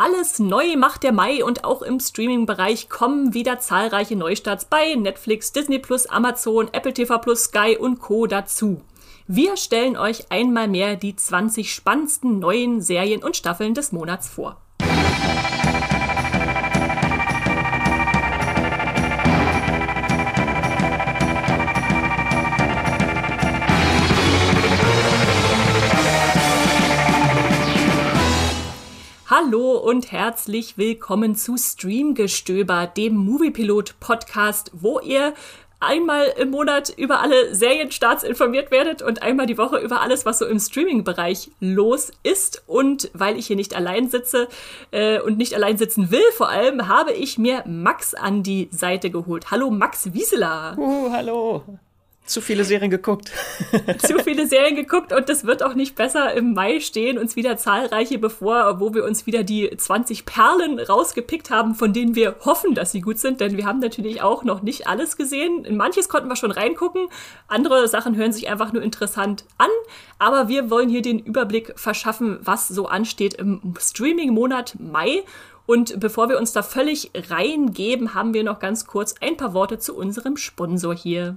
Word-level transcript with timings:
Alles 0.00 0.38
neu 0.38 0.76
macht 0.76 1.02
der 1.02 1.10
Mai 1.10 1.42
und 1.42 1.64
auch 1.64 1.82
im 1.82 1.98
Streaming-Bereich 1.98 2.88
kommen 2.88 3.34
wieder 3.34 3.58
zahlreiche 3.58 4.14
Neustarts 4.14 4.64
bei 4.64 4.94
Netflix, 4.94 5.50
Disney 5.50 5.82
Amazon, 6.08 6.68
Apple 6.70 6.94
TV 6.94 7.18
Sky 7.34 7.76
und 7.76 7.98
Co. 7.98 8.28
dazu. 8.28 8.80
Wir 9.26 9.56
stellen 9.56 9.96
euch 9.96 10.30
einmal 10.30 10.68
mehr 10.68 10.94
die 10.94 11.16
20 11.16 11.74
spannendsten 11.74 12.38
neuen 12.38 12.80
Serien 12.80 13.24
und 13.24 13.36
Staffeln 13.36 13.74
des 13.74 13.90
Monats 13.90 14.28
vor. 14.28 14.62
Hallo 29.48 29.78
und 29.78 30.12
herzlich 30.12 30.76
willkommen 30.76 31.34
zu 31.34 31.56
Streamgestöber, 31.56 32.86
dem 32.86 33.16
Moviepilot 33.16 33.98
Podcast, 33.98 34.70
wo 34.74 35.00
ihr 35.00 35.32
einmal 35.80 36.34
im 36.38 36.50
Monat 36.50 36.90
über 36.94 37.22
alle 37.22 37.54
Serienstarts 37.54 38.24
informiert 38.24 38.70
werdet 38.70 39.00
und 39.00 39.22
einmal 39.22 39.46
die 39.46 39.56
Woche 39.56 39.78
über 39.78 40.02
alles, 40.02 40.26
was 40.26 40.40
so 40.40 40.44
im 40.44 40.58
Streaming-Bereich 40.58 41.50
los 41.60 42.12
ist. 42.22 42.62
Und 42.66 43.10
weil 43.14 43.38
ich 43.38 43.46
hier 43.46 43.56
nicht 43.56 43.74
allein 43.74 44.10
sitze 44.10 44.48
äh, 44.90 45.18
und 45.18 45.38
nicht 45.38 45.54
allein 45.54 45.78
sitzen 45.78 46.10
will, 46.10 46.30
vor 46.36 46.50
allem 46.50 46.86
habe 46.86 47.14
ich 47.14 47.38
mir 47.38 47.64
Max 47.66 48.12
an 48.12 48.42
die 48.42 48.68
Seite 48.70 49.08
geholt. 49.08 49.50
Hallo 49.50 49.70
Max 49.70 50.12
Wieseler. 50.12 50.76
Uh, 50.76 51.10
hallo 51.10 51.64
zu 52.28 52.40
viele 52.40 52.64
Serien 52.64 52.90
geguckt. 52.90 53.32
zu 53.98 54.18
viele 54.20 54.46
Serien 54.46 54.76
geguckt 54.76 55.12
und 55.12 55.28
das 55.28 55.44
wird 55.44 55.62
auch 55.62 55.74
nicht 55.74 55.94
besser. 55.94 56.34
Im 56.34 56.52
Mai 56.52 56.80
stehen 56.80 57.18
uns 57.18 57.36
wieder 57.36 57.56
zahlreiche 57.56 58.18
bevor, 58.18 58.80
wo 58.80 58.94
wir 58.94 59.04
uns 59.04 59.26
wieder 59.26 59.42
die 59.42 59.70
20 59.74 60.26
Perlen 60.26 60.78
rausgepickt 60.78 61.50
haben, 61.50 61.74
von 61.74 61.92
denen 61.92 62.14
wir 62.14 62.36
hoffen, 62.44 62.74
dass 62.74 62.92
sie 62.92 63.00
gut 63.00 63.18
sind, 63.18 63.40
denn 63.40 63.56
wir 63.56 63.66
haben 63.66 63.80
natürlich 63.80 64.22
auch 64.22 64.44
noch 64.44 64.62
nicht 64.62 64.86
alles 64.86 65.16
gesehen. 65.16 65.64
In 65.64 65.76
manches 65.76 66.08
konnten 66.08 66.28
wir 66.28 66.36
schon 66.36 66.50
reingucken, 66.50 67.08
andere 67.48 67.88
Sachen 67.88 68.16
hören 68.16 68.32
sich 68.32 68.48
einfach 68.48 68.72
nur 68.72 68.82
interessant 68.82 69.44
an, 69.56 69.70
aber 70.18 70.48
wir 70.48 70.70
wollen 70.70 70.88
hier 70.88 71.02
den 71.02 71.18
Überblick 71.18 71.72
verschaffen, 71.76 72.38
was 72.42 72.68
so 72.68 72.86
ansteht 72.86 73.34
im 73.34 73.74
Streaming-Monat 73.78 74.76
Mai. 74.78 75.22
Und 75.66 76.00
bevor 76.00 76.30
wir 76.30 76.38
uns 76.38 76.52
da 76.52 76.62
völlig 76.62 77.10
reingeben, 77.14 78.14
haben 78.14 78.32
wir 78.32 78.42
noch 78.42 78.58
ganz 78.58 78.86
kurz 78.86 79.14
ein 79.20 79.36
paar 79.36 79.52
Worte 79.52 79.78
zu 79.78 79.94
unserem 79.94 80.38
Sponsor 80.38 80.94
hier. 80.94 81.36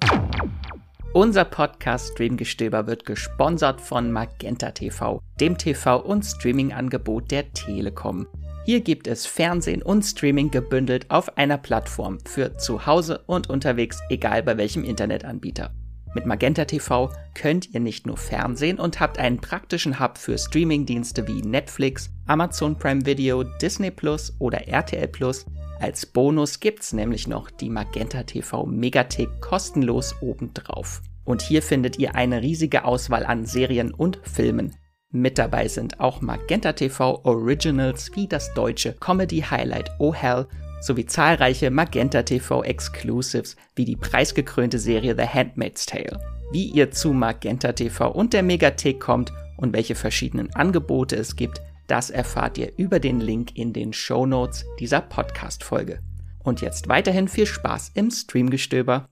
Unser 1.14 1.44
Podcast 1.44 2.14
Streamgestöber 2.14 2.88
wird 2.88 3.04
gesponsert 3.06 3.82
von 3.82 4.14
Magenta 4.14 4.72
TV, 4.72 5.22
dem 5.42 5.58
TV- 5.58 6.02
und 6.02 6.24
Streaming-Angebot 6.24 7.30
der 7.32 7.52
Telekom. 7.52 8.28
Hier 8.66 8.80
gibt 8.80 9.08
es 9.08 9.26
Fernsehen 9.26 9.82
und 9.82 10.04
Streaming 10.04 10.52
gebündelt 10.52 11.12
auf 11.12 11.38
einer 11.38 11.58
Plattform 11.58 12.20
für 12.24 12.56
zu 12.58 12.86
Hause 12.86 13.24
und 13.26 13.50
unterwegs, 13.50 14.00
egal 14.10 14.42
bei 14.42 14.56
welchem 14.56 14.86
Internetanbieter. 14.86 15.74
Mit 16.16 16.26
Magenta 16.26 16.64
TV 16.64 17.12
könnt 17.34 17.74
ihr 17.74 17.82
nicht 17.82 18.08
nur 18.08 18.16
Fernsehen 18.16 18.80
und 18.80 19.02
habt 19.02 19.20
einen 19.20 19.42
praktischen 19.42 20.00
Hub 20.00 20.18
für 20.18 20.38
Streamingdienste 20.38 21.28
wie 21.28 21.42
Netflix, 21.42 22.10
Amazon 22.28 22.78
Prime 22.78 23.06
Video, 23.06 23.44
Disney 23.44 23.92
Plus 23.92 24.34
oder 24.40 24.66
RTL 24.66 25.10
Plus 25.10 25.46
als 25.82 26.06
Bonus 26.06 26.60
gibt's 26.60 26.94
nämlich 26.94 27.28
noch 27.28 27.50
die 27.50 27.70
Magenta 27.70 28.24
TV 28.24 28.66
Megathek 28.66 29.42
kostenlos 29.42 30.16
obendrauf. 30.22 31.02
Und 31.24 31.42
hier 31.42 31.62
findet 31.62 31.98
ihr 32.00 32.16
eine 32.16 32.42
riesige 32.42 32.86
Auswahl 32.86 33.26
an 33.26 33.46
Serien 33.46 33.94
und 33.94 34.20
Filmen. 34.24 34.76
Mit 35.12 35.38
dabei 35.38 35.68
sind 35.68 36.00
auch 36.00 36.22
Magenta 36.22 36.74
TV 36.74 37.22
Originals 37.24 38.12
wie 38.16 38.28
das 38.28 38.54
deutsche 38.54 38.94
Comedy 38.94 39.42
Highlight 39.42 39.92
Oh 40.00 40.14
Hell 40.14 40.48
sowie 40.82 41.06
zahlreiche 41.06 41.70
Magenta 41.70 42.24
TV 42.24 42.64
Exclusives 42.64 43.56
wie 43.76 43.86
die 43.86 43.96
preisgekrönte 43.96 44.80
Serie 44.80 45.16
The 45.18 45.28
Handmaid's 45.28 45.86
Tale. 45.86 46.20
Wie 46.52 46.66
ihr 46.66 46.92
zu 46.92 47.14
Magenta 47.14 47.72
TV 47.72 48.12
und 48.12 48.34
der 48.34 48.44
Megathek 48.44 49.00
kommt 49.00 49.32
und 49.58 49.74
welche 49.74 49.96
verschiedenen 49.96 50.54
Angebote 50.56 51.16
es 51.16 51.36
gibt, 51.36 51.62
das 51.92 52.10
erfahrt 52.10 52.58
ihr 52.58 52.72
über 52.78 53.02
den 53.02 53.20
Link 53.20 53.58
in 53.58 53.74
den 53.74 53.92
Show 53.92 54.26
Notes 54.26 54.66
dieser 54.80 55.02
Podcast-Folge. 55.02 56.00
Und 56.40 56.62
jetzt 56.62 56.88
weiterhin 56.88 57.28
viel 57.28 57.46
Spaß 57.46 57.92
im 57.96 58.10
Streamgestöber. 58.10 59.10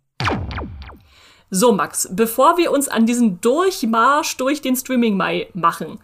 So, 1.49 1.73
Max, 1.73 2.07
bevor 2.13 2.57
wir 2.57 2.71
uns 2.71 2.87
an 2.87 3.05
diesen 3.05 3.41
Durchmarsch 3.41 4.37
durch 4.37 4.61
den 4.61 4.77
Streaming-Mai 4.77 5.49
machen, 5.53 5.99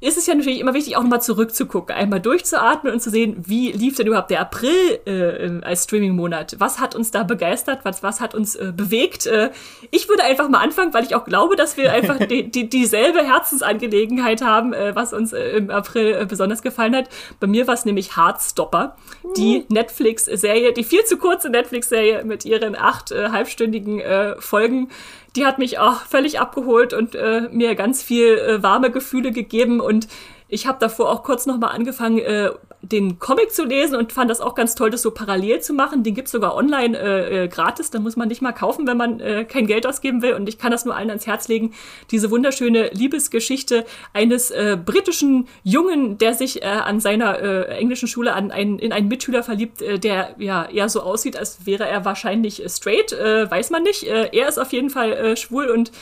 ist 0.00 0.16
es 0.16 0.26
ja 0.26 0.34
natürlich 0.34 0.60
immer 0.60 0.72
wichtig, 0.72 0.96
auch 0.96 1.02
nochmal 1.02 1.20
zurückzugucken, 1.20 1.94
einmal 1.94 2.20
durchzuatmen 2.20 2.92
und 2.92 3.00
zu 3.00 3.10
sehen, 3.10 3.36
wie 3.46 3.70
lief 3.70 3.96
denn 3.96 4.06
überhaupt 4.06 4.30
der 4.30 4.40
April 4.40 5.00
äh, 5.04 5.64
als 5.64 5.84
Streaming-Monat? 5.84 6.56
Was 6.58 6.80
hat 6.80 6.94
uns 6.94 7.10
da 7.10 7.22
begeistert? 7.22 7.80
Was, 7.82 8.02
was 8.02 8.20
hat 8.20 8.34
uns 8.34 8.56
äh, 8.56 8.72
bewegt? 8.74 9.26
Äh, 9.26 9.50
ich 9.90 10.08
würde 10.08 10.24
einfach 10.24 10.48
mal 10.48 10.60
anfangen, 10.60 10.94
weil 10.94 11.04
ich 11.04 11.14
auch 11.14 11.26
glaube, 11.26 11.54
dass 11.54 11.76
wir 11.76 11.92
einfach 11.92 12.18
die, 12.30 12.50
die, 12.50 12.70
dieselbe 12.70 13.22
Herzensangelegenheit 13.22 14.40
haben, 14.40 14.72
äh, 14.72 14.94
was 14.94 15.12
uns 15.12 15.34
äh, 15.34 15.50
im 15.50 15.70
April 15.70 16.14
äh, 16.14 16.24
besonders 16.24 16.62
gefallen 16.62 16.96
hat. 16.96 17.10
Bei 17.38 17.46
mir 17.46 17.66
war 17.66 17.74
es 17.74 17.84
nämlich 17.84 18.16
Heartstopper, 18.16 18.96
die 19.36 19.58
mhm. 19.58 19.64
Netflix-Serie, 19.68 20.72
die 20.72 20.84
viel 20.84 21.04
zu 21.04 21.18
kurze 21.18 21.50
Netflix-Serie 21.50 22.24
mit 22.24 22.46
ihren 22.46 22.74
acht 22.74 23.10
halbstündigen 23.10 24.02
Folgen 24.38 24.88
die 25.36 25.46
hat 25.46 25.58
mich 25.58 25.78
auch 25.78 26.02
völlig 26.02 26.40
abgeholt 26.40 26.92
und 26.92 27.14
äh, 27.14 27.48
mir 27.50 27.74
ganz 27.74 28.02
viel 28.02 28.38
äh, 28.38 28.62
warme 28.62 28.90
Gefühle 28.90 29.32
gegeben. 29.32 29.80
Und 29.80 30.08
ich 30.48 30.66
habe 30.66 30.78
davor 30.80 31.10
auch 31.10 31.22
kurz 31.22 31.46
nochmal 31.46 31.74
angefangen, 31.74 32.18
äh, 32.18 32.50
den 32.82 33.18
Comic 33.18 33.52
zu 33.52 33.64
lesen 33.64 33.96
und 33.96 34.12
fand 34.12 34.30
das 34.30 34.40
auch 34.40 34.54
ganz 34.54 34.74
toll, 34.74 34.90
das 34.90 35.02
so 35.02 35.10
parallel 35.10 35.60
zu 35.60 35.74
machen. 35.74 36.02
Den 36.02 36.14
gibt's 36.14 36.32
sogar 36.32 36.54
online 36.54 36.98
äh, 36.98 37.44
äh, 37.44 37.48
gratis, 37.48 37.90
da 37.90 38.00
muss 38.00 38.16
man 38.16 38.28
nicht 38.28 38.40
mal 38.40 38.52
kaufen, 38.52 38.86
wenn 38.86 38.96
man 38.96 39.20
äh, 39.20 39.44
kein 39.44 39.66
Geld 39.66 39.86
ausgeben 39.86 40.22
will. 40.22 40.34
Und 40.34 40.48
ich 40.48 40.58
kann 40.58 40.70
das 40.70 40.84
nur 40.84 40.96
allen 40.96 41.10
ans 41.10 41.26
Herz 41.26 41.48
legen. 41.48 41.74
Diese 42.10 42.30
wunderschöne 42.30 42.90
Liebesgeschichte 42.92 43.84
eines 44.14 44.50
äh, 44.50 44.78
britischen 44.82 45.46
Jungen, 45.62 46.16
der 46.18 46.34
sich 46.34 46.62
äh, 46.62 46.66
an 46.66 47.00
seiner 47.00 47.38
äh, 47.40 47.78
englischen 47.78 48.08
Schule 48.08 48.32
an 48.32 48.50
einen, 48.50 48.78
in 48.78 48.92
einen 48.92 49.08
Mitschüler 49.08 49.42
verliebt, 49.42 49.82
äh, 49.82 49.98
der 49.98 50.34
ja 50.38 50.64
eher 50.64 50.88
so 50.88 51.02
aussieht, 51.02 51.36
als 51.36 51.66
wäre 51.66 51.86
er 51.86 52.04
wahrscheinlich 52.04 52.62
straight, 52.66 53.12
äh, 53.12 53.50
weiß 53.50 53.70
man 53.70 53.82
nicht. 53.82 54.04
Äh, 54.04 54.30
er 54.32 54.48
ist 54.48 54.58
auf 54.58 54.72
jeden 54.72 54.90
Fall 54.90 55.12
äh, 55.12 55.36
schwul 55.36 55.66
und 55.68 55.92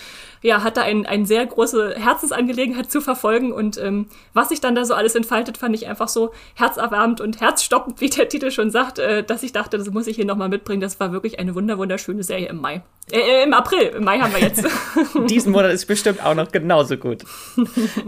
ja, 0.42 0.62
hat 0.62 0.76
da 0.76 0.82
ein, 0.82 1.06
ein 1.06 1.26
sehr 1.26 1.44
große 1.46 1.94
Herzensangelegenheit 1.96 2.90
zu 2.90 3.00
verfolgen. 3.00 3.52
Und 3.52 3.78
ähm, 3.78 4.06
was 4.34 4.50
sich 4.50 4.60
dann 4.60 4.74
da 4.74 4.84
so 4.84 4.94
alles 4.94 5.14
entfaltet, 5.14 5.58
fand 5.58 5.74
ich 5.74 5.86
einfach 5.86 6.08
so 6.08 6.32
herzerwärmend 6.54 7.20
und 7.20 7.40
herzstoppend, 7.40 8.00
wie 8.00 8.10
der 8.10 8.28
Titel 8.28 8.50
schon 8.50 8.70
sagt, 8.70 8.98
äh, 8.98 9.22
dass 9.22 9.42
ich 9.42 9.52
dachte, 9.52 9.78
das 9.78 9.90
muss 9.90 10.06
ich 10.06 10.16
hier 10.16 10.26
nochmal 10.26 10.48
mitbringen. 10.48 10.80
Das 10.80 11.00
war 11.00 11.12
wirklich 11.12 11.38
eine 11.38 11.54
wunder 11.54 11.78
wunderschöne 11.78 12.22
Serie 12.22 12.48
im 12.48 12.60
Mai. 12.60 12.82
Äh, 13.10 13.18
äh 13.18 13.44
im 13.44 13.52
April. 13.52 13.94
Im 13.96 14.04
Mai 14.04 14.18
haben 14.18 14.32
wir 14.32 14.40
jetzt. 14.40 14.64
Diesen 15.28 15.52
Monat 15.52 15.72
ist 15.72 15.86
bestimmt 15.86 16.24
auch 16.24 16.34
noch 16.34 16.50
genauso 16.50 16.96
gut. 16.96 17.24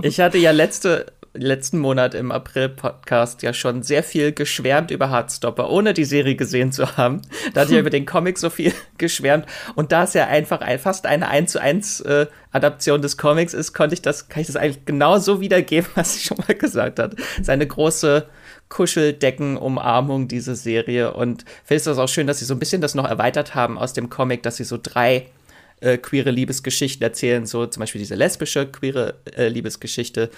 Ich 0.03 0.21
hatte 0.21 0.39
ja 0.39 0.51
letzte 0.51 1.07
letzten 1.33 1.79
Monat 1.79 2.15
im 2.15 2.33
April-Podcast 2.33 3.43
ja 3.43 3.53
schon 3.53 3.83
sehr 3.83 4.03
viel 4.03 4.33
geschwärmt 4.33 4.91
über 4.91 5.11
Heartstopper, 5.11 5.71
ohne 5.71 5.95
die 5.95 6.05
Serie 6.05 6.35
gesehen 6.35 6.73
zu 6.73 6.97
haben. 6.97 7.23
Da 7.55 7.65
ich 7.65 7.71
ja 7.71 7.79
über 7.81 7.91
den 7.91 8.05
Comic 8.05 8.39
so 8.39 8.51
viel 8.51 8.73
geschwärmt. 8.99 9.47
Und 9.77 9.93
da 9.93 10.05
es 10.05 10.15
ja 10.15 10.27
einfach 10.27 10.61
ein, 10.61 10.79
fast 10.79 11.07
eine 11.07 11.29
1 11.29 11.53
zu 11.53 11.61
1 11.61 12.01
äh, 12.01 12.27
Adaption 12.51 13.01
des 13.01 13.17
Comics 13.17 13.55
ist, 13.55 13.73
konnte 13.73 13.95
ich 13.95 14.03
das, 14.03 14.29
kann 14.29 14.41
ich 14.41 14.49
das 14.49 14.57
eigentlich 14.57 14.85
genau 14.85 15.19
so 15.19 15.41
wiedergeben, 15.41 15.89
was 15.95 16.17
ich 16.17 16.25
schon 16.25 16.39
mal 16.39 16.55
gesagt 16.55 16.99
hat. 16.99 17.15
Seine 17.41 17.67
große 17.67 18.27
Kuscheldeckenumarmung, 18.69 20.27
diese 20.27 20.57
Serie. 20.57 21.15
Und 21.15 21.45
finde 21.65 21.85
das 21.85 21.99
auch 21.99 22.09
schön, 22.09 22.27
dass 22.27 22.41
sie 22.41 22.45
so 22.45 22.55
ein 22.55 22.61
bisschen 22.61 22.81
das 22.81 22.95
noch 22.95 23.09
erweitert 23.09 23.55
haben 23.55 23.79
aus 23.79 23.93
dem 23.93 24.11
Comic, 24.11 24.43
dass 24.43 24.57
sie 24.57 24.65
so 24.65 24.79
drei 24.83 25.27
äh, 25.81 25.99
queere 25.99 26.31
Liebesgeschichten 26.31 27.03
erzählen, 27.03 27.47
so 27.47 27.67
zum 27.67 27.81
Beispiel 27.81 28.01
diese 28.01 28.15
lesbische 28.15 28.67
queere 28.67 29.15
äh, 29.37 29.49
Liebesgeschichte, 29.49 30.31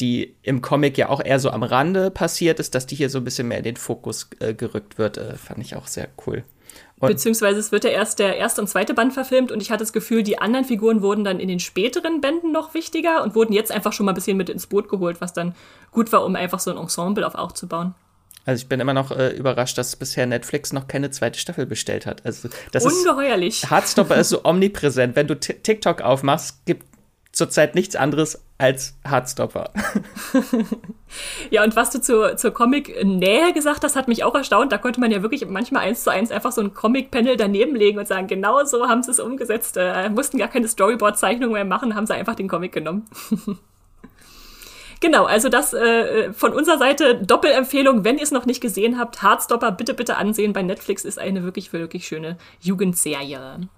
die 0.00 0.34
im 0.42 0.60
Comic 0.60 0.98
ja 0.98 1.08
auch 1.08 1.24
eher 1.24 1.38
so 1.38 1.50
am 1.50 1.62
Rande 1.62 2.10
passiert 2.10 2.58
ist, 2.58 2.74
dass 2.74 2.86
die 2.86 2.96
hier 2.96 3.10
so 3.10 3.18
ein 3.18 3.24
bisschen 3.24 3.48
mehr 3.48 3.58
in 3.58 3.64
den 3.64 3.76
Fokus 3.76 4.28
äh, 4.40 4.54
gerückt 4.54 4.98
wird, 4.98 5.18
äh, 5.18 5.36
fand 5.36 5.60
ich 5.60 5.76
auch 5.76 5.86
sehr 5.86 6.08
cool. 6.26 6.44
Und 6.98 7.08
Beziehungsweise 7.08 7.58
es 7.60 7.70
wird 7.70 7.84
ja 7.84 7.90
erst 7.90 8.18
der 8.18 8.36
erste 8.36 8.60
und 8.60 8.68
zweite 8.68 8.94
Band 8.94 9.12
verfilmt 9.12 9.52
und 9.52 9.60
ich 9.60 9.70
hatte 9.70 9.82
das 9.82 9.92
Gefühl, 9.92 10.22
die 10.22 10.38
anderen 10.38 10.64
Figuren 10.64 11.02
wurden 11.02 11.24
dann 11.24 11.38
in 11.38 11.48
den 11.48 11.60
späteren 11.60 12.20
Bänden 12.20 12.50
noch 12.50 12.74
wichtiger 12.74 13.22
und 13.22 13.34
wurden 13.34 13.52
jetzt 13.52 13.70
einfach 13.70 13.92
schon 13.92 14.06
mal 14.06 14.12
ein 14.12 14.16
bisschen 14.16 14.36
mit 14.36 14.48
ins 14.48 14.66
Boot 14.66 14.88
geholt, 14.88 15.20
was 15.20 15.32
dann 15.32 15.54
gut 15.90 16.12
war, 16.12 16.24
um 16.24 16.34
einfach 16.34 16.60
so 16.60 16.70
ein 16.70 16.76
Ensemble 16.76 17.26
auf 17.26 17.34
aufzubauen. 17.34 17.94
Also 18.46 18.62
ich 18.62 18.68
bin 18.68 18.80
immer 18.80 18.94
noch 18.94 19.10
äh, 19.10 19.30
überrascht, 19.30 19.78
dass 19.78 19.96
bisher 19.96 20.26
Netflix 20.26 20.72
noch 20.72 20.86
keine 20.86 21.10
zweite 21.10 21.38
Staffel 21.38 21.66
bestellt 21.66 22.06
hat. 22.06 22.24
Also 22.26 22.48
das 22.72 22.84
Ungeheuerlich. 22.84 23.62
Ist, 23.62 23.70
Hardstopper 23.70 24.16
ist 24.16 24.28
so 24.28 24.40
omnipräsent. 24.44 25.16
Wenn 25.16 25.26
du 25.26 25.38
TikTok 25.38 26.02
aufmachst, 26.02 26.64
gibt 26.66 26.84
zurzeit 27.32 27.74
nichts 27.74 27.96
anderes 27.96 28.42
als 28.64 28.96
Hardstopper. 29.06 29.70
ja, 31.50 31.62
und 31.62 31.76
was 31.76 31.90
du 31.90 32.00
zur, 32.00 32.38
zur 32.38 32.50
Comic-Nähe 32.50 33.52
gesagt 33.52 33.84
hast, 33.84 33.94
hat 33.94 34.08
mich 34.08 34.24
auch 34.24 34.34
erstaunt. 34.34 34.72
Da 34.72 34.78
konnte 34.78 35.00
man 35.00 35.10
ja 35.10 35.20
wirklich 35.20 35.46
manchmal 35.46 35.82
eins 35.82 36.02
zu 36.02 36.10
eins 36.10 36.30
einfach 36.30 36.50
so 36.50 36.62
ein 36.62 36.72
Comic-Panel 36.72 37.36
daneben 37.36 37.76
legen 37.76 37.98
und 37.98 38.08
sagen, 38.08 38.26
genau 38.26 38.64
so 38.64 38.88
haben 38.88 39.02
sie 39.02 39.10
es 39.10 39.20
umgesetzt. 39.20 39.76
Äh, 39.76 40.08
mussten 40.08 40.38
gar 40.38 40.48
keine 40.48 40.66
Storyboard-Zeichnung 40.66 41.52
mehr 41.52 41.66
machen, 41.66 41.94
haben 41.94 42.06
sie 42.06 42.14
einfach 42.14 42.34
den 42.34 42.48
Comic 42.48 42.72
genommen. 42.72 43.06
Genau, 45.00 45.24
also 45.24 45.50
das 45.50 45.74
äh, 45.74 46.32
von 46.32 46.54
unserer 46.54 46.78
Seite 46.78 47.16
Doppelempfehlung, 47.16 48.04
wenn 48.04 48.16
ihr 48.16 48.22
es 48.22 48.30
noch 48.30 48.46
nicht 48.46 48.62
gesehen 48.62 48.98
habt, 48.98 49.20
Hardstopper 49.20 49.70
bitte, 49.72 49.92
bitte 49.92 50.16
ansehen. 50.16 50.54
Bei 50.54 50.62
Netflix 50.62 51.04
ist 51.04 51.18
eine 51.18 51.42
wirklich, 51.42 51.74
wirklich 51.74 52.06
schöne 52.06 52.38
Jugendserie. 52.60 53.68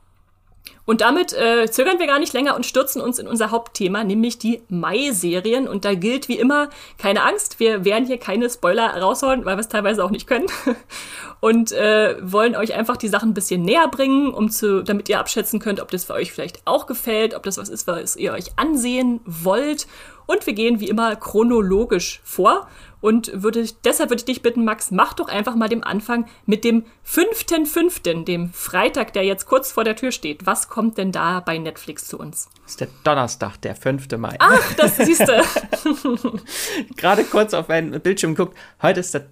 Und 0.86 1.00
damit 1.00 1.32
äh, 1.32 1.68
zögern 1.70 1.98
wir 1.98 2.06
gar 2.06 2.20
nicht 2.20 2.32
länger 2.32 2.54
und 2.54 2.64
stürzen 2.64 3.02
uns 3.02 3.18
in 3.18 3.26
unser 3.26 3.50
Hauptthema, 3.50 4.04
nämlich 4.04 4.38
die 4.38 4.62
Mai-Serien. 4.68 5.68
Und 5.68 5.84
da 5.84 5.94
gilt 5.94 6.28
wie 6.28 6.38
immer 6.38 6.70
keine 6.96 7.24
Angst, 7.24 7.58
wir 7.60 7.84
werden 7.84 8.06
hier 8.06 8.18
keine 8.18 8.48
Spoiler 8.48 8.96
rausholen, 8.96 9.44
weil 9.44 9.56
wir 9.56 9.60
es 9.60 9.68
teilweise 9.68 10.04
auch 10.04 10.10
nicht 10.10 10.28
können. 10.28 10.46
und 11.40 11.72
äh, 11.72 12.16
wollen 12.22 12.54
euch 12.54 12.74
einfach 12.74 12.96
die 12.96 13.08
Sachen 13.08 13.30
ein 13.30 13.34
bisschen 13.34 13.62
näher 13.62 13.88
bringen, 13.88 14.32
um 14.32 14.48
zu, 14.48 14.84
damit 14.84 15.08
ihr 15.08 15.18
abschätzen 15.18 15.58
könnt, 15.58 15.80
ob 15.80 15.90
das 15.90 16.04
für 16.04 16.14
euch 16.14 16.32
vielleicht 16.32 16.60
auch 16.64 16.86
gefällt, 16.86 17.34
ob 17.34 17.42
das 17.42 17.58
was 17.58 17.68
ist, 17.68 17.88
was 17.88 18.14
ihr 18.14 18.32
euch 18.32 18.56
ansehen 18.56 19.20
wollt. 19.26 19.88
Und 20.26 20.46
wir 20.46 20.52
gehen 20.52 20.80
wie 20.80 20.88
immer 20.88 21.16
chronologisch 21.16 22.20
vor. 22.24 22.68
Und 23.00 23.30
würde, 23.32 23.64
deshalb 23.84 24.10
würde 24.10 24.20
ich 24.20 24.24
dich 24.24 24.42
bitten, 24.42 24.64
Max, 24.64 24.90
mach 24.90 25.12
doch 25.12 25.28
einfach 25.28 25.54
mal 25.54 25.68
den 25.68 25.84
Anfang 25.84 26.26
mit 26.44 26.64
dem 26.64 26.84
5.5., 27.06 28.24
dem 28.24 28.52
Freitag, 28.52 29.12
der 29.12 29.22
jetzt 29.22 29.46
kurz 29.46 29.70
vor 29.70 29.84
der 29.84 29.94
Tür 29.94 30.10
steht. 30.10 30.46
Was 30.46 30.68
kommt 30.68 30.98
denn 30.98 31.12
da 31.12 31.40
bei 31.40 31.58
Netflix 31.58 32.06
zu 32.06 32.18
uns? 32.18 32.48
Das 32.62 32.72
ist 32.72 32.80
der 32.80 32.88
Donnerstag, 33.04 33.58
der 33.58 33.76
5. 33.76 34.08
Mai. 34.16 34.36
Ach, 34.40 34.74
das 34.74 34.96
siehst 34.96 35.28
du. 35.28 36.40
Gerade 36.96 37.24
kurz 37.24 37.54
auf 37.54 37.68
meinen 37.68 38.00
Bildschirm 38.00 38.34
geguckt. 38.34 38.56
Heute 38.82 39.00
ist 39.00 39.14
der 39.14 39.28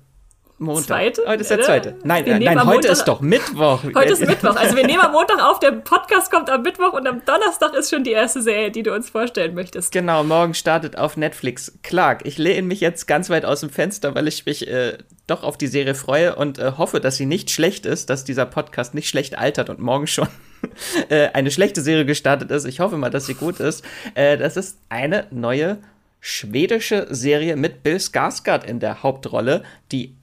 Montag. 0.58 0.86
Zweite? 0.86 1.22
Heute 1.26 1.40
ist 1.40 1.50
der 1.50 1.60
zweite. 1.62 1.96
Nein, 2.04 2.24
äh, 2.26 2.38
nein, 2.38 2.58
heute 2.60 2.66
Montag, 2.66 2.92
ist 2.92 3.04
doch 3.04 3.20
Mittwoch. 3.20 3.82
Heute 3.94 4.12
ist 4.12 4.24
Mittwoch. 4.24 4.54
Also 4.54 4.76
wir 4.76 4.86
nehmen 4.86 5.00
am 5.00 5.10
Montag 5.10 5.42
auf, 5.42 5.58
der 5.58 5.72
Podcast 5.72 6.30
kommt 6.30 6.48
am 6.48 6.62
Mittwoch 6.62 6.92
und 6.92 7.08
am 7.08 7.24
Donnerstag 7.24 7.74
ist 7.74 7.90
schon 7.90 8.04
die 8.04 8.12
erste 8.12 8.40
Serie, 8.40 8.70
die 8.70 8.84
du 8.84 8.94
uns 8.94 9.10
vorstellen 9.10 9.54
möchtest. 9.54 9.90
Genau, 9.90 10.22
morgen 10.22 10.54
startet 10.54 10.96
auf 10.96 11.16
Netflix 11.16 11.76
Clark. 11.82 12.24
Ich 12.24 12.38
lehne 12.38 12.68
mich 12.68 12.80
jetzt 12.80 13.06
ganz 13.06 13.30
weit 13.30 13.44
aus 13.44 13.60
dem 13.60 13.70
Fenster, 13.70 14.14
weil 14.14 14.28
ich 14.28 14.46
mich 14.46 14.68
äh, 14.68 14.98
doch 15.26 15.42
auf 15.42 15.58
die 15.58 15.66
Serie 15.66 15.96
freue 15.96 16.36
und 16.36 16.60
äh, 16.60 16.72
hoffe, 16.78 17.00
dass 17.00 17.16
sie 17.16 17.26
nicht 17.26 17.50
schlecht 17.50 17.84
ist, 17.84 18.08
dass 18.08 18.22
dieser 18.24 18.46
Podcast 18.46 18.94
nicht 18.94 19.08
schlecht 19.08 19.36
altert 19.36 19.70
und 19.70 19.80
morgen 19.80 20.06
schon 20.06 20.28
äh, 21.08 21.30
eine 21.32 21.50
schlechte 21.50 21.80
Serie 21.80 22.06
gestartet 22.06 22.52
ist. 22.52 22.64
Ich 22.64 22.78
hoffe 22.78 22.96
mal, 22.96 23.10
dass 23.10 23.26
sie 23.26 23.34
gut 23.34 23.58
ist. 23.58 23.84
Äh, 24.14 24.38
das 24.38 24.56
ist 24.56 24.78
eine 24.88 25.26
neue 25.32 25.78
schwedische 26.20 27.08
Serie 27.10 27.56
mit 27.56 27.82
Bill 27.82 27.96
Skarsgård 27.96 28.64
in 28.64 28.80
der 28.80 29.02
Hauptrolle, 29.02 29.62
die 29.92 30.14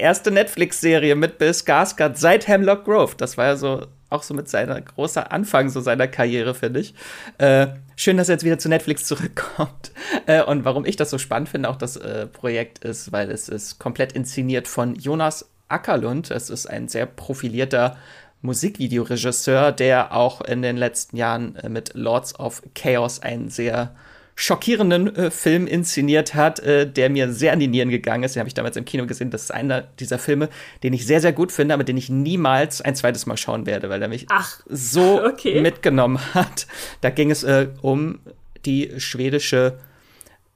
erste 0.00 0.30
Netflix-Serie 0.30 1.14
mit 1.14 1.38
Bill 1.38 1.50
Skarsgård 1.50 2.16
seit 2.16 2.48
Hemlock 2.48 2.84
Grove. 2.84 3.14
Das 3.16 3.36
war 3.36 3.46
ja 3.46 3.56
so 3.56 3.86
auch 4.10 4.22
so 4.24 4.34
mit 4.34 4.48
seiner 4.48 4.80
großer 4.80 5.32
Anfang 5.32 5.68
so 5.70 5.80
seiner 5.80 6.08
Karriere, 6.08 6.54
finde 6.54 6.80
ich. 6.80 6.94
Äh, 7.38 7.68
schön, 7.96 8.16
dass 8.16 8.28
er 8.28 8.34
jetzt 8.34 8.44
wieder 8.44 8.58
zu 8.58 8.68
Netflix 8.68 9.04
zurückkommt. 9.06 9.92
Äh, 10.26 10.42
und 10.42 10.64
warum 10.64 10.84
ich 10.84 10.96
das 10.96 11.10
so 11.10 11.18
spannend 11.18 11.48
finde, 11.48 11.68
auch 11.68 11.76
das 11.76 11.96
äh, 11.96 12.26
Projekt 12.26 12.84
ist, 12.84 13.12
weil 13.12 13.30
es 13.30 13.48
ist 13.48 13.78
komplett 13.78 14.12
inszeniert 14.12 14.68
von 14.68 14.96
Jonas 14.96 15.48
Ackerlund. 15.68 16.30
Es 16.30 16.50
ist 16.50 16.66
ein 16.66 16.88
sehr 16.88 17.06
profilierter 17.06 17.96
Musikvideoregisseur, 18.42 19.70
der 19.72 20.14
auch 20.14 20.40
in 20.40 20.62
den 20.62 20.76
letzten 20.76 21.16
Jahren 21.16 21.56
äh, 21.56 21.68
mit 21.68 21.94
Lords 21.94 22.38
of 22.38 22.62
Chaos 22.74 23.20
ein 23.20 23.48
sehr 23.48 23.94
schockierenden 24.40 25.14
äh, 25.14 25.30
Film 25.30 25.66
inszeniert 25.66 26.34
hat, 26.34 26.60
äh, 26.60 26.90
der 26.90 27.10
mir 27.10 27.30
sehr 27.30 27.52
an 27.52 27.60
die 27.60 27.68
Nieren 27.68 27.90
gegangen 27.90 28.22
ist. 28.22 28.34
Den 28.34 28.40
habe 28.40 28.48
ich 28.48 28.54
damals 28.54 28.74
im 28.78 28.86
Kino 28.86 29.04
gesehen. 29.06 29.30
Das 29.30 29.42
ist 29.42 29.50
einer 29.50 29.82
dieser 29.82 30.18
Filme, 30.18 30.48
den 30.82 30.94
ich 30.94 31.06
sehr, 31.06 31.20
sehr 31.20 31.34
gut 31.34 31.52
finde, 31.52 31.74
aber 31.74 31.84
den 31.84 31.98
ich 31.98 32.08
niemals 32.08 32.80
ein 32.80 32.96
zweites 32.96 33.26
Mal 33.26 33.36
schauen 33.36 33.66
werde, 33.66 33.90
weil 33.90 34.00
er 34.00 34.08
mich 34.08 34.26
Ach, 34.30 34.60
so 34.66 35.22
okay. 35.26 35.60
mitgenommen 35.60 36.18
hat. 36.34 36.66
Da 37.02 37.10
ging 37.10 37.30
es 37.30 37.44
äh, 37.44 37.68
um 37.82 38.20
die 38.64 38.98
schwedische, 38.98 39.78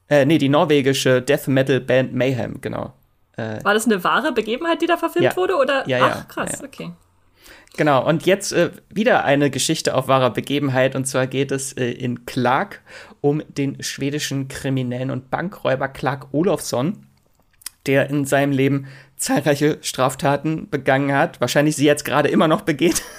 äh, 0.09 0.25
nee, 0.25 0.39
die 0.39 0.49
norwegische 0.49 1.21
Death 1.21 1.49
Metal 1.49 1.79
Band 1.79 2.15
Mayhem, 2.15 2.63
genau. 2.63 2.95
Äh, 3.37 3.63
War 3.65 3.75
das 3.75 3.85
eine 3.85 4.03
wahre 4.03 4.33
Begebenheit, 4.33 4.81
die 4.81 4.87
da 4.87 4.97
verfilmt 4.97 5.27
ja. 5.27 5.37
wurde? 5.37 5.57
Oder? 5.57 5.87
Ja, 5.87 5.99
ja. 5.99 6.17
Ach, 6.21 6.29
krass, 6.29 6.53
ja, 6.53 6.59
ja. 6.61 6.65
okay. 6.65 6.91
Genau, 7.77 8.07
und 8.07 8.25
jetzt 8.25 8.53
äh, 8.53 8.71
wieder 8.89 9.25
eine 9.25 9.51
Geschichte 9.51 9.95
auf 9.95 10.07
wahrer 10.07 10.31
Begebenheit. 10.31 10.95
Und 10.95 11.07
zwar 11.07 11.27
geht 11.27 11.51
es 11.51 11.73
äh, 11.73 11.91
in 11.91 12.25
Clark 12.25 12.81
um 13.25 13.43
den 13.49 13.83
schwedischen 13.83 14.49
Kriminellen 14.49 15.11
und 15.11 15.31
Bankräuber 15.31 15.89
Clark 15.89 16.27
Olofsson, 16.33 17.07
der 17.87 18.11
in 18.11 18.27
seinem 18.27 18.53
Leben 18.53 18.87
zahlreiche 19.17 19.79
Straftaten 19.81 20.69
begangen 20.69 21.17
hat. 21.17 21.41
Wahrscheinlich 21.41 21.75
sie 21.75 21.87
jetzt 21.87 22.05
gerade 22.05 22.29
immer 22.29 22.49
noch 22.49 22.61
begeht. 22.61 23.03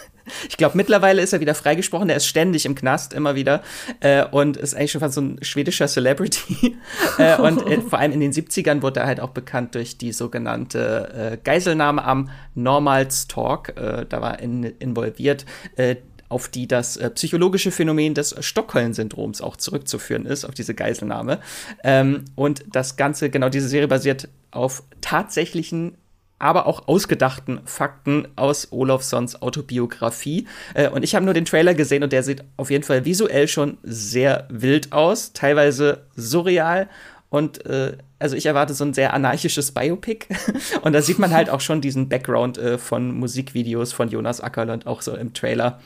Ich 0.49 0.57
glaube, 0.57 0.75
mittlerweile 0.75 1.21
ist 1.21 1.33
er 1.33 1.39
wieder 1.39 1.53
freigesprochen. 1.53 2.09
Er 2.09 2.15
ist 2.15 2.25
ständig 2.25 2.65
im 2.65 2.73
Knast, 2.73 3.13
immer 3.13 3.35
wieder. 3.35 3.61
Äh, 3.99 4.25
und 4.25 4.57
ist 4.57 4.73
eigentlich 4.73 4.91
schon 4.91 5.01
fast 5.01 5.13
so 5.13 5.21
ein 5.21 5.37
schwedischer 5.43 5.87
Celebrity. 5.87 6.75
äh, 7.19 7.37
und 7.37 7.61
äh, 7.67 7.79
vor 7.81 7.99
allem 7.99 8.11
in 8.11 8.21
den 8.21 8.33
70ern 8.33 8.81
wurde 8.81 9.01
er 9.01 9.05
halt 9.05 9.19
auch 9.19 9.29
bekannt 9.29 9.75
durch 9.75 9.99
die 9.99 10.11
sogenannte 10.11 11.33
äh, 11.33 11.37
Geiselnahme 11.43 12.03
am 12.03 12.31
Normalstalk. 12.55 13.77
Äh, 13.77 14.07
da 14.09 14.19
war 14.19 14.31
er 14.31 14.39
in, 14.39 14.63
involviert 14.63 15.45
äh, 15.75 15.97
auf 16.29 16.47
die 16.47 16.67
das 16.67 16.97
äh, 16.97 17.09
psychologische 17.11 17.71
Phänomen 17.71 18.13
des 18.13 18.35
Stockholm-Syndroms 18.39 19.41
auch 19.41 19.57
zurückzuführen 19.57 20.25
ist, 20.25 20.45
auf 20.45 20.53
diese 20.53 20.73
Geiselnahme. 20.73 21.39
Ähm, 21.83 22.25
und 22.35 22.63
das 22.71 22.95
Ganze, 22.95 23.29
genau 23.29 23.49
diese 23.49 23.67
Serie 23.67 23.87
basiert 23.87 24.27
auf 24.51 24.83
tatsächlichen 25.01 25.97
aber 26.37 26.67
auch 26.67 26.87
ausgedachten 26.87 27.61
Fakten 27.65 28.27
aus 28.35 28.71
Olofssons 28.71 29.41
Autobiografie. 29.41 30.47
Äh, 30.73 30.89
und 30.89 31.03
ich 31.03 31.15
habe 31.15 31.25
nur 31.25 31.33
den 31.33 31.45
Trailer 31.45 31.73
gesehen 31.73 32.03
und 32.03 32.11
der 32.11 32.23
sieht 32.23 32.43
auf 32.57 32.69
jeden 32.69 32.83
Fall 32.83 33.05
visuell 33.05 33.47
schon 33.47 33.77
sehr 33.83 34.45
wild 34.49 34.91
aus, 34.91 35.33
teilweise 35.33 36.05
surreal. 36.15 36.89
Und 37.29 37.65
äh, 37.65 37.97
also 38.19 38.35
ich 38.35 38.45
erwarte 38.45 38.73
so 38.73 38.83
ein 38.83 38.93
sehr 38.93 39.13
anarchisches 39.13 39.71
Biopic. 39.71 40.27
und 40.81 40.93
da 40.93 41.01
sieht 41.01 41.19
man 41.19 41.31
halt 41.31 41.49
auch 41.49 41.61
schon 41.61 41.81
diesen 41.81 42.09
Background 42.09 42.57
äh, 42.57 42.77
von 42.77 43.11
Musikvideos 43.17 43.93
von 43.93 44.09
Jonas 44.09 44.41
Ackerland 44.41 44.87
auch 44.87 45.01
so 45.01 45.15
im 45.15 45.33
Trailer. 45.33 45.79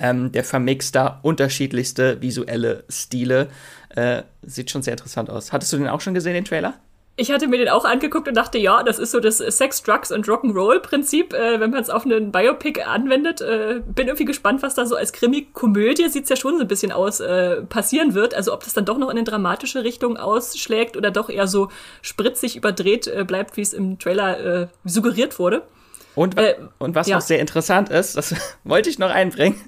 Ähm, 0.00 0.32
der 0.32 0.44
vermixt 0.44 0.96
da 0.96 1.20
unterschiedlichste 1.22 2.20
visuelle 2.22 2.84
Stile. 2.88 3.48
Äh, 3.90 4.22
sieht 4.42 4.70
schon 4.70 4.82
sehr 4.82 4.94
interessant 4.94 5.30
aus. 5.30 5.52
Hattest 5.52 5.72
du 5.72 5.76
den 5.76 5.88
auch 5.88 6.00
schon 6.00 6.14
gesehen, 6.14 6.34
den 6.34 6.44
Trailer? 6.44 6.74
Ich 7.20 7.30
hatte 7.30 7.48
mir 7.48 7.58
den 7.58 7.68
auch 7.68 7.84
angeguckt 7.84 8.28
und 8.28 8.34
dachte, 8.34 8.56
ja, 8.56 8.82
das 8.82 8.98
ist 8.98 9.10
so 9.10 9.20
das 9.20 9.38
Sex, 9.38 9.82
Drugs 9.82 10.10
und 10.10 10.26
Rock'n'Roll-Prinzip, 10.26 11.34
äh, 11.34 11.60
wenn 11.60 11.70
man 11.70 11.82
es 11.82 11.90
auf 11.90 12.06
einen 12.06 12.32
Biopic 12.32 12.80
anwendet. 12.82 13.42
Äh, 13.42 13.82
bin 13.86 14.06
irgendwie 14.06 14.24
gespannt, 14.24 14.62
was 14.62 14.74
da 14.74 14.86
so 14.86 14.96
als 14.96 15.12
Krimi-Komödie, 15.12 16.08
sieht 16.08 16.22
es 16.22 16.30
ja 16.30 16.36
schon 16.36 16.56
so 16.56 16.62
ein 16.62 16.68
bisschen 16.68 16.92
aus, 16.92 17.20
äh, 17.20 17.60
passieren 17.60 18.14
wird. 18.14 18.32
Also 18.32 18.54
ob 18.54 18.64
das 18.64 18.72
dann 18.72 18.86
doch 18.86 18.96
noch 18.96 19.10
in 19.10 19.18
eine 19.18 19.24
dramatische 19.24 19.84
Richtung 19.84 20.16
ausschlägt 20.16 20.96
oder 20.96 21.10
doch 21.10 21.28
eher 21.28 21.46
so 21.46 21.68
spritzig 22.00 22.56
überdreht 22.56 23.06
äh, 23.06 23.22
bleibt, 23.24 23.58
wie 23.58 23.62
es 23.62 23.74
im 23.74 23.98
Trailer 23.98 24.62
äh, 24.62 24.66
suggeriert 24.86 25.38
wurde. 25.38 25.62
Und, 26.20 26.36
äh, 26.36 26.54
und 26.76 26.94
was 26.94 27.06
ja. 27.06 27.16
noch 27.16 27.22
sehr 27.22 27.38
interessant 27.38 27.88
ist, 27.88 28.14
das 28.14 28.34
wollte 28.64 28.90
ich 28.90 28.98
noch 28.98 29.08
einbringen, 29.08 29.58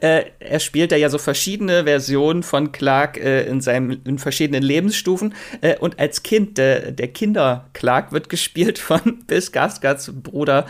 äh, 0.00 0.26
er 0.38 0.60
spielt 0.60 0.92
da 0.92 0.96
ja 0.96 1.10
so 1.10 1.18
verschiedene 1.18 1.82
Versionen 1.86 2.44
von 2.44 2.70
Clark 2.70 3.16
äh, 3.16 3.42
in 3.48 3.60
seinem 3.60 4.00
in 4.04 4.18
verschiedenen 4.18 4.62
Lebensstufen 4.62 5.34
äh, 5.60 5.76
und 5.76 5.98
als 5.98 6.22
Kind 6.22 6.56
der, 6.56 6.92
der 6.92 7.08
Kinder 7.08 7.68
Clark 7.72 8.12
wird 8.12 8.28
gespielt 8.28 8.78
von 8.78 9.00
Bill 9.26 9.40
Skarsgårds 9.40 10.12
Bruder 10.22 10.66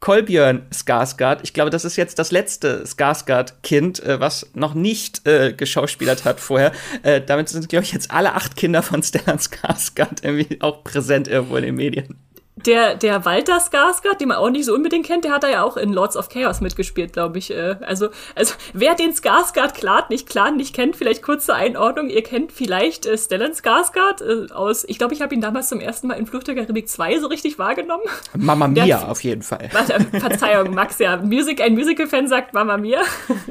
Kolbjörn 0.00 0.66
Skarsgård. 0.70 1.38
Ich 1.44 1.54
glaube, 1.54 1.70
das 1.70 1.86
ist 1.86 1.96
jetzt 1.96 2.18
das 2.18 2.30
letzte 2.30 2.84
Skarsgård-Kind, 2.84 4.00
äh, 4.00 4.20
was 4.20 4.50
noch 4.52 4.74
nicht 4.74 5.26
äh, 5.26 5.54
geschauspielert 5.54 6.26
hat 6.26 6.40
vorher. 6.40 6.72
Äh, 7.02 7.22
damit 7.22 7.48
sind, 7.48 7.70
glaube 7.70 7.84
ich, 7.84 7.92
jetzt 7.92 8.10
alle 8.10 8.34
acht 8.34 8.54
Kinder 8.56 8.82
von 8.82 9.02
Stellan 9.02 9.38
Skarsgård 9.38 10.22
irgendwie 10.22 10.60
auch 10.60 10.84
präsent 10.84 11.26
irgendwo 11.26 11.56
in 11.56 11.64
den 11.64 11.74
Medien. 11.74 12.18
Der, 12.66 12.94
der 12.94 13.24
Walter 13.24 13.58
Skarsgård, 13.58 14.18
den 14.18 14.28
man 14.28 14.38
auch 14.38 14.50
nicht 14.50 14.64
so 14.64 14.74
unbedingt 14.74 15.06
kennt, 15.06 15.24
der 15.24 15.32
hat 15.32 15.42
da 15.42 15.48
ja 15.48 15.62
auch 15.62 15.76
in 15.76 15.92
Lords 15.92 16.16
of 16.16 16.28
Chaos 16.28 16.60
mitgespielt, 16.60 17.12
glaube 17.12 17.38
ich. 17.38 17.50
Äh, 17.50 17.76
also, 17.80 18.08
also 18.34 18.54
wer 18.72 18.94
den 18.94 19.12
Skarsgård 19.12 19.74
Clan 19.74 20.04
nicht, 20.10 20.28
Clan 20.28 20.56
nicht 20.56 20.74
kennt, 20.74 20.96
vielleicht 20.96 21.22
kurze 21.22 21.54
Einordnung. 21.54 22.08
Ihr 22.08 22.22
kennt 22.22 22.52
vielleicht 22.52 23.06
äh, 23.06 23.16
Stellan 23.16 23.52
Skarsgård 23.52 24.22
äh, 24.22 24.52
aus, 24.52 24.84
ich 24.84 24.98
glaube, 24.98 25.14
ich 25.14 25.22
habe 25.22 25.34
ihn 25.34 25.40
damals 25.40 25.68
zum 25.68 25.80
ersten 25.80 26.08
Mal 26.08 26.14
in 26.14 26.26
Flucht 26.26 26.48
der 26.48 26.54
Karibik 26.54 26.88
2 26.88 27.20
so 27.20 27.26
richtig 27.28 27.58
wahrgenommen. 27.58 28.04
Mama 28.36 28.68
Mia 28.68 29.08
auf 29.08 29.22
jeden 29.22 29.42
Fall. 29.42 29.70
Verzeihung, 30.12 30.74
Max, 30.74 30.98
ja. 30.98 31.16
Music, 31.18 31.60
ein 31.60 31.74
Musical-Fan 31.74 32.28
sagt 32.28 32.54
Mama 32.54 32.76
Mia. 32.76 33.00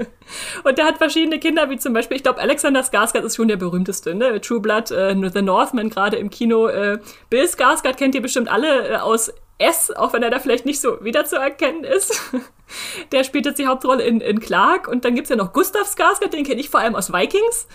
Und 0.64 0.78
der 0.78 0.86
hat 0.86 0.98
verschiedene 0.98 1.40
Kinder, 1.40 1.70
wie 1.70 1.78
zum 1.78 1.94
Beispiel, 1.94 2.18
ich 2.18 2.24
glaube, 2.24 2.40
Alexander 2.40 2.82
Skarsgård 2.82 3.24
ist 3.24 3.36
schon 3.38 3.48
der 3.48 3.56
berühmteste, 3.56 4.14
ne? 4.14 4.42
True 4.42 4.60
Blood, 4.60 4.92
äh, 4.92 5.16
The 5.34 5.42
Northman 5.42 5.90
gerade 5.90 6.18
im 6.18 6.30
Kino. 6.30 6.68
Äh, 6.68 7.00
Bill 7.30 7.46
Skarsgård 7.46 7.96
kennt 7.96 8.16
ihr 8.16 8.22
bestimmt 8.22 8.50
alle 8.52 8.97
äh, 8.98 9.02
aus 9.02 9.32
S, 9.60 9.92
auch 9.92 10.14
wenn 10.14 10.24
er 10.24 10.30
da 10.30 10.40
vielleicht 10.40 10.66
nicht 10.66 10.80
so 10.80 11.04
wiederzuerkennen 11.04 11.84
ist. 11.84 12.22
der 13.12 13.24
spielt 13.24 13.46
jetzt 13.46 13.58
die 13.58 13.68
Hauptrolle 13.68 14.04
in, 14.04 14.22
in 14.22 14.40
Clark. 14.40 14.88
Und 14.88 15.06
dann 15.06 15.16
gibt's 15.16 15.30
ja 15.30 15.36
noch 15.36 15.54
Gustav 15.54 15.88
Skarsgård, 15.88 16.30
den 16.30 16.44
kenne 16.44 16.60
ich 16.60 16.70
vor 16.70 16.80
allem 16.80 16.96
aus 16.96 17.12
Vikings. 17.12 17.68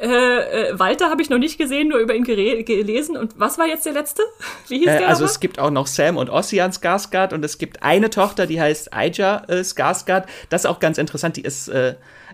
Äh, 0.00 0.70
äh, 0.70 0.78
Walter 0.78 1.10
habe 1.10 1.20
ich 1.20 1.28
noch 1.28 1.38
nicht 1.38 1.58
gesehen, 1.58 1.88
nur 1.88 1.98
über 1.98 2.14
ihn 2.14 2.24
gelesen. 2.24 3.16
Und 3.16 3.38
was 3.38 3.58
war 3.58 3.66
jetzt 3.66 3.84
der 3.84 3.92
letzte? 3.92 4.22
Wie 4.68 4.78
hieß 4.78 4.88
äh, 4.88 4.98
der? 4.98 5.08
Also 5.08 5.24
aber? 5.24 5.30
es 5.30 5.40
gibt 5.40 5.58
auch 5.58 5.70
noch 5.70 5.86
Sam 5.86 6.16
und 6.16 6.30
Ossian 6.30 6.72
Skarsgård 6.72 7.34
und 7.34 7.44
es 7.44 7.58
gibt 7.58 7.82
eine 7.82 8.08
Tochter, 8.08 8.46
die 8.46 8.60
heißt 8.60 8.94
Aija 8.94 9.44
äh, 9.48 9.60
Skarsgård. 9.60 10.24
Das 10.48 10.62
ist 10.62 10.66
auch 10.66 10.80
ganz 10.80 10.96
interessant. 10.96 11.36
Die 11.36 11.42
ist 11.42 11.70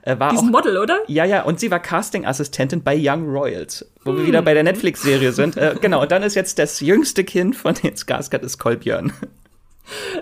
äh, 0.06 0.18
war 0.18 0.30
Diesen 0.30 0.48
auch, 0.48 0.52
Model, 0.52 0.78
oder? 0.78 1.00
Ja, 1.08 1.24
ja, 1.24 1.42
und 1.42 1.58
sie 1.58 1.70
war 1.70 1.80
Casting-Assistentin 1.80 2.82
bei 2.82 2.96
Young 2.98 3.28
Royals, 3.28 3.84
wo 4.04 4.12
hm. 4.12 4.18
wir 4.18 4.26
wieder 4.26 4.42
bei 4.42 4.54
der 4.54 4.62
Netflix-Serie 4.62 5.32
sind. 5.32 5.56
Äh, 5.56 5.74
genau, 5.80 6.02
und 6.02 6.12
dann 6.12 6.22
ist 6.22 6.36
jetzt 6.36 6.58
das 6.58 6.80
jüngste 6.80 7.24
Kind 7.24 7.56
von 7.56 7.74
den 7.74 7.94
Skarsgård 7.94 8.42
ist 8.42 8.58
Kolbjörn. 8.58 9.12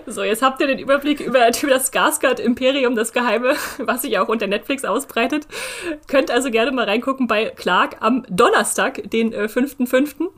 So, 0.05 0.21
jetzt 0.21 0.43
habt 0.43 0.61
ihr 0.61 0.67
den 0.67 0.77
Überblick 0.77 1.19
über, 1.19 1.47
über 1.47 1.69
das 1.69 1.91
Skarsgård-Imperium, 1.91 2.95
das 2.95 3.13
Geheime, 3.13 3.55
was 3.79 4.03
sich 4.03 4.19
auch 4.19 4.27
unter 4.27 4.45
Netflix 4.45 4.85
ausbreitet. 4.85 5.47
Könnt 6.07 6.29
also 6.29 6.51
gerne 6.51 6.71
mal 6.71 6.85
reingucken 6.85 7.25
bei 7.27 7.45
Clark 7.45 7.97
am 7.99 8.25
Donnerstag, 8.29 9.09
den 9.09 9.33
äh, 9.33 9.45
5.5. 9.45 10.29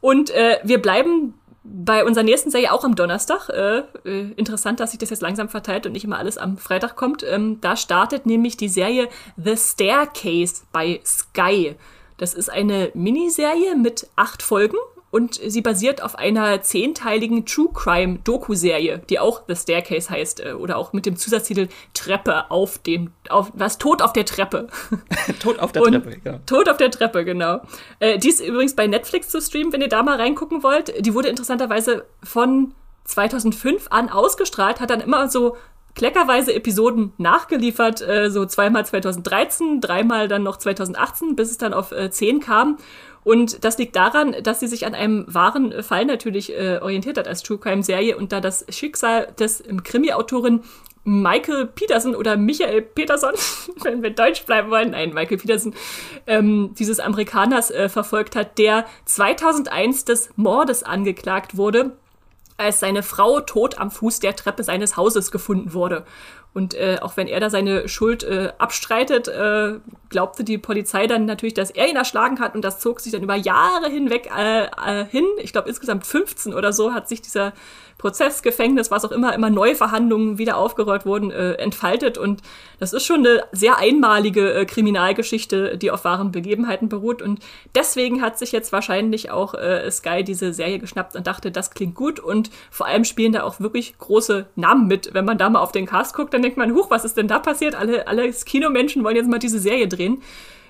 Und 0.00 0.30
äh, 0.30 0.58
wir 0.62 0.80
bleiben 0.80 1.34
bei 1.70 2.04
unserer 2.04 2.24
nächsten 2.24 2.50
Serie 2.50 2.72
auch 2.72 2.84
am 2.84 2.94
Donnerstag. 2.94 3.48
Äh, 3.48 3.82
äh, 4.04 4.32
interessant, 4.36 4.80
dass 4.80 4.90
sich 4.90 4.98
das 4.98 5.10
jetzt 5.10 5.22
langsam 5.22 5.48
verteilt 5.48 5.86
und 5.86 5.92
nicht 5.92 6.04
immer 6.04 6.18
alles 6.18 6.38
am 6.38 6.56
Freitag 6.56 6.96
kommt. 6.96 7.22
Ähm, 7.22 7.60
da 7.60 7.76
startet 7.76 8.26
nämlich 8.26 8.56
die 8.56 8.68
Serie 8.68 9.08
The 9.36 9.56
Staircase 9.56 10.62
bei 10.72 11.00
Sky. 11.04 11.76
Das 12.16 12.34
ist 12.34 12.50
eine 12.50 12.90
Miniserie 12.94 13.76
mit 13.76 14.08
acht 14.16 14.42
Folgen 14.42 14.76
und 15.10 15.34
sie 15.34 15.62
basiert 15.62 16.02
auf 16.02 16.16
einer 16.16 16.62
zehnteiligen 16.62 17.46
True 17.46 17.70
Crime 17.72 18.18
Doku-Serie, 18.24 19.00
die 19.08 19.18
auch 19.18 19.42
The 19.48 19.56
Staircase 19.56 20.10
heißt 20.10 20.40
äh, 20.40 20.52
oder 20.52 20.76
auch 20.76 20.92
mit 20.92 21.06
dem 21.06 21.16
Zusatztitel 21.16 21.68
Treppe 21.94 22.50
auf 22.50 22.78
dem, 22.78 23.12
auf, 23.28 23.50
was, 23.54 23.78
Tod 23.78 24.02
auf 24.02 24.12
der 24.12 24.26
Treppe. 24.26 24.68
Tod 25.40 25.58
auf 25.60 25.72
der 25.72 25.82
und 25.82 25.92
Treppe, 25.92 26.18
genau. 26.22 26.38
Tod 26.44 26.68
auf 26.68 26.76
der 26.76 26.90
Treppe, 26.90 27.24
genau. 27.24 27.60
Äh, 28.00 28.18
die 28.18 28.28
ist 28.28 28.40
übrigens 28.40 28.76
bei 28.76 28.86
Netflix 28.86 29.28
zu 29.28 29.40
streamen, 29.40 29.72
wenn 29.72 29.80
ihr 29.80 29.88
da 29.88 30.02
mal 30.02 30.16
reingucken 30.16 30.62
wollt. 30.62 30.92
Die 31.04 31.14
wurde 31.14 31.28
interessanterweise 31.28 32.04
von 32.22 32.74
2005 33.04 33.86
an 33.90 34.10
ausgestrahlt, 34.10 34.80
hat 34.80 34.90
dann 34.90 35.00
immer 35.00 35.28
so 35.28 35.56
kleckerweise 35.98 36.54
Episoden 36.54 37.12
nachgeliefert, 37.18 38.00
äh, 38.00 38.30
so 38.30 38.46
zweimal 38.46 38.86
2013, 38.86 39.82
dreimal 39.82 40.28
dann 40.28 40.42
noch 40.42 40.56
2018, 40.56 41.36
bis 41.36 41.50
es 41.50 41.58
dann 41.58 41.74
auf 41.74 41.92
äh, 41.92 42.10
10 42.10 42.40
kam. 42.40 42.78
Und 43.24 43.64
das 43.64 43.76
liegt 43.76 43.96
daran, 43.96 44.34
dass 44.42 44.60
sie 44.60 44.68
sich 44.68 44.86
an 44.86 44.94
einem 44.94 45.26
wahren 45.28 45.82
Fall 45.82 46.06
natürlich 46.06 46.56
äh, 46.56 46.78
orientiert 46.80 47.18
hat 47.18 47.28
als 47.28 47.42
True 47.42 47.58
Crime 47.58 47.82
Serie 47.82 48.16
und 48.16 48.32
da 48.32 48.40
das 48.40 48.64
Schicksal 48.70 49.34
des 49.38 49.62
ähm, 49.68 49.82
Krimi-Autorin 49.82 50.62
Michael 51.04 51.66
Peterson 51.66 52.14
oder 52.14 52.36
Michael 52.36 52.82
Peterson, 52.82 53.32
wenn 53.82 54.02
wir 54.02 54.10
Deutsch 54.10 54.44
bleiben 54.44 54.70
wollen, 54.70 54.92
nein, 54.92 55.12
Michael 55.12 55.38
Peterson, 55.38 55.74
ähm, 56.26 56.74
dieses 56.78 57.00
Amerikaners 57.00 57.70
äh, 57.70 57.88
verfolgt 57.88 58.36
hat, 58.36 58.56
der 58.56 58.86
2001 59.04 60.04
des 60.04 60.30
Mordes 60.36 60.82
angeklagt 60.82 61.56
wurde, 61.56 61.96
als 62.58 62.80
seine 62.80 63.02
Frau 63.02 63.40
tot 63.40 63.78
am 63.78 63.90
Fuß 63.90 64.20
der 64.20 64.36
Treppe 64.36 64.64
seines 64.64 64.96
Hauses 64.96 65.30
gefunden 65.30 65.72
wurde. 65.72 66.04
Und 66.54 66.74
äh, 66.74 66.98
auch 67.00 67.16
wenn 67.16 67.28
er 67.28 67.40
da 67.40 67.50
seine 67.50 67.88
Schuld 67.88 68.24
äh, 68.24 68.52
abstreitet, 68.58 69.28
äh, 69.28 69.78
glaubte 70.08 70.42
die 70.44 70.58
Polizei 70.58 71.06
dann 71.06 71.24
natürlich, 71.24 71.54
dass 71.54 71.70
er 71.70 71.88
ihn 71.88 71.96
erschlagen 71.96 72.40
hat 72.40 72.54
und 72.54 72.62
das 72.62 72.80
zog 72.80 73.00
sich 73.00 73.12
dann 73.12 73.22
über 73.22 73.36
Jahre 73.36 73.88
hinweg 73.88 74.28
äh, 74.36 74.64
äh, 74.64 75.04
hin. 75.04 75.24
Ich 75.38 75.52
glaube 75.52 75.68
insgesamt 75.68 76.04
15 76.06 76.52
oder 76.54 76.72
so 76.72 76.92
hat 76.92 77.08
sich 77.08 77.22
dieser 77.22 77.52
Prozess, 77.98 78.42
Gefängnis, 78.42 78.92
was 78.92 79.04
auch 79.04 79.10
immer, 79.10 79.34
immer 79.34 79.50
Neuverhandlungen 79.50 80.38
wieder 80.38 80.56
aufgerollt 80.56 81.04
wurden, 81.04 81.32
äh, 81.32 81.54
entfaltet. 81.54 82.16
Und 82.16 82.42
das 82.78 82.92
ist 82.92 83.04
schon 83.04 83.26
eine 83.26 83.42
sehr 83.50 83.78
einmalige 83.78 84.54
äh, 84.54 84.64
Kriminalgeschichte, 84.64 85.76
die 85.76 85.90
auf 85.90 86.04
wahren 86.04 86.30
Begebenheiten 86.30 86.88
beruht. 86.88 87.20
Und 87.20 87.40
deswegen 87.74 88.22
hat 88.22 88.38
sich 88.38 88.52
jetzt 88.52 88.72
wahrscheinlich 88.72 89.32
auch 89.32 89.54
äh, 89.54 89.90
Sky 89.90 90.22
diese 90.22 90.52
Serie 90.52 90.78
geschnappt 90.78 91.16
und 91.16 91.26
dachte, 91.26 91.50
das 91.50 91.72
klingt 91.72 91.96
gut. 91.96 92.20
Und 92.20 92.50
vor 92.70 92.86
allem 92.86 93.04
spielen 93.04 93.32
da 93.32 93.42
auch 93.42 93.58
wirklich 93.58 93.98
große 93.98 94.46
Namen 94.54 94.86
mit. 94.86 95.12
Wenn 95.12 95.24
man 95.24 95.36
da 95.36 95.50
mal 95.50 95.60
auf 95.60 95.72
den 95.72 95.86
Cast 95.86 96.14
guckt, 96.14 96.32
dann 96.32 96.42
denkt 96.42 96.56
man, 96.56 96.72
huch, 96.74 96.90
was 96.90 97.04
ist 97.04 97.16
denn 97.16 97.26
da 97.26 97.40
passiert? 97.40 97.74
Alle, 97.74 98.06
alle 98.06 98.30
Kinomenschen 98.30 99.02
wollen 99.02 99.16
jetzt 99.16 99.28
mal 99.28 99.40
diese 99.40 99.58
Serie 99.58 99.88
drehen. 99.88 100.22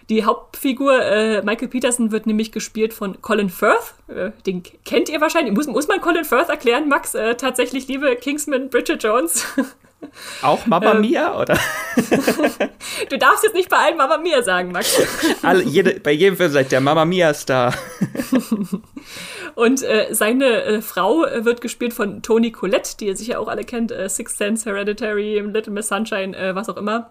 Die 0.09 0.25
Hauptfigur 0.25 1.03
äh, 1.03 1.43
Michael 1.43 1.69
Peterson 1.69 2.11
wird 2.13 2.27
nämlich 2.27 2.51
gespielt 2.51 2.95
von 2.95 3.21
Colin 3.21 3.51
Firth. 3.51 3.95
Äh, 4.09 4.31
den 4.47 4.63
kennt 4.85 5.11
ihr 5.11 5.21
wahrscheinlich. 5.21 5.55
Muss, 5.55 5.67
muss 5.67 5.87
man 5.87 6.01
Colin 6.01 6.25
Firth 6.25 6.49
erklären, 6.49 6.89
Max? 6.89 7.15
Äh, 7.15 7.35
tatsächlich 7.35 7.89
liebe 7.89 8.17
Kingsman 8.17 8.71
Bridget 8.71 9.03
Jones. 9.03 9.47
Auch 10.43 10.65
Mama 10.67 10.93
ähm, 10.93 11.01
Mia, 11.01 11.39
oder? 11.39 11.59
du 13.11 13.19
darfst 13.19 13.45
jetzt 13.45 13.55
nicht 13.55 13.69
bei 13.69 13.77
allen 13.77 13.97
Mama 13.97 14.17
Mia 14.17 14.43
sagen, 14.43 14.73
Max. 14.73 14.97
Alle, 15.43 15.63
jede, 15.65 15.99
bei 16.01 16.13
jedem 16.13 16.37
Film 16.37 16.53
sagt 16.53 16.71
der 16.71 16.81
Mama 16.81 17.05
Mia-Star. 17.05 17.75
Und 19.57 19.83
äh, 19.83 20.07
seine 20.13 20.63
äh, 20.63 20.83
Frau 20.83 21.25
äh, 21.25 21.45
wird 21.45 21.61
gespielt 21.61 21.93
von 21.93 22.23
Toni 22.23 22.53
Collette, 22.53 22.97
die 22.97 23.07
ihr 23.07 23.17
sicher 23.17 23.41
auch 23.41 23.49
alle 23.49 23.65
kennt. 23.65 23.91
Äh, 23.91 24.09
Sixth 24.09 24.39
Sense, 24.39 24.71
Hereditary, 24.71 25.41
Little 25.41 25.73
Miss 25.73 25.89
Sunshine, 25.89 26.37
äh, 26.37 26.55
was 26.55 26.69
auch 26.69 26.77
immer. 26.77 27.11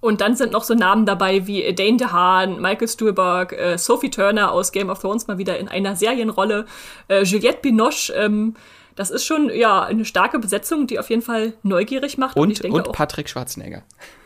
Und 0.00 0.20
dann 0.20 0.34
sind 0.34 0.52
noch 0.52 0.64
so 0.64 0.74
Namen 0.74 1.04
dabei 1.04 1.46
wie 1.46 1.72
Dane 1.74 1.98
DeHaan, 1.98 2.60
Michael 2.60 2.88
Stuhlbarg, 2.88 3.52
äh, 3.52 3.76
Sophie 3.78 4.10
Turner 4.10 4.52
aus 4.52 4.72
Game 4.72 4.88
of 4.88 4.98
Thrones 5.00 5.26
mal 5.26 5.38
wieder 5.38 5.58
in 5.58 5.68
einer 5.68 5.94
Serienrolle, 5.94 6.64
äh, 7.08 7.22
Juliette 7.22 7.60
Binoche, 7.60 8.12
ähm, 8.14 8.54
das 9.00 9.10
ist 9.10 9.24
schon 9.24 9.48
ja 9.48 9.82
eine 9.82 10.04
starke 10.04 10.38
Besetzung, 10.38 10.86
die 10.86 10.98
auf 10.98 11.08
jeden 11.08 11.22
Fall 11.22 11.54
neugierig 11.62 12.18
macht. 12.18 12.36
Und, 12.36 12.62
und, 12.62 12.70
und 12.70 12.88
auch, 12.88 12.92
Patrick 12.92 13.30
Schwarzenegger. 13.30 13.82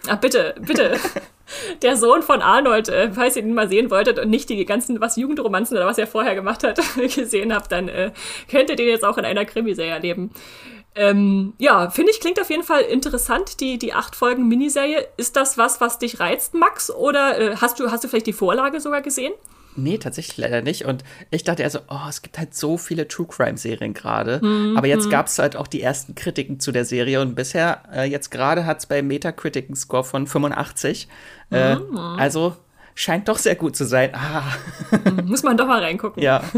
Ah, 0.08 0.16
bitte, 0.16 0.54
bitte. 0.60 0.96
Der 1.82 1.96
Sohn 1.96 2.22
von 2.22 2.42
Arnold, 2.42 2.88
äh, 2.88 3.12
falls 3.12 3.36
ihr 3.36 3.44
ihn 3.44 3.54
mal 3.54 3.68
sehen 3.68 3.90
wolltet 3.90 4.18
und 4.18 4.30
nicht 4.30 4.48
die 4.48 4.64
ganzen 4.64 5.00
was 5.00 5.16
Jugendromanzen 5.16 5.76
oder 5.76 5.86
was 5.86 5.98
er 5.98 6.06
vorher 6.06 6.34
gemacht 6.34 6.64
hat, 6.64 6.80
gesehen 6.96 7.54
habt, 7.54 7.70
dann 7.70 7.88
äh, 7.88 8.10
könnt 8.50 8.70
ihr 8.70 8.76
den 8.76 8.88
jetzt 8.88 9.04
auch 9.04 9.18
in 9.18 9.24
einer 9.24 9.44
Krimiserie 9.44 9.92
erleben. 9.92 10.30
Ähm, 10.96 11.54
ja, 11.58 11.90
finde 11.90 12.12
ich, 12.12 12.20
klingt 12.20 12.40
auf 12.40 12.50
jeden 12.50 12.62
Fall 12.62 12.82
interessant, 12.82 13.60
die, 13.60 13.78
die 13.78 13.92
acht 13.92 14.14
Folgen 14.14 14.46
Miniserie. 14.48 15.06
Ist 15.16 15.36
das 15.36 15.58
was, 15.58 15.80
was 15.80 15.98
dich 15.98 16.20
reizt, 16.20 16.54
Max? 16.54 16.90
Oder 16.90 17.38
äh, 17.38 17.56
hast, 17.56 17.80
du, 17.80 17.90
hast 17.90 18.04
du 18.04 18.08
vielleicht 18.08 18.26
die 18.26 18.32
Vorlage 18.32 18.80
sogar 18.80 19.02
gesehen? 19.02 19.32
Nee, 19.76 19.98
tatsächlich 19.98 20.36
leider 20.36 20.62
nicht. 20.62 20.84
Und 20.84 21.02
ich 21.30 21.42
dachte 21.42 21.64
also, 21.64 21.80
oh, 21.88 22.08
es 22.08 22.22
gibt 22.22 22.38
halt 22.38 22.54
so 22.54 22.78
viele 22.78 23.08
True 23.08 23.26
Crime-Serien 23.26 23.92
gerade. 23.92 24.40
Mhm. 24.44 24.76
Aber 24.76 24.86
jetzt 24.86 25.10
gab 25.10 25.26
es 25.26 25.38
halt 25.38 25.56
auch 25.56 25.66
die 25.66 25.82
ersten 25.82 26.14
Kritiken 26.14 26.60
zu 26.60 26.70
der 26.70 26.84
Serie. 26.84 27.20
Und 27.20 27.34
bisher, 27.34 27.82
äh, 27.92 28.04
jetzt 28.08 28.30
gerade 28.30 28.66
hat 28.66 28.78
es 28.78 28.86
bei 28.86 29.02
Metacritic 29.02 29.66
einen 29.66 29.76
Score 29.76 30.04
von 30.04 30.28
85. 30.28 31.08
Äh, 31.50 31.76
mhm. 31.76 31.96
Also 31.96 32.54
scheint 32.94 33.28
doch 33.28 33.38
sehr 33.38 33.56
gut 33.56 33.74
zu 33.74 33.84
sein. 33.84 34.14
Ah. 34.14 34.44
Mhm, 34.92 35.26
muss 35.26 35.42
man 35.42 35.56
doch 35.56 35.66
mal 35.66 35.82
reingucken. 35.82 36.22
Ja. 36.22 36.42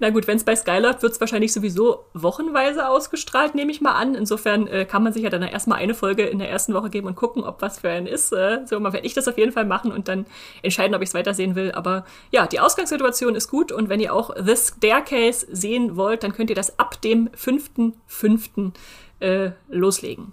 Na 0.00 0.10
gut, 0.10 0.26
wenn 0.26 0.36
es 0.36 0.44
bei 0.44 0.56
Sky 0.56 0.78
läuft, 0.78 1.02
wird 1.02 1.12
es 1.12 1.20
wahrscheinlich 1.20 1.52
sowieso 1.52 2.04
wochenweise 2.14 2.88
ausgestrahlt, 2.88 3.54
nehme 3.54 3.70
ich 3.70 3.80
mal 3.80 3.92
an. 3.92 4.14
Insofern 4.14 4.66
äh, 4.66 4.84
kann 4.84 5.02
man 5.02 5.12
sich 5.12 5.22
ja 5.22 5.30
dann 5.30 5.42
erstmal 5.42 5.78
eine 5.78 5.94
Folge 5.94 6.24
in 6.24 6.38
der 6.38 6.50
ersten 6.50 6.74
Woche 6.74 6.90
geben 6.90 7.06
und 7.06 7.16
gucken, 7.16 7.44
ob 7.44 7.62
was 7.62 7.80
für 7.80 7.90
einen 7.90 8.06
ist. 8.06 8.32
Äh, 8.32 8.60
so 8.66 8.78
mal 8.80 8.92
werde 8.92 9.06
ich 9.06 9.14
das 9.14 9.28
auf 9.28 9.38
jeden 9.38 9.52
Fall 9.52 9.64
machen 9.64 9.92
und 9.92 10.08
dann 10.08 10.26
entscheiden, 10.62 10.94
ob 10.94 11.02
ich 11.02 11.08
es 11.08 11.14
weitersehen 11.14 11.54
will. 11.54 11.72
Aber 11.72 12.04
ja, 12.30 12.46
die 12.46 12.60
Ausgangssituation 12.60 13.34
ist 13.34 13.48
gut 13.48 13.72
und 13.72 13.88
wenn 13.88 14.00
ihr 14.00 14.14
auch 14.14 14.30
The 14.36 14.56
Staircase 14.56 15.46
sehen 15.50 15.96
wollt, 15.96 16.22
dann 16.22 16.32
könnt 16.32 16.50
ihr 16.50 16.56
das 16.56 16.78
ab 16.78 17.00
dem 17.02 17.28
5.5. 17.30 18.72
Äh, 19.20 19.52
loslegen. 19.68 20.32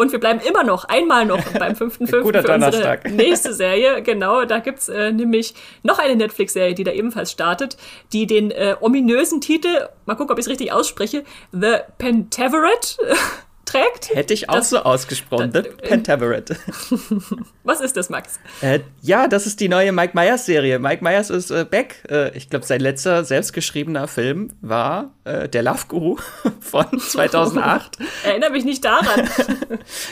Und 0.00 0.12
wir 0.12 0.18
bleiben 0.18 0.40
immer 0.40 0.64
noch, 0.64 0.84
einmal 0.84 1.26
noch 1.26 1.44
beim 1.58 1.74
5.5. 1.74 2.20
Guter 2.22 2.42
für 2.42 2.54
unsere 2.54 3.00
nächste 3.10 3.52
Serie. 3.52 4.00
Genau, 4.00 4.46
da 4.46 4.60
gibt's 4.60 4.88
äh, 4.88 5.12
nämlich 5.12 5.52
noch 5.82 5.98
eine 5.98 6.16
Netflix-Serie, 6.16 6.74
die 6.74 6.84
da 6.84 6.92
ebenfalls 6.92 7.30
startet, 7.30 7.76
die 8.14 8.26
den 8.26 8.50
äh, 8.50 8.76
ominösen 8.80 9.42
Titel, 9.42 9.88
mal 10.06 10.14
gucken, 10.14 10.32
ob 10.32 10.38
ich 10.38 10.46
es 10.46 10.48
richtig 10.50 10.72
ausspreche, 10.72 11.22
The 11.52 11.80
Pentaveret 11.98 12.96
trägt. 13.70 14.14
Hätte 14.14 14.34
ich 14.34 14.48
auch 14.48 14.56
das, 14.56 14.70
so 14.70 14.78
ausgesprochen, 14.78 15.52
das, 15.52 15.66
Pentaveret. 15.82 16.50
Was 17.64 17.80
ist 17.80 17.96
das, 17.96 18.10
Max? 18.10 18.40
Äh, 18.60 18.80
ja, 19.02 19.28
das 19.28 19.46
ist 19.46 19.60
die 19.60 19.68
neue 19.68 19.92
Mike 19.92 20.12
Myers 20.14 20.46
Serie. 20.46 20.78
Mike 20.78 21.04
Myers 21.04 21.30
ist 21.30 21.50
äh, 21.50 21.64
back. 21.64 22.02
Äh, 22.10 22.36
ich 22.36 22.50
glaube, 22.50 22.66
sein 22.66 22.80
letzter 22.80 23.24
selbstgeschriebener 23.24 24.08
Film 24.08 24.52
war 24.60 25.14
äh, 25.24 25.48
Der 25.48 25.62
Love 25.62 25.84
Guru 25.88 26.16
von 26.60 26.98
2008. 26.98 27.98
Erinnere 28.24 28.50
mich 28.50 28.64
nicht 28.64 28.84
daran. 28.84 29.28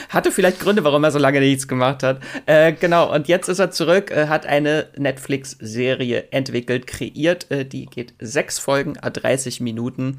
Hatte 0.08 0.30
vielleicht 0.30 0.60
Gründe, 0.60 0.84
warum 0.84 1.02
er 1.04 1.10
so 1.10 1.18
lange 1.18 1.40
nichts 1.40 1.66
gemacht 1.66 2.02
hat. 2.02 2.20
Äh, 2.46 2.72
genau, 2.72 3.12
und 3.12 3.28
jetzt 3.28 3.48
ist 3.48 3.58
er 3.58 3.70
zurück, 3.70 4.10
äh, 4.10 4.28
hat 4.28 4.46
eine 4.46 4.86
Netflix-Serie 4.96 6.28
entwickelt, 6.30 6.86
kreiert. 6.86 7.46
die 7.50 7.86
geht 7.86 8.14
sechs 8.20 8.58
Folgen, 8.58 8.94
30 8.94 9.60
Minuten. 9.60 10.18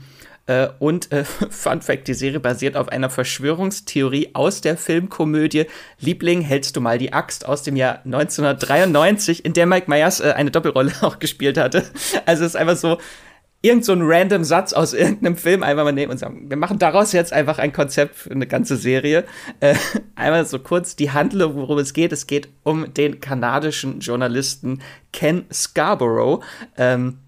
Äh, 0.50 0.70
und 0.80 1.12
äh, 1.12 1.24
Fun 1.50 1.82
Fact: 1.82 2.08
Die 2.08 2.14
Serie 2.16 2.40
basiert 2.40 2.76
auf 2.76 2.90
einer 2.90 3.12
Verschwörungstheorie 3.12 4.32
aus 4.34 4.62
der 4.62 4.78
Filmkomödie 4.78 5.68
Liebling, 6.00 6.42
hältst 6.42 6.76
du 6.76 6.82
mal 6.82 6.98
die 6.98 7.14
Axt 7.14 7.46
aus 7.46 7.62
dem 7.62 7.76
Jahr 7.76 8.02
1993, 8.04 9.46
in 9.46 9.54
der 9.54 9.68
Mike 9.68 9.90
Myers 9.90 10.20
äh, 10.20 10.34
eine 10.36 10.50
Doppelrolle 10.50 10.92
auch 11.02 11.20
gespielt 11.20 11.60
hatte. 11.60 11.84
Also 12.26 12.46
es 12.46 12.52
ist 12.52 12.56
einfach 12.56 12.78
so, 12.78 12.98
irgend 13.62 13.86
so 13.86 13.94
ein 13.94 14.02
random 14.02 14.44
Satz 14.44 14.74
aus 14.74 14.94
irgendeinem 14.96 15.38
Film 15.38 15.62
einfach 15.62 15.84
mal 15.84 15.92
nehmen 15.92 16.12
und 16.12 16.18
sagen, 16.18 16.50
wir 16.50 16.58
machen 16.58 16.80
daraus 16.80 17.12
jetzt 17.12 17.32
einfach 17.32 17.60
ein 17.60 17.72
Konzept 17.72 18.16
für 18.16 18.32
eine 18.32 18.48
ganze 18.48 18.76
Serie. 18.76 19.26
Äh, 19.60 19.76
einmal 20.16 20.48
so 20.48 20.58
kurz 20.58 20.96
die 20.96 21.12
Handlung, 21.12 21.58
worum 21.58 21.78
es 21.78 21.94
geht. 21.94 22.12
Es 22.12 22.26
geht 22.26 22.50
um 22.64 22.92
den 22.92 23.20
kanadischen 23.20 24.00
Journalisten 24.00 24.82
Ken 25.14 25.46
Scarborough. 25.52 26.44
Ähm, 26.76 27.20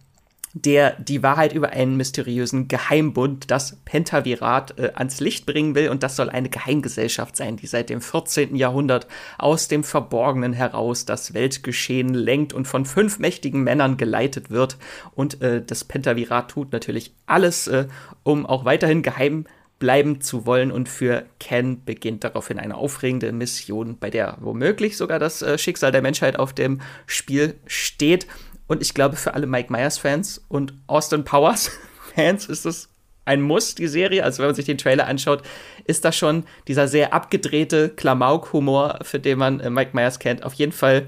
der 0.53 0.99
die 0.99 1.23
Wahrheit 1.23 1.53
über 1.53 1.69
einen 1.69 1.95
mysteriösen 1.95 2.67
Geheimbund, 2.67 3.49
das 3.51 3.77
Pentavirat, 3.85 4.77
äh, 4.77 4.91
ans 4.95 5.19
Licht 5.19 5.45
bringen 5.45 5.75
will. 5.75 5.89
Und 5.89 6.03
das 6.03 6.15
soll 6.15 6.29
eine 6.29 6.49
Geheimgesellschaft 6.49 7.35
sein, 7.35 7.57
die 7.57 7.67
seit 7.67 7.89
dem 7.89 8.01
14. 8.01 8.55
Jahrhundert 8.55 9.07
aus 9.37 9.67
dem 9.67 9.83
Verborgenen 9.83 10.53
heraus 10.53 11.05
das 11.05 11.33
Weltgeschehen 11.33 12.13
lenkt 12.13 12.53
und 12.53 12.67
von 12.67 12.85
fünf 12.85 13.19
mächtigen 13.19 13.63
Männern 13.63 13.97
geleitet 13.97 14.49
wird. 14.49 14.77
Und 15.15 15.41
äh, 15.41 15.63
das 15.65 15.83
Pentavirat 15.85 16.51
tut 16.51 16.73
natürlich 16.73 17.13
alles, 17.25 17.67
äh, 17.67 17.87
um 18.23 18.45
auch 18.45 18.65
weiterhin 18.65 19.03
geheim 19.03 19.45
bleiben 19.81 20.21
zu 20.21 20.45
wollen. 20.45 20.71
Und 20.71 20.87
für 20.87 21.25
Ken 21.39 21.83
beginnt 21.83 22.23
daraufhin 22.23 22.59
eine 22.59 22.75
aufregende 22.75 23.33
Mission, 23.33 23.97
bei 23.99 24.09
der 24.09 24.37
womöglich 24.39 24.95
sogar 24.95 25.19
das 25.19 25.41
äh, 25.41 25.57
Schicksal 25.57 25.91
der 25.91 26.01
Menschheit 26.01 26.39
auf 26.39 26.53
dem 26.53 26.79
Spiel 27.05 27.55
steht. 27.65 28.27
Und 28.71 28.81
ich 28.81 28.93
glaube, 28.93 29.17
für 29.17 29.33
alle 29.33 29.47
Mike 29.47 29.69
Myers-Fans 29.69 30.45
und 30.47 30.73
Austin 30.87 31.25
Powers-Fans 31.25 32.45
ist 32.45 32.65
es 32.65 32.87
ein 33.25 33.41
Muss, 33.41 33.75
die 33.75 33.89
Serie. 33.89 34.23
Also, 34.23 34.39
wenn 34.39 34.45
man 34.45 34.55
sich 34.55 34.63
den 34.63 34.77
Trailer 34.77 35.07
anschaut, 35.07 35.41
ist 35.83 36.05
da 36.05 36.13
schon 36.13 36.45
dieser 36.69 36.87
sehr 36.87 37.13
abgedrehte 37.13 37.89
Klamauk-Humor, 37.89 38.99
für 39.01 39.19
den 39.19 39.39
man 39.39 39.59
äh, 39.59 39.69
Mike 39.69 39.91
Myers 39.91 40.19
kennt, 40.19 40.43
auf 40.45 40.53
jeden 40.53 40.71
Fall 40.71 41.07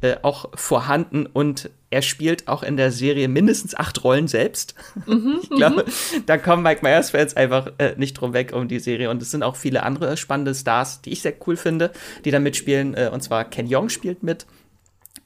äh, 0.00 0.16
auch 0.22 0.50
vorhanden. 0.56 1.26
Und 1.26 1.70
er 1.90 2.02
spielt 2.02 2.48
auch 2.48 2.64
in 2.64 2.76
der 2.76 2.90
Serie 2.90 3.28
mindestens 3.28 3.76
acht 3.76 4.02
Rollen 4.02 4.26
selbst. 4.26 4.74
Mhm, 5.06 5.38
ich 5.42 5.50
glaube, 5.50 5.84
mhm. 5.86 6.26
da 6.26 6.36
kommen 6.36 6.64
Mike 6.64 6.80
Myers-Fans 6.82 7.36
einfach 7.36 7.70
äh, 7.78 7.94
nicht 7.96 8.14
drum 8.14 8.32
weg 8.32 8.52
um 8.52 8.66
die 8.66 8.80
Serie. 8.80 9.08
Und 9.08 9.22
es 9.22 9.30
sind 9.30 9.44
auch 9.44 9.54
viele 9.54 9.84
andere 9.84 10.16
spannende 10.16 10.52
Stars, 10.52 11.00
die 11.00 11.12
ich 11.12 11.22
sehr 11.22 11.34
cool 11.46 11.56
finde, 11.56 11.92
die 12.24 12.32
da 12.32 12.40
mitspielen. 12.40 12.94
Äh, 12.94 13.10
und 13.12 13.22
zwar 13.22 13.44
Ken 13.44 13.68
Young 13.70 13.88
spielt 13.88 14.24
mit 14.24 14.46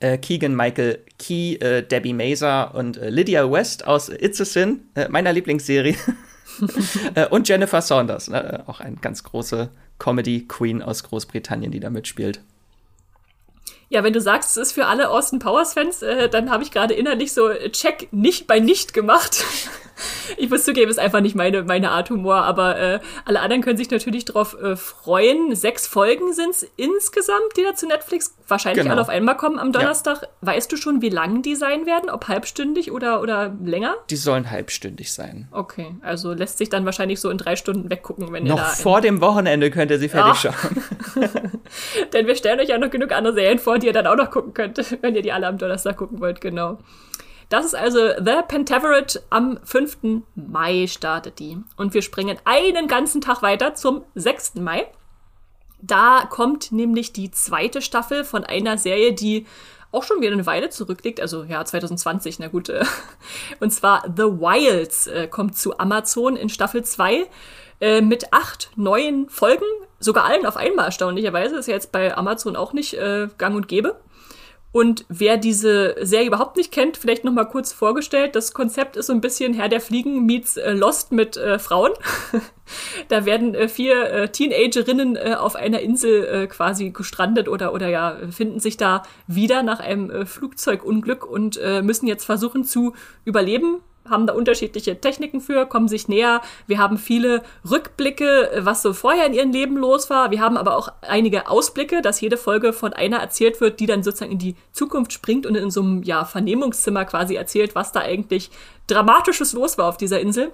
äh, 0.00 0.18
Keegan 0.18 0.54
Michael 0.54 1.04
Key, 1.18 1.54
äh, 1.56 1.82
Debbie 1.82 2.12
Mazer 2.12 2.74
und 2.74 2.96
äh, 2.96 3.10
Lydia 3.10 3.50
West 3.50 3.86
aus 3.86 4.08
It's 4.08 4.40
a 4.40 4.44
Sin, 4.44 4.88
äh, 4.94 5.08
meiner 5.08 5.32
Lieblingsserie. 5.32 5.96
Äh, 7.14 7.28
und 7.28 7.48
Jennifer 7.48 7.80
Saunders, 7.80 8.28
ne, 8.28 8.64
auch 8.66 8.80
eine 8.80 8.96
ganz 8.96 9.22
große 9.22 9.70
Comedy-Queen 10.00 10.82
aus 10.82 11.04
Großbritannien, 11.04 11.70
die 11.70 11.78
da 11.78 11.88
mitspielt. 11.88 12.40
Ja, 13.90 14.02
wenn 14.02 14.12
du 14.12 14.20
sagst, 14.20 14.50
es 14.50 14.68
ist 14.68 14.72
für 14.72 14.86
alle 14.86 15.08
Austin 15.08 15.38
Powers-Fans, 15.38 16.02
äh, 16.02 16.28
dann 16.28 16.50
habe 16.50 16.62
ich 16.62 16.70
gerade 16.70 16.94
innerlich 16.94 17.32
so 17.32 17.50
Check 17.70 18.08
nicht 18.12 18.46
bei 18.46 18.58
nicht 18.58 18.92
gemacht. 18.92 19.44
ich 20.36 20.50
muss 20.50 20.64
zugeben, 20.64 20.90
ist 20.90 20.98
einfach 20.98 21.20
nicht 21.20 21.34
meine, 21.34 21.62
meine 21.62 21.90
Art 21.90 22.10
Humor, 22.10 22.36
aber 22.36 22.78
äh, 22.78 23.00
alle 23.24 23.40
anderen 23.40 23.62
können 23.62 23.76
sich 23.76 23.90
natürlich 23.90 24.24
darauf 24.24 24.60
äh, 24.60 24.76
freuen. 24.76 25.54
Sechs 25.54 25.86
Folgen 25.86 26.32
sind 26.32 26.50
es 26.50 26.66
insgesamt, 26.76 27.56
die 27.56 27.62
da 27.62 27.74
zu 27.74 27.86
Netflix 27.86 28.34
wahrscheinlich 28.46 28.82
genau. 28.82 28.94
alle 28.94 29.02
auf 29.02 29.08
einmal 29.08 29.36
kommen 29.36 29.58
am 29.58 29.72
Donnerstag. 29.72 30.22
Ja. 30.22 30.28
Weißt 30.42 30.70
du 30.72 30.76
schon, 30.76 31.02
wie 31.02 31.08
lang 31.08 31.42
die 31.42 31.54
sein 31.54 31.86
werden? 31.86 32.10
Ob 32.10 32.28
halbstündig 32.28 32.92
oder, 32.92 33.20
oder 33.20 33.54
länger? 33.62 33.96
Die 34.10 34.16
sollen 34.16 34.50
halbstündig 34.50 35.12
sein. 35.12 35.48
Okay, 35.50 35.94
also 36.02 36.32
lässt 36.32 36.58
sich 36.58 36.68
dann 36.68 36.84
wahrscheinlich 36.84 37.20
so 37.20 37.30
in 37.30 37.38
drei 37.38 37.56
Stunden 37.56 37.90
weggucken, 37.90 38.32
wenn 38.32 38.44
noch 38.44 38.56
ihr 38.56 38.62
da. 38.62 38.68
Vor 38.68 39.00
dem 39.00 39.20
Wochenende 39.20 39.70
könnt 39.70 39.90
ihr 39.90 39.98
sie 39.98 40.08
fertig 40.08 40.32
Ach. 40.34 40.54
schauen. 40.54 40.82
Denn 42.12 42.26
wir 42.26 42.36
stellen 42.36 42.60
euch 42.60 42.68
ja 42.68 42.78
noch 42.78 42.90
genug 42.90 43.12
andere 43.12 43.34
Serien 43.34 43.58
vor, 43.58 43.78
die 43.78 43.86
ihr 43.86 43.92
dann 43.92 44.06
auch 44.06 44.16
noch 44.16 44.30
gucken 44.30 44.54
könnt, 44.54 44.78
wenn 45.02 45.14
ihr 45.14 45.22
die 45.22 45.32
alle 45.32 45.46
am 45.46 45.58
Donnerstag 45.58 45.96
gucken 45.96 46.20
wollt, 46.20 46.40
genau. 46.40 46.78
Das 47.48 47.64
ist 47.64 47.74
also 47.74 48.10
The 48.18 48.42
Pentaverate. 48.46 49.22
Am 49.30 49.58
5. 49.64 50.22
Mai 50.34 50.86
startet 50.86 51.38
die. 51.38 51.58
Und 51.76 51.94
wir 51.94 52.02
springen 52.02 52.38
einen 52.44 52.88
ganzen 52.88 53.20
Tag 53.20 53.42
weiter 53.42 53.74
zum 53.74 54.04
6. 54.14 54.56
Mai. 54.56 54.86
Da 55.80 56.26
kommt 56.28 56.72
nämlich 56.72 57.12
die 57.12 57.30
zweite 57.30 57.80
Staffel 57.80 58.24
von 58.24 58.44
einer 58.44 58.78
Serie, 58.78 59.12
die 59.12 59.46
auch 59.90 60.02
schon 60.02 60.20
wieder 60.20 60.32
eine 60.32 60.44
Weile 60.44 60.68
zurückliegt, 60.68 61.20
also 61.20 61.44
ja, 61.44 61.64
2020, 61.64 62.38
na 62.40 62.48
gut. 62.48 62.68
Äh. 62.68 62.84
Und 63.60 63.70
zwar 63.72 64.02
The 64.04 64.24
Wilds 64.24 65.06
äh, 65.06 65.28
kommt 65.28 65.56
zu 65.56 65.78
Amazon 65.78 66.36
in 66.36 66.48
Staffel 66.48 66.84
2 66.84 67.26
äh, 67.80 68.00
mit 68.00 68.32
acht 68.32 68.70
neuen 68.76 69.28
Folgen, 69.28 69.64
sogar 69.98 70.24
allen 70.24 70.46
auf 70.46 70.56
einmal 70.56 70.86
erstaunlicherweise, 70.86 71.56
ist 71.56 71.68
ja 71.68 71.74
jetzt 71.74 71.92
bei 71.92 72.16
Amazon 72.16 72.56
auch 72.56 72.72
nicht 72.72 72.94
äh, 72.94 73.28
gang 73.38 73.56
und 73.56 73.68
gäbe. 73.68 73.96
Und 74.70 75.06
wer 75.08 75.38
diese 75.38 75.96
Serie 76.02 76.26
überhaupt 76.26 76.56
nicht 76.56 76.72
kennt, 76.72 76.98
vielleicht 76.98 77.24
noch 77.24 77.32
mal 77.32 77.46
kurz 77.46 77.72
vorgestellt. 77.72 78.36
Das 78.36 78.52
Konzept 78.52 78.96
ist 78.96 79.06
so 79.06 79.14
ein 79.14 79.22
bisschen 79.22 79.54
Herr 79.54 79.68
der 79.68 79.80
Fliegen 79.80 80.26
meets 80.26 80.58
äh, 80.58 80.72
Lost 80.72 81.10
mit 81.10 81.38
äh, 81.38 81.58
Frauen. 81.58 81.92
da 83.08 83.24
werden 83.24 83.54
äh, 83.54 83.68
vier 83.68 84.10
äh, 84.10 84.28
Teenagerinnen 84.28 85.16
äh, 85.16 85.36
auf 85.38 85.56
einer 85.56 85.80
Insel 85.80 86.24
äh, 86.26 86.46
quasi 86.48 86.90
gestrandet 86.90 87.48
oder, 87.48 87.72
oder 87.72 87.88
ja, 87.88 88.18
finden 88.30 88.60
sich 88.60 88.76
da 88.76 89.04
wieder 89.26 89.62
nach 89.62 89.80
einem 89.80 90.26
Flugzeugunglück 90.26 91.24
und 91.24 91.60
müssen 91.82 92.06
jetzt 92.06 92.24
versuchen 92.24 92.64
zu 92.64 92.94
überleben 93.24 93.80
haben 94.10 94.26
da 94.26 94.34
unterschiedliche 94.34 95.00
Techniken 95.00 95.40
für, 95.40 95.66
kommen 95.66 95.88
sich 95.88 96.08
näher. 96.08 96.40
Wir 96.66 96.78
haben 96.78 96.98
viele 96.98 97.42
Rückblicke, 97.68 98.50
was 98.58 98.82
so 98.82 98.92
vorher 98.92 99.26
in 99.26 99.34
ihrem 99.34 99.52
Leben 99.52 99.76
los 99.76 100.10
war. 100.10 100.30
Wir 100.30 100.40
haben 100.40 100.56
aber 100.56 100.76
auch 100.76 100.88
einige 101.02 101.48
Ausblicke, 101.48 102.02
dass 102.02 102.20
jede 102.20 102.36
Folge 102.36 102.72
von 102.72 102.92
einer 102.92 103.18
erzählt 103.18 103.60
wird, 103.60 103.80
die 103.80 103.86
dann 103.86 104.02
sozusagen 104.02 104.32
in 104.32 104.38
die 104.38 104.56
Zukunft 104.72 105.12
springt 105.12 105.46
und 105.46 105.54
in 105.54 105.70
so 105.70 105.80
einem 105.80 106.02
ja, 106.02 106.24
Vernehmungszimmer 106.24 107.04
quasi 107.04 107.34
erzählt, 107.34 107.74
was 107.74 107.92
da 107.92 108.00
eigentlich 108.00 108.50
Dramatisches 108.86 109.52
los 109.52 109.76
war 109.78 109.86
auf 109.86 109.98
dieser 109.98 110.20
Insel. 110.20 110.50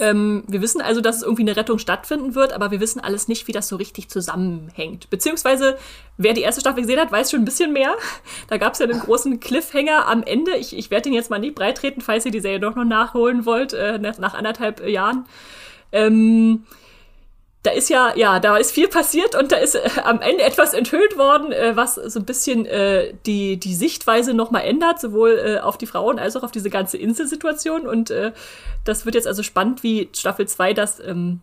Ähm, 0.00 0.44
wir 0.46 0.62
wissen 0.62 0.80
also, 0.80 1.00
dass 1.00 1.22
irgendwie 1.22 1.42
eine 1.42 1.56
Rettung 1.56 1.78
stattfinden 1.78 2.34
wird, 2.34 2.52
aber 2.52 2.70
wir 2.70 2.78
wissen 2.78 3.00
alles 3.00 3.26
nicht, 3.26 3.48
wie 3.48 3.52
das 3.52 3.66
so 3.68 3.76
richtig 3.76 4.08
zusammenhängt. 4.08 5.10
Beziehungsweise, 5.10 5.76
wer 6.16 6.34
die 6.34 6.42
erste 6.42 6.60
Staffel 6.60 6.82
gesehen 6.82 7.00
hat, 7.00 7.10
weiß 7.10 7.30
schon 7.30 7.40
ein 7.40 7.44
bisschen 7.44 7.72
mehr. 7.72 7.94
Da 8.48 8.58
gab 8.58 8.74
es 8.74 8.78
ja 8.78 8.86
einen 8.86 9.00
großen 9.00 9.40
Cliffhanger 9.40 10.06
am 10.06 10.22
Ende. 10.22 10.56
Ich, 10.56 10.76
ich 10.76 10.90
werde 10.90 11.04
den 11.04 11.14
jetzt 11.14 11.30
mal 11.30 11.38
nicht 11.38 11.56
breitreten, 11.56 12.00
falls 12.00 12.24
ihr 12.24 12.32
die 12.32 12.40
Serie 12.40 12.60
doch 12.60 12.76
noch 12.76 12.84
nachholen 12.84 13.44
wollt, 13.44 13.72
äh, 13.72 13.98
nach 13.98 14.34
anderthalb 14.34 14.86
Jahren. 14.86 15.26
Ähm, 15.90 16.64
da 17.68 17.74
ist 17.74 17.90
ja, 17.90 18.14
ja, 18.16 18.40
da 18.40 18.56
ist 18.56 18.72
viel 18.72 18.88
passiert 18.88 19.34
und 19.34 19.52
da 19.52 19.56
ist 19.56 19.74
äh, 19.74 19.90
am 20.02 20.22
Ende 20.22 20.42
etwas 20.42 20.72
enthüllt 20.72 21.18
worden, 21.18 21.52
äh, 21.52 21.76
was 21.76 21.96
so 21.96 22.18
ein 22.18 22.24
bisschen 22.24 22.64
äh, 22.64 23.12
die, 23.26 23.58
die 23.58 23.74
Sichtweise 23.74 24.32
nochmal 24.32 24.64
ändert, 24.64 25.00
sowohl 25.00 25.38
äh, 25.38 25.60
auf 25.60 25.76
die 25.76 25.86
Frauen 25.86 26.18
als 26.18 26.34
auch 26.36 26.42
auf 26.42 26.50
diese 26.50 26.70
ganze 26.70 26.96
Inselsituation. 26.96 27.86
Und 27.86 28.10
äh, 28.10 28.32
das 28.84 29.04
wird 29.04 29.16
jetzt 29.16 29.26
also 29.26 29.42
spannend, 29.42 29.82
wie 29.82 30.08
Staffel 30.14 30.48
2 30.48 30.72
das 30.72 30.98
ähm, 31.00 31.40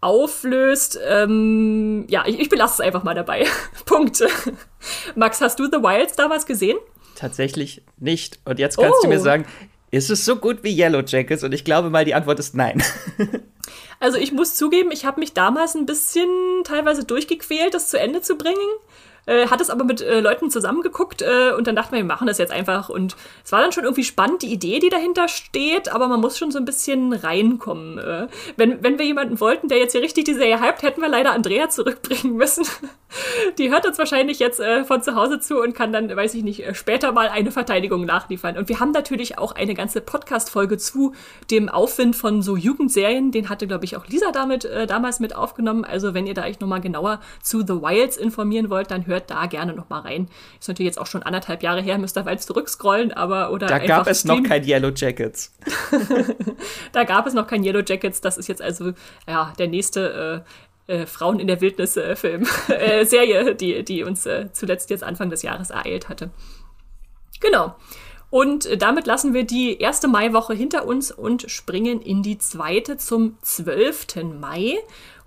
auflöst. 0.00 1.00
Ähm, 1.04 2.04
ja, 2.08 2.22
ich, 2.26 2.38
ich 2.38 2.48
belasse 2.48 2.74
es 2.74 2.80
einfach 2.80 3.02
mal 3.02 3.14
dabei. 3.14 3.44
Punkt. 3.86 4.22
Max, 5.16 5.40
hast 5.40 5.58
du 5.58 5.64
The 5.64 5.82
Wilds 5.82 6.14
damals 6.14 6.46
gesehen? 6.46 6.78
Tatsächlich 7.16 7.82
nicht. 7.98 8.38
Und 8.44 8.60
jetzt 8.60 8.76
kannst 8.76 8.98
oh. 9.00 9.02
du 9.02 9.08
mir 9.08 9.18
oh. 9.18 9.24
sagen, 9.24 9.46
ist 9.90 10.10
es 10.10 10.24
so 10.24 10.36
gut 10.36 10.62
wie 10.62 10.78
Yellow 10.78 11.02
Jackets? 11.04 11.42
Und 11.42 11.52
ich 11.52 11.64
glaube 11.64 11.90
mal, 11.90 12.04
die 12.04 12.14
Antwort 12.14 12.38
ist 12.38 12.54
nein. 12.54 12.80
Also 13.98 14.18
ich 14.18 14.32
muss 14.32 14.54
zugeben, 14.54 14.90
ich 14.90 15.04
habe 15.04 15.20
mich 15.20 15.32
damals 15.32 15.74
ein 15.74 15.86
bisschen 15.86 16.28
teilweise 16.64 17.04
durchgequält, 17.04 17.74
das 17.74 17.88
zu 17.88 17.98
Ende 17.98 18.20
zu 18.20 18.36
bringen 18.36 18.56
äh, 19.26 19.48
hat 19.48 19.60
es 19.60 19.70
aber 19.70 19.84
mit 19.84 20.00
äh, 20.00 20.20
Leuten 20.20 20.50
zusammengeguckt 20.50 21.22
äh, 21.22 21.52
und 21.56 21.66
dann 21.66 21.76
dachten 21.76 21.92
wir, 21.92 21.98
wir 21.98 22.04
machen 22.04 22.26
das 22.26 22.38
jetzt 22.38 22.52
einfach. 22.52 22.88
Und 22.88 23.16
es 23.44 23.52
war 23.52 23.60
dann 23.60 23.72
schon 23.72 23.84
irgendwie 23.84 24.04
spannend, 24.04 24.42
die 24.42 24.52
Idee, 24.52 24.78
die 24.78 24.88
dahinter 24.88 25.28
steht, 25.28 25.92
aber 25.92 26.08
man 26.08 26.20
muss 26.20 26.38
schon 26.38 26.50
so 26.50 26.58
ein 26.58 26.64
bisschen 26.64 27.12
reinkommen. 27.12 27.98
Äh. 27.98 28.28
wenn, 28.56 28.82
wenn 28.82 28.98
wir 28.98 29.06
jemanden 29.06 29.40
wollten, 29.40 29.68
der 29.68 29.78
jetzt 29.78 29.92
hier 29.92 30.02
richtig 30.02 30.24
die 30.24 30.34
Serie 30.34 30.60
hypt, 30.60 30.82
hätten 30.82 31.00
wir 31.00 31.08
leider 31.08 31.32
Andrea 31.32 31.68
zurückbringen 31.68 32.36
müssen. 32.36 32.64
die 33.58 33.70
hört 33.70 33.86
uns 33.86 33.98
wahrscheinlich 33.98 34.38
jetzt 34.38 34.60
äh, 34.60 34.84
von 34.84 35.02
zu 35.02 35.14
Hause 35.14 35.40
zu 35.40 35.60
und 35.60 35.74
kann 35.74 35.92
dann, 35.92 36.14
weiß 36.14 36.34
ich 36.34 36.42
nicht, 36.42 36.66
äh, 36.66 36.74
später 36.74 37.12
mal 37.12 37.28
eine 37.28 37.50
Verteidigung 37.50 38.04
nachliefern. 38.04 38.56
Und 38.56 38.68
wir 38.68 38.80
haben 38.80 38.92
natürlich 38.92 39.38
auch 39.38 39.52
eine 39.52 39.74
ganze 39.74 40.00
Podcast-Folge 40.00 40.78
zu 40.78 41.14
dem 41.50 41.68
Aufwind 41.68 42.16
von 42.16 42.42
so 42.42 42.56
Jugendserien. 42.56 43.32
Den 43.32 43.48
hatte, 43.48 43.66
glaube 43.66 43.84
ich, 43.84 43.96
auch 43.96 44.06
Lisa 44.06 44.30
damit 44.32 44.64
äh, 44.64 44.86
damals 44.86 45.20
mit 45.20 45.34
aufgenommen. 45.34 45.84
Also 45.84 46.14
wenn 46.14 46.26
ihr 46.26 46.34
da 46.34 46.44
euch 46.44 46.60
nochmal 46.60 46.80
genauer 46.80 47.20
zu 47.42 47.60
The 47.60 47.80
Wilds 47.82 48.16
informieren 48.16 48.70
wollt, 48.70 48.90
dann 48.90 49.06
hört 49.06 49.15
hört 49.16 49.30
da 49.30 49.46
gerne 49.46 49.72
noch 49.72 49.88
mal 49.88 50.00
rein. 50.00 50.28
Ist 50.60 50.68
natürlich 50.68 50.90
jetzt 50.90 51.00
auch 51.00 51.06
schon 51.06 51.22
anderthalb 51.22 51.62
Jahre 51.62 51.80
her, 51.80 51.98
müsst 51.98 52.16
ihr 52.16 52.26
weit 52.26 52.42
zurückscrollen, 52.42 53.12
aber 53.12 53.50
oder 53.50 53.66
Da 53.66 53.78
gab 53.78 54.06
es 54.06 54.20
streamen. 54.20 54.42
noch 54.42 54.48
kein 54.48 54.64
Yellow 54.64 54.90
Jackets. 54.94 55.54
da 56.92 57.04
gab 57.04 57.26
es 57.26 57.34
noch 57.34 57.46
kein 57.46 57.64
Yellow 57.64 57.82
Jackets. 57.86 58.20
Das 58.20 58.36
ist 58.38 58.48
jetzt 58.48 58.62
also 58.62 58.92
ja 59.26 59.52
der 59.58 59.68
nächste 59.68 60.44
äh, 60.86 60.94
äh, 60.94 61.06
Frauen 61.06 61.40
in 61.40 61.46
der 61.46 61.60
Wildnis 61.60 61.96
äh, 61.96 62.14
Film 62.14 62.46
äh, 62.68 63.04
Serie, 63.04 63.54
die 63.54 63.82
die 63.82 64.04
uns 64.04 64.26
äh, 64.26 64.50
zuletzt 64.52 64.90
jetzt 64.90 65.02
Anfang 65.02 65.30
des 65.30 65.42
Jahres 65.42 65.70
ereilt 65.70 66.08
hatte. 66.08 66.30
Genau. 67.40 67.74
Und 68.28 68.66
äh, 68.66 68.76
damit 68.76 69.06
lassen 69.06 69.34
wir 69.34 69.44
die 69.44 69.78
erste 69.78 70.08
Maiwoche 70.08 70.52
hinter 70.52 70.86
uns 70.86 71.10
und 71.10 71.50
springen 71.50 72.02
in 72.02 72.22
die 72.22 72.38
zweite 72.38 72.96
zum 72.96 73.38
12. 73.42 74.24
Mai. 74.40 74.74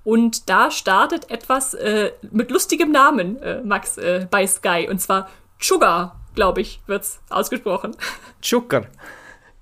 Und 0.09 0.49
da 0.49 0.71
startet 0.71 1.29
etwas 1.29 1.75
äh, 1.75 2.11
mit 2.31 2.49
lustigem 2.49 2.91
Namen, 2.91 3.39
äh, 3.43 3.61
Max, 3.61 3.99
äh, 3.99 4.25
bei 4.31 4.47
Sky. 4.47 4.87
Und 4.89 4.99
zwar 4.99 5.29
Sugar, 5.59 6.19
glaube 6.33 6.61
ich, 6.61 6.81
wird 6.87 7.03
es 7.03 7.19
ausgesprochen. 7.29 7.95
Zucker. 8.41 8.87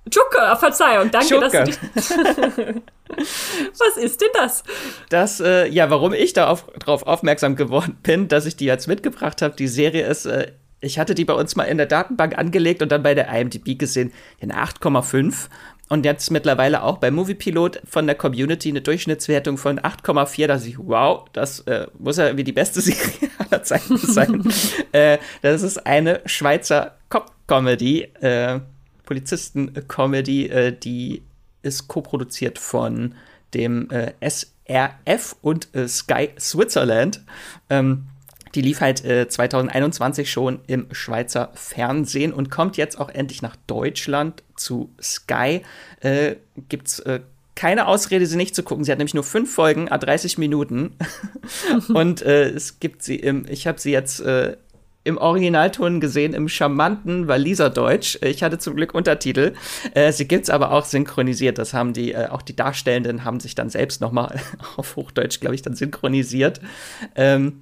Zucker, 0.10 0.56
Verzeihung, 0.56 1.12
danke, 1.12 1.28
Zucker. 1.28 1.66
dass 1.66 2.08
du 2.08 2.82
Was 3.78 3.98
ist 3.98 4.22
denn 4.22 4.30
das? 4.36 4.64
Das, 5.10 5.42
äh, 5.42 5.68
ja, 5.68 5.90
warum 5.90 6.14
ich 6.14 6.32
darauf 6.32 6.66
drauf 6.80 7.06
aufmerksam 7.06 7.58
geworden 7.58 7.98
bin, 8.02 8.30
dass 8.30 8.46
ich 8.46 8.56
die 8.56 8.64
jetzt 8.64 8.88
mitgebracht 8.88 9.42
habe. 9.42 9.54
Die 9.58 9.68
Serie 9.68 10.08
ist 10.08 10.28
äh, 10.28 10.54
ich 10.80 11.00
hatte 11.00 11.16
die 11.16 11.26
bei 11.26 11.34
uns 11.34 11.56
mal 11.56 11.64
in 11.64 11.78
der 11.78 11.88
Datenbank 11.88 12.38
angelegt 12.38 12.82
und 12.82 12.92
dann 12.92 13.02
bei 13.02 13.16
der 13.16 13.28
IMDb 13.30 13.78
gesehen, 13.78 14.14
eine 14.42 14.56
8,5 14.56 15.48
und 15.90 16.06
jetzt 16.06 16.32
mittlerweile 16.32 16.84
auch 16.84 16.98
bei 16.98 17.12
Moviepilot 17.12 17.82
von 17.86 18.08
der 18.08 18.16
Community 18.16 18.70
eine 18.70 18.82
Durchschnittswertung 18.82 19.58
von 19.58 19.80
8,4. 19.80 20.48
Da 20.48 20.56
ich, 20.58 20.78
wow, 20.78 21.26
das 21.34 21.62
äh, 21.62 21.88
muss 21.98 22.18
ja 22.18 22.26
irgendwie 22.26 22.44
die 22.44 22.52
beste 22.52 22.82
Serie 22.82 23.30
aller 23.38 23.64
Zeiten 23.64 23.98
sein. 23.98 24.44
äh, 24.92 25.18
das 25.42 25.64
ist 25.64 25.86
eine 25.86 26.22
Schweizer 26.26 26.98
Cop-Comedy, 27.10 28.02
äh, 28.22 28.60
Polizisten-Comedy, 29.06 30.48
äh, 30.48 30.78
die 30.78 31.24
ist 31.62 31.88
co-produziert 31.88 32.60
von 32.60 33.16
dem 33.54 33.90
äh, 33.90 34.14
SRF 34.22 35.36
und 35.42 35.74
äh, 35.74 35.88
Sky 35.88 36.32
Switzerland. 36.38 37.24
Ähm, 37.70 38.08
die 38.58 38.64
lief 38.64 38.82
halt 38.82 39.06
äh, 39.06 39.28
2021 39.28 40.32
schon 40.32 40.62
im 40.66 40.88
Schweizer 40.92 41.52
Fernsehen 41.54 42.34
und 42.34 42.50
kommt 42.50 42.76
jetzt 42.76 43.00
auch 43.00 43.10
endlich 43.10 43.44
nach 43.44 43.56
Deutschland 43.68 44.42
zu 44.56 44.90
Sky. 45.00 45.62
Äh, 46.00 46.38
gibt's 46.68 46.98
äh, 47.02 47.20
keine 47.54 47.86
Ausrede, 47.86 48.26
sie 48.26 48.36
nicht 48.36 48.56
zu 48.56 48.64
gucken. 48.64 48.84
Sie 48.84 48.92
hat 48.92 48.98
nämlich 48.98 49.14
nur 49.14 49.24
fünf 49.24 49.54
Folgen, 49.54 49.90
a 49.90 50.00
30 50.00 50.40
Minuten. 50.40 50.96
und 51.94 52.24
äh, 52.24 52.50
es 52.50 52.80
gibt 52.80 53.04
sie 53.04 53.18
im, 53.18 53.46
ich 53.48 53.68
habe 53.68 53.80
sie 53.80 53.92
jetzt 53.92 54.22
äh, 54.22 54.58
im 55.04 55.20
Originalton 55.20 56.02
gesehen, 56.02 56.34
im 56.34 56.50
charmanten 56.50 57.28
Waliser 57.28 57.70
Deutsch. 57.70 58.18
Ich 58.24 58.42
hatte 58.42 58.58
zum 58.58 58.76
Glück 58.76 58.96
Untertitel. 58.96 59.54
Äh, 59.94 60.12
sie 60.12 60.28
gibt's 60.28 60.50
aber 60.50 60.72
auch 60.72 60.86
synchronisiert. 60.86 61.60
Das 61.60 61.76
haben 61.76 61.94
die, 61.94 62.14
äh, 62.14 62.28
auch 62.30 62.42
die 62.42 62.56
Darstellenden 62.56 63.24
haben 63.24 63.40
sich 63.40 63.54
dann 63.54 63.70
selbst 63.70 64.02
noch 64.02 64.12
mal 64.12 64.40
auf 64.78 64.96
Hochdeutsch, 64.96 65.42
glaube 65.42 65.54
ich, 65.54 65.62
dann 65.62 65.76
synchronisiert. 65.76 66.60
Ähm, 67.16 67.62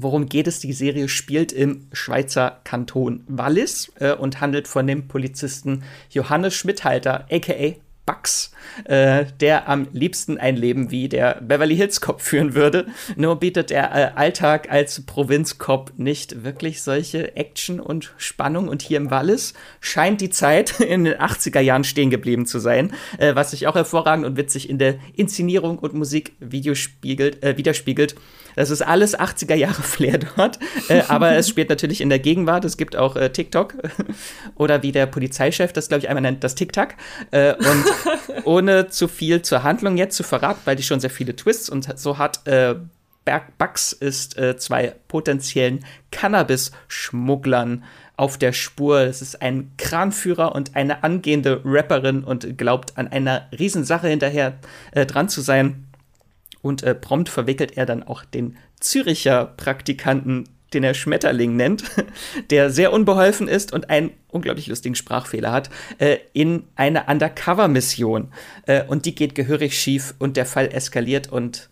Worum 0.00 0.28
geht 0.28 0.46
es? 0.46 0.60
Die 0.60 0.72
Serie 0.72 1.08
spielt 1.08 1.50
im 1.50 1.88
Schweizer 1.92 2.60
Kanton 2.62 3.24
Wallis 3.26 3.90
äh, 3.98 4.12
und 4.12 4.40
handelt 4.40 4.68
von 4.68 4.86
dem 4.86 5.08
Polizisten 5.08 5.82
Johannes 6.10 6.54
Schmidhalter, 6.54 7.26
aka 7.32 7.74
Bugs, 8.06 8.52
äh, 8.84 9.26
der 9.40 9.68
am 9.68 9.88
liebsten 9.92 10.38
ein 10.38 10.56
Leben 10.56 10.90
wie 10.90 11.08
der 11.08 11.40
Beverly 11.42 11.76
Hills 11.76 12.00
Cop 12.00 12.20
führen 12.22 12.54
würde. 12.54 12.86
Nur 13.16 13.40
bietet 13.40 13.70
der 13.70 13.92
äh, 13.92 14.10
Alltag 14.14 14.70
als 14.70 15.04
Provinzcop 15.04 15.92
nicht 15.96 16.44
wirklich 16.44 16.80
solche 16.80 17.36
Action 17.36 17.80
und 17.80 18.14
Spannung. 18.16 18.68
Und 18.68 18.82
hier 18.82 18.96
im 18.96 19.10
Wallis 19.10 19.52
scheint 19.80 20.20
die 20.20 20.30
Zeit 20.30 20.80
in 20.80 21.04
den 21.04 21.14
80er 21.16 21.60
Jahren 21.60 21.84
stehen 21.84 22.08
geblieben 22.08 22.46
zu 22.46 22.60
sein, 22.60 22.94
äh, 23.18 23.34
was 23.34 23.50
sich 23.50 23.66
auch 23.66 23.74
hervorragend 23.74 24.24
und 24.24 24.36
witzig 24.36 24.70
in 24.70 24.78
der 24.78 24.94
Inszenierung 25.14 25.78
und 25.80 25.92
Musikvideo 25.92 26.76
spiegelt, 26.76 27.42
äh, 27.42 27.58
widerspiegelt. 27.58 28.14
Das 28.58 28.70
ist 28.70 28.82
alles 28.82 29.16
80er 29.16 29.54
Jahre 29.54 29.82
Flair 29.82 30.18
dort. 30.18 30.58
Äh, 30.88 31.02
aber 31.06 31.36
es 31.36 31.48
spielt 31.48 31.68
natürlich 31.68 32.00
in 32.00 32.08
der 32.08 32.18
Gegenwart. 32.18 32.64
Es 32.64 32.76
gibt 32.76 32.96
auch 32.96 33.14
äh, 33.14 33.30
TikTok. 33.30 33.74
Oder 34.56 34.82
wie 34.82 34.90
der 34.90 35.06
Polizeichef 35.06 35.72
das, 35.72 35.86
glaube 35.86 36.02
ich, 36.02 36.08
einmal 36.08 36.22
nennt, 36.22 36.42
das 36.42 36.56
TikTok. 36.56 36.88
Äh, 37.30 37.54
und 37.54 37.84
ohne 38.44 38.88
zu 38.88 39.06
viel 39.06 39.42
zur 39.42 39.62
Handlung 39.62 39.96
jetzt 39.96 40.16
zu 40.16 40.24
verraten, 40.24 40.58
weil 40.64 40.74
die 40.74 40.82
schon 40.82 40.98
sehr 40.98 41.08
viele 41.08 41.36
Twists 41.36 41.70
und 41.70 41.96
so 42.00 42.18
hat, 42.18 42.48
äh, 42.48 42.74
Bugs 43.58 43.92
ist 43.92 44.36
äh, 44.36 44.56
zwei 44.56 44.94
potenziellen 45.06 45.84
Cannabis-Schmugglern 46.10 47.84
auf 48.16 48.38
der 48.38 48.52
Spur. 48.52 49.02
Es 49.02 49.22
ist 49.22 49.40
ein 49.40 49.70
Kranführer 49.76 50.52
und 50.52 50.74
eine 50.74 51.04
angehende 51.04 51.60
Rapperin 51.64 52.24
und 52.24 52.58
glaubt 52.58 52.98
an 52.98 53.06
einer 53.06 53.46
Riesensache 53.56 54.08
hinterher 54.08 54.58
äh, 54.90 55.06
dran 55.06 55.28
zu 55.28 55.42
sein. 55.42 55.87
Und 56.68 56.82
äh, 56.82 56.94
prompt 56.94 57.30
verwickelt 57.30 57.78
er 57.78 57.86
dann 57.86 58.02
auch 58.02 58.26
den 58.26 58.58
Züricher 58.78 59.46
Praktikanten, 59.46 60.50
den 60.74 60.84
er 60.84 60.92
Schmetterling 60.92 61.56
nennt, 61.56 61.82
der 62.50 62.68
sehr 62.68 62.92
unbeholfen 62.92 63.48
ist 63.48 63.72
und 63.72 63.88
einen 63.88 64.10
unglaublich 64.28 64.66
lustigen 64.66 64.94
Sprachfehler 64.94 65.50
hat, 65.50 65.70
äh, 65.96 66.18
in 66.34 66.64
eine 66.76 67.06
Undercover-Mission. 67.06 68.28
Äh, 68.66 68.84
und 68.84 69.06
die 69.06 69.14
geht 69.14 69.34
gehörig 69.34 69.80
schief 69.80 70.12
und 70.18 70.36
der 70.36 70.44
Fall 70.44 70.68
eskaliert 70.70 71.32
und 71.32 71.70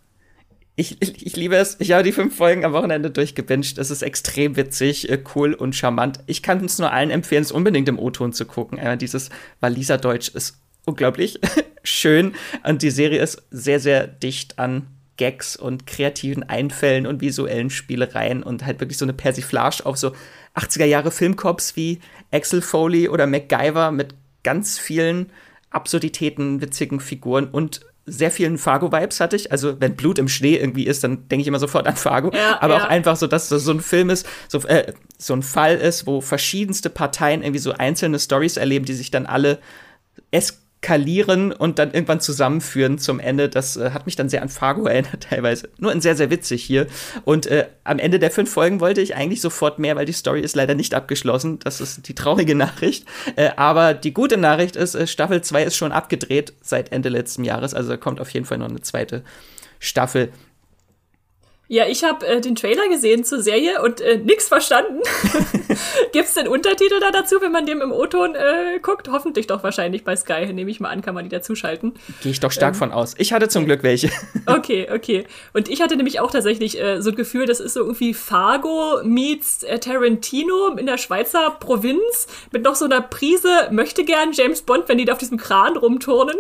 ich, 0.77 0.97
ich, 1.01 1.27
ich, 1.27 1.37
liebe 1.37 1.57
es. 1.57 1.77
Ich 1.79 1.93
habe 1.93 2.03
die 2.03 2.13
fünf 2.13 2.35
Folgen 2.35 2.65
am 2.65 2.73
Wochenende 2.73 3.11
durchgebinged. 3.11 3.77
Es 3.77 3.91
ist 3.91 4.01
extrem 4.01 4.57
witzig, 4.57 5.11
äh, 5.11 5.23
cool 5.35 5.53
und 5.53 5.77
charmant. 5.77 6.21
Ich 6.27 6.43
kann 6.43 6.65
es 6.65 6.79
nur 6.79 6.91
allen 6.91 7.11
empfehlen, 7.11 7.43
es 7.43 7.53
unbedingt 7.53 7.91
im 7.91 7.99
O-Ton 7.99 8.33
zu 8.33 8.47
gucken. 8.47 8.79
Einmal 8.79 8.97
dieses 8.97 9.29
Waliser 9.61 9.99
Deutsch 9.99 10.31
ist 10.31 10.57
unglaublich 10.87 11.39
schön. 11.85 12.35
Und 12.65 12.81
die 12.83 12.91
Serie 12.91 13.21
ist 13.21 13.43
sehr, 13.51 13.81
sehr 13.81 14.07
dicht 14.07 14.59
an 14.59 14.87
Gags 15.19 15.57
und 15.57 15.87
kreativen 15.87 16.43
Einfällen 16.43 17.07
und 17.07 17.21
visuellen 17.21 17.71
Spielereien 17.71 18.43
und 18.43 18.65
halt 18.65 18.81
wirklich 18.81 18.99
so 18.99 19.05
eine 19.05 19.13
Persiflage 19.15 19.85
auf 19.85 19.97
so 19.97 20.13
80er 20.55 20.85
Jahre 20.85 21.11
Filmcops 21.11 21.77
wie 21.77 22.01
Axel 22.33 22.63
Foley 22.63 23.09
oder 23.09 23.27
MacGyver 23.27 23.91
mit 23.93 24.15
ganz 24.43 24.79
vielen 24.79 25.31
Absurditäten, 25.71 26.61
witzigen 26.61 27.01
Figuren 27.01 27.49
und 27.49 27.81
sehr 28.09 28.31
vielen 28.31 28.57
Fargo-Vibes 28.57 29.19
hatte 29.19 29.35
ich. 29.35 29.51
Also, 29.51 29.81
wenn 29.81 29.97
Blut 29.97 30.21
im 30.21 30.29
Schnee 30.29 30.57
irgendwie 30.57 30.87
ist, 30.87 31.03
dann 31.03 31.29
denke 31.29 31.43
ich 31.43 31.49
immer 31.49 31.59
sofort 31.59 31.89
an 31.89 31.97
Fargo. 31.97 32.31
Ja, 32.33 32.63
Aber 32.63 32.77
ja. 32.77 32.85
auch 32.85 32.89
einfach 32.89 33.17
so, 33.17 33.27
dass 33.27 33.49
das 33.49 33.65
so 33.65 33.73
ein 33.73 33.81
Film 33.81 34.11
ist, 34.11 34.29
so, 34.47 34.61
äh, 34.61 34.93
so 35.19 35.35
ein 35.35 35.43
Fall 35.43 35.77
ist, 35.77 36.07
wo 36.07 36.21
verschiedenste 36.21 36.89
Parteien 36.89 37.43
irgendwie 37.43 37.59
so 37.59 37.73
einzelne 37.73 38.21
Stories 38.21 38.59
erleben, 38.59 38.85
die 38.85 38.95
sich 38.95 39.11
dann 39.11 39.27
alle 39.27 39.59
es 40.31 40.63
skalieren 40.87 41.51
und 41.51 41.81
dann 41.81 41.93
irgendwann 41.93 42.21
zusammenführen 42.21 42.99
zum 42.99 43.19
Ende. 43.19 43.49
Das 43.49 43.77
äh, 43.77 43.91
hat 43.91 44.07
mich 44.07 44.15
dann 44.15 44.29
sehr 44.29 44.43
an 44.43 44.49
Fargo 44.49 44.87
erinnert, 44.87 45.25
teilweise. 45.29 45.69
Nur 45.79 45.91
ein 45.91 46.01
sehr, 46.01 46.15
sehr 46.15 46.31
witzig 46.31 46.63
hier. 46.63 46.87
Und 47.25 47.47
äh, 47.47 47.67
am 47.83 47.99
Ende 47.99 48.21
der 48.21 48.31
fünf 48.31 48.53
Folgen 48.53 48.81
wollte 48.81 49.01
ich 49.01 49.17
eigentlich 49.17 49.41
sofort 49.41 49.81
mehr, 49.81 49.97
weil 49.97 50.07
die 50.07 50.13
Story 50.13 50.41
ist 50.41 50.55
leider 50.55 50.75
nicht 50.75 50.95
abgeschlossen. 50.95 51.59
Das 51.59 51.81
ist 51.81 52.07
die 52.07 52.15
traurige 52.15 52.55
Nachricht. 52.67 53.05
Äh, 53.35 53.51
aber 53.57 53.95
die 53.95 54.15
gute 54.15 54.37
Nachricht 54.37 54.77
ist, 54.77 54.95
äh, 54.95 55.09
Staffel 55.09 55.43
2 55.43 55.65
ist 55.65 55.77
schon 55.77 55.91
abgedreht 55.91 56.53
seit 56.63 56.93
Ende 56.93 57.09
letzten 57.09 57.43
Jahres. 57.43 57.75
Also 57.75 57.91
da 57.91 57.97
kommt 57.97 58.21
auf 58.21 58.31
jeden 58.31 58.47
Fall 58.47 58.59
noch 58.59 58.69
eine 58.69 58.81
zweite 58.81 59.25
Staffel. 59.81 60.31
Ja, 61.69 61.87
ich 61.87 62.05
habe 62.05 62.25
äh, 62.25 62.41
den 62.41 62.55
Trailer 62.55 62.89
gesehen 62.89 63.25
zur 63.25 63.43
Serie 63.43 63.83
und 63.83 64.01
äh, 64.01 64.19
nix 64.19 64.47
verstanden. 64.47 65.01
Gibt's 66.13 66.35
denn 66.35 66.47
Untertitel 66.47 67.01
da 67.01 67.11
dazu, 67.11 67.37
wenn 67.41 67.51
man 67.51 67.67
dem 67.67 67.81
im 67.81 67.91
O-Ton 67.91 68.37
äh, 68.37 68.79
guckt? 68.81 69.09
Hoffentlich 69.11 69.49
doch 69.49 69.65
wahrscheinlich 69.65 70.05
bei 70.05 70.15
Sky, 70.15 70.47
nehme 70.53 70.71
ich 70.71 70.79
mal 70.79 70.91
an, 70.91 71.03
kann 71.03 71.15
man 71.15 71.25
die 71.25 71.29
dazuschalten. 71.29 71.95
Gehe 72.23 72.31
ich 72.31 72.39
doch 72.39 72.53
stark 72.53 72.75
ähm, 72.75 72.79
von 72.79 72.93
aus. 72.93 73.15
Ich 73.19 73.33
hatte 73.33 73.49
zum 73.49 73.65
Glück 73.65 73.83
welche. 73.83 74.11
okay, 74.47 74.87
okay. 74.93 75.27
Und 75.55 75.69
ich 75.69 75.83
hatte 75.83 75.97
nämlich 75.97 76.21
auch 76.21 76.31
tatsächlich 76.31 76.81
äh, 76.81 77.03
so 77.03 77.11
ein 77.11 77.17
Gefühl, 77.17 77.47
das 77.47 77.59
ist 77.59 77.75
so 77.75 77.81
irgendwie 77.81 78.15
Fargo 78.15 79.01
meets 79.03 79.65
äh, 79.65 79.81
Tarantino 79.81 80.69
in 80.77 80.87
der 80.87 80.99
Schweizer 80.99 81.51
Provinz 81.59 82.29
mit 82.53 82.63
noch 82.63 82.77
so 82.77 82.85
einer 82.85 83.01
Prise 83.01 83.49
möchte 83.73 84.05
gern 84.05 84.31
James 84.33 84.63
Bond, 84.63 84.89
wenn 84.89 84.99
die 84.99 85.05
da 85.05 85.15
auf 85.15 85.19
diesem 85.19 85.39
Kran 85.39 85.77
rumturnen. 85.77 86.37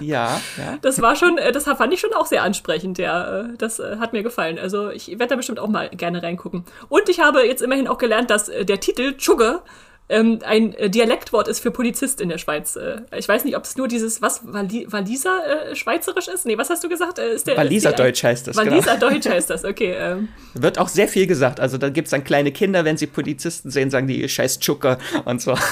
ja, 0.00 0.40
ja. 0.56 0.78
Das 0.80 1.02
war 1.02 1.14
schon, 1.14 1.36
äh, 1.36 1.52
das 1.52 1.64
fand 1.64 1.92
ich 1.92 2.00
schon 2.00 2.14
auch 2.14 2.26
sehr 2.26 2.42
ansprechend, 2.42 2.96
ja. 2.96 3.40
Äh, 3.40 3.44
das 3.58 3.78
äh, 3.78 3.96
hat 3.98 4.14
mir 4.14 4.22
gefallen. 4.22 4.61
Also 4.62 4.90
ich 4.90 5.08
werde 5.08 5.28
da 5.28 5.36
bestimmt 5.36 5.58
auch 5.58 5.68
mal 5.68 5.90
gerne 5.90 6.22
reingucken. 6.22 6.64
Und 6.88 7.08
ich 7.08 7.20
habe 7.20 7.44
jetzt 7.46 7.62
immerhin 7.62 7.88
auch 7.88 7.98
gelernt, 7.98 8.30
dass 8.30 8.48
äh, 8.48 8.64
der 8.64 8.80
Titel 8.80 9.16
Chugge 9.16 9.60
ähm, 10.08 10.40
ein 10.44 10.74
äh, 10.74 10.90
Dialektwort 10.90 11.48
ist 11.48 11.60
für 11.60 11.70
Polizist 11.70 12.20
in 12.20 12.28
der 12.28 12.38
Schweiz. 12.38 12.76
Äh, 12.76 13.00
ich 13.16 13.26
weiß 13.28 13.44
nicht, 13.44 13.56
ob 13.56 13.64
es 13.64 13.76
nur 13.76 13.88
dieses, 13.88 14.20
was, 14.20 14.42
Wali 14.44 14.86
Waliser 14.90 15.70
äh, 15.70 15.76
Schweizerisch 15.76 16.28
ist? 16.28 16.44
Nee, 16.44 16.58
was 16.58 16.70
hast 16.70 16.84
du 16.84 16.88
gesagt? 16.88 17.18
Äh, 17.18 17.34
ist 17.34 17.46
der, 17.46 17.56
Waliser 17.56 17.90
ist 17.90 17.98
die, 17.98 18.02
Deutsch 18.02 18.22
heißt 18.22 18.48
das. 18.48 18.56
Genau. 18.56 18.80
Deutsch 18.98 19.28
heißt 19.28 19.50
das, 19.50 19.64
okay. 19.64 19.94
Ähm. 19.98 20.28
Wird 20.54 20.78
auch 20.78 20.88
sehr 20.88 21.08
viel 21.08 21.26
gesagt. 21.26 21.60
Also 21.60 21.78
da 21.78 21.88
gibt 21.88 22.06
es 22.06 22.10
dann 22.10 22.24
kleine 22.24 22.52
Kinder, 22.52 22.84
wenn 22.84 22.96
sie 22.96 23.06
Polizisten 23.06 23.70
sehen, 23.70 23.90
sagen 23.90 24.06
die 24.06 24.28
scheiß 24.28 24.60
Chucker 24.60 24.98
und 25.24 25.40
so. 25.40 25.54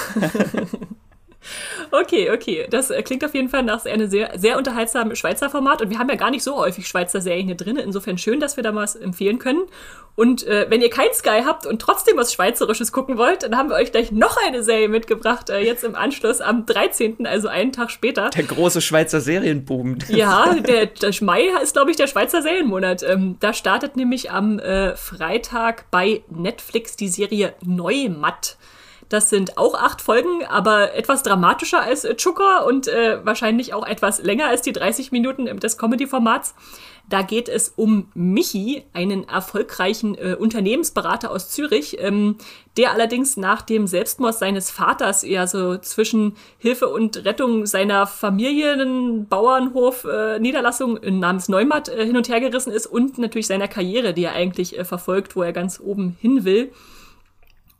Okay, 1.91 2.31
okay. 2.31 2.67
Das 2.69 2.89
äh, 2.89 3.01
klingt 3.03 3.23
auf 3.25 3.33
jeden 3.33 3.49
Fall 3.49 3.63
nach 3.63 3.85
einem 3.85 4.09
sehr, 4.09 4.31
sehr 4.37 4.57
unterhaltsamen 4.57 5.15
Schweizer 5.15 5.49
Format. 5.49 5.81
Und 5.81 5.89
wir 5.89 5.99
haben 5.99 6.09
ja 6.09 6.15
gar 6.15 6.31
nicht 6.31 6.43
so 6.43 6.55
häufig 6.55 6.87
Schweizer 6.87 7.21
Serien 7.21 7.47
hier 7.47 7.57
drin. 7.57 7.77
Insofern 7.77 8.17
schön, 8.17 8.39
dass 8.39 8.55
wir 8.55 8.63
da 8.63 8.71
mal 8.71 8.83
was 8.83 8.95
empfehlen 8.95 9.39
können. 9.39 9.63
Und 10.15 10.45
äh, 10.45 10.67
wenn 10.69 10.81
ihr 10.81 10.89
kein 10.89 11.13
Sky 11.13 11.41
habt 11.45 11.65
und 11.65 11.81
trotzdem 11.81 12.17
was 12.17 12.33
Schweizerisches 12.33 12.91
gucken 12.91 13.17
wollt, 13.17 13.43
dann 13.43 13.57
haben 13.57 13.69
wir 13.69 13.75
euch 13.75 13.91
gleich 13.91 14.11
noch 14.11 14.37
eine 14.45 14.63
Serie 14.63 14.89
mitgebracht, 14.89 15.49
äh, 15.49 15.59
jetzt 15.59 15.83
im 15.83 15.95
Anschluss 15.95 16.41
am 16.41 16.65
13., 16.65 17.25
also 17.25 17.47
einen 17.47 17.71
Tag 17.71 17.91
später. 17.91 18.29
Der 18.29 18.43
große 18.43 18.81
Schweizer 18.81 19.21
Serienboom. 19.21 19.99
Ja, 20.09 20.53
der, 20.67 20.87
der 20.87 21.13
Mai 21.21 21.49
ist, 21.61 21.73
glaube 21.73 21.91
ich, 21.91 21.97
der 21.97 22.07
Schweizer 22.07 22.41
Serienmonat. 22.41 23.03
Ähm, 23.03 23.37
da 23.39 23.53
startet 23.53 23.95
nämlich 23.95 24.31
am 24.31 24.59
äh, 24.59 24.95
Freitag 24.95 25.89
bei 25.91 26.23
Netflix 26.29 26.95
die 26.95 27.07
Serie 27.07 27.53
Neumatt. 27.63 28.57
Das 29.11 29.29
sind 29.29 29.57
auch 29.57 29.75
acht 29.75 30.01
Folgen, 30.01 30.45
aber 30.45 30.93
etwas 30.93 31.21
dramatischer 31.21 31.81
als 31.81 32.05
äh, 32.05 32.15
Chucker 32.15 32.65
und 32.65 32.87
äh, 32.87 33.19
wahrscheinlich 33.25 33.73
auch 33.73 33.85
etwas 33.85 34.23
länger 34.23 34.47
als 34.47 34.61
die 34.61 34.71
30 34.71 35.11
Minuten 35.11 35.47
des 35.59 35.77
Comedy-Formats. 35.77 36.55
Da 37.09 37.21
geht 37.21 37.49
es 37.49 37.73
um 37.75 38.09
Michi, 38.13 38.83
einen 38.93 39.27
erfolgreichen 39.27 40.15
äh, 40.15 40.37
Unternehmensberater 40.39 41.29
aus 41.29 41.49
Zürich, 41.49 41.97
ähm, 41.99 42.37
der 42.77 42.93
allerdings 42.93 43.35
nach 43.35 43.63
dem 43.63 43.85
Selbstmord 43.85 44.35
seines 44.35 44.71
Vaters 44.71 45.25
eher 45.25 45.45
so 45.45 45.77
zwischen 45.77 46.37
Hilfe 46.57 46.87
und 46.87 47.25
Rettung 47.25 47.65
seiner 47.65 48.07
Familienbauernhof 48.07 50.05
äh, 50.05 50.39
Niederlassung 50.39 50.99
namens 51.19 51.49
Neumatt 51.49 51.89
äh, 51.89 52.05
hin 52.05 52.15
und 52.15 52.29
her 52.29 52.39
gerissen 52.39 52.71
ist 52.71 52.87
und 52.87 53.17
natürlich 53.17 53.47
seiner 53.47 53.67
Karriere, 53.67 54.13
die 54.13 54.23
er 54.23 54.35
eigentlich 54.35 54.79
äh, 54.79 54.85
verfolgt, 54.85 55.35
wo 55.35 55.43
er 55.43 55.51
ganz 55.51 55.81
oben 55.81 56.15
hin 56.21 56.45
will. 56.45 56.71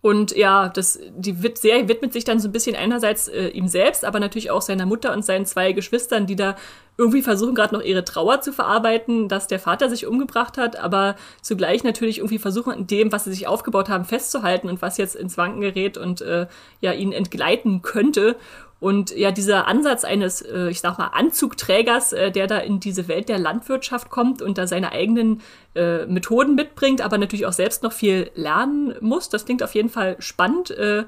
Und 0.02 0.36
ja, 0.36 0.70
das, 0.70 1.00
die 1.16 1.38
Serie 1.54 1.88
widmet 1.88 2.12
sich 2.12 2.24
dann 2.24 2.40
so 2.40 2.50
ein 2.50 2.52
bisschen 2.52 2.76
einerseits 2.76 3.28
äh, 3.28 3.50
ihm 3.50 3.68
selbst, 3.68 4.04
aber 4.04 4.20
natürlich 4.20 4.50
auch 4.50 4.64
seiner 4.64 4.88
Mutter 4.88 5.14
und 5.14 5.24
seinen 5.24 5.46
zwei 5.46 5.74
Geschwistern, 5.74 6.26
die 6.26 6.36
da 6.36 6.56
irgendwie 6.98 7.22
versuchen 7.22 7.54
gerade 7.54 7.76
noch 7.76 7.84
ihre 7.84 8.04
Trauer 8.04 8.42
zu 8.42 8.52
verarbeiten, 8.52 9.28
dass 9.28 9.48
der 9.48 9.60
Vater 9.60 9.90
sich 9.90 10.08
umgebracht 10.08 10.58
hat, 10.58 10.76
aber 10.76 11.16
zugleich 11.42 11.84
natürlich 11.84 12.18
irgendwie 12.18 12.40
versuchen, 12.40 12.74
in 12.74 12.88
dem, 12.88 13.12
was 13.12 13.26
sie 13.26 13.32
sich 13.32 13.48
aufgebaut 13.48 13.90
haben, 13.90 14.06
festzuhalten 14.06 14.70
und 14.70 14.82
was 14.82 14.98
jetzt 14.98 15.16
ins 15.16 15.38
Wanken 15.38 15.62
gerät 15.62 15.98
und 15.98 16.22
äh, 16.22 16.48
ja 16.80 16.94
ihnen 16.94 17.12
entgleiten 17.12 17.82
könnte. 17.84 18.36
Und 18.82 19.16
ja, 19.16 19.30
dieser 19.32 19.68
Ansatz 19.68 20.04
eines, 20.04 20.42
äh, 20.42 20.70
ich 20.70 20.82
sag 20.82 20.98
mal, 20.98 21.12
Anzugträgers, 21.14 22.14
äh, 22.14 22.32
der 22.32 22.48
da 22.48 22.58
in 22.58 22.80
diese 22.80 23.08
Welt 23.08 23.30
der 23.30 23.38
Landwirtschaft 23.38 24.10
kommt 24.10 24.42
und 24.42 24.58
da 24.58 24.66
seine 24.66 24.92
eigenen 24.92 25.42
äh, 25.76 26.08
Methoden 26.08 26.56
mitbringt, 26.56 27.00
aber 27.00 27.20
natürlich 27.20 27.46
auch 27.46 27.54
selbst 27.54 27.84
noch 27.84 27.94
viel 27.94 28.32
lernen 28.34 28.96
muss, 29.00 29.30
das 29.30 29.46
klingt 29.46 29.62
auf 29.62 29.76
jeden 29.76 29.90
Fall 29.90 30.16
spannend. 30.18 30.72
Äh, 30.72 31.06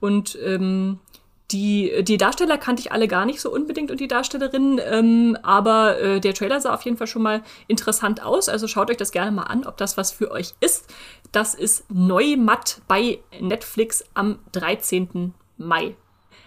und 0.00 0.38
ähm, 0.44 1.00
die, 1.50 2.04
die 2.04 2.18
Darsteller 2.18 2.58
kannte 2.58 2.80
ich 2.80 2.92
alle 2.92 3.08
gar 3.08 3.24
nicht 3.24 3.40
so 3.40 3.50
unbedingt 3.50 3.90
und 3.90 4.00
die 4.00 4.08
Darstellerinnen, 4.08 4.78
ähm, 4.84 5.38
aber 5.42 5.98
äh, 5.98 6.20
der 6.20 6.34
Trailer 6.34 6.60
sah 6.60 6.74
auf 6.74 6.82
jeden 6.82 6.98
Fall 6.98 7.06
schon 7.06 7.22
mal 7.22 7.42
interessant 7.68 8.22
aus. 8.22 8.50
Also 8.50 8.68
schaut 8.68 8.90
euch 8.90 8.98
das 8.98 9.12
gerne 9.12 9.32
mal 9.32 9.44
an, 9.44 9.64
ob 9.64 9.78
das 9.78 9.96
was 9.96 10.12
für 10.12 10.30
euch 10.30 10.52
ist. 10.60 10.92
Das 11.32 11.54
ist 11.54 11.90
Neumatt 11.90 12.82
bei 12.86 13.20
Netflix 13.40 14.04
am 14.12 14.40
13. 14.52 15.32
Mai. 15.56 15.96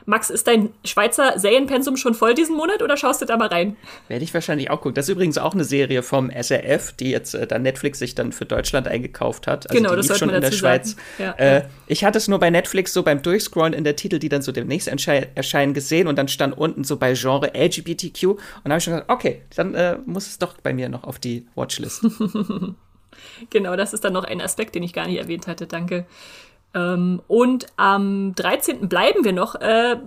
Max, 0.09 0.29
ist 0.29 0.47
dein 0.47 0.69
Schweizer 0.85 1.37
Serienpensum 1.37 1.97
schon 1.97 2.13
voll 2.13 2.33
diesen 2.33 2.55
Monat 2.55 2.81
oder 2.81 2.95
schaust 2.95 3.21
du 3.21 3.25
da 3.25 3.35
mal 3.35 3.49
rein? 3.49 3.75
Werde 4.07 4.23
ich 4.23 4.33
wahrscheinlich 4.33 4.69
auch 4.69 4.77
gucken. 4.77 4.93
Das 4.93 5.09
ist 5.09 5.09
übrigens 5.09 5.37
auch 5.37 5.53
eine 5.53 5.65
Serie 5.65 6.01
vom 6.01 6.31
SRF, 6.31 6.93
die 6.93 7.11
jetzt 7.11 7.33
äh, 7.33 7.45
dann 7.45 7.63
Netflix 7.63 7.99
sich 7.99 8.15
dann 8.15 8.31
für 8.31 8.45
Deutschland 8.45 8.87
eingekauft 8.87 9.47
hat. 9.47 9.69
Also 9.69 9.77
genau, 9.77 9.89
die 9.91 9.97
das 9.97 10.07
lief 10.07 10.17
schon 10.17 10.29
in 10.29 10.39
der 10.39 10.53
Schweiz. 10.53 10.95
Ja. 11.19 11.33
Äh, 11.33 11.63
ich 11.87 12.05
hatte 12.05 12.19
es 12.19 12.29
nur 12.29 12.39
bei 12.39 12.49
Netflix 12.49 12.93
so 12.93 13.03
beim 13.03 13.21
Durchscrollen 13.21 13.73
in 13.73 13.83
der 13.83 13.97
Titel, 13.97 14.17
die 14.17 14.29
dann 14.29 14.41
so 14.41 14.53
demnächst 14.53 14.87
erscheinen, 14.87 15.73
gesehen 15.73 16.07
und 16.07 16.17
dann 16.17 16.29
stand 16.29 16.57
unten 16.57 16.85
so 16.85 16.95
bei 16.95 17.13
Genre 17.13 17.51
LGBTQ 17.53 18.23
und 18.27 18.39
da 18.63 18.69
habe 18.69 18.77
ich 18.77 18.85
schon 18.85 18.93
gesagt, 18.93 19.11
okay, 19.11 19.41
dann 19.57 19.75
äh, 19.75 19.97
muss 20.05 20.27
es 20.27 20.39
doch 20.39 20.55
bei 20.63 20.71
mir 20.71 20.87
noch 20.87 21.03
auf 21.03 21.19
die 21.19 21.47
Watchlist. 21.55 22.05
genau, 23.49 23.75
das 23.75 23.93
ist 23.93 24.05
dann 24.05 24.13
noch 24.13 24.23
ein 24.23 24.39
Aspekt, 24.39 24.75
den 24.75 24.83
ich 24.83 24.93
gar 24.93 25.07
nicht 25.07 25.17
erwähnt 25.17 25.47
hatte. 25.47 25.67
Danke. 25.67 26.05
Ähm, 26.73 27.21
und 27.27 27.67
am 27.77 28.35
13. 28.35 28.89
bleiben 28.89 29.23
wir 29.23 29.33
noch 29.33 29.55
äh, 29.55 29.97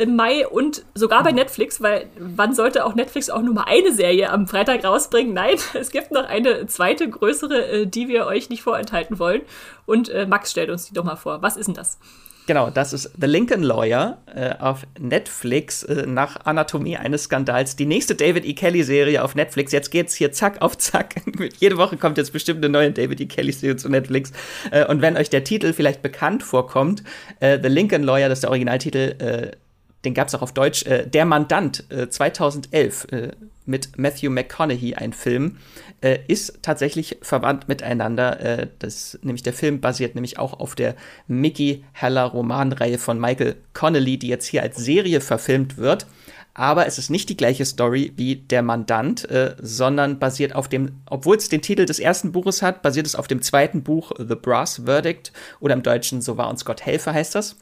im 0.00 0.16
Mai 0.16 0.46
und 0.46 0.84
sogar 0.94 1.22
bei 1.22 1.32
Netflix, 1.32 1.82
weil 1.82 2.08
wann 2.18 2.54
sollte 2.54 2.84
auch 2.84 2.94
Netflix 2.94 3.30
auch 3.30 3.42
nur 3.42 3.54
mal 3.54 3.64
eine 3.66 3.92
Serie 3.92 4.30
am 4.30 4.46
Freitag 4.46 4.84
rausbringen? 4.84 5.34
Nein, 5.34 5.56
es 5.74 5.90
gibt 5.90 6.10
noch 6.10 6.24
eine 6.26 6.66
zweite 6.66 7.08
größere, 7.08 7.66
äh, 7.66 7.86
die 7.86 8.08
wir 8.08 8.26
euch 8.26 8.48
nicht 8.48 8.62
vorenthalten 8.62 9.18
wollen. 9.18 9.42
Und 9.84 10.08
äh, 10.08 10.26
Max 10.26 10.50
stellt 10.50 10.70
uns 10.70 10.86
die 10.86 10.94
doch 10.94 11.04
mal 11.04 11.16
vor. 11.16 11.42
Was 11.42 11.56
ist 11.56 11.66
denn 11.66 11.74
das? 11.74 11.98
Genau, 12.46 12.70
das 12.70 12.92
ist 12.92 13.10
The 13.20 13.26
Lincoln 13.26 13.64
Lawyer 13.64 14.18
äh, 14.32 14.54
auf 14.60 14.86
Netflix 15.00 15.82
äh, 15.82 16.06
nach 16.06 16.46
Anatomie 16.46 16.96
eines 16.96 17.24
Skandals. 17.24 17.74
Die 17.74 17.86
nächste 17.86 18.14
David 18.14 18.44
E. 18.44 18.54
Kelly-Serie 18.54 19.24
auf 19.24 19.34
Netflix. 19.34 19.72
Jetzt 19.72 19.90
geht's 19.90 20.14
hier 20.14 20.30
zack 20.30 20.62
auf 20.62 20.78
zack. 20.78 21.16
Jede 21.58 21.76
Woche 21.76 21.96
kommt 21.96 22.18
jetzt 22.18 22.32
bestimmt 22.32 22.64
eine 22.64 22.68
neue 22.68 22.92
David 22.92 23.20
E. 23.20 23.26
Kelly-Serie 23.26 23.76
zu 23.76 23.88
Netflix. 23.88 24.30
Äh, 24.70 24.86
und 24.86 25.02
wenn 25.02 25.16
euch 25.16 25.28
der 25.28 25.42
Titel 25.42 25.72
vielleicht 25.72 26.02
bekannt 26.02 26.44
vorkommt, 26.44 27.02
äh, 27.40 27.58
The 27.60 27.68
Lincoln 27.68 28.04
Lawyer, 28.04 28.28
das 28.28 28.38
ist 28.38 28.42
der 28.44 28.50
Originaltitel, 28.50 29.16
äh, 29.18 29.50
den 30.06 30.14
gab 30.14 30.28
es 30.28 30.34
auch 30.34 30.42
auf 30.42 30.54
Deutsch, 30.54 30.86
äh, 30.86 31.06
Der 31.06 31.26
Mandant 31.26 31.84
2011 31.90 33.06
mit 33.66 33.98
Matthew 33.98 34.30
McConaughey, 34.30 34.94
ein 34.94 35.12
Film, 35.12 35.58
äh, 36.00 36.18
ist 36.28 36.60
tatsächlich 36.62 37.18
verwandt 37.20 37.68
miteinander. 37.68 38.40
Äh, 38.40 38.68
das, 38.78 39.18
nämlich 39.22 39.42
der 39.42 39.52
Film 39.52 39.80
basiert 39.80 40.14
nämlich 40.14 40.38
auch 40.38 40.58
auf 40.58 40.74
der 40.74 40.94
Mickey 41.26 41.84
Heller 41.92 42.24
Romanreihe 42.24 42.98
von 42.98 43.20
Michael 43.20 43.56
Connelly, 43.74 44.18
die 44.18 44.28
jetzt 44.28 44.46
hier 44.46 44.62
als 44.62 44.76
Serie 44.76 45.20
verfilmt 45.20 45.76
wird. 45.76 46.06
Aber 46.54 46.86
es 46.86 46.96
ist 46.96 47.10
nicht 47.10 47.28
die 47.28 47.36
gleiche 47.36 47.66
Story 47.66 48.12
wie 48.16 48.36
Der 48.36 48.62
Mandant, 48.62 49.28
äh, 49.30 49.56
sondern 49.60 50.18
basiert 50.18 50.54
auf 50.54 50.68
dem, 50.68 51.02
obwohl 51.04 51.36
es 51.36 51.50
den 51.50 51.60
Titel 51.60 51.84
des 51.84 51.98
ersten 51.98 52.32
Buches 52.32 52.62
hat, 52.62 52.80
basiert 52.80 53.06
es 53.06 53.14
auf 53.14 53.28
dem 53.28 53.42
zweiten 53.42 53.82
Buch 53.82 54.12
The 54.16 54.36
Brass 54.36 54.82
Verdict 54.86 55.32
oder 55.60 55.74
im 55.74 55.82
Deutschen 55.82 56.22
So 56.22 56.38
war 56.38 56.48
uns 56.48 56.64
Gott 56.64 56.86
helfe 56.86 57.12
heißt 57.12 57.34
das. 57.34 57.56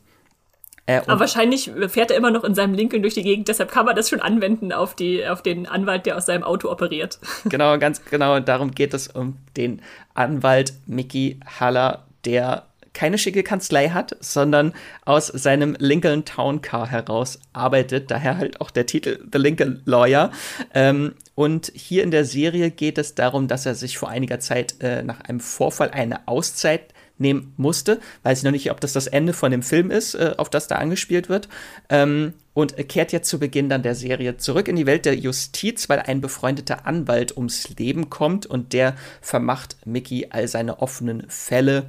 Äh, 0.87 1.01
Aber 1.07 1.21
wahrscheinlich 1.21 1.71
fährt 1.89 2.11
er 2.11 2.17
immer 2.17 2.31
noch 2.31 2.45
in 2.45 2.55
seinem 2.55 2.75
Lincoln 2.75 3.03
durch 3.03 3.15
die 3.15 3.23
Gegend, 3.23 3.49
deshalb 3.49 3.71
kann 3.71 3.87
man 3.87 3.97
das 3.97 4.11
schon 4.11 4.21
anwenden 4.21 4.73
auf, 4.73 4.95
die, 4.95 5.27
auf 5.27 5.43
den 5.43 5.67
Anwalt, 5.67 6.05
der 6.07 6.17
aus 6.17 6.27
seinem 6.27 6.43
Auto 6.43 6.71
operiert. 6.71 7.19
Genau, 7.45 7.79
ganz 7.79 8.05
genau. 8.05 8.41
Darum 8.41 8.73
geht 8.73 8.95
es 8.95 9.09
um 9.09 9.37
den 9.57 9.81
Anwalt 10.15 10.73
Mickey 10.87 11.39
Haller, 11.61 12.05
der 12.25 12.65
keine 12.95 13.19
schicke 13.19 13.43
Kanzlei 13.43 13.91
hat, 13.91 14.17
sondern 14.21 14.73
aus 15.05 15.27
seinem 15.27 15.77
Lincoln 15.79 16.25
Town 16.25 16.63
Car 16.63 16.89
heraus 16.89 17.39
arbeitet. 17.53 18.11
Daher 18.11 18.39
halt 18.39 18.61
auch 18.61 18.71
der 18.71 18.87
Titel 18.87 19.19
The 19.31 19.39
Lincoln 19.39 19.83
Lawyer. 19.85 20.31
Ähm, 20.73 21.15
und 21.35 21.71
hier 21.75 22.03
in 22.03 22.11
der 22.11 22.25
Serie 22.25 22.71
geht 22.71 22.97
es 22.97 23.15
darum, 23.15 23.49
dass 23.49 23.67
er 23.67 23.75
sich 23.75 23.99
vor 23.99 24.09
einiger 24.09 24.41
Zeit 24.41 24.77
äh, 24.81 25.03
nach 25.03 25.21
einem 25.23 25.41
Vorfall 25.41 25.91
eine 25.91 26.27
Auszeit 26.27 26.95
nehmen 27.19 27.53
musste. 27.57 28.01
Weiß 28.23 28.39
ich 28.39 28.45
noch 28.45 28.51
nicht, 28.51 28.71
ob 28.71 28.81
das 28.81 28.93
das 28.93 29.07
Ende 29.07 29.33
von 29.33 29.51
dem 29.51 29.63
Film 29.63 29.91
ist, 29.91 30.15
äh, 30.15 30.35
auf 30.37 30.51
das 30.51 30.67
da 30.67 30.77
angespielt 30.77 31.29
wird. 31.29 31.49
Ähm, 31.89 32.35
und 32.55 32.77
kehrt 32.89 33.13
jetzt 33.13 33.29
zu 33.29 33.41
Beginn 33.41 33.69
dann 33.69 33.83
der 33.83 33.97
Serie 33.97 34.37
zurück 34.37 34.69
in 34.69 34.77
die 34.77 34.87
Welt 34.87 35.07
der 35.07 35.17
Justiz, 35.17 35.89
weil 35.89 36.01
ein 36.01 36.21
befreundeter 36.21 36.87
Anwalt 36.87 37.37
ums 37.37 37.69
Leben 37.77 38.11
kommt 38.11 38.47
und 38.47 38.73
der 38.73 38.95
vermacht 39.21 39.77
Mickey 39.85 40.29
all 40.31 40.47
seine 40.47 40.79
offenen 40.81 41.25
Fälle. 41.29 41.87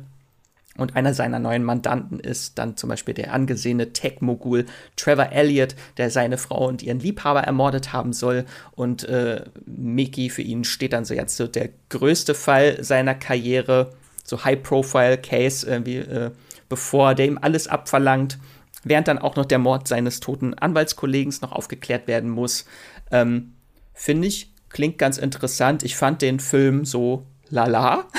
Und 0.78 0.96
einer 0.98 1.14
seiner 1.14 1.40
neuen 1.40 1.64
Mandanten 1.64 2.20
ist 2.20 2.58
dann 2.58 2.76
zum 2.76 2.90
Beispiel 2.90 3.14
der 3.14 3.34
angesehene 3.34 3.94
Tech-Mogul 3.94 4.66
Trevor 4.98 5.32
Elliott, 5.32 5.76
der 5.98 6.10
seine 6.10 6.38
Frau 6.38 6.68
und 6.68 6.84
ihren 6.84 7.00
Liebhaber 7.00 7.42
ermordet 7.42 7.94
haben 7.94 8.12
soll. 8.12 8.44
Und 8.72 9.06
äh, 9.06 9.46
Mickey, 9.66 10.30
für 10.30 10.42
ihn 10.42 10.66
steht 10.66 10.92
dann 10.92 11.06
so 11.06 11.14
jetzt 11.14 11.38
so 11.38 11.48
der 11.48 11.70
größte 11.90 12.36
Fall 12.36 12.84
seiner 12.84 13.16
Karriere 13.16 13.94
so 14.26 14.44
High-Profile-Case, 14.44 15.66
irgendwie, 15.68 15.98
äh, 15.98 16.32
bevor 16.68 17.16
der 17.16 17.28
ihm 17.28 17.40
alles 17.42 17.68
abverlangt, 17.68 18.38
während 18.84 19.08
dann 19.08 19.20
auch 19.20 19.36
noch 19.36 19.46
der 19.46 19.60
Mord 19.60 19.88
seines 19.88 20.20
toten 20.20 20.54
Anwaltskollegen 20.56 21.34
noch 21.42 21.52
aufgeklärt 21.52 22.08
werden 22.08 22.30
muss. 22.30 22.66
Ähm, 23.12 23.54
Finde 23.94 24.28
ich, 24.28 24.52
klingt 24.70 24.98
ganz 24.98 25.18
interessant. 25.18 25.84
Ich 25.84 25.96
fand 25.96 26.22
den 26.22 26.40
Film 26.40 26.84
so 26.84 27.26
lala. 27.50 28.06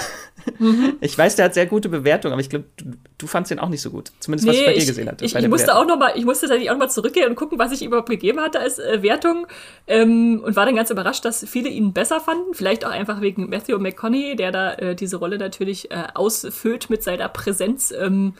Mhm. 0.59 0.97
Ich 1.01 1.17
weiß, 1.17 1.37
der 1.37 1.47
hat 1.47 1.55
sehr 1.55 1.67
gute 1.67 1.89
Bewertungen, 1.89 2.33
aber 2.33 2.41
ich 2.41 2.49
glaube, 2.49 2.67
du, 2.77 2.93
du, 3.19 3.27
fandst 3.27 3.51
den 3.51 3.59
auch 3.59 3.69
nicht 3.69 3.83
so 3.83 3.91
gut. 3.91 4.13
Zumindest 4.21 4.49
nee, 4.49 4.53
was 4.53 4.61
ich 4.61 4.67
bei 4.67 4.73
dir 4.75 4.87
gesehen 4.87 5.09
hatte. 5.09 5.25
Ich, 5.25 5.35
ich 5.35 5.49
musste 5.49 5.75
auch 5.77 5.87
noch 5.87 5.99
mal, 5.99 6.13
ich 6.15 6.25
musste 6.25 6.47
tatsächlich 6.47 6.71
auch 6.71 6.75
noch 6.75 6.81
mal 6.81 6.89
zurückgehen 6.89 7.29
und 7.29 7.37
gucken, 7.37 7.59
was 7.59 7.73
ich 7.73 7.85
überhaupt 7.85 8.09
gegeben 8.09 8.41
hatte 8.41 8.61
als 8.61 8.79
äh, 8.79 9.03
Wertung. 9.03 9.47
Ähm, 9.87 10.43
und 10.45 10.57
war 10.57 10.67
dann 10.67 10.77
ganz 10.77 10.91
überrascht, 10.91 11.25
dass 11.25 11.45
viele 11.49 11.69
ihn 11.69 11.93
besser 11.93 12.21
fanden. 12.21 12.55
Vielleicht 12.55 12.85
auch 12.85 12.91
einfach 12.91 13.21
wegen 13.21 13.49
Matthew 13.49 13.79
McConaughey, 13.79 14.37
der 14.37 14.53
da 14.53 14.73
äh, 14.75 14.95
diese 14.95 15.17
Rolle 15.17 15.39
natürlich 15.39 15.91
äh, 15.91 16.05
ausfüllt 16.15 16.91
mit 16.91 17.03
seiner 17.03 17.29
Präsenz. 17.29 17.93
Ähm, 17.93 18.35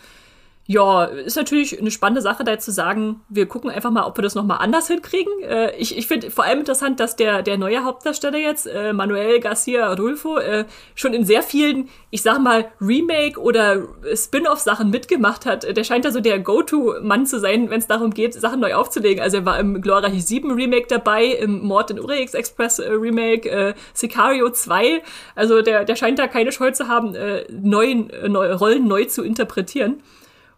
ja, 0.69 1.05
ist 1.05 1.37
natürlich 1.37 1.79
eine 1.79 1.93
spannende 1.93 2.23
Sache, 2.23 2.43
da 2.43 2.59
zu 2.59 2.73
sagen, 2.73 3.21
wir 3.29 3.47
gucken 3.47 3.71
einfach 3.71 3.93
mal, 3.93 4.05
ob 4.05 4.19
wir 4.19 4.23
das 4.23 4.35
nochmal 4.35 4.59
anders 4.59 4.89
hinkriegen. 4.89 5.33
Äh, 5.43 5.77
ich 5.77 5.97
ich 5.97 6.09
finde 6.09 6.33
vor 6.33 6.45
allem 6.45 6.59
interessant, 6.59 6.99
dass 6.99 7.15
der, 7.15 7.43
der 7.43 7.57
neue 7.57 7.85
Hauptdarsteller 7.85 8.39
jetzt, 8.39 8.67
äh, 8.67 8.93
Manuel 8.93 9.39
Garcia 9.39 9.89
Adolfo, 9.89 10.39
äh, 10.39 10.65
schon 10.97 11.15
in 11.15 11.25
sehr 11.25 11.43
vielen, 11.43 11.89
ich 12.11 12.23
sag 12.23 12.41
mal, 12.41 12.73
Remake- 12.81 13.41
oder 13.41 13.85
Spin-off-Sachen 14.13 14.91
mitgemacht 14.91 15.47
hat. 15.47 15.77
Der 15.77 15.85
scheint 15.85 16.05
da 16.05 16.11
so 16.11 16.21
der 16.21 16.41
Go-To-Mann 16.41 17.27
zu 17.27 17.39
sein, 17.39 17.71
wenn 17.71 17.79
es 17.79 17.87
darum 17.87 18.11
geht, 18.13 18.35
Sachen 18.35 18.59
neu 18.59 18.75
aufzulegen. 18.75 19.23
Also 19.23 19.37
er 19.39 19.47
war 19.47 19.61
im 19.61 19.81
Glorreich 19.81 20.27
7 20.27 20.51
Remake 20.51 20.87
dabei, 20.89 21.27
im 21.27 21.61
Mord 21.63 21.93
in 21.93 22.01
Orient 22.01 22.35
Express 22.35 22.81
äh, 22.81 22.91
Remake, 22.91 23.49
äh, 23.49 23.75
Sicario 23.95 24.51
2. 24.51 25.01
Also 25.37 25.63
der, 25.63 25.85
der 25.85 25.95
scheint 25.95 26.19
da 26.19 26.27
keine 26.27 26.51
Scheu 26.51 26.73
zu 26.73 26.89
haben, 26.89 27.15
äh, 27.15 27.45
neuen, 27.53 28.11
äh, 28.11 28.29
neue 28.29 28.55
Rollen 28.55 28.89
neu 28.89 29.05
zu 29.05 29.23
interpretieren 29.23 30.03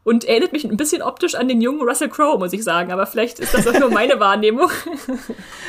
und 0.09 0.25
erinnert 0.25 0.53
mich 0.53 0.65
ein 0.65 0.79
bisschen 0.79 1.03
optisch 1.03 1.35
an 1.35 1.49
den 1.49 1.61
jungen 1.61 1.83
Russell 1.83 2.09
Crowe, 2.09 2.39
muss 2.39 2.55
ich 2.55 2.65
sagen. 2.65 2.93
Aber 2.93 3.07
vielleicht 3.07 3.39
ist 3.41 3.53
das 3.53 3.67
auch 3.67 3.79
nur 3.79 3.91
meine 3.91 4.19
Wahrnehmung. 4.21 4.71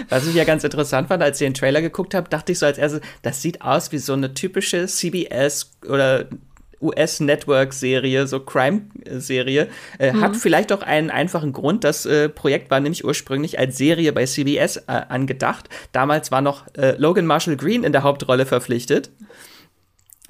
Was 0.08 0.26
ich 0.28 0.34
ja 0.34 0.46
ganz 0.46 0.64
interessant 0.64 1.10
fand, 1.10 1.22
als 1.22 1.42
ich 1.42 1.46
den 1.46 1.54
Trailer 1.54 1.82
geguckt 1.82 2.16
habe, 2.16 2.30
dachte 2.30 2.54
ich 2.54 2.60
so 2.60 2.66
als 2.66 2.78
erstes, 2.78 3.02
das 3.22 3.42
sieht 3.42 3.62
aus 3.62 3.92
wie 3.92 3.98
so 3.98 4.14
eine 4.14 4.34
typische 4.34 4.88
CBS 4.88 5.72
oder 5.90 6.28
US-Network-Serie, 6.82 8.28
so 8.28 8.40
Crime-Serie, 8.40 9.68
äh, 10.00 10.14
mhm. 10.14 10.22
hat 10.22 10.38
vielleicht 10.38 10.72
auch 10.72 10.84
einen 10.84 11.10
einfachen 11.10 11.52
Grund. 11.52 11.84
Das 11.84 12.06
äh, 12.06 12.30
Projekt 12.30 12.72
war 12.72 12.80
nämlich 12.80 13.04
ursprünglich 13.04 13.60
als 13.60 13.78
Serie 13.78 14.14
bei 14.14 14.26
CBS 14.26 14.78
äh, 14.78 14.84
angedacht. 14.88 15.68
Damals 15.92 16.32
war 16.32 16.40
noch 16.40 16.64
äh, 16.78 16.96
Logan 16.98 17.26
Marshall 17.26 17.58
Green 17.58 17.84
in 17.84 17.92
der 17.92 18.04
Hauptrolle 18.04 18.46
verpflichtet. 18.46 19.12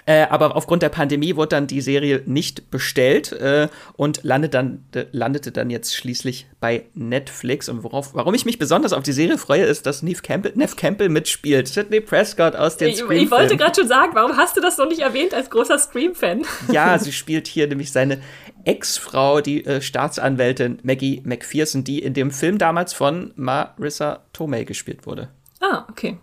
Äh, 0.10 0.26
aber 0.32 0.56
aufgrund 0.56 0.82
der 0.82 0.89
Pandemie 0.89 1.36
wurde 1.36 1.50
dann 1.50 1.67
die 1.67 1.82
Serie 1.82 2.24
nicht 2.26 2.72
bestellt 2.72 3.32
äh, 3.32 3.67
und 3.95 4.24
landet 4.24 4.56
dann, 4.56 4.84
äh, 4.95 5.06
landete 5.12 5.52
dann 5.52 5.69
jetzt 5.69 5.95
schließlich 5.95 6.48
bei 6.60 6.86
Netflix. 6.95 7.69
Und 7.69 7.84
worauf, 7.84 8.15
warum 8.15 8.34
ich 8.34 8.43
mich 8.43 8.58
besonders 8.58 8.91
auf 8.91 9.04
die 9.04 9.12
Serie 9.12 9.38
freue, 9.38 9.65
ist, 9.65 9.86
dass 9.86 10.02
Neve 10.02 10.24
Campbell, 10.24 10.54
Neve 10.56 10.76
Campbell 10.76 11.10
mitspielt. 11.10 11.67
Sidney 11.67 12.02
Prescott 12.02 12.56
aus 12.56 12.78
den 12.78 12.89
Ich, 12.89 13.02
ich 13.08 13.30
wollte 13.30 13.56
gerade 13.56 13.80
schon 13.80 13.88
sagen, 13.88 14.13
warum 14.15 14.36
hast 14.36 14.58
du 14.58 14.62
das 14.62 14.80
noch 14.80 14.88
nicht 14.88 15.02
erwähnt 15.02 15.36
als 15.36 15.52
großer 15.52 15.78
Scream-Fan? 15.78 16.41
Ja, 16.72 16.98
sie 16.98 17.12
spielt 17.12 17.45
hier 17.45 17.67
nämlich 17.67 17.91
seine 17.91 18.19
Ex-Frau, 18.63 19.41
die 19.41 19.63
äh, 19.63 19.80
Staatsanwältin 19.80 20.80
Maggie 20.82 21.22
McPherson, 21.24 21.84
die 21.84 22.00
in 22.00 22.15
dem 22.15 22.32
Film 22.32 22.58
damals 22.58 22.93
von 22.93 23.32
Marissa 23.36 24.24
Tomei 24.34 24.63
gespielt 24.63 25.06
wurde. 25.06 25.30
Ah, 25.62 25.86
okay. 25.88 26.17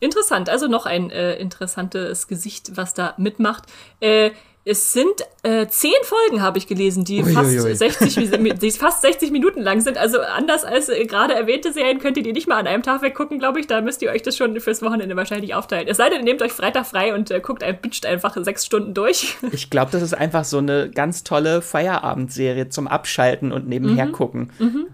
Interessant, 0.00 0.48
also 0.48 0.66
noch 0.66 0.86
ein 0.86 1.10
äh, 1.10 1.36
interessantes 1.36 2.26
Gesicht, 2.26 2.76
was 2.76 2.94
da 2.94 3.14
mitmacht. 3.18 3.64
Äh, 4.00 4.30
es 4.64 4.92
sind 4.92 5.22
äh, 5.42 5.66
zehn 5.68 5.92
Folgen, 6.02 6.42
habe 6.42 6.58
ich 6.58 6.66
gelesen, 6.66 7.04
die 7.04 7.22
fast, 7.22 7.50
60, 7.50 8.14
die 8.60 8.70
fast 8.72 9.00
60 9.00 9.30
Minuten 9.30 9.62
lang 9.62 9.80
sind. 9.80 9.96
Also 9.96 10.20
anders 10.20 10.64
als 10.64 10.90
äh, 10.90 11.06
gerade 11.06 11.34
erwähnte 11.34 11.72
Serien 11.72 11.98
könnt 11.98 12.18
ihr 12.18 12.22
die 12.22 12.32
nicht 12.32 12.46
mal 12.46 12.58
an 12.58 12.66
einem 12.66 12.82
Tag 12.82 13.00
weggucken, 13.00 13.38
glaube 13.38 13.58
ich. 13.58 13.66
Da 13.66 13.80
müsst 13.80 14.02
ihr 14.02 14.10
euch 14.10 14.20
das 14.22 14.36
schon 14.36 14.60
fürs 14.60 14.82
Wochenende 14.82 15.16
wahrscheinlich 15.16 15.54
aufteilen. 15.54 15.88
Es 15.88 15.96
sei 15.96 16.10
denn, 16.10 16.18
ihr 16.18 16.24
nehmt 16.24 16.42
euch 16.42 16.52
Freitag 16.52 16.86
frei 16.86 17.14
und 17.14 17.30
äh, 17.30 17.40
guckt, 17.40 17.62
ein, 17.62 17.80
binscht 17.80 18.04
einfach 18.04 18.36
sechs 18.44 18.66
Stunden 18.66 18.94
durch. 18.94 19.36
Ich 19.52 19.68
glaube, 19.68 19.90
das 19.90 20.02
ist 20.02 20.14
einfach 20.14 20.44
so 20.44 20.58
eine 20.58 20.90
ganz 20.90 21.24
tolle 21.24 21.60
Feierabendserie 21.60 22.68
zum 22.68 22.86
Abschalten 22.86 23.52
und 23.52 23.68
nebenher 23.68 24.06
mhm. 24.06 24.12
gucken. 24.12 24.52
Mhm. 24.58 24.86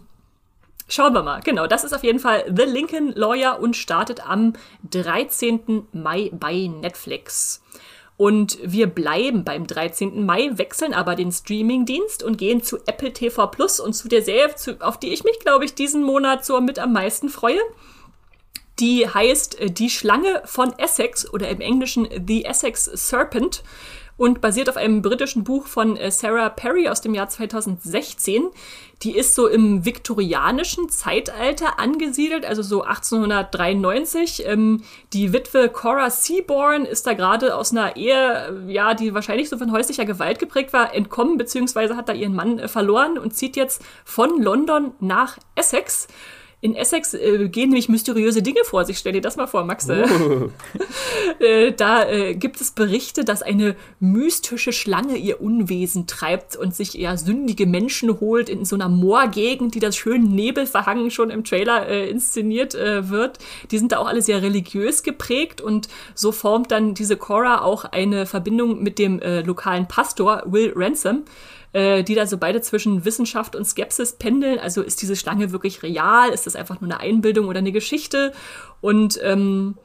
Schauen 0.88 1.12
wir 1.12 1.22
mal. 1.22 1.40
Genau, 1.42 1.66
das 1.66 1.84
ist 1.84 1.92
auf 1.92 2.02
jeden 2.02 2.18
Fall 2.18 2.44
The 2.48 2.64
Lincoln 2.64 3.12
Lawyer 3.12 3.60
und 3.60 3.76
startet 3.76 4.26
am 4.26 4.54
13. 4.90 5.86
Mai 5.92 6.30
bei 6.32 6.66
Netflix. 6.66 7.62
Und 8.16 8.58
wir 8.62 8.88
bleiben 8.88 9.44
beim 9.44 9.66
13. 9.66 10.24
Mai, 10.24 10.50
wechseln 10.54 10.94
aber 10.94 11.14
den 11.14 11.30
Streamingdienst 11.30 12.24
und 12.24 12.38
gehen 12.38 12.62
zu 12.62 12.78
Apple 12.86 13.12
TV 13.12 13.46
Plus 13.46 13.78
und 13.78 13.92
zu 13.92 14.08
der 14.08 14.22
Serie, 14.22 14.52
auf 14.80 14.98
die 14.98 15.12
ich 15.12 15.22
mich, 15.24 15.38
glaube 15.40 15.66
ich, 15.66 15.74
diesen 15.74 16.02
Monat 16.02 16.44
so 16.44 16.60
mit 16.60 16.78
am 16.78 16.94
meisten 16.94 17.28
freue. 17.28 17.60
Die 18.80 19.08
heißt 19.08 19.60
äh, 19.60 19.70
Die 19.70 19.90
Schlange 19.90 20.42
von 20.46 20.76
Essex 20.78 21.30
oder 21.32 21.48
im 21.48 21.60
Englischen 21.60 22.08
The 22.26 22.44
Essex 22.44 22.86
Serpent 22.86 23.62
und 24.18 24.40
basiert 24.42 24.68
auf 24.68 24.76
einem 24.76 25.00
britischen 25.00 25.44
Buch 25.44 25.66
von 25.66 25.96
äh, 25.96 26.10
Sarah 26.10 26.50
Perry 26.50 26.88
aus 26.88 27.00
dem 27.00 27.14
Jahr 27.14 27.28
2016. 27.28 28.48
Die 29.02 29.16
ist 29.16 29.36
so 29.36 29.46
im 29.46 29.84
viktorianischen 29.84 30.88
Zeitalter 30.90 31.78
angesiedelt, 31.78 32.44
also 32.44 32.62
so 32.62 32.82
1893. 32.82 34.44
Ähm, 34.44 34.82
die 35.12 35.32
Witwe 35.32 35.68
Cora 35.68 36.10
Seaborn 36.10 36.84
ist 36.84 37.06
da 37.06 37.14
gerade 37.14 37.54
aus 37.54 37.70
einer 37.70 37.96
Ehe, 37.96 38.66
äh, 38.68 38.72
ja, 38.72 38.94
die 38.94 39.14
wahrscheinlich 39.14 39.48
so 39.48 39.56
von 39.56 39.70
häuslicher 39.70 40.04
Gewalt 40.04 40.40
geprägt 40.40 40.72
war, 40.72 40.92
entkommen, 40.94 41.38
beziehungsweise 41.38 41.96
hat 41.96 42.08
da 42.08 42.12
ihren 42.12 42.34
Mann 42.34 42.58
äh, 42.58 42.66
verloren 42.66 43.18
und 43.18 43.36
zieht 43.36 43.56
jetzt 43.56 43.82
von 44.04 44.42
London 44.42 44.92
nach 44.98 45.38
Essex 45.54 46.08
in 46.60 46.74
Essex 46.74 47.14
äh, 47.14 47.48
gehen 47.48 47.70
nämlich 47.70 47.88
mysteriöse 47.88 48.42
Dinge 48.42 48.64
vor 48.64 48.84
sich. 48.84 48.98
Stell 48.98 49.12
dir 49.12 49.20
das 49.20 49.36
mal 49.36 49.46
vor, 49.46 49.64
Max. 49.64 49.88
Uh. 49.88 50.50
äh, 51.38 51.72
da 51.72 52.08
äh, 52.08 52.34
gibt 52.34 52.60
es 52.60 52.72
Berichte, 52.72 53.24
dass 53.24 53.42
eine 53.42 53.76
mystische 54.00 54.72
Schlange 54.72 55.16
ihr 55.16 55.40
Unwesen 55.40 56.08
treibt 56.08 56.56
und 56.56 56.74
sich 56.74 56.98
eher 56.98 57.16
sündige 57.16 57.66
Menschen 57.66 58.18
holt 58.18 58.48
in 58.48 58.64
so 58.64 58.74
einer 58.74 58.88
Moorgegend, 58.88 59.76
die 59.76 59.80
das 59.80 59.96
schön 59.96 60.34
nebelverhangen 60.34 61.12
schon 61.12 61.30
im 61.30 61.44
Trailer 61.44 61.86
äh, 61.86 62.10
inszeniert 62.10 62.74
äh, 62.74 63.08
wird. 63.08 63.38
Die 63.70 63.78
sind 63.78 63.92
da 63.92 63.98
auch 63.98 64.08
alle 64.08 64.22
sehr 64.22 64.42
religiös 64.42 65.04
geprägt 65.04 65.60
und 65.60 65.88
so 66.14 66.32
formt 66.32 66.72
dann 66.72 66.94
diese 66.94 67.16
Cora 67.16 67.62
auch 67.62 67.84
eine 67.84 68.26
Verbindung 68.26 68.82
mit 68.82 68.98
dem 68.98 69.20
äh, 69.20 69.42
lokalen 69.42 69.86
Pastor 69.86 70.42
Will 70.46 70.72
Ransom 70.74 71.22
äh, 71.72 72.02
die 72.02 72.14
da 72.14 72.26
so 72.26 72.38
beide 72.38 72.60
zwischen 72.60 73.04
Wissenschaft 73.04 73.56
und 73.56 73.64
Skepsis 73.64 74.12
pendeln. 74.12 74.58
Also 74.58 74.82
ist 74.82 75.02
diese 75.02 75.16
Schlange 75.16 75.52
wirklich 75.52 75.82
real? 75.82 76.30
Ist 76.30 76.46
das 76.46 76.56
einfach 76.56 76.80
nur 76.80 76.90
eine 76.90 77.00
Einbildung 77.00 77.48
oder 77.48 77.58
eine 77.58 77.72
Geschichte? 77.72 78.32
Und 78.80 79.18
ähm, 79.22 79.76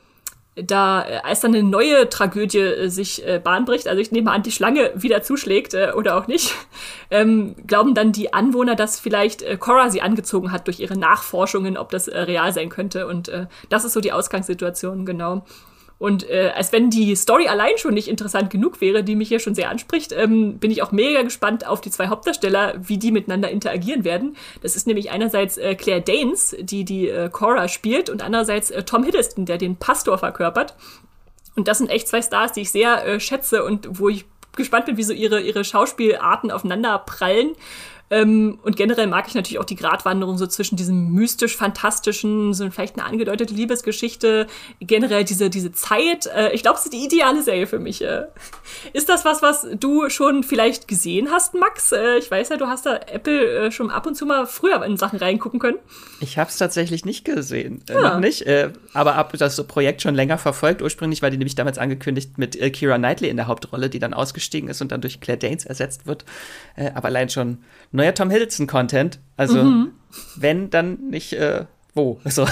da, 0.55 1.01
als 1.23 1.39
dann 1.39 1.55
eine 1.55 1.63
neue 1.63 2.09
Tragödie 2.09 2.59
äh, 2.59 2.87
sich 2.89 3.25
äh, 3.25 3.39
Bahn 3.43 3.65
bricht, 3.65 3.87
also 3.87 3.99
ich 3.99 4.11
nehme 4.11 4.31
an, 4.31 4.43
die 4.43 4.51
Schlange 4.51 4.91
wieder 4.95 5.23
zuschlägt 5.23 5.73
äh, 5.73 5.93
oder 5.95 6.15
auch 6.15 6.27
nicht, 6.27 6.53
ähm, 7.11 7.55
glauben 7.65 7.95
dann 7.95 8.11
die 8.11 8.33
Anwohner, 8.33 8.75
dass 8.75 8.99
vielleicht 8.99 9.41
äh, 9.41 9.57
Cora 9.57 9.89
sie 9.89 10.01
angezogen 10.01 10.51
hat 10.51 10.67
durch 10.67 10.79
ihre 10.79 10.97
Nachforschungen, 10.97 11.77
ob 11.77 11.89
das 11.89 12.07
äh, 12.07 12.19
real 12.19 12.53
sein 12.53 12.69
könnte. 12.69 13.07
Und 13.07 13.29
äh, 13.29 13.47
das 13.69 13.83
ist 13.83 13.93
so 13.93 13.99
die 13.99 14.11
Ausgangssituation, 14.11 15.05
genau. 15.05 15.43
Und 16.03 16.29
äh, 16.29 16.51
als 16.53 16.73
wenn 16.73 16.89
die 16.89 17.15
Story 17.15 17.47
allein 17.47 17.77
schon 17.77 17.93
nicht 17.93 18.09
interessant 18.09 18.49
genug 18.49 18.81
wäre, 18.81 19.05
die 19.05 19.15
mich 19.15 19.29
hier 19.29 19.39
schon 19.39 19.55
sehr 19.55 19.69
anspricht, 19.69 20.11
ähm, 20.11 20.57
bin 20.57 20.69
ich 20.69 20.83
auch 20.83 20.91
mega 20.91 21.21
gespannt 21.21 21.65
auf 21.65 21.79
die 21.79 21.91
zwei 21.91 22.09
Hauptdarsteller, 22.09 22.73
wie 22.77 22.97
die 22.97 23.09
miteinander 23.09 23.49
interagieren 23.49 24.03
werden. 24.03 24.35
Das 24.61 24.75
ist 24.75 24.85
nämlich 24.85 25.11
einerseits 25.11 25.57
äh, 25.57 25.75
Claire 25.75 26.01
Danes, 26.01 26.57
die 26.59 26.83
die 26.83 27.07
äh, 27.07 27.29
Cora 27.29 27.69
spielt, 27.69 28.09
und 28.09 28.21
andererseits 28.21 28.69
äh, 28.69 28.83
Tom 28.83 29.05
Hiddleston, 29.05 29.45
der 29.45 29.57
den 29.57 29.77
Pastor 29.77 30.17
verkörpert. 30.17 30.75
Und 31.55 31.69
das 31.69 31.77
sind 31.77 31.89
echt 31.89 32.09
zwei 32.09 32.21
Stars, 32.21 32.51
die 32.51 32.63
ich 32.63 32.71
sehr 32.71 33.05
äh, 33.05 33.21
schätze 33.21 33.63
und 33.63 33.87
wo 33.97 34.09
ich 34.09 34.25
gespannt 34.57 34.87
bin, 34.87 34.97
wie 34.97 35.03
so 35.03 35.13
ihre, 35.13 35.39
ihre 35.39 35.63
Schauspielarten 35.63 36.51
aufeinander 36.51 36.99
prallen. 36.99 37.53
Ähm, 38.13 38.59
und 38.61 38.75
generell 38.75 39.07
mag 39.07 39.27
ich 39.27 39.33
natürlich 39.33 39.57
auch 39.57 39.65
die 39.65 39.75
Gratwanderung 39.75 40.37
so 40.37 40.45
zwischen 40.45 40.75
diesem 40.75 41.11
mystisch-fantastischen, 41.13 42.53
so 42.53 42.69
vielleicht 42.69 42.95
eine 42.95 43.05
angedeutete 43.07 43.53
Liebesgeschichte, 43.55 44.45
generell 44.79 45.23
diese, 45.23 45.49
diese 45.49 45.71
Zeit. 45.71 46.27
Äh, 46.27 46.51
ich 46.51 46.61
glaube, 46.61 46.77
es 46.77 46.85
ist 46.85 46.93
die 46.93 47.03
ideale 47.03 47.41
Serie 47.41 47.65
für 47.65 47.79
mich. 47.79 48.03
Äh. 48.03 48.25
Ist 48.93 49.09
das 49.09 49.25
was, 49.25 49.41
was 49.41 49.65
du 49.79 50.09
schon 50.09 50.43
vielleicht 50.43 50.87
gesehen 50.87 51.29
hast, 51.31 51.55
Max? 51.55 51.91
Äh, 51.91 52.17
ich 52.17 52.29
weiß 52.29 52.49
ja, 52.49 52.57
du 52.57 52.67
hast 52.67 52.85
da 52.85 52.97
Apple 52.97 53.65
äh, 53.65 53.71
schon 53.71 53.89
ab 53.89 54.05
und 54.05 54.13
zu 54.13 54.27
mal 54.27 54.45
früher 54.45 54.83
in 54.85 54.95
Sachen 54.95 55.17
reingucken 55.17 55.59
können. 55.59 55.79
Ich 56.19 56.37
habe 56.37 56.51
es 56.51 56.57
tatsächlich 56.57 57.05
nicht 57.05 57.25
gesehen. 57.25 57.83
Ja. 57.89 57.95
Äh, 57.95 58.01
noch 58.01 58.19
nicht. 58.19 58.43
Äh, 58.43 58.73
aber 58.93 59.15
habe 59.15 59.39
das 59.39 59.61
Projekt 59.65 60.03
schon 60.03 60.13
länger 60.13 60.37
verfolgt. 60.37 60.83
Ursprünglich 60.83 61.23
war 61.23 61.31
die 61.31 61.37
nämlich 61.37 61.55
damals 61.55 61.79
angekündigt 61.79 62.37
mit 62.37 62.59
Kira 62.73 62.99
Knightley 62.99 63.29
in 63.29 63.37
der 63.37 63.47
Hauptrolle, 63.47 63.89
die 63.89 63.97
dann 63.97 64.13
ausgestiegen 64.13 64.69
ist 64.69 64.81
und 64.81 64.91
dann 64.91 65.01
durch 65.01 65.19
Claire 65.19 65.39
Danes 65.39 65.65
ersetzt 65.65 66.05
wird. 66.05 66.25
aber 66.75 67.07
allein 67.07 67.29
schon 67.29 67.57
neuer 68.03 68.13
Tom 68.13 68.29
Hiddleston-Content. 68.29 69.19
Also, 69.37 69.63
mhm. 69.63 69.91
wenn, 70.35 70.69
dann 70.69 71.09
nicht 71.09 71.33
äh, 71.33 71.65
wo. 71.93 72.19
So. 72.25 72.47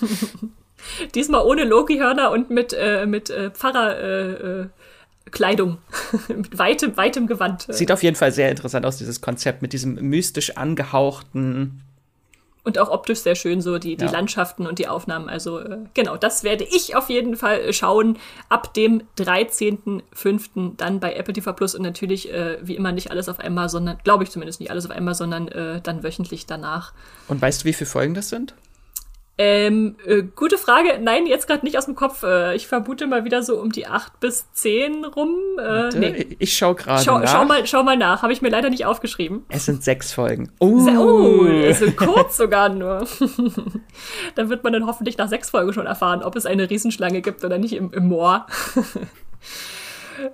Diesmal 1.14 1.44
ohne 1.44 1.64
Loki-Hörner 1.64 2.30
und 2.30 2.50
mit, 2.50 2.74
äh, 2.78 3.06
mit 3.06 3.30
äh, 3.30 3.50
Pfarrer. 3.50 3.98
Äh, 3.98 4.32
äh 4.32 4.66
Kleidung 5.30 5.78
mit 6.28 6.58
weitem, 6.58 6.96
weitem 6.96 7.26
Gewand. 7.26 7.66
Sieht 7.70 7.90
auf 7.90 8.02
jeden 8.02 8.16
Fall 8.16 8.32
sehr 8.32 8.50
interessant 8.50 8.84
aus, 8.84 8.98
dieses 8.98 9.22
Konzept 9.22 9.62
mit 9.62 9.72
diesem 9.72 9.94
mystisch 9.94 10.58
angehauchten 10.58 11.82
und 12.64 12.78
auch 12.78 12.90
optisch 12.90 13.20
sehr 13.20 13.34
schön, 13.34 13.60
so 13.60 13.78
die, 13.78 13.96
die 13.96 14.04
ja. 14.04 14.10
Landschaften 14.10 14.66
und 14.66 14.78
die 14.78 14.86
Aufnahmen. 14.86 15.28
Also 15.28 15.58
äh, 15.58 15.78
genau, 15.94 16.16
das 16.16 16.44
werde 16.44 16.64
ich 16.64 16.94
auf 16.94 17.10
jeden 17.10 17.36
Fall 17.36 17.60
äh, 17.60 17.72
schauen 17.72 18.18
ab 18.48 18.72
dem 18.74 19.02
13.05. 19.18 20.76
dann 20.76 21.00
bei 21.00 21.14
Apple 21.14 21.34
TV 21.34 21.52
Plus 21.52 21.74
und 21.74 21.82
natürlich 21.82 22.32
äh, 22.32 22.58
wie 22.62 22.76
immer 22.76 22.92
nicht 22.92 23.10
alles 23.10 23.28
auf 23.28 23.40
einmal, 23.40 23.68
sondern, 23.68 23.98
glaube 24.04 24.24
ich 24.24 24.30
zumindest 24.30 24.60
nicht 24.60 24.70
alles 24.70 24.84
auf 24.86 24.92
einmal, 24.92 25.14
sondern 25.14 25.48
äh, 25.48 25.80
dann 25.80 26.02
wöchentlich 26.02 26.46
danach. 26.46 26.92
Und 27.28 27.42
weißt 27.42 27.62
du, 27.62 27.64
wie 27.64 27.72
viele 27.72 27.90
Folgen 27.90 28.14
das 28.14 28.28
sind? 28.28 28.54
Ähm, 29.38 29.96
äh, 30.06 30.22
gute 30.22 30.58
Frage. 30.58 30.98
Nein, 31.00 31.26
jetzt 31.26 31.46
gerade 31.46 31.64
nicht 31.64 31.78
aus 31.78 31.86
dem 31.86 31.94
Kopf. 31.94 32.22
Äh, 32.22 32.54
ich 32.54 32.66
vermute 32.66 33.06
mal 33.06 33.24
wieder 33.24 33.42
so 33.42 33.58
um 33.58 33.72
die 33.72 33.86
acht 33.86 34.20
bis 34.20 34.52
zehn 34.52 35.06
rum. 35.06 35.34
Äh, 35.58 35.88
nee. 35.96 36.36
Ich 36.38 36.56
schau 36.56 36.74
gerade 36.74 37.02
schau. 37.02 37.26
Schau 37.26 37.44
mal, 37.46 37.66
schau 37.66 37.82
mal 37.82 37.96
nach. 37.96 38.22
Habe 38.22 38.34
ich 38.34 38.42
mir 38.42 38.50
leider 38.50 38.68
nicht 38.68 38.84
aufgeschrieben. 38.84 39.44
Es 39.48 39.64
sind 39.64 39.82
sechs 39.82 40.12
Folgen. 40.12 40.52
Oh, 40.60 40.86
oh 40.86 41.46
es 41.46 41.78
sind 41.78 41.96
kurz 41.96 42.36
sogar 42.36 42.68
nur. 42.68 43.06
dann 44.34 44.50
wird 44.50 44.64
man 44.64 44.74
dann 44.74 44.86
hoffentlich 44.86 45.16
nach 45.16 45.28
sechs 45.28 45.48
Folgen 45.48 45.72
schon 45.72 45.86
erfahren, 45.86 46.22
ob 46.22 46.36
es 46.36 46.44
eine 46.44 46.68
Riesenschlange 46.68 47.22
gibt 47.22 47.42
oder 47.42 47.56
nicht 47.56 47.72
im, 47.72 47.90
im 47.92 48.08
Moor. 48.08 48.46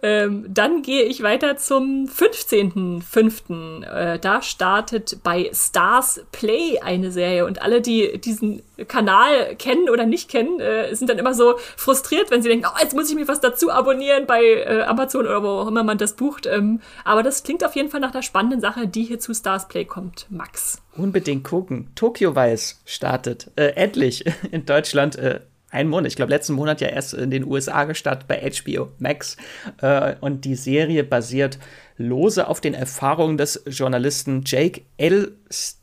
Ähm, 0.03 0.47
dann 0.49 0.83
gehe 0.83 1.03
ich 1.05 1.23
weiter 1.23 1.57
zum 1.57 2.07
15.05. 2.07 3.85
Äh, 3.85 4.19
da 4.19 4.43
startet 4.43 5.19
bei 5.23 5.51
Stars 5.53 6.25
Play 6.33 6.79
eine 6.81 7.11
Serie 7.11 7.47
und 7.47 7.63
alle, 7.63 7.81
die 7.81 8.21
diesen 8.21 8.63
Kanal 8.87 9.57
kennen 9.57 9.89
oder 9.89 10.07
nicht 10.07 10.31
kennen, 10.31 10.61
äh, 10.61 10.95
sind 10.95 11.11
dann 11.11 11.19
immer 11.19 11.35
so 11.35 11.55
frustriert, 11.77 12.31
wenn 12.31 12.43
sie 12.43 12.49
denken, 12.49 12.67
oh, 12.69 12.79
jetzt 12.81 12.95
muss 12.95 13.11
ich 13.11 13.17
mir 13.17 13.27
was 13.27 13.41
dazu 13.41 13.71
abonnieren 13.71 14.27
bei 14.27 14.43
äh, 14.43 14.83
Amazon 14.83 15.27
oder 15.27 15.43
wo 15.43 15.49
auch 15.49 15.69
immer 15.69 15.83
man 15.83 15.99
das 15.99 16.15
bucht. 16.15 16.47
Ähm, 16.47 16.81
aber 17.05 17.23
das 17.23 17.43
klingt 17.43 17.65
auf 17.65 17.75
jeden 17.75 17.91
Fall 17.91 18.01
nach 18.01 18.13
der 18.13 18.23
spannenden 18.23 18.61
Sache, 18.61 18.87
die 18.87 19.05
hier 19.05 19.19
zu 19.19 19.35
Stars 19.35 19.69
Play 19.69 19.85
kommt. 19.85 20.27
Max. 20.31 20.81
Unbedingt 20.97 21.45
gucken. 21.45 21.91
Tokyo 21.95 22.37
Vice 22.37 22.81
startet. 22.85 23.51
Äh, 23.57 23.71
endlich 23.75 24.25
in 24.51 24.67
Deutschland 24.67 25.17
äh, 25.17 25.41
einen 25.71 25.91
Monat, 25.91 26.07
ich 26.07 26.17
glaube 26.17 26.31
letzten 26.31 26.55
Monat 26.55 26.81
ja 26.81 26.89
erst 26.89 27.15
in 27.15 27.31
den 27.31 27.45
USA 27.45 27.85
gestartet 27.85 28.27
bei 28.27 28.41
HBO 28.41 28.89
Max. 28.99 29.37
Äh, 29.81 30.15
und 30.21 30.45
die 30.45 30.55
Serie 30.55 31.05
basiert 31.05 31.59
lose 31.97 32.47
auf 32.47 32.61
den 32.61 32.75
Erfahrungen 32.75 33.37
des 33.37 33.63
Journalisten 33.67 34.43
Jake 34.47 34.83
L. 34.97 35.33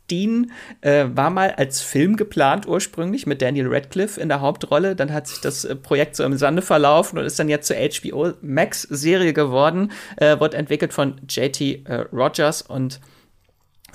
Dean 0.09 0.51
äh, 0.81 1.05
war 1.13 1.31
mal 1.31 1.51
als 1.51 1.81
Film 1.81 2.15
geplant 2.15 2.67
ursprünglich 2.67 3.25
mit 3.25 3.41
Daniel 3.41 3.67
Radcliffe 3.67 4.21
in 4.21 4.29
der 4.29 4.39
Hauptrolle. 4.39 4.95
Dann 4.95 5.11
hat 5.11 5.27
sich 5.27 5.41
das 5.41 5.65
äh, 5.65 5.75
Projekt 5.75 6.15
so 6.15 6.23
im 6.23 6.37
Sande 6.37 6.61
verlaufen 6.61 7.17
und 7.17 7.25
ist 7.25 7.39
dann 7.39 7.49
jetzt 7.49 7.67
zur 7.67 7.77
HBO 7.77 8.33
Max 8.41 8.83
Serie 8.83 9.33
geworden. 9.33 9.91
Wird 10.19 10.53
entwickelt 10.53 10.93
von 10.93 11.21
JT 11.27 11.85
Rogers 12.13 12.61
und 12.61 12.99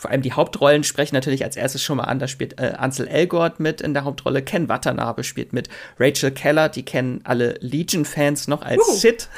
vor 0.01 0.11
allem 0.11 0.23
die 0.23 0.33
Hauptrollen 0.33 0.83
sprechen 0.83 1.15
natürlich 1.15 1.45
als 1.45 1.57
erstes 1.57 1.83
schon 1.83 1.99
mal 1.99 2.05
an. 2.05 2.19
Da 2.19 2.27
spielt 2.27 2.59
äh, 2.59 2.73
Ansel 2.79 3.07
Elgort 3.07 3.61
mit 3.61 3.83
in 3.83 3.93
der 3.93 4.05
Hauptrolle, 4.05 4.41
Ken 4.41 4.67
Watanabe 4.71 5.25
spielt 5.25 5.53
mit, 5.53 5.69
Rachel 5.99 6.31
Keller, 6.31 6.71
die 6.71 6.87
kennen 6.87 7.21
alle 7.25 7.59
Legion-Fans 7.61 8.49
noch 8.49 8.63
als 8.63 8.81
uh. 8.81 8.93
Sid. 8.95 9.29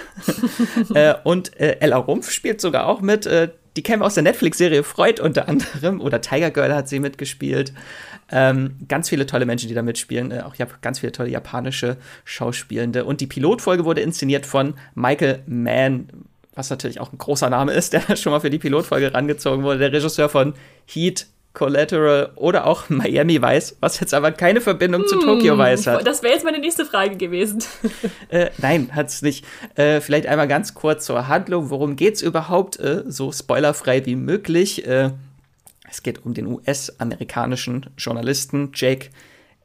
äh, 0.95 1.15
und 1.25 1.59
äh, 1.59 1.79
Ella 1.81 1.97
Rumpf 1.97 2.31
spielt 2.31 2.61
sogar 2.61 2.87
auch 2.87 3.01
mit. 3.01 3.27
Äh, 3.27 3.49
die 3.75 3.83
kennen 3.83 4.03
wir 4.03 4.07
aus 4.07 4.15
der 4.15 4.23
Netflix-Serie 4.23 4.85
Freud 4.85 5.21
unter 5.21 5.49
anderem. 5.49 6.01
Oder 6.01 6.21
Tiger 6.21 6.53
Girl 6.53 6.73
hat 6.73 6.89
sie 6.89 7.01
mitgespielt. 7.01 7.73
Ähm, 8.31 8.77
ganz 8.87 9.09
viele 9.09 9.27
tolle 9.27 9.45
Menschen, 9.45 9.69
die 9.69 9.75
da 9.75 9.83
mitspielen. 9.83 10.31
Äh, 10.31 10.43
auch 10.43 10.55
ich 10.55 10.61
habe 10.61 10.75
ganz 10.81 11.01
viele 11.01 11.11
tolle 11.11 11.31
japanische 11.31 11.97
Schauspielende. 12.25 13.05
Und 13.05 13.21
die 13.21 13.27
Pilotfolge 13.27 13.85
wurde 13.85 14.01
inszeniert 14.01 14.47
von 14.47 14.75
Michael 14.95 15.43
Mann, 15.47 16.09
was 16.55 16.71
natürlich 16.71 17.01
auch 17.01 17.13
ein 17.13 17.19
großer 17.19 17.51
Name 17.51 17.73
ist, 17.73 17.93
der 17.93 18.17
schon 18.17 18.33
mal 18.33 18.41
für 18.41 18.51
die 18.51 18.59
Pilotfolge 18.59 19.15
rangezogen 19.15 19.65
wurde, 19.65 19.79
der 19.79 19.93
Regisseur 19.93 20.29
von 20.29 20.55
Heat, 20.87 21.27
Collateral 21.55 22.33
oder 22.37 22.67
auch 22.67 22.89
Miami 22.89 23.43
Vice, 23.43 23.77
was 23.81 24.01
jetzt 24.01 24.15
aber 24.15 24.33
keine 24.33 24.63
Verbindung 24.63 25.03
hm, 25.03 25.09
zu 25.09 25.19
Tokyo 25.19 25.59
Vice 25.59 25.87
hat. 25.87 26.07
Das 26.07 26.23
wäre 26.23 26.33
jetzt 26.33 26.45
meine 26.45 26.59
nächste 26.59 26.87
Frage 26.87 27.17
gewesen. 27.17 27.63
äh, 28.31 28.51
nein, 28.59 28.91
hat 28.95 29.09
es 29.09 29.21
nicht. 29.21 29.45
Äh, 29.75 30.01
vielleicht 30.01 30.27
einmal 30.27 30.49
ganz 30.49 30.73
kurz 30.73 31.05
zur 31.05 31.29
Handlung. 31.29 31.69
Worum 31.69 31.97
geht 31.97 32.15
es 32.15 32.23
überhaupt? 32.23 32.81
Äh, 32.81 33.03
so 33.07 33.33
spoilerfrei 33.33 34.07
wie 34.07 34.17
möglich. 34.17 34.87
Äh, 34.87 35.11
es 35.91 36.03
geht 36.03 36.25
um 36.25 36.33
den 36.33 36.47
US-amerikanischen 36.47 37.91
Journalisten 37.99 38.73
Jake 38.75 39.11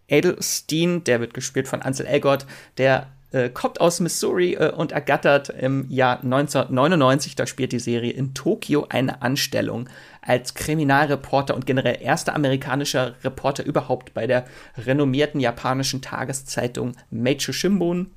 Edelstein, 0.09 1.05
der 1.05 1.21
wird 1.21 1.33
gespielt 1.33 1.69
von 1.69 1.81
Ansel 1.81 2.05
Elgort, 2.05 2.45
der 2.77 3.07
äh, 3.31 3.49
kommt 3.49 3.81
aus 3.81 3.99
Missouri 3.99 4.53
äh, 4.53 4.71
und 4.71 4.91
ergattert 4.91 5.49
im 5.49 5.89
Jahr 5.89 6.23
1999, 6.23 7.35
da 7.35 7.45
spielt 7.45 7.71
die 7.71 7.79
Serie 7.79 8.11
in 8.11 8.33
Tokio 8.33 8.87
eine 8.89 9.21
Anstellung 9.21 9.89
als 10.21 10.53
Kriminalreporter 10.53 11.55
und 11.55 11.65
generell 11.65 11.97
erster 12.01 12.35
amerikanischer 12.35 13.15
Reporter 13.23 13.65
überhaupt 13.65 14.13
bei 14.13 14.27
der 14.27 14.45
renommierten 14.77 15.39
japanischen 15.39 16.01
Tageszeitung 16.01 16.93
Meitsu 17.09 17.53
Shimbun. 17.53 18.11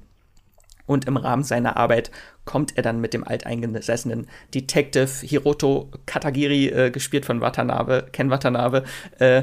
Und 0.86 1.04
im 1.06 1.16
Rahmen 1.16 1.44
seiner 1.44 1.76
Arbeit 1.76 2.10
kommt 2.44 2.76
er 2.76 2.82
dann 2.82 3.00
mit 3.00 3.14
dem 3.14 3.22
alteingesessenen 3.22 4.26
Detective 4.52 5.24
Hiroto 5.24 5.88
Katagiri, 6.04 6.66
äh, 6.66 6.90
gespielt 6.90 7.24
von 7.24 7.40
Watanabe, 7.40 8.08
Ken 8.10 8.30
Watanabe, 8.30 8.82
äh, 9.20 9.42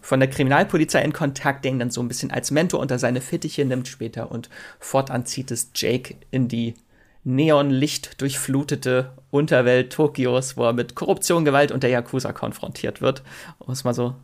von 0.00 0.20
der 0.20 0.30
Kriminalpolizei 0.30 1.02
in 1.02 1.12
Kontakt, 1.12 1.64
der 1.64 1.72
ihn 1.72 1.78
dann 1.78 1.90
so 1.90 2.00
ein 2.00 2.08
bisschen 2.08 2.30
als 2.30 2.50
Mentor 2.50 2.80
unter 2.80 2.98
seine 2.98 3.20
Fittiche 3.20 3.64
nimmt 3.64 3.88
später 3.88 4.30
und 4.30 4.48
fortan 4.78 5.26
zieht 5.26 5.50
es 5.50 5.70
Jake 5.74 6.16
in 6.30 6.48
die 6.48 6.74
Neonlicht 7.22 8.20
durchflutete 8.20 9.12
Unterwelt 9.30 9.92
Tokios, 9.92 10.56
wo 10.56 10.64
er 10.64 10.72
mit 10.72 10.94
Korruption, 10.94 11.44
Gewalt 11.44 11.70
und 11.70 11.82
der 11.82 11.90
Yakuza 11.90 12.32
konfrontiert 12.32 13.02
wird, 13.02 13.22
um 13.58 13.72
es 13.72 13.84
mal 13.84 13.92
so 13.92 14.14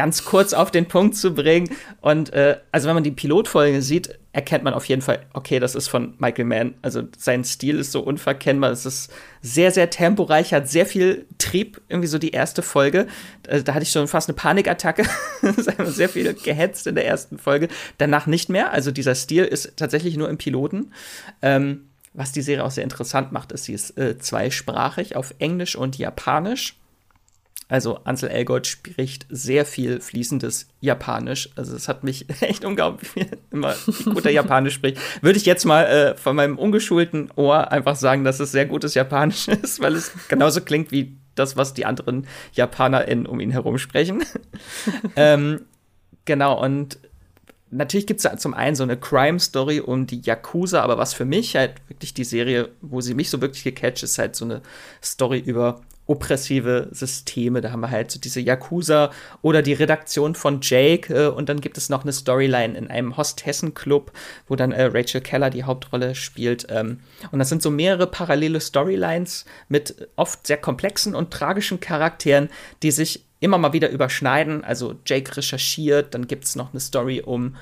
ganz 0.00 0.24
kurz 0.24 0.54
auf 0.54 0.70
den 0.70 0.88
Punkt 0.88 1.14
zu 1.14 1.34
bringen. 1.34 1.68
Und 2.00 2.32
äh, 2.32 2.56
also 2.72 2.88
wenn 2.88 2.94
man 2.94 3.04
die 3.04 3.10
Pilotfolge 3.10 3.82
sieht, 3.82 4.18
erkennt 4.32 4.64
man 4.64 4.72
auf 4.72 4.86
jeden 4.86 5.02
Fall, 5.02 5.26
okay, 5.34 5.58
das 5.58 5.74
ist 5.74 5.88
von 5.88 6.14
Michael 6.16 6.46
Mann. 6.46 6.74
Also 6.80 7.02
sein 7.18 7.44
Stil 7.44 7.78
ist 7.78 7.92
so 7.92 8.00
unverkennbar. 8.00 8.70
Es 8.70 8.86
ist 8.86 9.12
sehr, 9.42 9.70
sehr 9.72 9.90
temporeich, 9.90 10.54
hat 10.54 10.70
sehr 10.70 10.86
viel 10.86 11.26
Trieb, 11.36 11.82
irgendwie 11.90 12.06
so 12.06 12.16
die 12.16 12.30
erste 12.30 12.62
Folge. 12.62 13.08
Also, 13.46 13.62
da 13.62 13.74
hatte 13.74 13.82
ich 13.82 13.90
schon 13.90 14.08
fast 14.08 14.30
eine 14.30 14.36
Panikattacke. 14.36 15.04
sehr 15.84 16.08
viel 16.08 16.32
gehetzt 16.32 16.86
in 16.86 16.94
der 16.94 17.06
ersten 17.06 17.36
Folge. 17.36 17.68
Danach 17.98 18.26
nicht 18.26 18.48
mehr. 18.48 18.72
Also 18.72 18.92
dieser 18.92 19.14
Stil 19.14 19.44
ist 19.44 19.76
tatsächlich 19.76 20.16
nur 20.16 20.30
im 20.30 20.38
Piloten. 20.38 20.94
Ähm, 21.42 21.90
was 22.14 22.32
die 22.32 22.40
Serie 22.40 22.64
auch 22.64 22.70
sehr 22.70 22.84
interessant 22.84 23.32
macht, 23.32 23.52
ist, 23.52 23.64
sie 23.64 23.74
ist 23.74 23.98
äh, 23.98 24.16
zweisprachig 24.16 25.14
auf 25.14 25.34
Englisch 25.40 25.76
und 25.76 25.98
Japanisch. 25.98 26.79
Also 27.70 28.00
Ansel 28.02 28.30
Elgort 28.30 28.66
spricht 28.66 29.26
sehr 29.30 29.64
viel 29.64 30.00
fließendes 30.00 30.66
Japanisch. 30.80 31.50
Also 31.54 31.76
es 31.76 31.86
hat 31.86 32.02
mich 32.02 32.26
echt 32.40 32.64
unglaublich, 32.64 33.14
wie 33.14 33.26
immer 33.52 33.74
wie 33.86 34.10
gut 34.10 34.26
er 34.26 34.32
Japanisch 34.32 34.74
spricht. 34.74 34.98
Würde 35.22 35.38
ich 35.38 35.46
jetzt 35.46 35.64
mal 35.64 35.84
äh, 35.84 36.16
von 36.16 36.34
meinem 36.34 36.58
ungeschulten 36.58 37.30
Ohr 37.36 37.70
einfach 37.70 37.94
sagen, 37.94 38.24
dass 38.24 38.40
es 38.40 38.50
sehr 38.50 38.66
gutes 38.66 38.94
Japanisch 38.94 39.46
ist, 39.62 39.80
weil 39.80 39.94
es 39.94 40.10
genauso 40.28 40.62
klingt 40.62 40.90
wie 40.90 41.16
das, 41.36 41.56
was 41.56 41.72
die 41.72 41.86
anderen 41.86 42.26
JapanerInnen 42.54 43.26
um 43.26 43.38
ihn 43.38 43.52
herum 43.52 43.78
sprechen. 43.78 44.24
ähm, 45.16 45.60
genau, 46.24 46.60
und 46.60 46.98
natürlich 47.70 48.08
gibt 48.08 48.24
es 48.24 48.40
zum 48.40 48.52
einen 48.52 48.74
so 48.74 48.82
eine 48.82 48.96
Crime-Story 48.96 49.78
um 49.78 50.08
die 50.08 50.20
Yakuza, 50.22 50.82
aber 50.82 50.98
was 50.98 51.14
für 51.14 51.24
mich 51.24 51.54
halt 51.54 51.74
wirklich 51.88 52.14
die 52.14 52.24
Serie, 52.24 52.70
wo 52.80 53.00
sie 53.00 53.14
mich 53.14 53.30
so 53.30 53.40
wirklich 53.40 53.62
gecatcht, 53.62 54.02
ist 54.02 54.18
halt 54.18 54.34
so 54.34 54.44
eine 54.44 54.60
Story 55.00 55.38
über 55.38 55.80
oppressive 56.10 56.88
Systeme. 56.90 57.60
Da 57.60 57.70
haben 57.70 57.80
wir 57.80 57.90
halt 57.90 58.10
so 58.10 58.18
diese 58.18 58.40
Yakuza 58.40 59.12
oder 59.42 59.62
die 59.62 59.74
Redaktion 59.74 60.34
von 60.34 60.58
Jake 60.60 61.14
äh, 61.14 61.28
und 61.28 61.48
dann 61.48 61.60
gibt 61.60 61.78
es 61.78 61.88
noch 61.88 62.02
eine 62.02 62.12
Storyline 62.12 62.76
in 62.76 62.88
einem 62.88 63.16
Hostessen-Club, 63.16 64.10
wo 64.48 64.56
dann 64.56 64.72
äh, 64.72 64.90
Rachel 64.92 65.20
Keller 65.20 65.50
die 65.50 65.62
Hauptrolle 65.62 66.16
spielt. 66.16 66.66
Ähm, 66.68 66.98
und 67.30 67.38
das 67.38 67.48
sind 67.48 67.62
so 67.62 67.70
mehrere 67.70 68.08
parallele 68.08 68.60
Storylines 68.60 69.44
mit 69.68 70.08
oft 70.16 70.46
sehr 70.48 70.56
komplexen 70.56 71.14
und 71.14 71.30
tragischen 71.30 71.78
Charakteren, 71.78 72.48
die 72.82 72.90
sich 72.90 73.24
immer 73.38 73.58
mal 73.58 73.72
wieder 73.72 73.90
überschneiden. 73.90 74.64
Also 74.64 74.96
Jake 75.06 75.36
recherchiert, 75.36 76.14
dann 76.14 76.26
gibt 76.26 76.44
es 76.44 76.56
noch 76.56 76.72
eine 76.72 76.80
Story 76.80 77.22
um 77.24 77.54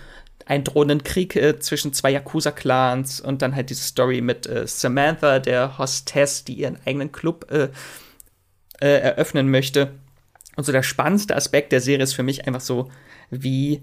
einen 0.46 0.64
drohenden 0.64 1.04
Krieg 1.04 1.36
äh, 1.36 1.58
zwischen 1.58 1.92
zwei 1.92 2.12
Yakuza-Clans 2.12 3.20
und 3.20 3.42
dann 3.42 3.54
halt 3.54 3.68
diese 3.68 3.82
Story 3.82 4.22
mit 4.22 4.46
äh, 4.46 4.66
Samantha, 4.66 5.38
der 5.38 5.76
Hostess, 5.76 6.44
die 6.44 6.54
ihren 6.54 6.78
eigenen 6.86 7.12
Club 7.12 7.50
äh, 7.50 7.68
äh, 8.80 8.88
eröffnen 8.88 9.50
möchte. 9.50 9.92
Und 10.56 10.64
so 10.64 10.72
der 10.72 10.82
spannendste 10.82 11.36
Aspekt 11.36 11.72
der 11.72 11.80
Serie 11.80 12.02
ist 12.02 12.14
für 12.14 12.22
mich 12.22 12.46
einfach 12.46 12.60
so, 12.60 12.90
wie 13.30 13.82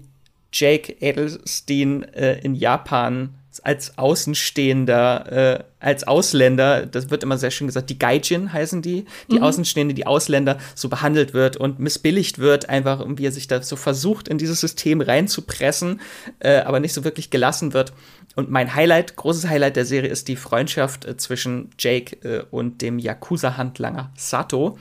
Jake 0.52 0.96
Edelstein 1.00 2.04
äh, 2.14 2.38
in 2.40 2.54
Japan 2.54 3.34
als 3.62 3.96
Außenstehender, 3.96 5.32
äh, 5.32 5.64
als 5.80 6.06
Ausländer, 6.06 6.86
das 6.86 7.10
wird 7.10 7.22
immer 7.22 7.38
sehr 7.38 7.50
schön 7.50 7.66
gesagt, 7.66 7.90
die 7.90 7.98
Gaijin 7.98 8.52
heißen 8.52 8.82
die, 8.82 9.06
die 9.30 9.36
mhm. 9.36 9.44
Außenstehende, 9.44 9.94
die 9.94 10.06
Ausländer, 10.06 10.58
so 10.74 10.88
behandelt 10.88 11.32
wird 11.32 11.56
und 11.56 11.78
missbilligt 11.78 12.38
wird, 12.38 12.68
einfach 12.68 13.04
wie 13.08 13.26
er 13.26 13.32
sich 13.32 13.46
da 13.46 13.62
so 13.62 13.76
versucht, 13.76 14.28
in 14.28 14.38
dieses 14.38 14.60
System 14.60 15.00
reinzupressen, 15.00 16.00
äh, 16.40 16.58
aber 16.58 16.80
nicht 16.80 16.92
so 16.92 17.04
wirklich 17.04 17.30
gelassen 17.30 17.72
wird. 17.72 17.92
Und 18.36 18.50
mein 18.50 18.74
Highlight, 18.74 19.16
großes 19.16 19.48
Highlight 19.48 19.76
der 19.76 19.86
Serie 19.86 20.10
ist 20.10 20.28
die 20.28 20.36
Freundschaft 20.36 21.06
äh, 21.06 21.16
zwischen 21.16 21.70
Jake 21.78 22.16
äh, 22.22 22.44
und 22.50 22.82
dem 22.82 22.98
Yakuza-Handlanger 22.98 24.12
Sato. 24.14 24.78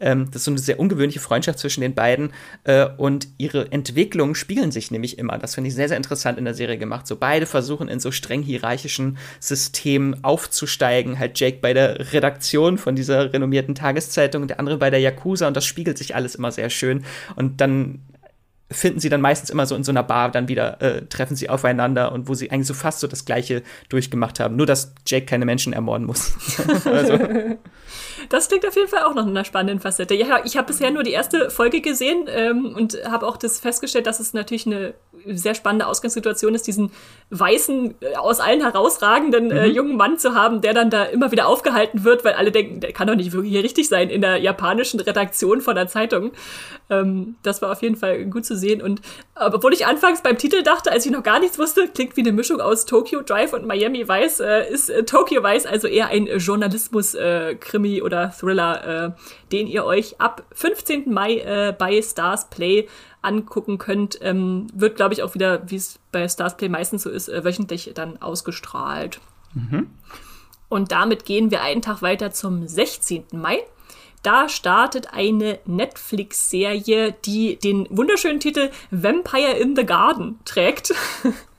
Ähm, 0.00 0.26
das 0.26 0.42
ist 0.42 0.44
so 0.44 0.50
eine 0.50 0.58
sehr 0.58 0.80
ungewöhnliche 0.80 1.20
Freundschaft 1.20 1.60
zwischen 1.60 1.82
den 1.82 1.94
beiden. 1.94 2.32
Äh, 2.64 2.88
und 2.96 3.28
ihre 3.38 3.70
Entwicklungen 3.70 4.34
spiegeln 4.34 4.72
sich 4.72 4.90
nämlich 4.90 5.18
immer. 5.18 5.38
Das 5.38 5.54
finde 5.54 5.68
ich 5.68 5.74
sehr, 5.76 5.86
sehr 5.86 5.96
interessant 5.96 6.36
in 6.36 6.44
der 6.44 6.54
Serie 6.54 6.78
gemacht. 6.78 7.06
So 7.06 7.14
beide 7.14 7.46
versuchen 7.46 7.86
in 7.86 8.00
so 8.00 8.10
streng 8.10 8.42
hierarchischen 8.42 9.18
Systemen 9.38 10.24
aufzusteigen. 10.24 11.20
Halt 11.20 11.38
Jake 11.38 11.58
bei 11.62 11.74
der 11.74 12.12
Redaktion 12.12 12.76
von 12.76 12.96
dieser 12.96 13.32
renommierten 13.32 13.76
Tageszeitung, 13.76 14.48
der 14.48 14.58
andere 14.58 14.78
bei 14.78 14.90
der 14.90 15.00
Yakuza. 15.00 15.46
Und 15.46 15.56
das 15.56 15.64
spiegelt 15.64 15.96
sich 15.96 16.16
alles 16.16 16.34
immer 16.34 16.50
sehr 16.50 16.70
schön. 16.70 17.04
Und 17.36 17.60
dann 17.60 18.00
finden 18.70 18.98
sie 18.98 19.08
dann 19.08 19.20
meistens 19.20 19.50
immer 19.50 19.66
so 19.66 19.76
in 19.76 19.84
so 19.84 19.92
einer 19.92 20.02
Bar, 20.02 20.30
dann 20.30 20.48
wieder 20.48 20.80
äh, 20.82 21.06
treffen 21.06 21.36
sie 21.36 21.48
aufeinander 21.48 22.12
und 22.12 22.28
wo 22.28 22.34
sie 22.34 22.50
eigentlich 22.50 22.66
so 22.66 22.74
fast 22.74 23.00
so 23.00 23.06
das 23.06 23.24
Gleiche 23.24 23.62
durchgemacht 23.88 24.40
haben. 24.40 24.56
Nur, 24.56 24.66
dass 24.66 24.92
Jake 25.06 25.26
keine 25.26 25.44
Menschen 25.44 25.72
ermorden 25.72 26.06
muss. 26.06 26.34
also. 26.84 27.18
Das 28.28 28.48
klingt 28.48 28.66
auf 28.66 28.76
jeden 28.76 28.88
Fall 28.88 29.04
auch 29.04 29.14
noch 29.14 29.26
einer 29.26 29.44
spannenden 29.44 29.80
Facette. 29.80 30.14
Ja, 30.14 30.40
ich 30.44 30.56
habe 30.56 30.66
bisher 30.66 30.90
nur 30.90 31.02
die 31.02 31.12
erste 31.12 31.50
Folge 31.50 31.80
gesehen 31.80 32.26
ähm, 32.28 32.74
und 32.76 32.98
habe 33.08 33.26
auch 33.26 33.36
das 33.36 33.60
festgestellt, 33.60 34.06
dass 34.06 34.20
es 34.20 34.34
natürlich 34.34 34.66
eine 34.66 34.94
sehr 35.26 35.54
spannende 35.54 35.86
Ausgangssituation 35.86 36.54
ist, 36.54 36.66
diesen 36.66 36.90
weißen, 37.30 37.94
äh, 38.00 38.16
aus 38.16 38.40
allen 38.40 38.60
herausragenden 38.60 39.50
äh, 39.50 39.68
mhm. 39.68 39.74
jungen 39.74 39.96
Mann 39.96 40.18
zu 40.18 40.34
haben, 40.34 40.60
der 40.60 40.74
dann 40.74 40.90
da 40.90 41.04
immer 41.04 41.32
wieder 41.32 41.48
aufgehalten 41.48 42.04
wird, 42.04 42.24
weil 42.24 42.34
alle 42.34 42.52
denken, 42.52 42.80
der 42.80 42.92
kann 42.92 43.06
doch 43.06 43.16
nicht 43.16 43.32
wirklich 43.32 43.52
hier 43.52 43.64
richtig 43.64 43.88
sein 43.88 44.10
in 44.10 44.20
der 44.20 44.36
japanischen 44.36 45.00
Redaktion 45.00 45.60
von 45.60 45.74
der 45.74 45.88
Zeitung. 45.88 46.32
Ähm, 46.90 47.36
das 47.42 47.62
war 47.62 47.72
auf 47.72 47.82
jeden 47.82 47.96
Fall 47.96 48.26
gut 48.26 48.44
zu 48.44 48.56
sehen. 48.56 48.82
Und 48.82 49.00
obwohl 49.34 49.72
ich 49.72 49.86
anfangs 49.86 50.22
beim 50.22 50.38
Titel 50.38 50.62
dachte, 50.62 50.92
als 50.92 51.04
ich 51.04 51.12
noch 51.12 51.22
gar 51.22 51.40
nichts 51.40 51.58
wusste, 51.58 51.88
klingt 51.88 52.16
wie 52.16 52.20
eine 52.20 52.32
Mischung 52.32 52.60
aus 52.60 52.86
Tokyo 52.86 53.22
Drive 53.22 53.52
und 53.52 53.66
Miami 53.66 54.08
Vice, 54.08 54.40
äh, 54.40 54.70
ist 54.70 54.90
äh, 54.90 55.04
Tokyo 55.04 55.42
Vice 55.42 55.66
also 55.66 55.88
eher 55.88 56.08
ein 56.08 56.26
Journalismus-Krimi 56.26 57.98
äh, 57.98 58.02
oder 58.06 58.30
Thriller, 58.30 59.06
äh, 59.06 59.10
den 59.52 59.66
ihr 59.66 59.84
euch 59.84 60.20
ab 60.20 60.44
15. 60.52 61.12
Mai 61.12 61.38
äh, 61.38 61.74
bei 61.76 62.00
Stars 62.00 62.48
Play 62.48 62.88
angucken 63.20 63.76
könnt, 63.76 64.18
ähm, 64.22 64.68
wird, 64.72 64.96
glaube 64.96 65.12
ich, 65.12 65.22
auch 65.22 65.34
wieder, 65.34 65.68
wie 65.68 65.76
es 65.76 65.98
bei 66.12 66.26
Stars 66.28 66.56
Play 66.56 66.68
meistens 66.68 67.02
so 67.02 67.10
ist, 67.10 67.28
äh, 67.28 67.44
wöchentlich 67.44 67.90
dann 67.94 68.22
ausgestrahlt. 68.22 69.20
Mhm. 69.52 69.90
Und 70.68 70.92
damit 70.92 71.24
gehen 71.24 71.50
wir 71.50 71.62
einen 71.62 71.82
Tag 71.82 72.00
weiter 72.02 72.30
zum 72.30 72.66
16. 72.66 73.24
Mai. 73.32 73.58
Da 74.22 74.48
startet 74.48 75.12
eine 75.12 75.60
Netflix-Serie, 75.66 77.14
die 77.24 77.56
den 77.56 77.86
wunderschönen 77.90 78.40
Titel 78.40 78.70
Vampire 78.90 79.52
in 79.52 79.76
the 79.76 79.84
Garden 79.84 80.40
trägt. 80.44 80.94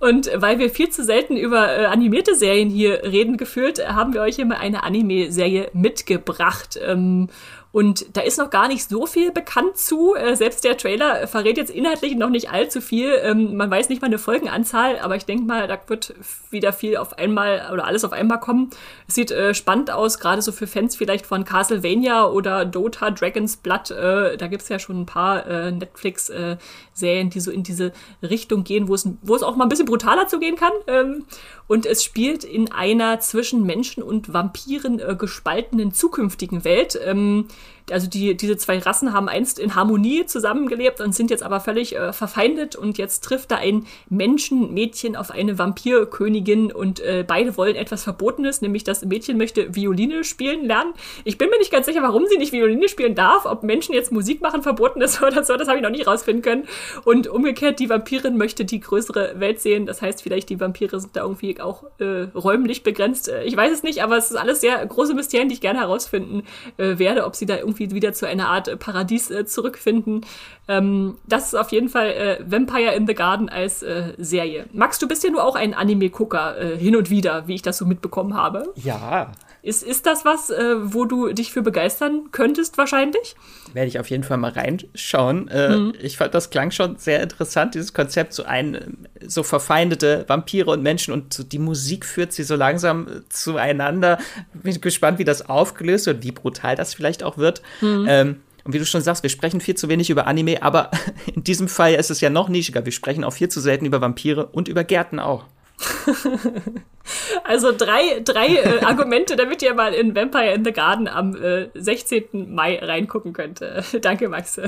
Und 0.00 0.30
weil 0.34 0.58
wir 0.58 0.70
viel 0.70 0.90
zu 0.90 1.04
selten 1.04 1.36
über 1.36 1.76
äh, 1.76 1.84
animierte 1.86 2.34
Serien 2.34 2.70
hier 2.70 3.02
reden 3.02 3.36
gefühlt, 3.36 3.86
haben 3.86 4.14
wir 4.14 4.22
euch 4.22 4.36
hier 4.36 4.46
mal 4.46 4.56
eine 4.56 4.82
Anime-Serie 4.82 5.70
mitgebracht. 5.72 6.78
Ähm, 6.82 7.28
und 7.74 8.16
da 8.16 8.20
ist 8.20 8.38
noch 8.38 8.50
gar 8.50 8.68
nicht 8.68 8.88
so 8.88 9.04
viel 9.04 9.32
bekannt 9.32 9.76
zu. 9.76 10.14
Äh, 10.14 10.36
selbst 10.36 10.62
der 10.62 10.76
Trailer 10.76 11.26
verrät 11.26 11.56
jetzt 11.56 11.70
inhaltlich 11.70 12.14
noch 12.14 12.30
nicht 12.30 12.52
allzu 12.52 12.80
viel. 12.80 13.18
Ähm, 13.20 13.56
man 13.56 13.68
weiß 13.68 13.88
nicht 13.88 14.00
mal 14.00 14.06
eine 14.06 14.18
Folgenanzahl, 14.18 15.00
aber 15.00 15.16
ich 15.16 15.24
denke 15.24 15.44
mal, 15.44 15.66
da 15.66 15.76
wird 15.88 16.14
wieder 16.50 16.72
viel 16.72 16.96
auf 16.96 17.18
einmal 17.18 17.70
oder 17.72 17.84
alles 17.84 18.04
auf 18.04 18.12
einmal 18.12 18.38
kommen. 18.38 18.70
Es 19.08 19.16
sieht 19.16 19.32
äh, 19.32 19.54
spannend 19.54 19.90
aus, 19.90 20.20
gerade 20.20 20.40
so 20.40 20.52
für 20.52 20.68
Fans 20.68 20.94
vielleicht 20.94 21.26
von 21.26 21.44
Castlevania 21.44 22.28
oder 22.28 22.64
Dota, 22.64 23.10
Dragon's 23.10 23.56
Blood. 23.56 23.90
Äh, 23.90 24.36
da 24.36 24.46
gibt's 24.46 24.68
ja 24.68 24.78
schon 24.78 25.00
ein 25.00 25.06
paar 25.06 25.44
äh, 25.44 25.72
Netflix-Serien, 25.72 27.30
die 27.30 27.40
so 27.40 27.50
in 27.50 27.64
diese 27.64 27.90
Richtung 28.22 28.62
gehen, 28.62 28.86
wo 28.86 28.94
es, 28.94 29.08
wo 29.22 29.34
es 29.34 29.42
auch 29.42 29.56
mal 29.56 29.64
ein 29.64 29.68
bisschen 29.68 29.86
brutaler 29.86 30.28
zugehen 30.28 30.54
kann. 30.54 30.72
Ähm, 30.86 31.24
und 31.66 31.86
es 31.86 32.04
spielt 32.04 32.44
in 32.44 32.70
einer 32.72 33.20
zwischen 33.20 33.64
Menschen 33.64 34.02
und 34.02 34.32
Vampiren 34.32 35.00
äh, 35.00 35.16
gespaltenen 35.16 35.92
zukünftigen 35.92 36.64
Welt. 36.64 36.98
Ähm, 37.02 37.48
also 37.90 38.08
die, 38.08 38.36
diese 38.36 38.56
zwei 38.56 38.78
Rassen 38.78 39.12
haben 39.12 39.28
einst 39.28 39.58
in 39.58 39.74
Harmonie 39.74 40.26
zusammengelebt 40.26 41.00
und 41.00 41.14
sind 41.14 41.30
jetzt 41.30 41.42
aber 41.42 41.60
völlig 41.60 41.96
äh, 41.96 42.12
verfeindet 42.12 42.76
und 42.76 42.98
jetzt 42.98 43.24
trifft 43.24 43.50
da 43.50 43.56
ein 43.56 43.86
Menschenmädchen 44.08 45.16
auf 45.16 45.30
eine 45.30 45.58
Vampirkönigin 45.58 46.72
und 46.72 47.00
äh, 47.00 47.24
beide 47.26 47.56
wollen 47.56 47.76
etwas 47.76 48.04
Verbotenes, 48.04 48.62
nämlich 48.62 48.84
das 48.84 49.04
Mädchen 49.04 49.36
möchte 49.36 49.74
Violine 49.74 50.24
spielen 50.24 50.64
lernen. 50.64 50.94
Ich 51.24 51.36
bin 51.36 51.50
mir 51.50 51.58
nicht 51.58 51.70
ganz 51.70 51.86
sicher, 51.86 52.02
warum 52.02 52.26
sie 52.26 52.38
nicht 52.38 52.52
Violine 52.52 52.88
spielen 52.88 53.14
darf, 53.14 53.44
ob 53.44 53.62
Menschen 53.62 53.94
jetzt 53.94 54.12
Musik 54.12 54.40
machen 54.40 54.62
verboten 54.62 55.00
ist 55.02 55.22
oder 55.22 55.44
so, 55.44 55.56
das 55.56 55.68
habe 55.68 55.78
ich 55.78 55.82
noch 55.82 55.90
nicht 55.90 56.06
rausfinden 56.06 56.42
können. 56.42 56.66
Und 57.04 57.26
umgekehrt, 57.26 57.80
die 57.80 57.90
Vampirin 57.90 58.38
möchte 58.38 58.64
die 58.64 58.80
größere 58.80 59.40
Welt 59.40 59.60
sehen, 59.60 59.86
das 59.86 60.00
heißt 60.00 60.22
vielleicht 60.22 60.48
die 60.48 60.60
Vampire 60.60 61.00
sind 61.00 61.16
da 61.16 61.22
irgendwie 61.22 61.60
auch 61.60 61.84
äh, 61.98 62.28
räumlich 62.34 62.82
begrenzt. 62.82 63.28
Äh, 63.28 63.44
ich 63.44 63.56
weiß 63.56 63.72
es 63.72 63.82
nicht, 63.82 64.02
aber 64.02 64.16
es 64.16 64.30
ist 64.30 64.36
alles 64.36 64.60
sehr 64.60 64.84
große 64.84 65.14
Mysterien, 65.14 65.48
die 65.48 65.54
ich 65.54 65.60
gerne 65.60 65.80
herausfinden 65.80 66.44
äh, 66.78 66.98
werde, 66.98 67.24
ob 67.24 67.36
sie 67.36 67.46
da 67.46 67.56
irgendwie 67.56 67.73
irgendwie 67.74 67.94
wieder 67.94 68.12
zu 68.12 68.26
einer 68.26 68.48
Art 68.48 68.68
äh, 68.68 68.76
Paradies 68.76 69.30
äh, 69.30 69.46
zurückfinden. 69.46 70.24
Ähm, 70.68 71.18
das 71.26 71.48
ist 71.48 71.54
auf 71.54 71.72
jeden 71.72 71.88
Fall 71.88 72.08
äh, 72.08 72.38
Vampire 72.46 72.94
in 72.94 73.06
the 73.06 73.14
Garden 73.14 73.48
als 73.48 73.82
äh, 73.82 74.14
Serie. 74.18 74.66
Max, 74.72 74.98
du 74.98 75.08
bist 75.08 75.24
ja 75.24 75.30
nur 75.30 75.44
auch 75.44 75.56
ein 75.56 75.74
Anime-Gucker 75.74 76.58
äh, 76.58 76.76
hin 76.76 76.96
und 76.96 77.10
wieder, 77.10 77.46
wie 77.46 77.54
ich 77.54 77.62
das 77.62 77.78
so 77.78 77.86
mitbekommen 77.86 78.34
habe. 78.34 78.72
Ja. 78.76 79.32
Ist, 79.64 79.82
ist 79.82 80.04
das 80.04 80.26
was, 80.26 80.50
äh, 80.50 80.74
wo 80.92 81.06
du 81.06 81.32
dich 81.32 81.50
für 81.50 81.62
begeistern 81.62 82.28
könntest, 82.32 82.76
wahrscheinlich? 82.76 83.34
Werde 83.72 83.88
ich 83.88 83.98
auf 83.98 84.10
jeden 84.10 84.22
Fall 84.22 84.36
mal 84.36 84.50
reinschauen. 84.50 85.44
Mhm. 85.44 85.94
Ich 86.02 86.18
fand, 86.18 86.34
das 86.34 86.50
klang 86.50 86.70
schon 86.70 86.98
sehr 86.98 87.22
interessant, 87.22 87.74
dieses 87.74 87.94
Konzept, 87.94 88.34
so 88.34 88.44
ein, 88.44 89.08
so 89.26 89.42
verfeindete 89.42 90.26
Vampire 90.28 90.70
und 90.70 90.82
Menschen 90.82 91.14
und 91.14 91.32
so 91.32 91.42
die 91.42 91.58
Musik 91.58 92.04
führt 92.04 92.34
sie 92.34 92.42
so 92.42 92.56
langsam 92.56 93.22
zueinander. 93.30 94.18
Bin 94.52 94.78
gespannt, 94.82 95.18
wie 95.18 95.24
das 95.24 95.48
aufgelöst 95.48 96.04
wird, 96.04 96.22
wie 96.24 96.32
brutal 96.32 96.76
das 96.76 96.92
vielleicht 96.92 97.22
auch 97.22 97.38
wird. 97.38 97.62
Mhm. 97.80 98.06
Ähm, 98.06 98.36
und 98.64 98.74
wie 98.74 98.78
du 98.78 98.84
schon 98.84 99.00
sagst, 99.00 99.22
wir 99.22 99.30
sprechen 99.30 99.62
viel 99.62 99.76
zu 99.76 99.88
wenig 99.88 100.10
über 100.10 100.26
Anime, 100.26 100.62
aber 100.62 100.90
in 101.34 101.42
diesem 101.42 101.68
Fall 101.68 101.94
ist 101.94 102.10
es 102.10 102.20
ja 102.20 102.28
noch 102.28 102.50
nischiger. 102.50 102.84
Wir 102.84 102.92
sprechen 102.92 103.24
auch 103.24 103.32
viel 103.32 103.48
zu 103.48 103.60
selten 103.60 103.86
über 103.86 104.02
Vampire 104.02 104.46
und 104.46 104.68
über 104.68 104.84
Gärten 104.84 105.18
auch. 105.18 105.46
also 107.44 107.72
drei, 107.72 108.20
drei 108.24 108.56
äh, 108.56 108.80
Argumente, 108.84 109.36
damit 109.36 109.62
ihr 109.62 109.74
mal 109.74 109.94
in 109.94 110.14
Vampire 110.14 110.52
in 110.52 110.64
the 110.64 110.72
Garden 110.72 111.08
am 111.08 111.36
äh, 111.36 111.68
16. 111.74 112.54
Mai 112.54 112.78
reingucken 112.78 113.32
könnt. 113.32 113.60
Äh, 113.60 113.82
danke, 114.00 114.28
Max. 114.28 114.60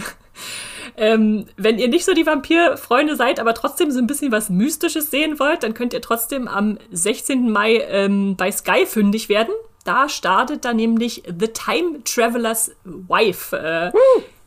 Ähm, 0.96 1.46
wenn 1.56 1.78
ihr 1.78 1.88
nicht 1.88 2.04
so 2.04 2.14
die 2.14 2.26
Vampir-Freunde 2.26 3.16
seid, 3.16 3.40
aber 3.40 3.54
trotzdem 3.54 3.90
so 3.90 3.98
ein 3.98 4.06
bisschen 4.06 4.32
was 4.32 4.50
Mystisches 4.50 5.10
sehen 5.10 5.38
wollt, 5.38 5.62
dann 5.62 5.74
könnt 5.74 5.92
ihr 5.92 6.00
trotzdem 6.00 6.48
am 6.48 6.78
16. 6.90 7.50
Mai 7.50 7.84
ähm, 7.88 8.36
bei 8.36 8.50
Sky 8.50 8.86
fündig 8.86 9.28
werden. 9.28 9.54
Da 9.84 10.08
startet 10.08 10.64
dann 10.64 10.76
nämlich 10.76 11.22
The 11.26 11.48
Time 11.48 12.02
Traveler's 12.04 12.72
Wife. 12.84 13.56
Äh, 13.56 13.92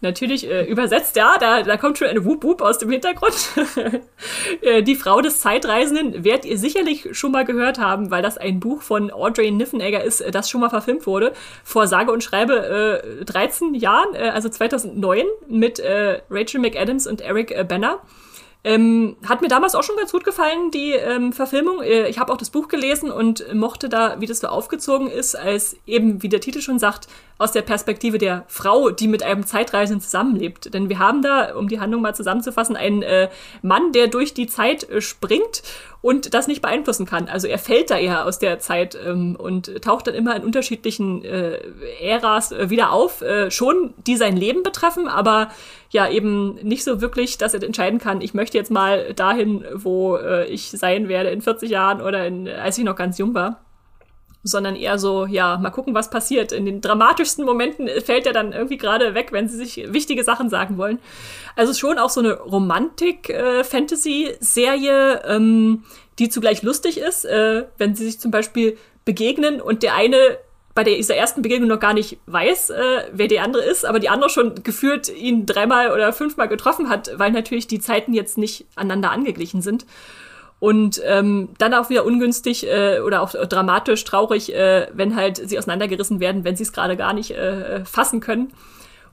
natürlich 0.01 0.49
äh, 0.49 0.63
übersetzt, 0.63 1.15
ja, 1.15 1.37
da, 1.39 1.63
da 1.63 1.77
kommt 1.77 1.97
schon 1.97 2.07
eine 2.07 2.23
Wup 2.25 2.43
Wup 2.43 2.61
aus 2.61 2.77
dem 2.77 2.89
Hintergrund. 2.89 3.35
äh, 4.61 4.83
die 4.83 4.95
Frau 4.95 5.21
des 5.21 5.41
Zeitreisenden 5.41 6.23
werdet 6.23 6.45
ihr 6.45 6.57
sicherlich 6.57 7.09
schon 7.11 7.31
mal 7.31 7.45
gehört 7.45 7.79
haben, 7.79 8.11
weil 8.11 8.21
das 8.21 8.37
ein 8.37 8.59
Buch 8.59 8.81
von 8.81 9.11
Audrey 9.11 9.51
Niffenegger 9.51 10.03
ist, 10.03 10.21
äh, 10.21 10.31
das 10.31 10.49
schon 10.49 10.61
mal 10.61 10.69
verfilmt 10.69 11.05
wurde, 11.05 11.33
vor 11.63 11.87
sage 11.87 12.11
und 12.11 12.23
schreibe 12.23 13.01
äh, 13.21 13.25
13 13.25 13.73
Jahren, 13.73 14.15
äh, 14.15 14.29
also 14.29 14.49
2009, 14.49 15.25
mit 15.47 15.79
äh, 15.79 16.21
Rachel 16.29 16.61
McAdams 16.61 17.07
und 17.07 17.21
Eric 17.21 17.51
äh, 17.51 17.63
Banner. 17.63 17.99
Ähm, 18.61 19.15
hat 19.25 19.41
mir 19.41 19.47
damals 19.47 19.73
auch 19.73 19.83
schon 19.83 19.95
ganz 19.95 20.11
gut 20.11 20.25
gefallen, 20.25 20.69
die 20.71 20.91
ähm, 20.91 21.31
Verfilmung. 21.31 21.81
Äh, 21.81 22.09
ich 22.09 22.19
habe 22.19 22.33
auch 22.33 22.37
das 22.37 22.49
Buch 22.49 22.67
gelesen 22.67 23.09
und 23.09 23.53
mochte 23.53 23.87
da, 23.87 24.19
wie 24.19 24.25
das 24.25 24.41
so 24.41 24.47
aufgezogen 24.47 25.09
ist, 25.09 25.35
als 25.35 25.77
eben, 25.85 26.21
wie 26.23 26.29
der 26.29 26.41
Titel 26.41 26.59
schon 26.59 26.77
sagt, 26.77 27.07
aus 27.37 27.53
der 27.53 27.61
Perspektive 27.61 28.17
der 28.17 28.43
Frau, 28.47 28.89
die 28.89 29.07
mit 29.07 29.23
einem 29.23 29.45
Zeitreisenden 29.45 30.01
zusammenlebt. 30.01 30.73
Denn 30.73 30.89
wir 30.89 30.99
haben 30.99 31.21
da, 31.21 31.55
um 31.55 31.69
die 31.69 31.79
Handlung 31.79 32.01
mal 32.01 32.13
zusammenzufassen, 32.13 32.75
einen 32.75 33.01
äh, 33.01 33.29
Mann, 33.61 33.93
der 33.93 34.07
durch 34.07 34.33
die 34.33 34.47
Zeit 34.47 34.89
äh, 34.89 34.99
springt 34.99 35.63
und 36.01 36.33
das 36.33 36.47
nicht 36.47 36.61
beeinflussen 36.61 37.05
kann. 37.05 37.27
Also 37.27 37.47
er 37.47 37.59
fällt 37.59 37.89
da 37.89 37.97
eher 37.97 38.25
aus 38.25 38.39
der 38.39 38.59
Zeit 38.59 38.97
ähm, 39.05 39.35
und 39.35 39.81
taucht 39.81 40.07
dann 40.07 40.15
immer 40.15 40.35
in 40.35 40.43
unterschiedlichen 40.43 41.23
äh, 41.25 41.59
Äras 42.01 42.51
äh, 42.51 42.69
wieder 42.69 42.91
auf, 42.91 43.21
äh, 43.21 43.51
schon 43.51 43.93
die 44.07 44.15
sein 44.15 44.37
Leben 44.37 44.63
betreffen, 44.63 45.07
aber 45.07 45.49
ja 45.89 46.09
eben 46.09 46.55
nicht 46.55 46.83
so 46.83 47.01
wirklich, 47.01 47.37
dass 47.37 47.53
er 47.53 47.63
entscheiden 47.63 47.99
kann, 47.99 48.21
ich 48.21 48.33
möchte 48.33 48.57
jetzt 48.57 48.71
mal 48.71 49.13
dahin, 49.13 49.65
wo 49.73 50.15
äh, 50.15 50.45
ich 50.45 50.71
sein 50.71 51.09
werde 51.09 51.29
in 51.29 51.41
40 51.41 51.69
Jahren 51.69 52.01
oder 52.01 52.25
in, 52.25 52.47
als 52.47 52.77
ich 52.77 52.85
noch 52.85 52.95
ganz 52.95 53.17
jung 53.17 53.33
war 53.33 53.61
sondern 54.43 54.75
eher 54.75 54.97
so, 54.97 55.25
ja, 55.25 55.57
mal 55.57 55.71
gucken, 55.71 55.93
was 55.93 56.09
passiert. 56.09 56.53
In 56.53 56.65
den 56.65 56.81
dramatischsten 56.81 57.45
Momenten 57.45 57.87
fällt 58.03 58.25
er 58.25 58.33
dann 58.33 58.51
irgendwie 58.53 58.77
gerade 58.77 59.13
weg, 59.13 59.31
wenn 59.31 59.47
sie 59.49 59.57
sich 59.57 59.91
wichtige 59.91 60.23
Sachen 60.23 60.49
sagen 60.49 60.77
wollen. 60.77 60.99
Also 61.55 61.73
schon 61.73 61.97
auch 61.97 62.09
so 62.09 62.21
eine 62.21 62.33
Romantik-Fantasy-Serie, 62.33 65.21
äh, 65.23 65.35
ähm, 65.35 65.83
die 66.19 66.29
zugleich 66.29 66.61
lustig 66.63 66.99
ist, 66.99 67.25
äh, 67.25 67.65
wenn 67.77 67.95
sie 67.95 68.05
sich 68.05 68.19
zum 68.19 68.31
Beispiel 68.31 68.77
begegnen 69.05 69.61
und 69.61 69.83
der 69.83 69.95
eine 69.95 70.17
bei 70.75 70.83
dieser 70.85 71.15
ersten 71.15 71.41
Begegnung 71.41 71.67
noch 71.67 71.79
gar 71.81 71.93
nicht 71.93 72.19
weiß, 72.27 72.69
äh, 72.69 73.03
wer 73.11 73.27
der 73.27 73.43
andere 73.43 73.63
ist, 73.63 73.85
aber 73.85 73.99
die 73.99 74.07
andere 74.07 74.29
schon 74.29 74.63
gefühlt 74.63 75.09
ihn 75.09 75.45
dreimal 75.45 75.91
oder 75.91 76.13
fünfmal 76.13 76.47
getroffen 76.47 76.87
hat, 76.87 77.11
weil 77.15 77.31
natürlich 77.31 77.67
die 77.67 77.81
Zeiten 77.81 78.13
jetzt 78.13 78.37
nicht 78.37 78.65
aneinander 78.75 79.11
angeglichen 79.11 79.61
sind. 79.61 79.85
Und 80.59 81.01
ähm, 81.05 81.49
dann 81.57 81.73
auch 81.73 81.89
wieder 81.89 82.05
ungünstig 82.05 82.67
äh, 82.67 82.99
oder 82.99 83.21
auch 83.21 83.31
dramatisch 83.31 84.03
traurig, 84.03 84.53
äh, 84.53 84.87
wenn 84.93 85.15
halt 85.15 85.37
sie 85.37 85.57
auseinandergerissen 85.57 86.19
werden, 86.19 86.43
wenn 86.43 86.57
sie 86.57 86.63
es 86.63 86.73
gerade 86.73 86.97
gar 86.97 87.13
nicht 87.13 87.31
äh, 87.31 87.85
fassen 87.85 88.19
können. 88.19 88.51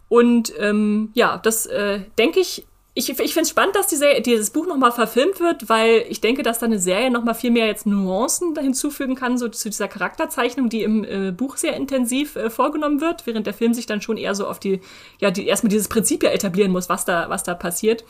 Und 0.09 0.53
ähm, 0.59 1.11
ja, 1.14 1.38
das 1.38 1.66
äh, 1.66 2.01
denke 2.18 2.40
ich, 2.40 2.66
ich, 2.99 3.11
ich 3.11 3.16
finde 3.16 3.42
es 3.42 3.51
spannend, 3.51 3.76
dass 3.76 3.88
diese, 3.88 4.22
dieses 4.22 4.49
Buch 4.49 4.66
nochmal 4.66 4.90
verfilmt 4.90 5.38
wird, 5.38 5.68
weil 5.68 6.07
ich 6.09 6.22
denke, 6.22 6.42
dass 6.42 6.61
da 6.61 6.66
eine 6.66 6.78
Serie 6.78 7.11
nochmal 7.11 7.34
viel 7.34 7.51
mehr 7.51 7.66
jetzt 7.66 7.84
Nuancen 7.84 8.59
hinzufügen 8.59 9.14
kann, 9.14 9.36
so 9.36 9.49
zu 9.49 9.68
dieser 9.68 9.86
Charakterzeichnung, 9.86 10.70
die 10.70 10.82
im 10.82 11.05
äh, 11.05 11.30
Buch 11.30 11.59
sehr 11.59 11.76
intensiv 11.76 12.36
äh, 12.36 12.49
vorgenommen 12.49 13.03
wird, 13.03 13.26
während 13.26 13.47
der 13.47 13.53
Film 13.53 13.74
sich 13.74 13.84
dann 13.84 14.01
schon 14.01 14.16
eher 14.16 14.34
so 14.34 14.47
auf 14.47 14.59
die, 14.59 14.80
ja, 15.20 15.30
die 15.30 15.47
erstmal 15.47 15.68
dieses 15.68 15.88
Prinzip 15.88 16.22
ja 16.22 16.30
etablieren 16.30 16.72
muss, 16.72 16.88
was 16.88 17.05
da, 17.05 17.28
was 17.28 17.42
da 17.42 17.55
passiert. 17.55 18.03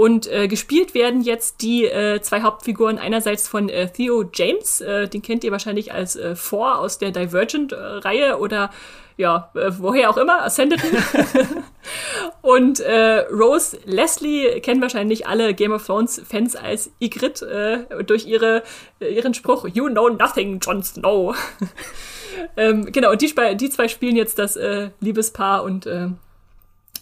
Und 0.00 0.28
äh, 0.28 0.48
gespielt 0.48 0.94
werden 0.94 1.20
jetzt 1.20 1.60
die 1.60 1.84
äh, 1.84 2.22
zwei 2.22 2.40
Hauptfiguren 2.40 2.96
einerseits 2.96 3.46
von 3.46 3.68
äh, 3.68 3.86
Theo 3.92 4.24
James, 4.32 4.80
äh, 4.80 5.08
den 5.08 5.20
kennt 5.20 5.44
ihr 5.44 5.52
wahrscheinlich 5.52 5.92
als 5.92 6.16
äh, 6.16 6.34
Four 6.36 6.78
aus 6.78 6.96
der 6.96 7.10
Divergent-Reihe 7.10 8.38
oder 8.38 8.70
ja, 9.18 9.50
äh, 9.54 9.70
woher 9.76 10.08
auch 10.08 10.16
immer, 10.16 10.42
Ascended. 10.42 10.80
und 12.40 12.80
äh, 12.80 13.26
Rose 13.30 13.78
Leslie 13.84 14.62
kennen 14.62 14.80
wahrscheinlich 14.80 15.26
alle 15.26 15.52
Game 15.52 15.72
of 15.72 15.84
Thrones-Fans 15.84 16.56
als 16.56 16.90
Ygritte 16.98 17.86
durch 18.06 18.24
ihre, 18.24 18.62
ihren 19.00 19.34
Spruch 19.34 19.68
You 19.70 19.90
know 19.90 20.08
nothing, 20.08 20.60
Jon 20.60 20.82
Snow. 20.82 21.36
ähm, 22.56 22.90
genau, 22.90 23.10
und 23.10 23.20
die, 23.20 23.34
die 23.56 23.68
zwei 23.68 23.88
spielen 23.88 24.16
jetzt 24.16 24.38
das 24.38 24.58
Liebespaar 25.00 25.62
und 25.62 25.86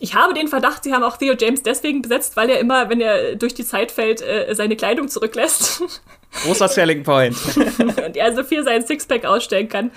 ich 0.01 0.15
habe 0.15 0.35
den 0.35 0.49
Verdacht, 0.49 0.85
sie 0.85 0.93
haben 0.93 1.03
auch 1.03 1.17
Theo 1.17 1.35
James 1.39 1.63
deswegen 1.63 2.03
besetzt, 2.03 2.37
weil 2.37 2.51
er 2.51 2.61
immer, 2.61 2.89
wenn 2.89 3.01
er 3.01 3.37
durch 3.37 3.55
die 3.55 3.65
Zeit 3.65 3.91
fällt, 3.91 4.23
äh, 4.23 4.55
seine 4.55 4.77
Kleidung 4.77 5.09
zurücklässt. 5.09 5.83
Großer 6.45 6.69
Selling 6.69 7.03
Point. 7.03 7.37
und 7.79 8.17
er 8.17 8.35
so 8.35 8.45
viel 8.45 8.63
sein 8.63 8.87
Sixpack 8.87 9.25
ausstellen 9.25 9.69
kann. 9.69 9.91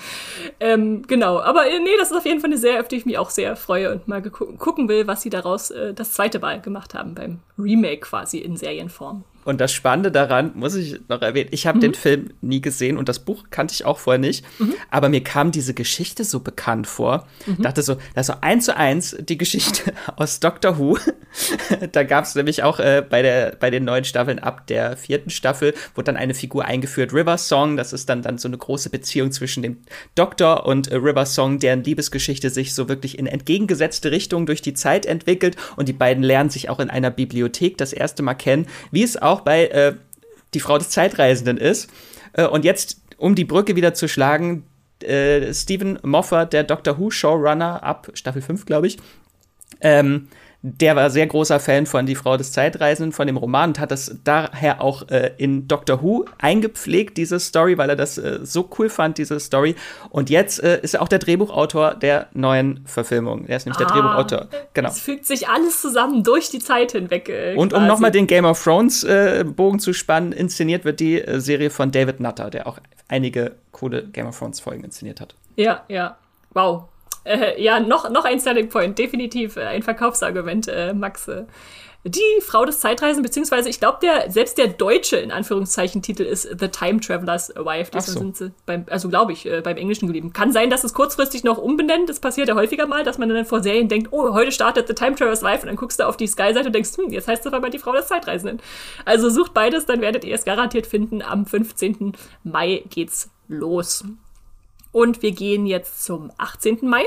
Ähm, 0.59 1.03
genau, 1.05 1.39
aber 1.39 1.67
äh, 1.67 1.79
nee, 1.79 1.97
das 1.99 2.11
ist 2.11 2.17
auf 2.17 2.25
jeden 2.25 2.39
Fall 2.39 2.49
eine 2.49 2.57
Serie, 2.57 2.79
auf 2.79 2.87
die 2.87 2.95
ich 2.95 3.05
mich 3.05 3.17
auch 3.17 3.29
sehr 3.29 3.55
freue 3.55 3.91
und 3.91 4.07
mal 4.07 4.21
gucken 4.21 4.87
will, 4.87 5.07
was 5.07 5.21
sie 5.21 5.29
daraus 5.29 5.71
äh, 5.71 5.93
das 5.93 6.13
zweite 6.13 6.39
Mal 6.39 6.61
gemacht 6.61 6.93
haben 6.93 7.13
beim 7.13 7.39
Remake 7.59 7.99
quasi 7.99 8.39
in 8.39 8.55
Serienform. 8.55 9.23
Und 9.43 9.59
das 9.59 9.73
Spannende 9.73 10.11
daran, 10.11 10.51
muss 10.55 10.75
ich 10.75 10.99
noch 11.07 11.21
erwähnen, 11.21 11.49
ich 11.51 11.65
habe 11.65 11.77
mhm. 11.77 11.81
den 11.81 11.93
Film 11.93 12.29
nie 12.41 12.61
gesehen 12.61 12.97
und 12.97 13.09
das 13.09 13.19
Buch 13.19 13.45
kannte 13.49 13.73
ich 13.73 13.85
auch 13.85 13.97
vorher 13.97 14.19
nicht, 14.19 14.45
mhm. 14.59 14.75
aber 14.89 15.09
mir 15.09 15.23
kam 15.23 15.51
diese 15.51 15.73
Geschichte 15.73 16.23
so 16.23 16.39
bekannt 16.41 16.87
vor. 16.87 17.27
Mhm. 17.45 17.63
Dachte 17.63 17.81
so, 17.81 17.95
das 18.13 18.27
ist 18.29 18.35
so 18.35 18.41
eins 18.41 18.65
zu 18.65 18.77
eins 18.77 19.15
die 19.19 19.37
Geschichte 19.37 19.93
aus 20.15 20.39
Doctor 20.39 20.77
Who. 20.77 20.97
da 21.91 22.03
gab 22.03 22.25
es 22.25 22.35
nämlich 22.35 22.63
auch 22.63 22.79
äh, 22.79 23.03
bei, 23.07 23.21
der, 23.21 23.55
bei 23.59 23.69
den 23.69 23.85
neuen 23.85 24.03
Staffeln 24.03 24.39
ab 24.39 24.67
der 24.67 24.97
vierten 24.97 25.29
Staffel, 25.29 25.73
wurde 25.95 26.05
dann 26.05 26.17
eine 26.17 26.33
Figur 26.33 26.65
eingeführt, 26.65 27.13
River 27.13 27.37
Song. 27.37 27.77
Das 27.77 27.93
ist 27.93 28.09
dann, 28.09 28.21
dann 28.21 28.37
so 28.37 28.47
eine 28.47 28.57
große 28.57 28.89
Beziehung 28.89 29.31
zwischen 29.31 29.63
dem 29.63 29.77
Doktor 30.15 30.65
und 30.65 30.89
äh, 30.89 30.95
River 30.95 31.25
Song, 31.25 31.59
deren 31.59 31.83
Liebesgeschichte 31.83 32.49
sich 32.49 32.75
so 32.75 32.89
wirklich 32.89 33.17
in 33.17 33.27
entgegengesetzte 33.27 34.11
Richtungen 34.11 34.45
durch 34.45 34.61
die 34.61 34.73
Zeit 34.73 35.05
entwickelt 35.05 35.55
und 35.77 35.87
die 35.87 35.93
beiden 35.93 36.23
lernen 36.23 36.49
sich 36.49 36.69
auch 36.69 36.79
in 36.79 36.89
einer 36.89 37.11
Bibliothek 37.11 37.77
das 37.77 37.93
erste 37.93 38.23
Mal 38.23 38.35
kennen, 38.35 38.67
wie 38.91 39.03
es 39.03 39.21
auch 39.21 39.30
auch 39.31 39.41
bei 39.41 39.67
äh, 39.67 39.95
Die 40.53 40.59
Frau 40.59 40.77
des 40.77 40.89
Zeitreisenden 40.89 41.57
ist. 41.57 41.89
Äh, 42.33 42.45
und 42.45 42.65
jetzt, 42.65 43.01
um 43.17 43.35
die 43.35 43.45
Brücke 43.45 43.75
wieder 43.75 43.93
zu 43.93 44.07
schlagen, 44.07 44.65
äh, 45.01 45.53
Stephen 45.53 45.99
Moffat, 46.03 46.53
der 46.53 46.63
Doctor 46.63 46.99
Who 46.99 47.09
Showrunner 47.09 47.83
ab 47.83 48.11
Staffel 48.13 48.41
5, 48.41 48.65
glaube 48.65 48.87
ich, 48.87 48.97
ähm, 49.81 50.27
der 50.63 50.95
war 50.95 51.09
sehr 51.09 51.25
großer 51.25 51.59
Fan 51.59 51.87
von 51.87 52.05
Die 52.05 52.13
Frau 52.15 52.37
des 52.37 52.51
Zeitreisenden, 52.51 53.13
von 53.13 53.25
dem 53.25 53.37
Roman 53.37 53.71
und 53.71 53.79
hat 53.79 53.89
das 53.89 54.15
daher 54.23 54.81
auch 54.81 55.09
äh, 55.09 55.31
in 55.37 55.67
Doctor 55.67 56.03
Who 56.03 56.25
eingepflegt, 56.37 57.17
diese 57.17 57.39
Story, 57.39 57.79
weil 57.79 57.89
er 57.89 57.95
das 57.95 58.19
äh, 58.19 58.39
so 58.43 58.69
cool 58.77 58.89
fand, 58.89 59.17
diese 59.17 59.39
Story. 59.39 59.75
Und 60.11 60.29
jetzt 60.29 60.61
äh, 60.63 60.79
ist 60.81 60.93
er 60.93 61.01
auch 61.01 61.07
der 61.07 61.17
Drehbuchautor 61.17 61.95
der 61.95 62.27
neuen 62.33 62.81
Verfilmung. 62.85 63.45
Er 63.47 63.57
ist 63.57 63.65
nämlich 63.65 63.81
ah, 63.81 63.85
der 63.85 63.93
Drehbuchautor. 63.93 64.47
Genau. 64.75 64.89
Es 64.89 64.99
fügt 64.99 65.25
sich 65.25 65.49
alles 65.49 65.81
zusammen 65.81 66.23
durch 66.23 66.51
die 66.51 66.59
Zeit 66.59 66.91
hinweg. 66.91 67.29
Äh, 67.29 67.55
und 67.55 67.73
um 67.73 67.87
nochmal 67.87 68.11
den 68.11 68.27
Game 68.27 68.45
of 68.45 68.63
Thrones 68.63 69.03
äh, 69.03 69.43
Bogen 69.43 69.79
zu 69.79 69.93
spannen, 69.93 70.31
inszeniert 70.31 70.85
wird 70.85 70.99
die 70.99 71.21
äh, 71.21 71.39
Serie 71.39 71.71
von 71.71 71.91
David 71.91 72.19
Nutter, 72.19 72.51
der 72.51 72.67
auch 72.67 72.77
einige 73.07 73.55
coole 73.71 74.03
Game 74.03 74.27
of 74.27 74.37
Thrones 74.37 74.59
Folgen 74.59 74.83
inszeniert 74.83 75.21
hat. 75.21 75.33
Ja, 75.55 75.83
ja. 75.87 76.17
Wow, 76.53 76.83
äh, 77.23 77.61
ja, 77.61 77.79
noch, 77.79 78.09
noch 78.09 78.25
ein 78.25 78.39
Selling 78.39 78.69
Point, 78.69 78.97
definitiv 78.97 79.57
äh, 79.57 79.65
ein 79.65 79.83
Verkaufsargument, 79.83 80.67
äh, 80.67 80.93
Max. 80.93 81.27
Äh. 81.27 81.45
Die 82.03 82.41
Frau 82.41 82.65
des 82.65 82.79
Zeitreisen, 82.79 83.21
beziehungsweise 83.21 83.69
ich 83.69 83.79
glaube, 83.79 83.99
der, 84.01 84.31
selbst 84.31 84.57
der 84.57 84.69
deutsche, 84.69 85.17
in 85.17 85.31
Anführungszeichen, 85.31 86.01
Titel 86.01 86.23
ist 86.23 86.49
The 86.59 86.67
Time 86.67 86.99
Traveler's 86.99 87.53
Wife. 87.55 87.91
Ach 87.93 88.01
so. 88.01 88.17
sind 88.17 88.37
sie 88.37 88.51
beim, 88.65 88.85
also 88.89 89.07
glaube 89.07 89.33
ich, 89.33 89.45
äh, 89.45 89.61
beim 89.61 89.77
Englischen 89.77 90.07
geblieben. 90.07 90.33
Kann 90.33 90.51
sein, 90.51 90.71
dass 90.71 90.83
es 90.83 90.95
kurzfristig 90.95 91.43
noch 91.43 91.59
umbenennt. 91.59 92.09
Das 92.09 92.19
passiert 92.19 92.47
ja 92.47 92.55
häufiger 92.55 92.87
mal, 92.87 93.03
dass 93.03 93.19
man 93.19 93.29
dann 93.29 93.45
vor 93.45 93.61
Serien 93.61 93.87
denkt, 93.87 94.07
oh, 94.11 94.33
heute 94.33 94.51
startet 94.51 94.87
The 94.87 94.95
Time 94.95 95.13
Traveler's 95.13 95.43
Wife 95.43 95.61
und 95.61 95.67
dann 95.67 95.75
guckst 95.75 95.99
du 95.99 96.07
auf 96.07 96.17
die 96.17 96.25
Sky-Seite 96.25 96.67
und 96.67 96.73
denkst, 96.73 96.97
hm, 96.97 97.11
jetzt 97.11 97.27
heißt 97.27 97.45
es 97.45 97.53
aber 97.53 97.69
die 97.69 97.77
Frau 97.77 97.93
des 97.93 98.07
Zeitreisenden. 98.07 98.61
Also 99.05 99.29
sucht 99.29 99.53
beides, 99.53 99.85
dann 99.85 100.01
werdet 100.01 100.25
ihr 100.25 100.33
es 100.33 100.43
garantiert 100.43 100.87
finden. 100.87 101.21
Am 101.21 101.45
15. 101.45 102.13
Mai 102.43 102.83
geht's 102.89 103.29
los. 103.47 104.03
Und 104.91 105.21
wir 105.21 105.31
gehen 105.31 105.65
jetzt 105.65 106.03
zum 106.03 106.31
18. 106.37 106.79
Mai. 106.81 107.05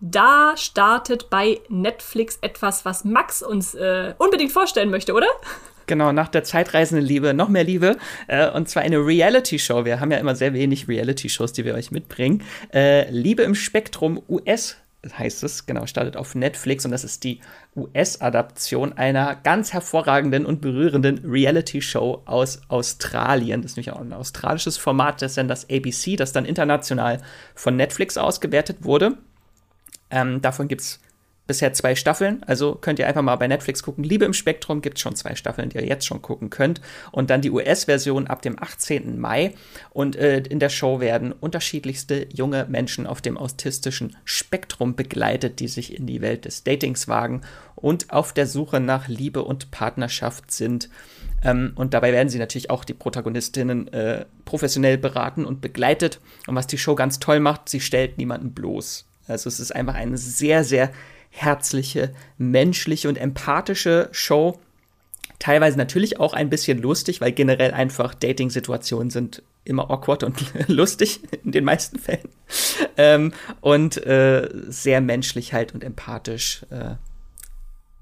Da 0.00 0.54
startet 0.56 1.28
bei 1.28 1.60
Netflix 1.68 2.38
etwas, 2.40 2.84
was 2.84 3.04
Max 3.04 3.42
uns 3.42 3.74
äh, 3.74 4.14
unbedingt 4.18 4.52
vorstellen 4.52 4.90
möchte, 4.90 5.12
oder? 5.12 5.26
Genau, 5.88 6.12
nach 6.12 6.28
der 6.28 6.44
zeitreisenden 6.44 7.04
Liebe 7.04 7.34
noch 7.34 7.48
mehr 7.48 7.64
Liebe. 7.64 7.96
Äh, 8.28 8.50
und 8.50 8.68
zwar 8.68 8.82
eine 8.82 8.98
Reality-Show. 8.98 9.84
Wir 9.84 9.98
haben 9.98 10.12
ja 10.12 10.18
immer 10.18 10.36
sehr 10.36 10.52
wenig 10.52 10.86
Reality-Shows, 10.86 11.52
die 11.54 11.64
wir 11.64 11.74
euch 11.74 11.90
mitbringen. 11.90 12.44
Äh, 12.72 13.10
Liebe 13.10 13.42
im 13.42 13.54
Spektrum 13.54 14.22
US 14.28 14.76
heißt 15.06 15.44
es, 15.44 15.66
genau, 15.66 15.86
startet 15.86 16.16
auf 16.16 16.34
Netflix 16.34 16.84
und 16.84 16.90
das 16.90 17.04
ist 17.04 17.22
die 17.22 17.40
US-Adaption 17.76 18.92
einer 18.94 19.36
ganz 19.36 19.72
hervorragenden 19.72 20.44
und 20.44 20.60
berührenden 20.60 21.20
Reality-Show 21.24 22.22
aus 22.24 22.62
Australien. 22.68 23.62
Das 23.62 23.72
ist 23.72 23.76
nämlich 23.76 23.92
auch 23.92 24.00
ein 24.00 24.12
australisches 24.12 24.76
Format 24.76 25.22
des 25.22 25.34
Senders 25.34 25.68
ABC, 25.70 26.16
das 26.16 26.32
dann 26.32 26.44
international 26.44 27.20
von 27.54 27.76
Netflix 27.76 28.18
ausgewertet 28.18 28.78
wurde. 28.82 29.18
Ähm, 30.10 30.42
davon 30.42 30.68
gibt 30.68 30.80
es 30.80 31.00
bisher 31.48 31.72
zwei 31.72 31.96
Staffeln, 31.96 32.44
also 32.44 32.76
könnt 32.76 33.00
ihr 33.00 33.08
einfach 33.08 33.22
mal 33.22 33.34
bei 33.34 33.48
Netflix 33.48 33.82
gucken. 33.82 34.04
Liebe 34.04 34.26
im 34.26 34.34
Spektrum 34.34 34.82
gibt 34.82 34.98
es 34.98 35.02
schon 35.02 35.16
zwei 35.16 35.34
Staffeln, 35.34 35.70
die 35.70 35.78
ihr 35.78 35.86
jetzt 35.86 36.06
schon 36.06 36.22
gucken 36.22 36.50
könnt. 36.50 36.80
Und 37.10 37.30
dann 37.30 37.40
die 37.40 37.50
US-Version 37.50 38.28
ab 38.28 38.42
dem 38.42 38.62
18. 38.62 39.18
Mai. 39.18 39.54
Und 39.90 40.14
äh, 40.14 40.38
in 40.38 40.60
der 40.60 40.68
Show 40.68 41.00
werden 41.00 41.32
unterschiedlichste 41.32 42.28
junge 42.32 42.66
Menschen 42.68 43.06
auf 43.06 43.20
dem 43.20 43.36
autistischen 43.36 44.16
Spektrum 44.24 44.94
begleitet, 44.94 45.58
die 45.58 45.68
sich 45.68 45.96
in 45.96 46.06
die 46.06 46.20
Welt 46.20 46.44
des 46.44 46.62
Datings 46.62 47.08
wagen 47.08 47.40
und 47.74 48.12
auf 48.12 48.32
der 48.32 48.46
Suche 48.46 48.78
nach 48.78 49.08
Liebe 49.08 49.42
und 49.42 49.70
Partnerschaft 49.70 50.52
sind. 50.52 50.90
Ähm, 51.42 51.72
und 51.76 51.94
dabei 51.94 52.12
werden 52.12 52.28
sie 52.28 52.38
natürlich 52.38 52.70
auch 52.70 52.84
die 52.84 52.94
Protagonistinnen 52.94 53.88
äh, 53.88 54.26
professionell 54.44 54.98
beraten 54.98 55.46
und 55.46 55.62
begleitet. 55.62 56.20
Und 56.46 56.56
was 56.56 56.66
die 56.66 56.78
Show 56.78 56.94
ganz 56.94 57.20
toll 57.20 57.40
macht, 57.40 57.70
sie 57.70 57.80
stellt 57.80 58.18
niemanden 58.18 58.52
bloß. 58.52 59.06
Also 59.28 59.48
es 59.48 59.60
ist 59.60 59.74
einfach 59.74 59.94
eine 59.94 60.18
sehr, 60.18 60.64
sehr 60.64 60.90
herzliche, 61.30 62.14
menschliche 62.36 63.08
und 63.08 63.16
empathische 63.16 64.08
Show. 64.12 64.58
Teilweise 65.38 65.78
natürlich 65.78 66.18
auch 66.18 66.32
ein 66.32 66.50
bisschen 66.50 66.82
lustig, 66.82 67.20
weil 67.20 67.32
generell 67.32 67.72
einfach 67.72 68.14
Dating-Situationen 68.14 69.10
sind 69.10 69.42
immer 69.64 69.90
awkward 69.90 70.24
und 70.24 70.42
lustig 70.68 71.20
in 71.44 71.52
den 71.52 71.64
meisten 71.64 71.98
Fällen. 71.98 72.28
Ähm, 72.96 73.32
und 73.60 74.04
äh, 74.04 74.48
sehr 74.68 75.00
menschlich 75.00 75.52
halt 75.52 75.74
und 75.74 75.84
empathisch. 75.84 76.64
Äh, 76.70 76.94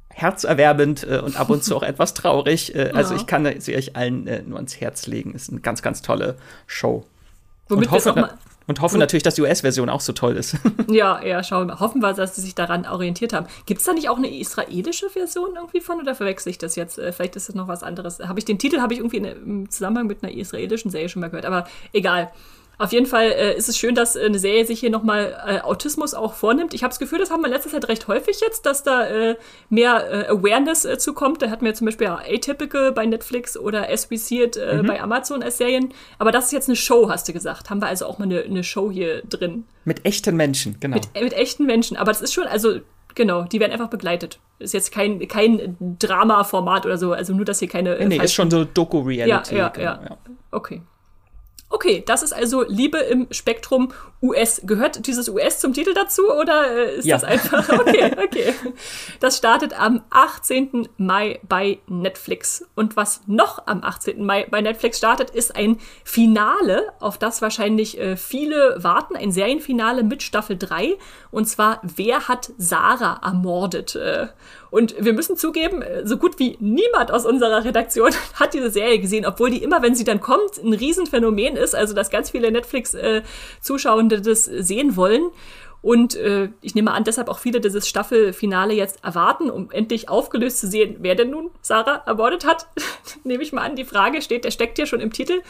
herzerwerbend 0.09 1.07
äh, 1.07 1.19
und 1.19 1.39
ab 1.39 1.51
und 1.51 1.63
zu 1.63 1.77
auch 1.77 1.83
etwas 1.83 2.15
traurig. 2.15 2.75
Äh, 2.75 2.93
also 2.95 3.15
ich 3.15 3.27
kann 3.27 3.61
sie 3.61 3.77
euch 3.77 3.97
allen 3.97 4.27
äh, 4.27 4.43
nur 4.43 4.57
ans 4.57 4.81
Herz 4.81 5.07
legen. 5.07 5.35
Ist 5.35 5.51
eine 5.51 5.61
ganz, 5.61 5.83
ganz 5.83 6.01
tolle 6.01 6.37
Show. 6.67 7.05
Womit 7.69 7.89
und 7.89 7.91
hoffe, 7.93 8.15
wir 8.15 8.23
mal 8.23 8.39
und 8.67 8.81
hoffe 8.81 8.99
natürlich, 8.99 9.23
dass 9.23 9.37
die 9.37 9.43
US-Version 9.43 9.89
auch 9.89 10.01
so 10.01 10.13
toll 10.13 10.37
ist. 10.37 10.57
ja, 10.89 11.23
ja, 11.23 11.43
schauen 11.45 11.69
wir. 11.69 11.79
Hoffen 11.79 12.03
wir, 12.03 12.13
dass 12.13 12.35
sie 12.35 12.41
sich 12.41 12.55
daran 12.55 12.87
orientiert 12.87 13.33
haben. 13.33 13.47
Gibt 13.65 13.81
es 13.81 13.87
da 13.87 13.93
nicht 13.93 14.09
auch 14.09 14.17
eine 14.17 14.37
israelische 14.37 15.09
Version 15.09 15.51
irgendwie 15.55 15.81
von 15.81 16.01
oder 16.01 16.15
verwechsel 16.15 16.51
ich 16.51 16.59
das 16.59 16.75
jetzt? 16.77 16.99
Äh, 16.99 17.13
vielleicht 17.13 17.37
ist 17.37 17.49
das 17.49 17.55
noch 17.55 17.69
was 17.69 17.83
anderes. 17.83 18.19
Habe 18.21 18.39
ich 18.39 18.45
den 18.45 18.59
Titel 18.59 18.81
habe 18.81 18.93
ich 18.93 19.01
irgendwie 19.01 19.19
in, 19.19 19.25
im 19.25 19.71
Zusammenhang 19.71 20.07
mit 20.07 20.23
einer 20.23 20.33
israelischen 20.33 20.91
Serie 20.91 21.09
schon 21.09 21.21
mal 21.21 21.29
gehört, 21.29 21.47
aber 21.47 21.67
egal. 21.93 22.31
Auf 22.79 22.93
jeden 22.93 23.07
Fall 23.07 23.33
äh, 23.33 23.57
ist 23.57 23.69
es 23.69 23.79
schön, 23.79 23.95
dass 23.95 24.17
äh, 24.17 24.25
eine 24.25 24.39
Serie 24.39 24.67
sich 24.67 24.81
hier 24.81 24.91
nochmal 24.91 25.35
äh, 25.47 25.61
Autismus 25.61 26.13
auch 26.13 26.35
vornimmt. 26.35 26.75
Ich 26.75 26.83
habe 26.83 26.91
das 26.91 26.99
Gefühl, 26.99 27.19
das 27.19 27.31
haben 27.31 27.41
wir 27.41 27.47
in 27.47 27.53
letzter 27.53 27.71
Zeit 27.71 27.89
recht 27.89 28.07
häufig 28.07 28.41
jetzt, 28.41 28.67
dass 28.67 28.83
da 28.83 29.07
äh, 29.07 29.37
mehr 29.71 30.29
äh, 30.29 30.29
Awareness 30.29 30.85
äh, 30.85 30.99
zukommt. 30.99 31.41
Da 31.41 31.49
hatten 31.49 31.65
wir 31.65 31.73
zum 31.75 31.87
Beispiel 31.87 32.09
ja 32.09 32.19
Atypical 32.19 32.93
bei 32.93 33.07
Netflix 33.07 33.57
oder 33.57 33.91
As 33.91 34.11
We 34.11 34.19
See 34.19 34.43
It 34.43 34.57
äh, 34.57 34.83
mhm. 34.83 34.87
bei 34.87 35.01
Amazon 35.01 35.43
als 35.43 35.57
Serien. 35.57 35.95
Aber 36.19 36.33
das 36.33 36.47
ist 36.47 36.53
jetzt 36.53 36.69
eine 36.69 36.77
Show, 36.77 37.09
hast 37.09 37.27
du 37.29 37.33
gesagt. 37.33 37.71
Haben 37.71 37.81
wir 37.81 37.87
also 37.87 38.05
auch 38.07 38.19
mal 38.19 38.25
eine, 38.25 38.43
eine 38.43 38.63
Show 38.63 38.91
hier 38.91 39.23
drin. 39.23 39.65
Mit 39.85 40.05
echten 40.05 40.37
Menschen, 40.37 40.77
genau. 40.79 40.97
Mit, 40.97 41.09
mit 41.19 41.33
echten 41.33 41.65
Menschen. 41.65 41.97
Aber 41.97 42.13
das 42.13 42.21
ist 42.21 42.35
schon, 42.35 42.45
also 42.45 42.81
Genau, 43.15 43.45
die 43.45 43.61
werden 43.61 43.73
einfach 43.73 43.89
begleitet. 43.89 44.39
Ist 44.59 44.75
jetzt 44.75 44.93
kein, 44.93 45.27
kein 45.27 45.75
Drama-Format 45.99 46.85
oder 46.85 46.99
so, 46.99 47.15
also 47.15 47.33
nur, 47.33 47.47
dass 47.47 47.61
hier 47.61 47.69
keine. 47.69 47.97
Nee, 47.99 48.19
nee 48.19 48.23
ist 48.23 48.35
schon 48.35 48.51
so 48.51 48.67
Doku-Reality. 48.67 49.55
Ja, 49.55 49.63
ja, 49.63 49.69
genau, 49.71 49.85
ja, 49.87 50.01
ja. 50.05 50.19
Okay. 50.51 50.83
Okay, 51.69 52.05
das 52.07 52.23
ist 52.23 52.33
also 52.33 52.63
Liebe 52.63 52.99
im 52.99 53.27
Spektrum 53.33 53.93
US. 54.23 54.63
Gehört 54.65 55.07
dieses 55.09 55.29
US 55.29 55.59
zum 55.59 55.73
Titel 55.73 55.95
dazu 55.95 56.33
oder 56.33 56.71
äh, 56.71 56.97
ist 56.99 57.05
ja. 57.05 57.17
das 57.17 57.25
einfach? 57.25 57.69
Okay, 57.87 58.13
okay. 58.23 58.55
Das 59.21 59.37
startet 59.37 59.79
am 59.79 60.03
18. 60.11 60.89
Mai 60.97 61.41
bei 61.43 61.79
Netflix. 61.89 62.65
Und 62.75 62.97
was 62.97 63.23
noch 63.27 63.67
am 63.67 63.83
18. 63.83 64.25
Mai 64.25 64.47
bei 64.49 64.61
Netflix 64.61 64.99
startet, 64.99 65.31
ist 65.31 65.57
ein 65.57 65.79
Finale, 66.05 66.85
auf 67.01 67.19
das 67.19 67.43
wahrscheinlich 67.43 67.99
äh, 67.99 68.17
viele 68.17 68.77
warten. 68.79 69.17
Ein 69.17 69.33
Serienfinale 69.33 70.05
mit 70.05 70.23
Staffel 70.23 70.57
3. 70.57 70.97
Und 71.31 71.47
zwar, 71.47 71.81
wer 71.83 72.29
hat 72.29 72.53
Sarah 72.59 73.21
ermordet? 73.25 73.97
Äh, 73.97 74.29
und 74.77 74.95
wir 75.03 75.15
müssen 75.15 75.39
zugeben, 75.39 75.81
äh, 75.81 76.07
so 76.07 76.19
gut 76.19 76.39
wie 76.39 76.59
niemand 76.61 77.11
aus 77.11 77.25
unserer 77.25 77.65
Redaktion 77.65 78.11
hat 78.35 78.53
diese 78.53 78.69
Serie 78.69 78.99
gesehen, 78.99 79.25
obwohl 79.25 79.49
die 79.49 79.63
immer, 79.63 79.81
wenn 79.81 79.95
sie 79.95 80.05
dann 80.05 80.21
kommt, 80.21 80.63
ein 80.63 80.75
Riesenphänomen 80.75 81.57
ist. 81.57 81.75
Also, 81.75 81.95
dass 81.95 82.11
ganz 82.11 82.29
viele 82.29 82.53
Netflix-Zuschauende 82.53 84.21
das 84.21 84.45
sehen 84.45 84.95
wollen. 84.97 85.31
Und 85.81 86.15
äh, 86.17 86.51
ich 86.61 86.75
nehme 86.75 86.93
an, 86.93 87.05
deshalb 87.05 87.31
auch 87.31 87.39
viele 87.39 87.63
dieses 87.63 87.89
Staffelfinale 87.89 88.75
jetzt 88.75 89.03
erwarten, 89.03 89.49
um 89.49 89.71
endlich 89.71 90.11
aufgelöst 90.11 90.59
zu 90.59 90.67
sehen, 90.67 90.97
wer 90.99 91.15
denn 91.15 91.31
nun 91.31 91.49
Sarah 91.63 92.03
ermordet 92.05 92.45
hat. 92.45 92.67
nehme 93.25 93.43
ich 93.43 93.55
mal 93.55 93.63
an, 93.63 93.77
die 93.77 93.85
Frage 93.87 94.21
steht, 94.21 94.45
der 94.45 94.51
steckt 94.51 94.79
ja 94.79 94.85
schon 94.85 95.01
im 95.01 95.11
Titel. 95.11 95.41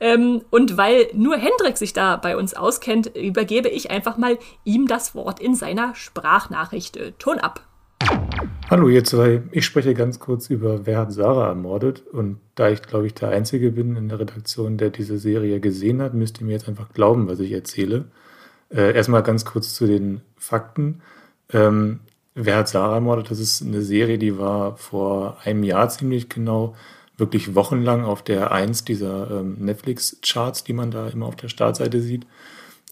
Ähm, 0.00 0.42
und 0.50 0.76
weil 0.76 1.10
nur 1.12 1.36
Hendrik 1.36 1.78
sich 1.78 1.92
da 1.92 2.16
bei 2.16 2.36
uns 2.36 2.54
auskennt, 2.54 3.14
übergebe 3.14 3.68
ich 3.68 3.92
einfach 3.92 4.16
mal 4.16 4.36
ihm 4.64 4.88
das 4.88 5.14
Wort 5.14 5.38
in 5.38 5.54
seiner 5.54 5.94
Sprachnachricht. 5.94 6.98
Ton 7.20 7.38
ab. 7.38 7.60
Hallo 8.70 8.88
ihr 8.88 9.04
zwei, 9.04 9.42
ich 9.52 9.64
spreche 9.64 9.94
ganz 9.94 10.18
kurz 10.18 10.50
über 10.50 10.86
Wer 10.86 10.98
hat 10.98 11.12
Sarah 11.12 11.48
ermordet 11.48 12.02
und 12.12 12.38
da 12.54 12.70
ich 12.70 12.82
glaube 12.82 13.06
ich 13.06 13.14
der 13.14 13.28
Einzige 13.28 13.70
bin 13.70 13.96
in 13.96 14.08
der 14.08 14.20
Redaktion, 14.20 14.78
der 14.78 14.90
diese 14.90 15.18
Serie 15.18 15.60
gesehen 15.60 16.02
hat, 16.02 16.14
müsst 16.14 16.40
ihr 16.40 16.46
mir 16.46 16.52
jetzt 16.52 16.68
einfach 16.68 16.92
glauben, 16.92 17.28
was 17.28 17.40
ich 17.40 17.52
erzähle. 17.52 18.06
Äh, 18.70 18.94
erstmal 18.94 19.22
ganz 19.22 19.44
kurz 19.44 19.74
zu 19.74 19.86
den 19.86 20.22
Fakten. 20.36 21.02
Ähm, 21.52 22.00
Wer 22.34 22.56
hat 22.56 22.68
Sarah 22.68 22.96
ermordet? 22.96 23.30
Das 23.30 23.38
ist 23.38 23.62
eine 23.62 23.82
Serie, 23.82 24.18
die 24.18 24.38
war 24.38 24.76
vor 24.76 25.38
einem 25.44 25.62
Jahr 25.62 25.88
ziemlich 25.88 26.28
genau 26.28 26.74
wirklich 27.16 27.54
wochenlang 27.54 28.04
auf 28.04 28.22
der 28.22 28.50
1 28.50 28.84
dieser 28.84 29.30
ähm, 29.30 29.56
Netflix-Charts, 29.60 30.64
die 30.64 30.72
man 30.72 30.90
da 30.90 31.06
immer 31.08 31.26
auf 31.26 31.36
der 31.36 31.48
Startseite 31.48 32.00
sieht. 32.00 32.26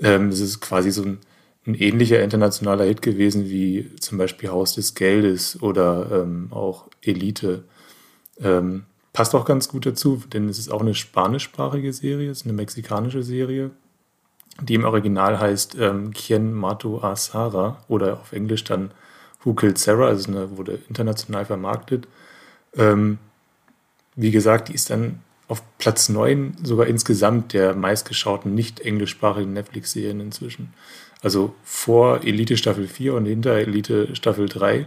Ähm, 0.01 0.29
es 0.29 0.39
ist 0.39 0.61
quasi 0.61 0.93
so 0.93 1.03
ein, 1.03 1.19
ein, 1.67 1.75
ähnlicher 1.75 2.23
internationaler 2.23 2.85
Hit 2.85 3.03
gewesen 3.03 3.49
wie 3.49 3.95
zum 4.01 4.19
Beispiel 4.19 4.51
Haus 4.51 4.75
des 4.75 4.95
Geldes 4.95 5.63
oder 5.63 6.23
ähm, 6.23 6.49
auch 6.51 6.89
Elite. 7.03 7.65
Ähm, 8.41 8.85
passt 9.13 9.35
auch 9.35 9.45
ganz 9.45 9.69
gut 9.69 9.87
dazu, 9.87 10.23
denn 10.33 10.49
es 10.49 10.59
ist 10.59 10.71
auch 10.71 10.81
eine 10.81 10.95
spanischsprachige 10.95 11.93
Serie, 11.93 12.31
es 12.31 12.41
ist 12.41 12.47
eine 12.47 12.55
mexikanische 12.55 13.23
Serie, 13.23 13.71
die 14.61 14.75
im 14.75 14.85
Original 14.85 15.39
heißt 15.39 15.77
ähm, 15.79 16.13
Quien 16.13 16.53
Mato 16.53 17.01
a 17.03 17.17
Sara 17.17 17.83
oder 17.89 18.21
auf 18.21 18.33
Englisch 18.33 18.65
dann 18.65 18.91
Who 19.45 19.55
Killed 19.55 19.79
Sarah, 19.79 20.09
also 20.09 20.31
eine, 20.31 20.57
wurde 20.57 20.79
international 20.89 21.45
vermarktet. 21.45 22.07
Ähm, 22.77 23.19
wie 24.15 24.31
gesagt, 24.31 24.69
die 24.69 24.75
ist 24.75 24.91
dann 24.91 25.21
auf 25.49 25.63
Platz 25.79 26.09
9 26.09 26.57
sogar 26.63 26.87
insgesamt 26.87 27.53
der 27.53 27.75
meistgeschauten 27.75 28.55
nicht 28.55 28.81
englischsprachigen 28.81 29.53
Netflix-Serien 29.53 30.21
inzwischen. 30.21 30.73
Also 31.23 31.55
vor 31.62 32.25
Elite 32.25 32.57
Staffel 32.57 32.89
4 32.89 33.14
und 33.14 33.27
hinter 33.27 33.53
Elite 33.53 34.14
Staffel 34.14 34.49
3. 34.49 34.87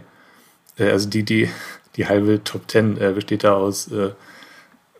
Äh, 0.78 0.90
also 0.90 1.08
die, 1.08 1.24
die, 1.24 1.48
die 1.96 2.06
halbe 2.06 2.44
Top 2.44 2.70
10 2.70 3.00
äh, 3.00 3.12
besteht 3.12 3.44
da 3.44 3.54
aus 3.54 3.90
äh, 3.90 4.10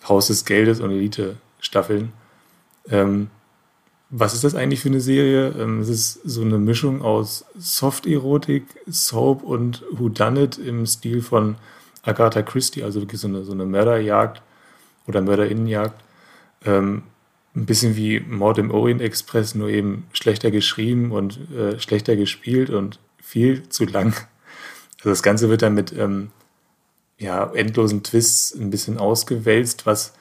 Haus 0.09 0.29
des 0.29 0.45
Geldes 0.45 0.81
und 0.81 0.91
Elite-Staffeln. 0.91 2.13
Ähm, 2.89 3.29
was 4.09 4.35
ist 4.35 4.45
das 4.45 4.55
eigentlich 4.55 4.81
für 4.81 4.89
eine 4.89 5.01
Serie? 5.01 5.49
Ähm, 5.59 5.81
es 5.81 5.89
ist 5.89 6.21
so 6.25 6.43
eine 6.43 6.59
Mischung 6.59 7.03
aus 7.03 7.45
Soft-Erotik, 7.59 8.65
Soap 8.87 9.43
und 9.43 9.83
Whodunit 9.91 10.59
im 10.59 10.87
Stil 10.87 11.23
von 11.23 11.57
Agatha 12.03 12.43
Christie, 12.43 12.85
also 12.85 13.01
wirklich 13.01 13.21
so 13.21 13.27
eine, 13.27 13.45
so 13.45 13.53
eine 13.53 13.67
Mörderjagd 13.67 14.43
oder 15.09 15.23
Mörderinnenjagd. 15.23 16.01
Ähm, 16.65 17.03
ein 17.57 17.67
bisschen 17.67 17.97
wie 17.97 18.21
Mord 18.21 18.59
im 18.59 18.71
Orient 18.71 19.01
Express, 19.01 19.55
nur 19.55 19.69
eben 19.69 20.07
schlechter 20.13 20.51
geschrieben 20.51 21.11
und 21.11 21.51
äh, 21.51 21.81
schlechter 21.81 22.15
gespielt 22.15 22.71
und 22.71 23.01
viel 23.21 23.69
zu 23.69 23.87
lang. 23.87 24.15
Also 24.99 25.11
das 25.11 25.23
Ganze 25.23 25.49
wird 25.49 25.63
dann 25.63 25.75
mit 25.75 25.93
ähm, 25.93 26.31
ja, 27.19 27.51
endlosen 27.55 28.03
Twists 28.03 28.55
ein 28.55 28.71
bisschen 28.71 28.99
ausgewälzt, 28.99 29.87
was 29.87 30.15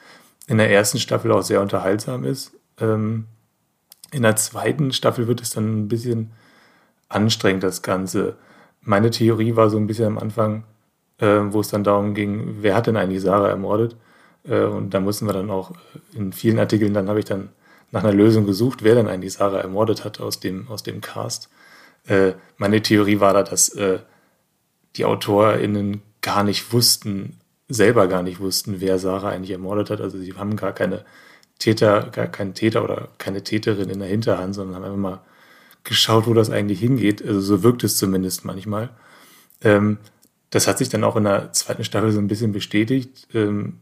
in 0.46 0.58
der 0.58 0.70
ersten 0.70 0.98
Staffel 0.98 1.30
auch 1.30 1.42
sehr 1.42 1.60
unterhaltsam 1.60 2.24
ist. 2.24 2.52
Ähm, 2.80 3.26
in 4.12 4.22
der 4.22 4.36
zweiten 4.36 4.92
Staffel 4.92 5.26
wird 5.26 5.42
es 5.42 5.50
dann 5.50 5.82
ein 5.82 5.88
bisschen 5.88 6.30
anstrengend, 7.08 7.64
das 7.64 7.82
Ganze. 7.82 8.36
Meine 8.80 9.10
Theorie 9.10 9.56
war 9.56 9.68
so 9.68 9.76
ein 9.76 9.86
bisschen 9.86 10.06
am 10.06 10.18
Anfang, 10.18 10.64
äh, 11.18 11.26
wo 11.26 11.60
es 11.60 11.68
dann 11.68 11.84
darum 11.84 12.14
ging, 12.14 12.58
wer 12.60 12.74
hat 12.74 12.86
denn 12.86 12.96
eigentlich 12.96 13.20
Sarah 13.20 13.48
ermordet? 13.48 13.96
Äh, 14.48 14.64
und 14.64 14.90
da 14.90 15.00
mussten 15.00 15.26
wir 15.26 15.32
dann 15.32 15.50
auch 15.50 15.72
in 16.14 16.32
vielen 16.32 16.58
Artikeln, 16.58 16.94
dann 16.94 17.08
habe 17.08 17.18
ich 17.18 17.24
dann 17.24 17.50
nach 17.92 18.02
einer 18.02 18.12
Lösung 18.12 18.46
gesucht, 18.46 18.82
wer 18.82 18.94
denn 18.94 19.08
eigentlich 19.08 19.34
Sarah 19.34 19.60
ermordet 19.60 20.04
hat 20.04 20.20
aus 20.20 20.40
dem, 20.40 20.68
aus 20.68 20.82
dem 20.82 21.00
Cast. 21.00 21.48
Äh, 22.06 22.32
meine 22.56 22.82
Theorie 22.82 23.20
war 23.20 23.32
da, 23.32 23.42
dass 23.42 23.68
äh, 23.70 24.00
die 24.96 25.04
AutorInnen 25.04 26.02
gar 26.20 26.44
nicht 26.44 26.72
wussten, 26.72 27.38
selber 27.68 28.08
gar 28.08 28.22
nicht 28.22 28.40
wussten, 28.40 28.80
wer 28.80 28.98
Sarah 28.98 29.30
eigentlich 29.30 29.50
ermordet 29.50 29.90
hat. 29.90 30.00
Also 30.00 30.18
sie 30.18 30.34
haben 30.34 30.56
gar 30.56 30.72
keine 30.72 31.04
Täter, 31.58 32.08
gar 32.12 32.26
keinen 32.26 32.54
Täter 32.54 32.84
oder 32.84 33.08
keine 33.18 33.42
Täterin 33.42 33.90
in 33.90 34.00
der 34.00 34.08
Hinterhand, 34.08 34.54
sondern 34.54 34.76
haben 34.76 34.84
einfach 34.84 34.98
mal 34.98 35.20
geschaut, 35.84 36.26
wo 36.26 36.34
das 36.34 36.50
eigentlich 36.50 36.80
hingeht. 36.80 37.24
Also 37.24 37.40
so 37.40 37.62
wirkt 37.62 37.84
es 37.84 37.96
zumindest 37.96 38.44
manchmal. 38.44 38.90
Ähm, 39.62 39.98
das 40.50 40.66
hat 40.66 40.78
sich 40.78 40.88
dann 40.88 41.04
auch 41.04 41.16
in 41.16 41.24
der 41.24 41.52
zweiten 41.52 41.84
Staffel 41.84 42.12
so 42.12 42.18
ein 42.18 42.28
bisschen 42.28 42.52
bestätigt. 42.52 43.28
Ähm, 43.34 43.80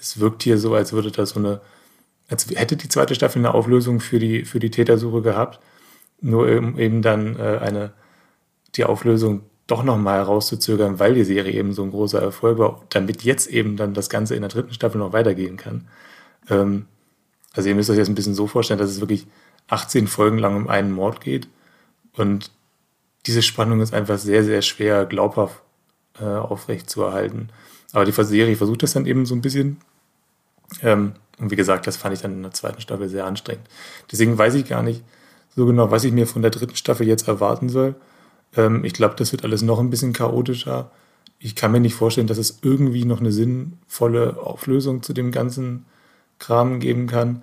es 0.00 0.18
wirkt 0.18 0.42
hier 0.42 0.58
so, 0.58 0.74
als 0.74 0.92
würde 0.92 1.10
das 1.10 1.30
so 1.30 1.40
eine, 1.40 1.60
als 2.28 2.48
hätte 2.50 2.76
die 2.76 2.88
zweite 2.88 3.14
Staffel 3.14 3.38
eine 3.38 3.54
Auflösung 3.54 4.00
für 4.00 4.18
die, 4.18 4.44
für 4.44 4.58
die 4.58 4.70
Tätersuche 4.70 5.22
gehabt, 5.22 5.60
nur 6.20 6.48
eben, 6.48 6.78
eben 6.78 7.02
dann 7.02 7.36
äh, 7.36 7.58
eine, 7.60 7.92
die 8.76 8.84
Auflösung 8.84 9.42
doch 9.66 9.84
nochmal 9.84 10.18
herauszuzögern, 10.18 10.98
weil 10.98 11.14
die 11.14 11.24
Serie 11.24 11.52
eben 11.52 11.72
so 11.72 11.82
ein 11.82 11.90
großer 11.90 12.20
Erfolg 12.20 12.58
war, 12.58 12.82
damit 12.88 13.22
jetzt 13.22 13.46
eben 13.48 13.76
dann 13.76 13.94
das 13.94 14.10
Ganze 14.10 14.34
in 14.34 14.40
der 14.40 14.50
dritten 14.50 14.74
Staffel 14.74 14.98
noch 14.98 15.12
weitergehen 15.12 15.56
kann. 15.56 15.86
Ähm, 16.48 16.86
also 17.52 17.68
ihr 17.68 17.74
müsst 17.74 17.90
euch 17.90 17.98
das 17.98 18.08
ein 18.08 18.14
bisschen 18.14 18.34
so 18.34 18.46
vorstellen, 18.46 18.80
dass 18.80 18.90
es 18.90 19.00
wirklich 19.00 19.26
18 19.68 20.08
Folgen 20.08 20.38
lang 20.38 20.56
um 20.56 20.68
einen 20.68 20.92
Mord 20.92 21.20
geht. 21.20 21.48
Und 22.16 22.50
diese 23.26 23.42
Spannung 23.42 23.80
ist 23.80 23.94
einfach 23.94 24.18
sehr, 24.18 24.44
sehr 24.44 24.62
schwer 24.62 25.06
glaubhaft 25.06 25.62
äh, 26.20 26.24
aufrecht 26.24 26.90
zu 26.90 27.02
erhalten. 27.02 27.48
Aber 27.92 28.04
die 28.04 28.12
Serie 28.12 28.56
versucht 28.56 28.82
das 28.82 28.92
dann 28.92 29.06
eben 29.06 29.26
so 29.26 29.34
ein 29.34 29.40
bisschen. 29.40 29.78
Ähm, 30.82 31.12
und 31.38 31.50
wie 31.50 31.56
gesagt, 31.56 31.86
das 31.86 31.96
fand 31.96 32.14
ich 32.14 32.20
dann 32.20 32.32
in 32.32 32.42
der 32.42 32.52
zweiten 32.52 32.80
Staffel 32.80 33.08
sehr 33.08 33.26
anstrengend. 33.26 33.66
Deswegen 34.10 34.36
weiß 34.36 34.54
ich 34.54 34.68
gar 34.68 34.82
nicht 34.82 35.02
so 35.56 35.66
genau, 35.66 35.90
was 35.90 36.04
ich 36.04 36.12
mir 36.12 36.26
von 36.26 36.42
der 36.42 36.50
dritten 36.50 36.76
Staffel 36.76 37.06
jetzt 37.06 37.28
erwarten 37.28 37.68
soll. 37.68 37.94
Ähm, 38.56 38.84
ich 38.84 38.92
glaube, 38.92 39.14
das 39.16 39.32
wird 39.32 39.44
alles 39.44 39.62
noch 39.62 39.78
ein 39.78 39.90
bisschen 39.90 40.12
chaotischer. 40.12 40.90
Ich 41.38 41.56
kann 41.56 41.72
mir 41.72 41.80
nicht 41.80 41.94
vorstellen, 41.94 42.26
dass 42.26 42.38
es 42.38 42.58
irgendwie 42.62 43.04
noch 43.04 43.20
eine 43.20 43.32
sinnvolle 43.32 44.38
Auflösung 44.38 45.02
zu 45.02 45.12
dem 45.12 45.32
ganzen 45.32 45.86
Kram 46.38 46.80
geben 46.80 47.06
kann. 47.06 47.42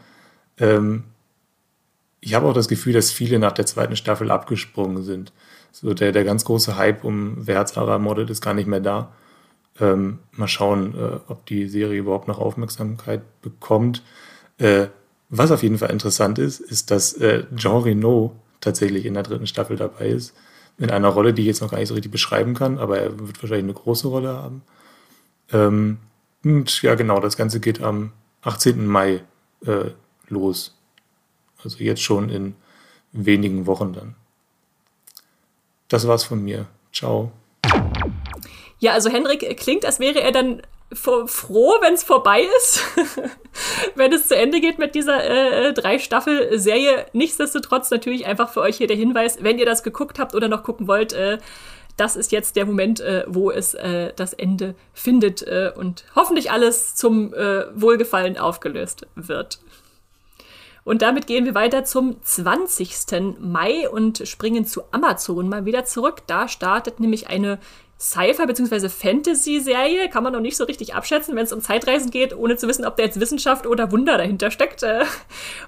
Ähm, 0.57 1.03
ich 2.19 2.33
habe 2.33 2.47
auch 2.47 2.53
das 2.53 2.67
Gefühl, 2.67 2.93
dass 2.93 3.11
viele 3.11 3.39
nach 3.39 3.51
der 3.51 3.65
zweiten 3.65 3.95
Staffel 3.95 4.31
abgesprungen 4.31 5.03
sind. 5.03 5.31
So 5.71 5.93
der, 5.93 6.11
der 6.11 6.23
ganz 6.23 6.45
große 6.45 6.77
Hype 6.77 7.03
um 7.03 7.35
Wer 7.37 7.59
hat 7.59 7.69
Sarah 7.69 7.93
ermordet 7.93 8.29
ist 8.29 8.41
gar 8.41 8.53
nicht 8.53 8.67
mehr 8.67 8.79
da. 8.79 9.11
Ähm, 9.79 10.19
mal 10.31 10.47
schauen, 10.47 10.95
äh, 10.95 11.19
ob 11.27 11.45
die 11.45 11.67
Serie 11.67 11.99
überhaupt 11.99 12.27
noch 12.27 12.39
Aufmerksamkeit 12.39 13.21
bekommt. 13.41 14.03
Äh, 14.57 14.87
was 15.29 15.51
auf 15.51 15.61
jeden 15.61 15.77
Fall 15.77 15.91
interessant 15.91 16.39
ist, 16.39 16.59
ist, 16.59 16.89
dass 16.89 17.13
äh, 17.13 17.43
Jean 17.55 17.83
Reno 17.83 18.35
tatsächlich 18.61 19.05
in 19.05 19.13
der 19.13 19.23
dritten 19.23 19.47
Staffel 19.47 19.77
dabei 19.77 20.07
ist. 20.07 20.33
In 20.77 20.89
einer 20.89 21.09
Rolle, 21.09 21.33
die 21.33 21.41
ich 21.41 21.47
jetzt 21.47 21.61
noch 21.61 21.71
gar 21.71 21.79
nicht 21.79 21.89
so 21.89 21.95
richtig 21.95 22.11
beschreiben 22.11 22.53
kann, 22.53 22.77
aber 22.77 22.99
er 22.99 23.19
wird 23.19 23.41
wahrscheinlich 23.41 23.65
eine 23.65 23.73
große 23.73 24.07
Rolle 24.07 24.29
haben. 24.29 24.61
Ähm, 25.51 25.97
und 26.43 26.81
ja, 26.81 26.95
genau, 26.95 27.19
das 27.19 27.35
Ganze 27.35 27.59
geht 27.59 27.81
am 27.81 28.11
18. 28.41 28.85
Mai 28.85 29.23
äh, 29.65 29.91
los. 30.29 30.75
Also 31.63 31.83
jetzt 31.83 32.01
schon 32.01 32.29
in 32.29 32.55
wenigen 33.11 33.65
Wochen 33.65 33.93
dann. 33.93 34.15
Das 35.87 36.07
war's 36.07 36.23
von 36.23 36.43
mir. 36.43 36.67
Ciao. 36.93 37.31
Ja, 38.79 38.93
also 38.93 39.09
Henrik 39.09 39.57
klingt, 39.57 39.85
als 39.85 39.99
wäre 39.99 40.21
er 40.21 40.31
dann 40.31 40.61
froh, 40.93 41.75
wenn 41.81 41.93
es 41.93 42.03
vorbei 42.03 42.45
ist, 42.57 42.81
wenn 43.95 44.13
es 44.13 44.27
zu 44.27 44.37
Ende 44.37 44.61
geht 44.61 44.79
mit 44.79 44.95
dieser 44.95 45.23
äh, 45.23 45.73
drei 45.73 45.99
Staffel 45.99 46.57
Serie. 46.59 47.05
Nichtsdestotrotz 47.11 47.91
natürlich 47.91 48.25
einfach 48.25 48.49
für 48.51 48.61
euch 48.61 48.77
hier 48.77 48.87
der 48.87 48.95
Hinweis, 48.95 49.43
wenn 49.43 49.57
ihr 49.57 49.65
das 49.65 49.83
geguckt 49.83 50.17
habt 50.17 50.33
oder 50.33 50.47
noch 50.47 50.63
gucken 50.63 50.87
wollt, 50.87 51.11
äh, 51.13 51.39
das 51.97 52.15
ist 52.15 52.31
jetzt 52.31 52.55
der 52.55 52.65
Moment, 52.65 52.99
äh, 52.99 53.25
wo 53.27 53.51
es 53.51 53.73
äh, 53.73 54.13
das 54.15 54.33
Ende 54.33 54.75
findet 54.93 55.41
äh, 55.41 55.71
und 55.75 56.05
hoffentlich 56.15 56.51
alles 56.51 56.95
zum 56.95 57.33
äh, 57.33 57.65
Wohlgefallen 57.73 58.37
aufgelöst 58.37 59.07
wird. 59.15 59.59
Und 60.85 61.01
damit 61.01 61.27
gehen 61.27 61.43
wir 61.43 61.53
weiter 61.53 61.83
zum 61.83 62.23
20. 62.23 63.39
Mai 63.39 63.89
und 63.89 64.25
springen 64.25 64.65
zu 64.65 64.83
Amazon 64.91 65.49
mal 65.49 65.65
wieder 65.65 65.83
zurück. 65.83 66.21
Da 66.27 66.47
startet 66.47 67.01
nämlich 67.01 67.27
eine 67.27 67.59
Sci-Fi 67.99 68.45
bzw. 68.45 68.89
Fantasy-Serie. 68.89 70.09
Kann 70.09 70.23
man 70.23 70.33
noch 70.33 70.39
nicht 70.39 70.57
so 70.57 70.63
richtig 70.63 70.93
abschätzen, 70.95 71.35
wenn 71.35 71.45
es 71.45 71.53
um 71.53 71.61
Zeitreisen 71.61 72.11
geht, 72.11 72.35
ohne 72.35 72.57
zu 72.57 72.67
wissen, 72.67 72.85
ob 72.85 72.97
da 72.97 73.03
jetzt 73.03 73.19
Wissenschaft 73.19 73.65
oder 73.65 73.91
Wunder 73.91 74.17
dahinter 74.17 74.51
steckt. 74.51 74.83
Äh. 74.83 75.05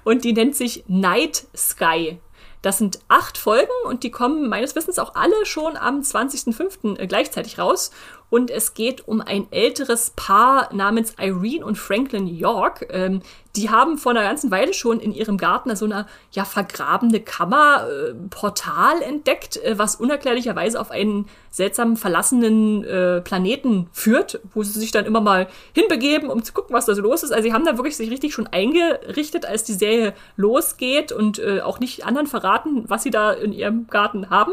Und 0.04 0.24
die 0.24 0.32
nennt 0.32 0.56
sich 0.56 0.84
Night 0.86 1.46
Sky. 1.56 2.18
Das 2.62 2.76
sind 2.76 3.00
acht 3.08 3.38
Folgen 3.38 3.72
und 3.84 4.02
die 4.02 4.10
kommen 4.10 4.48
meines 4.48 4.76
Wissens 4.76 4.98
auch 4.98 5.14
alle 5.14 5.46
schon 5.46 5.76
am 5.76 6.00
20.05. 6.00 6.98
Äh, 6.98 7.06
gleichzeitig 7.06 7.58
raus 7.58 7.90
und 8.30 8.50
es 8.50 8.74
geht 8.74 9.06
um 9.06 9.20
ein 9.20 9.48
älteres 9.50 10.12
Paar 10.14 10.72
namens 10.72 11.14
Irene 11.20 11.64
und 11.64 11.76
Franklin 11.76 12.26
York. 12.26 12.86
Ähm, 12.90 13.22
die 13.56 13.68
haben 13.68 13.98
vor 13.98 14.12
einer 14.12 14.22
ganzen 14.22 14.52
Weile 14.52 14.72
schon 14.72 15.00
in 15.00 15.12
ihrem 15.12 15.36
Garten 15.36 15.74
so 15.74 15.84
eine 15.84 16.06
ja 16.30 16.44
vergrabene 16.44 17.20
Kammer 17.20 17.88
äh, 17.88 18.14
Portal 18.30 19.02
entdeckt, 19.02 19.56
äh, 19.56 19.76
was 19.76 19.96
unerklärlicherweise 19.96 20.80
auf 20.80 20.92
einen 20.92 21.26
seltsamen 21.50 21.96
verlassenen 21.96 22.84
äh, 22.84 23.20
Planeten 23.20 23.88
führt, 23.92 24.40
wo 24.54 24.62
sie 24.62 24.78
sich 24.78 24.92
dann 24.92 25.04
immer 25.04 25.20
mal 25.20 25.48
hinbegeben, 25.74 26.30
um 26.30 26.44
zu 26.44 26.52
gucken, 26.52 26.74
was 26.74 26.86
da 26.86 26.94
so 26.94 27.02
los 27.02 27.24
ist. 27.24 27.32
Also 27.32 27.42
sie 27.42 27.52
haben 27.52 27.64
da 27.64 27.76
wirklich 27.76 27.96
sich 27.96 28.10
richtig 28.10 28.32
schon 28.32 28.46
eingerichtet, 28.46 29.44
als 29.44 29.64
die 29.64 29.72
Serie 29.72 30.14
losgeht 30.36 31.10
und 31.10 31.40
äh, 31.40 31.60
auch 31.62 31.80
nicht 31.80 32.06
anderen 32.06 32.28
verraten, 32.28 32.84
was 32.86 33.02
sie 33.02 33.10
da 33.10 33.32
in 33.32 33.52
ihrem 33.52 33.88
Garten 33.88 34.30
haben. 34.30 34.52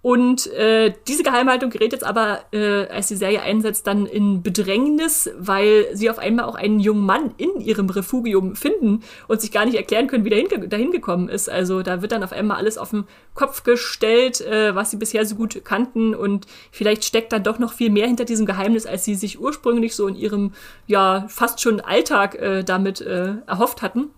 Und 0.00 0.46
äh, 0.52 0.94
diese 1.08 1.24
Geheimhaltung 1.24 1.70
gerät 1.70 1.92
jetzt 1.92 2.04
aber, 2.04 2.44
äh, 2.52 2.86
als 2.86 3.08
die 3.08 3.16
Serie 3.16 3.42
einsetzt, 3.42 3.86
dann 3.88 4.06
in 4.06 4.42
Bedrängnis, 4.42 5.28
weil 5.36 5.88
sie 5.92 6.08
auf 6.08 6.20
einmal 6.20 6.44
auch 6.44 6.54
einen 6.54 6.78
jungen 6.78 7.04
Mann 7.04 7.34
in 7.36 7.60
ihrem 7.60 7.90
Refugium 7.90 8.54
finden 8.54 9.02
und 9.26 9.40
sich 9.40 9.50
gar 9.50 9.64
nicht 9.64 9.74
erklären 9.74 10.06
können, 10.06 10.24
wie 10.24 10.30
der 10.30 10.46
dahin 10.68 10.92
gekommen 10.92 11.28
ist. 11.28 11.50
Also 11.50 11.82
da 11.82 12.00
wird 12.00 12.12
dann 12.12 12.22
auf 12.22 12.32
einmal 12.32 12.58
alles 12.58 12.78
auf 12.78 12.90
den 12.90 13.04
Kopf 13.34 13.64
gestellt, 13.64 14.40
äh, 14.40 14.72
was 14.74 14.92
sie 14.92 14.98
bisher 14.98 15.26
so 15.26 15.34
gut 15.34 15.64
kannten. 15.64 16.14
Und 16.14 16.46
vielleicht 16.70 17.04
steckt 17.04 17.32
dann 17.32 17.42
doch 17.42 17.58
noch 17.58 17.72
viel 17.72 17.90
mehr 17.90 18.06
hinter 18.06 18.24
diesem 18.24 18.46
Geheimnis, 18.46 18.86
als 18.86 19.04
sie 19.04 19.16
sich 19.16 19.40
ursprünglich 19.40 19.96
so 19.96 20.06
in 20.06 20.14
ihrem, 20.14 20.52
ja, 20.86 21.26
fast 21.28 21.60
schon 21.60 21.80
Alltag 21.80 22.36
äh, 22.36 22.62
damit 22.62 23.00
äh, 23.00 23.34
erhofft 23.46 23.82
hatten. 23.82 24.10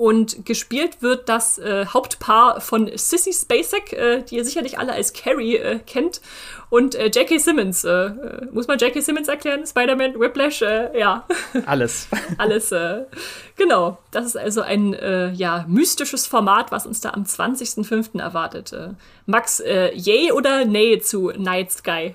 Und 0.00 0.46
gespielt 0.46 1.02
wird 1.02 1.28
das 1.28 1.58
äh, 1.58 1.84
Hauptpaar 1.84 2.62
von 2.62 2.90
Sissy 2.96 3.34
Spacek, 3.34 3.92
äh, 3.92 4.22
die 4.22 4.36
ihr 4.36 4.46
sicherlich 4.46 4.78
alle 4.78 4.94
als 4.94 5.12
Carrie 5.12 5.56
äh, 5.56 5.78
kennt, 5.78 6.22
und 6.70 6.94
äh, 6.94 7.10
Jackie 7.12 7.38
Simmons. 7.38 7.84
Äh, 7.84 7.90
äh, 7.90 8.46
muss 8.50 8.66
man 8.66 8.78
Jackie 8.78 9.02
Simmons 9.02 9.28
erklären? 9.28 9.66
Spider-Man, 9.66 10.18
Whiplash, 10.18 10.62
ja. 10.62 11.26
Alles. 11.66 12.08
Alles, 12.38 12.72
äh, 12.72 13.02
genau. 13.56 13.98
Das 14.10 14.24
ist 14.24 14.38
also 14.38 14.62
ein 14.62 14.94
ja, 15.34 15.66
mystisches 15.68 16.26
Format, 16.26 16.72
was 16.72 16.86
uns 16.86 17.02
da 17.02 17.10
am 17.10 17.24
20.05. 17.24 18.18
erwartet. 18.18 18.74
Max, 19.26 19.62
yay 19.62 20.32
oder 20.32 20.64
nay 20.64 20.98
zu 21.00 21.30
Night 21.36 21.72
Sky? 21.72 22.14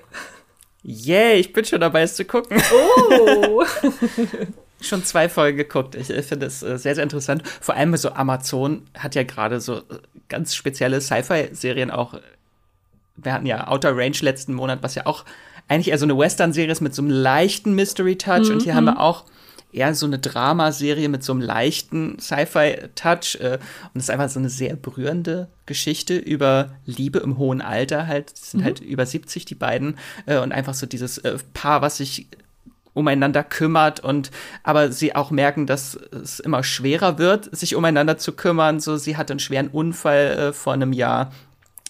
Yay, 0.82 1.38
ich 1.38 1.52
bin 1.52 1.64
schon 1.64 1.80
dabei, 1.80 2.02
es 2.02 2.16
zu 2.16 2.24
gucken. 2.24 2.60
Oh! 2.72 3.64
schon 4.80 5.04
zwei 5.04 5.28
Folgen 5.28 5.56
geguckt. 5.56 5.94
Ich, 5.94 6.10
ich 6.10 6.26
finde 6.26 6.46
es 6.46 6.62
äh, 6.62 6.78
sehr, 6.78 6.94
sehr 6.94 7.02
interessant. 7.02 7.42
Vor 7.60 7.74
allem 7.74 7.96
so 7.96 8.12
Amazon 8.12 8.82
hat 8.96 9.14
ja 9.14 9.22
gerade 9.22 9.60
so 9.60 9.78
äh, 9.78 9.82
ganz 10.28 10.54
spezielle 10.54 11.00
Sci-Fi-Serien 11.00 11.90
auch. 11.90 12.14
Wir 13.16 13.32
hatten 13.32 13.46
ja 13.46 13.68
Outer 13.68 13.96
Range 13.96 14.16
letzten 14.20 14.54
Monat, 14.54 14.82
was 14.82 14.94
ja 14.94 15.06
auch 15.06 15.24
eigentlich 15.68 15.88
eher 15.88 15.98
so 15.98 16.06
eine 16.06 16.16
Western-Serie 16.16 16.72
ist 16.72 16.80
mit 16.80 16.94
so 16.94 17.02
einem 17.02 17.10
leichten 17.10 17.74
Mystery-Touch. 17.74 18.48
Mhm. 18.48 18.54
Und 18.54 18.62
hier 18.62 18.74
haben 18.74 18.84
wir 18.84 18.92
mhm. 18.92 18.98
auch 18.98 19.24
eher 19.72 19.94
so 19.94 20.06
eine 20.06 20.18
Dramaserie 20.18 21.08
mit 21.08 21.22
so 21.22 21.32
einem 21.32 21.42
leichten 21.42 22.18
Sci-Fi-Touch. 22.18 23.38
Äh, 23.40 23.58
und 23.94 23.98
es 23.98 24.04
ist 24.04 24.10
einfach 24.10 24.28
so 24.28 24.38
eine 24.38 24.50
sehr 24.50 24.76
berührende 24.76 25.48
Geschichte 25.66 26.16
über 26.16 26.70
Liebe 26.84 27.18
im 27.18 27.38
hohen 27.38 27.60
Alter. 27.60 28.06
Halt, 28.06 28.32
die 28.36 28.44
sind 28.44 28.60
mhm. 28.60 28.64
halt 28.64 28.80
über 28.80 29.06
70, 29.06 29.44
die 29.44 29.54
beiden. 29.54 29.98
Äh, 30.26 30.38
und 30.38 30.52
einfach 30.52 30.74
so 30.74 30.86
dieses 30.86 31.18
äh, 31.18 31.38
Paar, 31.54 31.82
was 31.82 31.96
sich 31.98 32.26
umeinander 32.96 33.44
kümmert 33.44 34.00
und 34.00 34.30
aber 34.62 34.90
sie 34.90 35.14
auch 35.14 35.30
merken, 35.30 35.66
dass 35.66 35.94
es 35.94 36.40
immer 36.40 36.64
schwerer 36.64 37.18
wird, 37.18 37.54
sich 37.54 37.76
umeinander 37.76 38.16
zu 38.18 38.32
kümmern. 38.32 38.80
So, 38.80 38.96
sie 38.96 39.16
hat 39.16 39.30
einen 39.30 39.40
schweren 39.40 39.68
Unfall 39.68 40.26
äh, 40.26 40.52
vor 40.52 40.72
einem 40.72 40.92
Jahr. 40.92 41.32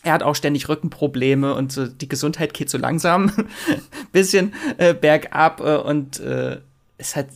Er 0.03 0.13
hat 0.13 0.23
auch 0.23 0.35
ständig 0.35 0.69
Rückenprobleme 0.69 1.55
und 1.55 1.73
so, 1.73 1.87
die 1.87 2.09
Gesundheit 2.09 2.55
geht 2.55 2.71
so 2.71 2.79
langsam 2.79 3.33
bisschen 4.13 4.53
äh, 4.79 4.95
bergab 4.95 5.61
äh, 5.61 5.77
und 5.77 6.21
äh, 6.21 6.59
ist 6.99 7.17
halt 7.17 7.29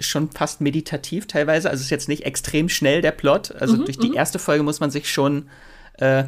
schon 0.00 0.30
fast 0.30 0.60
meditativ 0.60 1.26
teilweise. 1.26 1.70
Also 1.70 1.82
ist 1.82 1.90
jetzt 1.90 2.08
nicht 2.08 2.24
extrem 2.24 2.68
schnell 2.68 3.02
der 3.02 3.10
Plot. 3.12 3.52
Also 3.52 3.76
mhm, 3.76 3.84
durch 3.84 3.98
die 3.98 4.10
mhm. 4.10 4.16
erste 4.16 4.38
Folge 4.38 4.62
muss 4.62 4.80
man 4.80 4.90
sich 4.90 5.10
schon 5.10 5.48
äh, 5.94 6.24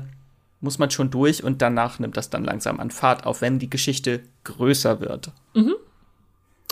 muss 0.61 0.79
man 0.79 0.91
schon 0.91 1.11
durch 1.11 1.43
und 1.43 1.63
danach 1.63 1.99
nimmt 1.99 2.17
das 2.17 2.31
dann 2.31 2.45
langsam 2.45 2.81
an 2.81 2.91
Fahrt 2.91 3.25
auf, 3.25 3.41
wenn 3.41 3.59
die 3.59 3.71
Geschichte 3.71 4.21
größer 4.45 5.01
wird. 5.01 5.33
Mhm. 5.55 5.75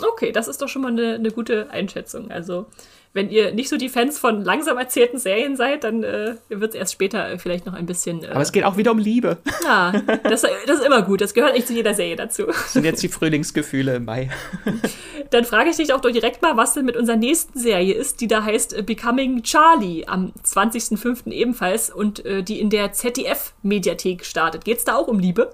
Okay, 0.03 0.31
das 0.31 0.47
ist 0.47 0.61
doch 0.61 0.67
schon 0.67 0.81
mal 0.81 0.91
eine, 0.91 1.15
eine 1.15 1.31
gute 1.31 1.69
Einschätzung. 1.71 2.31
Also, 2.31 2.67
wenn 3.13 3.31
ihr 3.31 3.51
nicht 3.51 3.69
so 3.69 3.77
die 3.77 3.89
Fans 3.89 4.19
von 4.19 4.43
langsam 4.43 4.77
erzählten 4.77 5.17
Serien 5.17 5.55
seid, 5.55 5.83
dann 5.83 6.03
äh, 6.03 6.35
wird 6.49 6.73
es 6.73 6.75
erst 6.75 6.93
später 6.93 7.39
vielleicht 7.39 7.65
noch 7.65 7.73
ein 7.73 7.87
bisschen. 7.87 8.23
Äh, 8.23 8.27
Aber 8.27 8.41
es 8.41 8.51
geht 8.51 8.63
auch 8.63 8.77
wieder 8.77 8.91
um 8.91 8.99
Liebe. 8.99 9.37
Ja, 9.63 9.91
das, 10.23 10.43
das 10.67 10.79
ist 10.79 10.85
immer 10.85 11.01
gut. 11.01 11.21
Das 11.21 11.33
gehört 11.33 11.55
echt 11.55 11.67
zu 11.67 11.73
jeder 11.73 11.95
Serie 11.95 12.15
dazu. 12.15 12.45
Das 12.45 12.73
sind 12.73 12.85
jetzt 12.85 13.01
die 13.01 13.07
Frühlingsgefühle 13.07 13.95
im 13.95 14.05
Mai. 14.05 14.29
Dann 15.31 15.43
frage 15.43 15.71
ich 15.71 15.77
dich 15.77 15.91
auch 15.93 16.01
doch 16.01 16.11
direkt 16.11 16.41
mal, 16.41 16.55
was 16.55 16.75
denn 16.75 16.85
mit 16.85 16.97
unserer 16.97 17.17
nächsten 17.17 17.57
Serie 17.57 17.93
ist, 17.95 18.21
die 18.21 18.27
da 18.27 18.43
heißt 18.43 18.73
äh, 18.73 18.83
Becoming 18.83 19.41
Charlie 19.41 20.05
am 20.05 20.31
20.05. 20.45 21.31
ebenfalls 21.31 21.89
und 21.89 22.23
äh, 22.25 22.43
die 22.43 22.59
in 22.59 22.69
der 22.69 22.93
ZDF-Mediathek 22.93 24.23
startet. 24.23 24.65
Geht 24.65 24.77
es 24.77 24.85
da 24.85 24.95
auch 24.95 25.07
um 25.07 25.19
Liebe? 25.19 25.51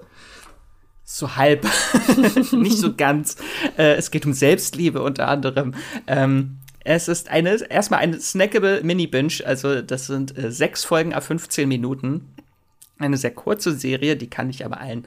So 1.08 1.36
halb, 1.36 1.64
nicht 2.52 2.78
so 2.78 2.94
ganz. 2.94 3.36
Äh, 3.78 3.94
es 3.94 4.10
geht 4.10 4.26
um 4.26 4.32
Selbstliebe 4.32 5.00
unter 5.00 5.28
anderem. 5.28 5.72
Ähm, 6.08 6.58
es 6.84 7.08
ist 7.08 7.30
eine, 7.30 7.56
erstmal 7.70 8.00
eine 8.00 8.20
snackable 8.20 8.82
Mini-Binge, 8.82 9.44
also 9.44 9.82
das 9.82 10.08
sind 10.08 10.36
äh, 10.36 10.50
sechs 10.50 10.84
Folgen 10.84 11.14
a 11.14 11.20
15 11.20 11.68
Minuten. 11.68 12.34
Eine 12.98 13.16
sehr 13.16 13.30
kurze 13.30 13.72
Serie, 13.72 14.16
die 14.16 14.28
kann 14.28 14.50
ich 14.50 14.64
aber 14.64 14.80
allen 14.80 15.06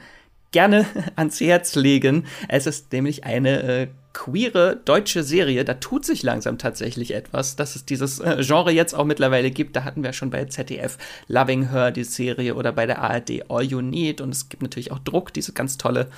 gerne 0.52 0.86
ans 1.16 1.40
Herz 1.40 1.76
legen. 1.76 2.26
Es 2.48 2.68
ist 2.68 2.92
nämlich 2.92 3.24
eine 3.24 3.64
äh, 3.64 3.88
queere 4.14 4.78
deutsche 4.84 5.24
Serie. 5.24 5.64
Da 5.64 5.76
tut 5.76 6.06
sich 6.06 6.24
langsam 6.24 6.58
tatsächlich 6.58 7.14
etwas, 7.14 7.56
dass 7.56 7.76
es 7.76 7.86
dieses 7.86 8.20
äh, 8.20 8.38
Genre 8.42 8.72
jetzt 8.72 8.94
auch 8.94 9.06
mittlerweile 9.06 9.52
gibt. 9.52 9.76
Da 9.76 9.84
hatten 9.84 10.04
wir 10.04 10.14
schon 10.14 10.30
bei 10.30 10.46
ZDF 10.46 10.98
Loving 11.28 11.70
Her 11.70 11.92
die 11.92 12.04
Serie 12.04 12.56
oder 12.56 12.72
bei 12.72 12.86
der 12.86 13.02
ARD 13.02 13.50
All 13.50 13.64
You 13.64 13.82
Need. 13.82 14.22
Und 14.22 14.34
es 14.34 14.50
gibt 14.50 14.64
natürlich 14.64 14.92
auch 14.92 15.00
Druck, 15.00 15.34
diese 15.34 15.54
ganz 15.54 15.78
tolle 15.78 16.10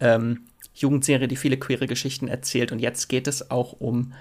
ähm, 0.00 0.40
Jugendserie, 0.74 1.28
die 1.28 1.36
viele 1.36 1.58
queere 1.58 1.86
Geschichten 1.86 2.28
erzählt. 2.28 2.72
Und 2.72 2.78
jetzt 2.78 3.08
geht 3.08 3.26
es 3.26 3.50
auch 3.50 3.72
um 3.72 4.12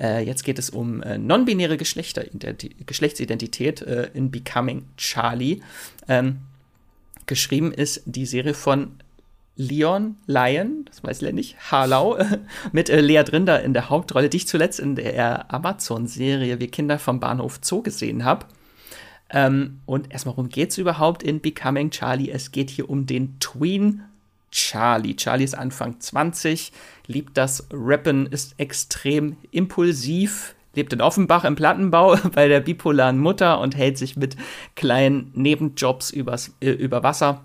äh, 0.00 0.24
jetzt 0.24 0.44
geht 0.44 0.60
es 0.60 0.70
um 0.70 1.02
äh, 1.02 1.18
non-binäre 1.18 1.76
Geschlechtsidentität 1.76 3.82
äh, 3.82 4.10
in 4.14 4.30
Becoming 4.30 4.84
Charlie. 4.96 5.60
Ähm, 6.08 6.38
geschrieben 7.26 7.72
ist 7.72 8.02
die 8.06 8.24
Serie 8.24 8.54
von 8.54 8.92
Leon 9.58 10.16
Lion, 10.26 10.84
das 10.86 11.02
weiß 11.02 11.20
ich 11.20 11.32
nicht, 11.32 11.56
Harlau, 11.70 12.16
mit 12.72 12.88
äh, 12.88 13.00
Lea 13.00 13.24
Drinder 13.24 13.62
in 13.62 13.74
der 13.74 13.90
Hauptrolle, 13.90 14.30
die 14.30 14.38
ich 14.38 14.48
zuletzt 14.48 14.78
in 14.78 14.94
der 14.94 15.52
Amazon-Serie 15.52 16.60
Wir 16.60 16.70
Kinder 16.70 16.98
vom 16.98 17.18
Bahnhof 17.18 17.58
Zoo 17.60 17.82
gesehen 17.82 18.24
habe. 18.24 18.46
Ähm, 19.30 19.80
und 19.84 20.12
erstmal, 20.12 20.36
worum 20.36 20.48
geht 20.48 20.70
es 20.70 20.78
überhaupt 20.78 21.24
in 21.24 21.40
Becoming 21.40 21.90
Charlie? 21.90 22.30
Es 22.30 22.52
geht 22.52 22.70
hier 22.70 22.88
um 22.88 23.06
den 23.06 23.38
Tween 23.40 24.04
Charlie. 24.52 25.16
Charlie 25.16 25.44
ist 25.44 25.58
Anfang 25.58 25.98
20, 25.98 26.72
liebt 27.08 27.36
das 27.36 27.66
Rappen, 27.72 28.26
ist 28.26 28.54
extrem 28.58 29.36
impulsiv, 29.50 30.54
lebt 30.74 30.92
in 30.92 31.00
Offenbach 31.00 31.44
im 31.44 31.56
Plattenbau 31.56 32.16
bei 32.32 32.46
der 32.46 32.60
bipolaren 32.60 33.18
Mutter 33.18 33.60
und 33.60 33.76
hält 33.76 33.98
sich 33.98 34.16
mit 34.16 34.36
kleinen 34.76 35.32
Nebenjobs 35.34 36.10
übers, 36.10 36.54
äh, 36.60 36.70
über 36.70 37.02
Wasser. 37.02 37.44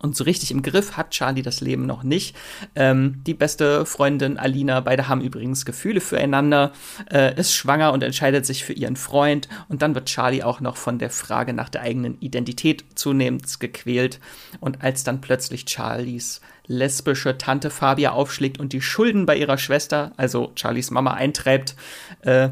Und 0.00 0.16
so 0.16 0.22
richtig 0.24 0.52
im 0.52 0.62
Griff 0.62 0.96
hat 0.96 1.10
Charlie 1.10 1.42
das 1.42 1.60
Leben 1.60 1.84
noch 1.84 2.04
nicht. 2.04 2.36
Ähm, 2.76 3.20
die 3.26 3.34
beste 3.34 3.84
Freundin 3.84 4.38
Alina, 4.38 4.80
beide 4.80 5.08
haben 5.08 5.20
übrigens 5.20 5.64
Gefühle 5.64 6.00
füreinander, 6.00 6.72
äh, 7.12 7.38
ist 7.38 7.52
schwanger 7.52 7.92
und 7.92 8.04
entscheidet 8.04 8.46
sich 8.46 8.64
für 8.64 8.72
ihren 8.72 8.94
Freund. 8.94 9.48
Und 9.68 9.82
dann 9.82 9.96
wird 9.96 10.06
Charlie 10.06 10.44
auch 10.44 10.60
noch 10.60 10.76
von 10.76 10.98
der 10.98 11.10
Frage 11.10 11.52
nach 11.52 11.68
der 11.68 11.82
eigenen 11.82 12.20
Identität 12.20 12.84
zunehmend 12.94 13.58
gequält. 13.58 14.20
Und 14.60 14.82
als 14.82 15.02
dann 15.02 15.20
plötzlich 15.20 15.64
Charlies 15.68 16.40
lesbische 16.68 17.36
Tante 17.36 17.70
Fabia 17.70 18.12
aufschlägt 18.12 18.60
und 18.60 18.72
die 18.72 18.82
Schulden 18.82 19.26
bei 19.26 19.36
ihrer 19.36 19.58
Schwester, 19.58 20.12
also 20.16 20.52
Charlies 20.54 20.92
Mama, 20.92 21.14
eintreibt, 21.14 21.74
äh, 22.20 22.50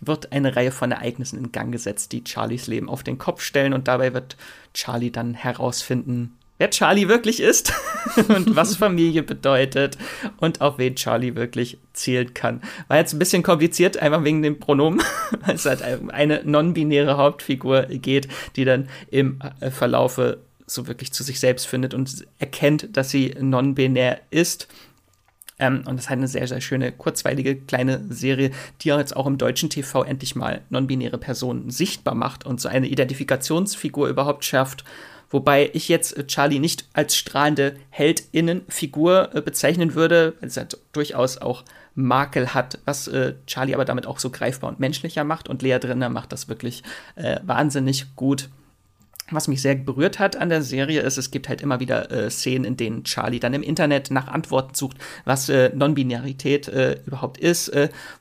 wird 0.00 0.30
eine 0.30 0.54
Reihe 0.54 0.70
von 0.70 0.92
Ereignissen 0.92 1.38
in 1.38 1.52
Gang 1.52 1.72
gesetzt, 1.72 2.12
die 2.12 2.22
Charlies 2.24 2.68
Leben 2.68 2.88
auf 2.88 3.02
den 3.02 3.18
Kopf 3.18 3.40
stellen. 3.40 3.72
Und 3.72 3.88
dabei 3.88 4.14
wird 4.14 4.36
Charlie 4.72 5.10
dann 5.10 5.34
herausfinden, 5.34 6.36
wer 6.58 6.70
Charlie 6.70 7.08
wirklich 7.08 7.40
ist 7.40 7.72
und 8.28 8.56
was 8.56 8.76
Familie 8.76 9.22
bedeutet 9.22 9.98
und 10.38 10.60
auf 10.60 10.78
wen 10.78 10.96
Charlie 10.96 11.34
wirklich 11.34 11.78
zählen 11.92 12.32
kann. 12.34 12.62
War 12.88 12.98
jetzt 12.98 13.12
ein 13.14 13.18
bisschen 13.18 13.42
kompliziert, 13.42 13.98
einfach 13.98 14.24
wegen 14.24 14.42
dem 14.42 14.58
Pronomen, 14.58 15.02
weil 15.46 15.56
es 15.56 15.66
halt 15.66 15.82
eine 15.82 16.42
non-binäre 16.44 17.16
Hauptfigur 17.16 17.82
geht, 17.82 18.28
die 18.56 18.64
dann 18.64 18.88
im 19.10 19.40
äh, 19.60 19.70
Verlaufe 19.70 20.38
so 20.66 20.86
wirklich 20.88 21.12
zu 21.12 21.22
sich 21.22 21.38
selbst 21.38 21.66
findet 21.66 21.94
und 21.94 22.26
erkennt, 22.38 22.96
dass 22.96 23.10
sie 23.10 23.34
non-binär 23.38 24.20
ist. 24.30 24.68
Ähm, 25.58 25.84
und 25.86 25.96
das 25.96 26.04
ist 26.04 26.10
halt 26.10 26.18
eine 26.18 26.28
sehr, 26.28 26.48
sehr 26.48 26.60
schöne, 26.60 26.92
kurzweilige 26.92 27.56
kleine 27.56 28.04
Serie, 28.10 28.50
die 28.82 28.88
jetzt 28.88 29.16
auch 29.16 29.26
im 29.26 29.38
deutschen 29.38 29.70
TV 29.70 30.02
endlich 30.02 30.34
mal 30.34 30.62
non-binäre 30.68 31.18
Personen 31.18 31.70
sichtbar 31.70 32.14
macht 32.14 32.44
und 32.44 32.60
so 32.60 32.68
eine 32.68 32.88
Identifikationsfigur 32.88 34.08
überhaupt 34.08 34.44
schafft 34.44 34.84
Wobei 35.30 35.70
ich 35.72 35.88
jetzt 35.88 36.16
äh, 36.16 36.26
Charlie 36.26 36.58
nicht 36.58 36.86
als 36.92 37.16
strahlende 37.16 37.76
Heldinnenfigur 37.90 39.34
äh, 39.34 39.40
bezeichnen 39.40 39.94
würde, 39.94 40.34
weil 40.40 40.48
es 40.48 40.56
halt 40.56 40.78
durchaus 40.92 41.38
auch 41.38 41.64
Makel 41.94 42.54
hat, 42.54 42.78
was 42.84 43.08
äh, 43.08 43.34
Charlie 43.46 43.74
aber 43.74 43.84
damit 43.84 44.06
auch 44.06 44.18
so 44.18 44.30
greifbar 44.30 44.70
und 44.70 44.80
menschlicher 44.80 45.24
macht. 45.24 45.48
Und 45.48 45.62
Lea 45.62 45.78
Drinner 45.78 46.08
macht 46.08 46.32
das 46.32 46.48
wirklich 46.48 46.82
wahnsinnig 47.42 48.14
gut. 48.16 48.50
Was 49.30 49.48
mich 49.48 49.60
sehr 49.60 49.74
berührt 49.74 50.20
hat 50.20 50.36
an 50.36 50.50
der 50.50 50.62
Serie 50.62 51.00
ist, 51.00 51.16
es 51.16 51.32
gibt 51.32 51.48
halt 51.48 51.60
immer 51.60 51.80
wieder 51.80 52.12
äh, 52.12 52.30
Szenen, 52.30 52.64
in 52.64 52.76
denen 52.76 53.02
Charlie 53.02 53.40
dann 53.40 53.54
im 53.54 53.62
Internet 53.62 54.12
nach 54.12 54.28
Antworten 54.28 54.74
sucht, 54.74 54.98
was 55.24 55.48
äh, 55.48 55.72
Non-Binarität 55.74 56.68
äh, 56.68 57.00
überhaupt 57.06 57.38
ist, 57.38 57.72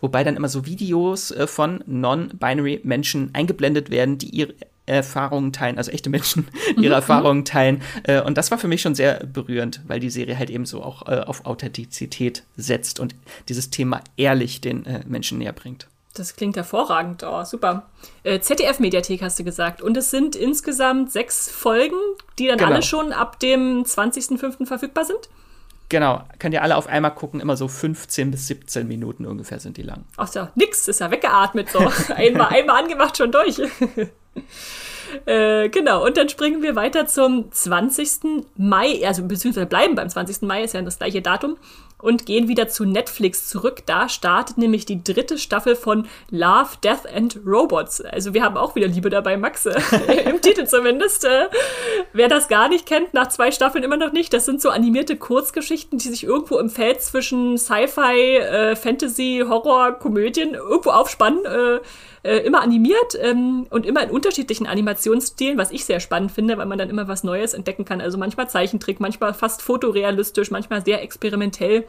wobei 0.01 0.23
dann 0.23 0.35
immer 0.35 0.49
so 0.49 0.65
Videos 0.65 1.33
von 1.45 1.83
Non-Binary 1.85 2.81
Menschen 2.83 3.29
eingeblendet 3.33 3.91
werden, 3.91 4.17
die 4.17 4.29
ihre 4.29 4.55
Erfahrungen 4.85 5.51
teilen, 5.51 5.77
also 5.77 5.91
echte 5.91 6.09
Menschen 6.09 6.47
ihre 6.77 6.85
mhm. 6.87 6.91
Erfahrungen 6.91 7.45
teilen. 7.45 7.81
Äh, 8.03 8.21
und 8.21 8.37
das 8.37 8.51
war 8.51 8.57
für 8.57 8.67
mich 8.67 8.81
schon 8.81 8.95
sehr 8.95 9.25
berührend, 9.25 9.81
weil 9.87 9.99
die 9.99 10.09
Serie 10.09 10.37
halt 10.37 10.49
eben 10.49 10.65
so 10.65 10.83
auch 10.83 11.07
äh, 11.07 11.21
auf 11.21 11.45
Authentizität 11.45 12.43
setzt 12.55 12.99
und 12.99 13.15
dieses 13.49 13.69
Thema 13.69 14.01
ehrlich 14.17 14.61
den 14.61 14.85
äh, 14.85 15.01
Menschen 15.07 15.37
näher 15.37 15.53
bringt. 15.53 15.87
Das 16.13 16.37
klingt 16.37 16.55
hervorragend. 16.55 17.23
Oh, 17.23 17.43
super. 17.43 17.87
ZDF-Mediathek 18.23 19.21
hast 19.21 19.37
du 19.37 19.43
gesagt. 19.43 19.81
Und 19.81 19.97
es 19.97 20.11
sind 20.11 20.37
insgesamt 20.37 21.11
sechs 21.11 21.51
Folgen, 21.51 21.97
die 22.39 22.47
dann 22.47 22.57
genau. 22.57 22.71
alle 22.71 22.83
schon 22.83 23.11
ab 23.11 23.37
dem 23.41 23.83
20.05. 23.83 24.65
verfügbar 24.65 25.03
sind? 25.03 25.27
Genau, 25.89 26.23
könnt 26.39 26.53
ihr 26.53 26.63
alle 26.63 26.77
auf 26.77 26.87
einmal 26.87 27.13
gucken, 27.13 27.39
immer 27.39 27.57
so 27.57 27.67
15 27.67 28.31
bis 28.31 28.47
17 28.47 28.87
Minuten 28.87 29.25
ungefähr 29.25 29.59
sind 29.59 29.77
die 29.77 29.83
lang. 29.83 30.05
Ach 30.17 30.33
ja, 30.33 30.51
nix, 30.55 30.87
ist 30.87 30.99
ja 30.99 31.11
weggeatmet 31.11 31.69
so. 31.69 31.79
einmal, 32.15 32.47
einmal 32.47 32.83
angemacht, 32.83 33.17
schon 33.17 33.31
durch. 33.31 33.61
Äh, 35.25 35.69
genau, 35.69 36.03
und 36.03 36.17
dann 36.17 36.27
springen 36.27 36.61
wir 36.61 36.75
weiter 36.75 37.05
zum 37.05 37.49
20. 37.49 38.47
Mai, 38.57 39.05
also 39.05 39.23
beziehungsweise 39.23 39.65
bleiben 39.65 39.95
beim 39.95 40.09
20. 40.09 40.41
Mai, 40.41 40.63
ist 40.63 40.73
ja 40.73 40.81
das 40.81 40.97
gleiche 40.97 41.21
Datum 41.21 41.57
und 42.05 42.25
gehen 42.27 42.47
wieder 42.47 42.67
zu 42.67 42.85
Netflix 42.85 43.49
zurück. 43.49 43.81
Da 43.87 44.07
startet 44.07 44.59
nämlich 44.59 44.85
die 44.85 45.03
dritte 45.03 45.39
Staffel 45.39 45.75
von 45.75 46.07
Love, 46.29 46.77
Death 46.83 47.11
and 47.11 47.39
Robots. 47.45 47.99
Also 48.01 48.33
wir 48.33 48.43
haben 48.43 48.57
auch 48.57 48.75
wieder 48.75 48.87
Liebe 48.87 49.09
dabei, 49.09 49.37
Max, 49.37 49.65
äh, 49.65 49.79
im 50.29 50.39
Titel 50.39 50.67
zumindest. 50.67 51.25
Äh, 51.25 51.49
wer 52.13 52.27
das 52.27 52.47
gar 52.47 52.69
nicht 52.69 52.85
kennt, 52.85 53.13
nach 53.13 53.29
zwei 53.29 53.51
Staffeln 53.51 53.83
immer 53.83 53.97
noch 53.97 54.11
nicht, 54.11 54.33
das 54.33 54.45
sind 54.45 54.61
so 54.61 54.69
animierte 54.69 55.15
Kurzgeschichten, 55.15 55.97
die 55.97 56.09
sich 56.09 56.23
irgendwo 56.23 56.59
im 56.59 56.69
Feld 56.69 57.01
zwischen 57.01 57.57
Sci-Fi, 57.57 58.37
äh, 58.37 58.75
Fantasy, 58.75 59.43
Horror, 59.47 59.93
Komödien 59.93 60.53
irgendwo 60.53 60.91
aufspannen. 60.91 61.43
Äh, 61.45 61.79
äh, 62.25 62.39
immer 62.39 62.61
animiert 62.61 63.15
ähm, 63.21 63.67
und 63.69 63.85
immer 63.85 64.01
in 64.01 64.09
unterschiedlichen 64.09 64.65
Animationsstilen, 64.65 65.59
was 65.59 65.69
ich 65.69 65.85
sehr 65.85 65.99
spannend 65.99 66.31
finde, 66.31 66.57
weil 66.57 66.65
man 66.65 66.79
dann 66.79 66.89
immer 66.89 67.07
was 67.07 67.23
Neues 67.23 67.53
entdecken 67.53 67.85
kann. 67.85 68.01
Also 68.01 68.17
manchmal 68.17 68.49
Zeichentrick, 68.49 68.99
manchmal 68.99 69.35
fast 69.35 69.61
fotorealistisch, 69.61 70.49
manchmal 70.49 70.83
sehr 70.83 71.03
experimentell. 71.03 71.85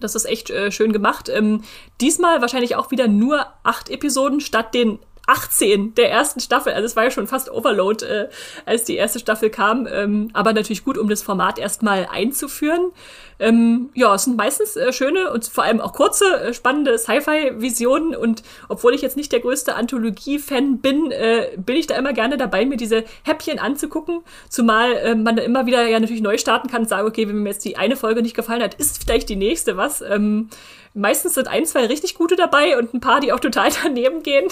Das 0.00 0.14
ist 0.14 0.26
echt 0.26 0.50
äh, 0.50 0.70
schön 0.70 0.92
gemacht. 0.92 1.30
Ähm, 1.30 1.62
diesmal 1.98 2.42
wahrscheinlich 2.42 2.76
auch 2.76 2.90
wieder 2.90 3.08
nur 3.08 3.46
acht 3.62 3.88
Episoden 3.88 4.40
statt 4.40 4.74
den 4.74 4.98
18 5.28 5.94
der 5.94 6.10
ersten 6.10 6.40
Staffel. 6.40 6.72
Also 6.72 6.86
es 6.86 6.96
war 6.96 7.04
ja 7.04 7.10
schon 7.10 7.26
fast 7.26 7.50
Overload, 7.50 8.04
äh, 8.04 8.28
als 8.64 8.84
die 8.84 8.96
erste 8.96 9.18
Staffel 9.18 9.50
kam. 9.50 9.86
Ähm, 9.86 10.30
aber 10.32 10.52
natürlich 10.52 10.84
gut, 10.84 10.98
um 10.98 11.08
das 11.08 11.22
Format 11.22 11.58
erstmal 11.58 12.08
einzuführen. 12.10 12.92
Ähm, 13.38 13.90
ja, 13.94 14.14
es 14.14 14.24
sind 14.24 14.36
meistens 14.36 14.74
äh, 14.76 14.92
schöne 14.92 15.30
und 15.30 15.44
vor 15.46 15.64
allem 15.64 15.80
auch 15.80 15.92
kurze, 15.92 16.24
äh, 16.40 16.54
spannende 16.54 16.98
Sci-Fi-Visionen. 16.98 18.16
Und 18.16 18.42
obwohl 18.68 18.94
ich 18.94 19.02
jetzt 19.02 19.16
nicht 19.16 19.30
der 19.30 19.40
größte 19.40 19.74
Anthologie-Fan 19.74 20.78
bin, 20.78 21.10
äh, 21.12 21.50
bin 21.56 21.76
ich 21.76 21.86
da 21.86 21.96
immer 21.96 22.14
gerne 22.14 22.36
dabei, 22.36 22.64
mir 22.64 22.76
diese 22.76 23.04
Häppchen 23.22 23.58
anzugucken. 23.58 24.22
Zumal 24.48 24.92
äh, 24.92 25.14
man 25.14 25.36
immer 25.38 25.66
wieder 25.66 25.86
ja 25.86 26.00
natürlich 26.00 26.22
neu 26.22 26.38
starten 26.38 26.68
kann 26.68 26.82
und 26.82 26.88
sagen, 26.88 27.06
okay, 27.06 27.28
wenn 27.28 27.42
mir 27.42 27.50
jetzt 27.50 27.64
die 27.64 27.76
eine 27.76 27.96
Folge 27.96 28.22
nicht 28.22 28.34
gefallen 28.34 28.62
hat, 28.62 28.74
ist 28.74 29.04
vielleicht 29.04 29.28
die 29.28 29.36
nächste 29.36 29.76
was. 29.76 30.00
Ähm, 30.00 30.48
meistens 30.94 31.34
sind 31.34 31.48
ein, 31.48 31.66
zwei 31.66 31.86
richtig 31.86 32.14
gute 32.14 32.34
dabei 32.34 32.78
und 32.78 32.94
ein 32.94 33.00
paar, 33.00 33.20
die 33.20 33.32
auch 33.32 33.40
total 33.40 33.68
daneben 33.84 34.22
gehen 34.22 34.48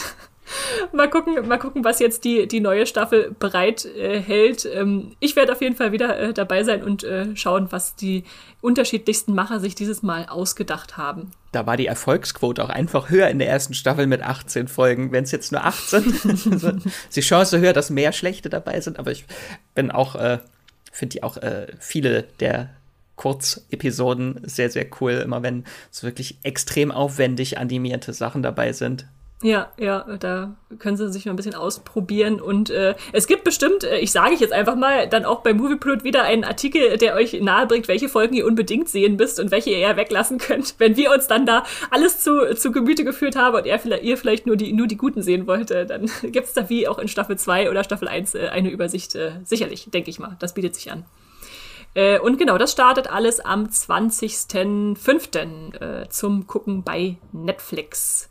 mal 0.93 1.09
gucken, 1.09 1.47
mal 1.49 1.59
gucken, 1.59 1.85
was 1.85 1.99
jetzt 1.99 2.25
die, 2.25 2.47
die 2.47 2.61
neue 2.61 2.87
Staffel 2.87 3.35
bereit 3.39 3.85
äh. 3.85 4.17
Ähm, 4.27 5.13
ich 5.21 5.37
werde 5.37 5.53
auf 5.53 5.61
jeden 5.61 5.77
Fall 5.77 5.93
wieder 5.93 6.19
äh, 6.19 6.33
dabei 6.33 6.65
sein 6.65 6.83
und 6.83 7.05
äh, 7.05 7.35
schauen, 7.37 7.69
was 7.71 7.97
die 7.97 8.25
unterschiedlichsten 8.61 9.35
Macher 9.35 9.61
sich 9.61 9.75
dieses 9.75 10.03
Mal 10.03 10.27
ausgedacht 10.27 10.97
haben. 10.97 11.31
Da 11.53 11.67
war 11.67 11.77
die 11.77 11.87
Erfolgsquote 11.87 12.63
auch 12.65 12.69
einfach 12.69 13.11
höher 13.11 13.29
in 13.29 13.39
der 13.39 13.49
ersten 13.49 13.75
Staffel 13.75 14.07
mit 14.07 14.23
18 14.23 14.69
Folgen. 14.69 15.13
Wenn 15.13 15.25
es 15.25 15.33
jetzt 15.33 15.53
nur 15.53 15.65
18 15.65 16.15
also, 16.53 16.69
ist 16.69 17.17
die 17.17 17.21
Chance 17.21 17.61
höher, 17.61 17.73
dass 17.73 17.91
mehr 17.91 18.13
schlechte 18.13 18.51
dabei 18.51 18.81
sind. 18.81 18.99
Aber 18.99 19.11
ich 19.11 19.25
bin 19.75 19.91
auch, 19.91 20.17
äh, 20.17 20.39
finde 20.93 21.15
die 21.15 21.23
auch 21.23 21.37
äh, 21.39 21.69
viele 21.79 22.25
der 22.41 22.71
Kurzepisoden 23.17 24.43
sehr, 24.45 24.71
sehr 24.71 24.87
cool. 25.01 25.13
Immer 25.13 25.43
wenn 25.43 25.65
so 25.91 26.07
wirklich 26.07 26.39
extrem 26.43 26.91
aufwendig 26.91 27.59
animierte 27.59 28.13
Sachen 28.13 28.43
dabei 28.43 28.73
sind. 28.73 29.07
Ja, 29.43 29.71
ja, 29.79 30.17
da 30.19 30.57
können 30.79 30.97
sie 30.97 31.13
sich 31.13 31.27
mal 31.27 31.35
ein 31.35 31.37
bisschen 31.37 31.55
ausprobieren. 31.55 32.41
Und 32.41 32.71
äh, 32.71 32.95
es 33.13 33.27
gibt 33.27 33.45
bestimmt, 33.45 33.85
äh, 33.85 33.99
ich 33.99 34.11
sage 34.11 34.33
ich 34.33 34.41
jetzt 34.41 34.55
einfach 34.55 34.77
mal, 34.77 35.11
dann 35.11 35.27
auch 35.27 35.43
bei 35.43 35.53
Movieplot 35.53 36.05
wieder 36.05 36.23
einen 36.23 36.43
Artikel, 36.43 36.97
der 36.97 37.15
euch 37.15 37.39
nahebringt, 37.39 37.87
welche 37.87 38.09
Folgen 38.09 38.35
ihr 38.35 38.47
unbedingt 38.47 38.89
sehen 38.89 39.17
müsst 39.17 39.39
und 39.39 39.51
welche 39.51 39.69
ihr 39.71 39.77
eher 39.77 39.99
weglassen 39.99 40.39
könnt, 40.39 40.77
wenn 40.79 40.97
wir 40.97 41.13
uns 41.13 41.27
dann 41.27 41.45
da 41.45 41.65
alles 41.91 42.23
zu, 42.23 42.57
zu 42.57 42.73
Gemüte 42.73 43.05
geführt 43.05 43.37
haben 43.37 43.57
und 43.57 43.67
ihr, 43.67 43.79
ihr 44.03 44.17
vielleicht 44.17 44.47
nur 44.47 44.57
die, 44.57 44.73
nur 44.73 44.87
die 44.87 44.97
Guten 44.97 45.21
sehen 45.21 45.47
wollt, 45.47 45.71
dann 45.71 46.11
gibt 46.23 46.47
es 46.47 46.55
da 46.55 46.71
wie 46.71 46.89
auch 46.89 46.99
in 46.99 47.09
Staffel 47.09 47.37
2 47.37 47.69
oder 47.69 47.85
Staffel 47.85 48.09
1 48.09 48.37
äh, 48.37 48.49
eine 48.49 48.71
Übersicht. 48.71 49.15
Äh, 49.15 49.33
sicherlich, 49.45 49.91
denke 49.91 50.09
ich 50.09 50.19
mal. 50.19 50.37
Das 50.39 50.55
bietet 50.55 50.75
sich 50.75 50.91
an. 50.91 51.05
Und 52.23 52.39
genau, 52.39 52.59
das 52.59 52.73
startet 52.73 53.11
alles 53.11 53.41
am 53.41 53.69
20.05. 53.69 55.81
Äh, 55.81 56.07
zum 56.11 56.47
Gucken 56.47 56.83
bei 56.83 57.17
Netflix. 57.33 58.29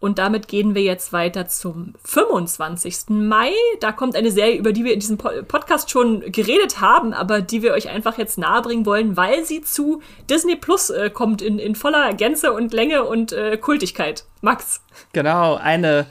Und 0.00 0.18
damit 0.18 0.48
gehen 0.48 0.74
wir 0.74 0.82
jetzt 0.82 1.12
weiter 1.12 1.46
zum 1.46 1.92
25. 2.04 3.10
Mai. 3.10 3.52
Da 3.80 3.92
kommt 3.92 4.16
eine 4.16 4.30
Serie, 4.30 4.56
über 4.56 4.72
die 4.72 4.84
wir 4.84 4.94
in 4.94 5.00
diesem 5.00 5.18
Podcast 5.18 5.90
schon 5.90 6.20
geredet 6.32 6.80
haben, 6.80 7.12
aber 7.12 7.42
die 7.42 7.62
wir 7.62 7.72
euch 7.74 7.90
einfach 7.90 8.16
jetzt 8.16 8.38
nahebringen 8.38 8.86
wollen, 8.86 9.18
weil 9.18 9.44
sie 9.44 9.60
zu 9.60 10.00
Disney 10.28 10.56
Plus 10.56 10.88
äh, 10.88 11.10
kommt 11.10 11.42
in, 11.42 11.58
in 11.58 11.74
voller 11.74 12.14
Gänze 12.14 12.52
und 12.52 12.72
Länge 12.72 13.04
und 13.04 13.32
äh, 13.32 13.58
Kultigkeit. 13.58 14.24
Max. 14.40 14.80
Genau, 15.12 15.56
eine 15.56 16.06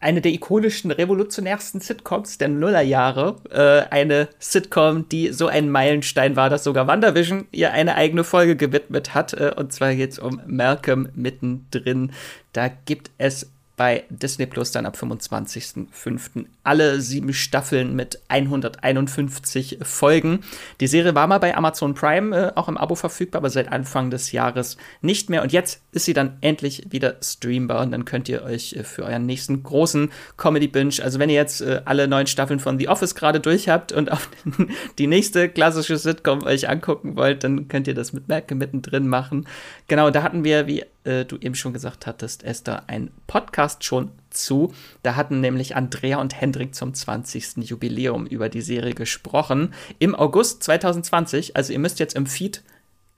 eine 0.00 0.20
der 0.20 0.32
ikonischen, 0.32 0.90
revolutionärsten 0.90 1.80
Sitcoms 1.80 2.38
der 2.38 2.48
Nullerjahre. 2.48 3.36
Äh, 3.50 3.92
eine 3.92 4.28
Sitcom, 4.38 5.08
die 5.08 5.32
so 5.32 5.46
ein 5.46 5.70
Meilenstein 5.70 6.36
war, 6.36 6.50
dass 6.50 6.64
sogar 6.64 6.86
WandaVision 6.86 7.46
ihr 7.50 7.72
eine 7.72 7.94
eigene 7.94 8.24
Folge 8.24 8.56
gewidmet 8.56 9.14
hat. 9.14 9.32
Äh, 9.32 9.52
und 9.56 9.72
zwar 9.72 9.90
jetzt 9.90 10.18
um 10.18 10.40
Malcolm 10.46 11.08
mittendrin. 11.14 12.12
Da 12.52 12.68
gibt 12.68 13.10
es 13.18 13.50
bei 13.76 14.04
Disney 14.08 14.46
Plus 14.46 14.72
dann 14.72 14.86
ab 14.86 14.96
25.05. 14.96 16.46
alle 16.64 17.00
sieben 17.00 17.32
Staffeln 17.34 17.94
mit 17.94 18.20
151 18.28 19.78
Folgen. 19.82 20.40
Die 20.80 20.86
Serie 20.86 21.14
war 21.14 21.26
mal 21.26 21.38
bei 21.38 21.54
Amazon 21.54 21.94
Prime 21.94 22.36
äh, 22.36 22.52
auch 22.54 22.68
im 22.68 22.78
Abo 22.78 22.94
verfügbar, 22.94 23.40
aber 23.40 23.50
seit 23.50 23.70
Anfang 23.70 24.10
des 24.10 24.32
Jahres 24.32 24.78
nicht 25.02 25.28
mehr. 25.28 25.42
Und 25.42 25.52
jetzt 25.52 25.82
ist 25.92 26.06
sie 26.06 26.14
dann 26.14 26.38
endlich 26.40 26.86
wieder 26.90 27.16
streambar 27.22 27.82
und 27.82 27.90
dann 27.90 28.06
könnt 28.06 28.28
ihr 28.28 28.42
euch 28.42 28.72
äh, 28.72 28.82
für 28.82 29.04
euren 29.04 29.26
nächsten 29.26 29.62
großen 29.62 30.10
Comedy 30.38 30.68
Binge, 30.68 30.94
also 31.02 31.18
wenn 31.18 31.28
ihr 31.28 31.36
jetzt 31.36 31.60
äh, 31.60 31.82
alle 31.84 32.08
neun 32.08 32.26
Staffeln 32.26 32.60
von 32.60 32.78
The 32.78 32.88
Office 32.88 33.14
gerade 33.14 33.40
durch 33.40 33.68
habt 33.68 33.92
und 33.92 34.10
auch 34.10 34.22
die 34.98 35.06
nächste 35.06 35.50
klassische 35.50 35.98
Sitcom 35.98 36.44
euch 36.44 36.68
angucken 36.68 37.16
wollt, 37.16 37.44
dann 37.44 37.68
könnt 37.68 37.88
ihr 37.88 37.94
das 37.94 38.14
mit 38.14 38.28
Merke 38.28 38.54
mittendrin 38.54 39.06
machen. 39.06 39.46
Genau, 39.88 40.10
da 40.10 40.22
hatten 40.22 40.44
wir, 40.44 40.66
wie 40.66 40.84
äh, 41.06 41.24
du 41.24 41.36
eben 41.38 41.54
schon 41.54 41.72
gesagt 41.72 42.06
hattest, 42.06 42.42
Esther, 42.44 42.84
ein 42.88 43.10
Podcast 43.26 43.84
schon 43.84 44.10
zu. 44.30 44.74
Da 45.02 45.16
hatten 45.16 45.40
nämlich 45.40 45.76
Andrea 45.76 46.20
und 46.20 46.38
Hendrik 46.38 46.74
zum 46.74 46.94
20. 46.94 47.68
Jubiläum 47.68 48.26
über 48.26 48.48
die 48.48 48.60
Serie 48.60 48.94
gesprochen. 48.94 49.72
Im 49.98 50.14
August 50.14 50.62
2020, 50.64 51.56
also 51.56 51.72
ihr 51.72 51.78
müsst 51.78 51.98
jetzt 51.98 52.16
im 52.16 52.26
Feed 52.26 52.62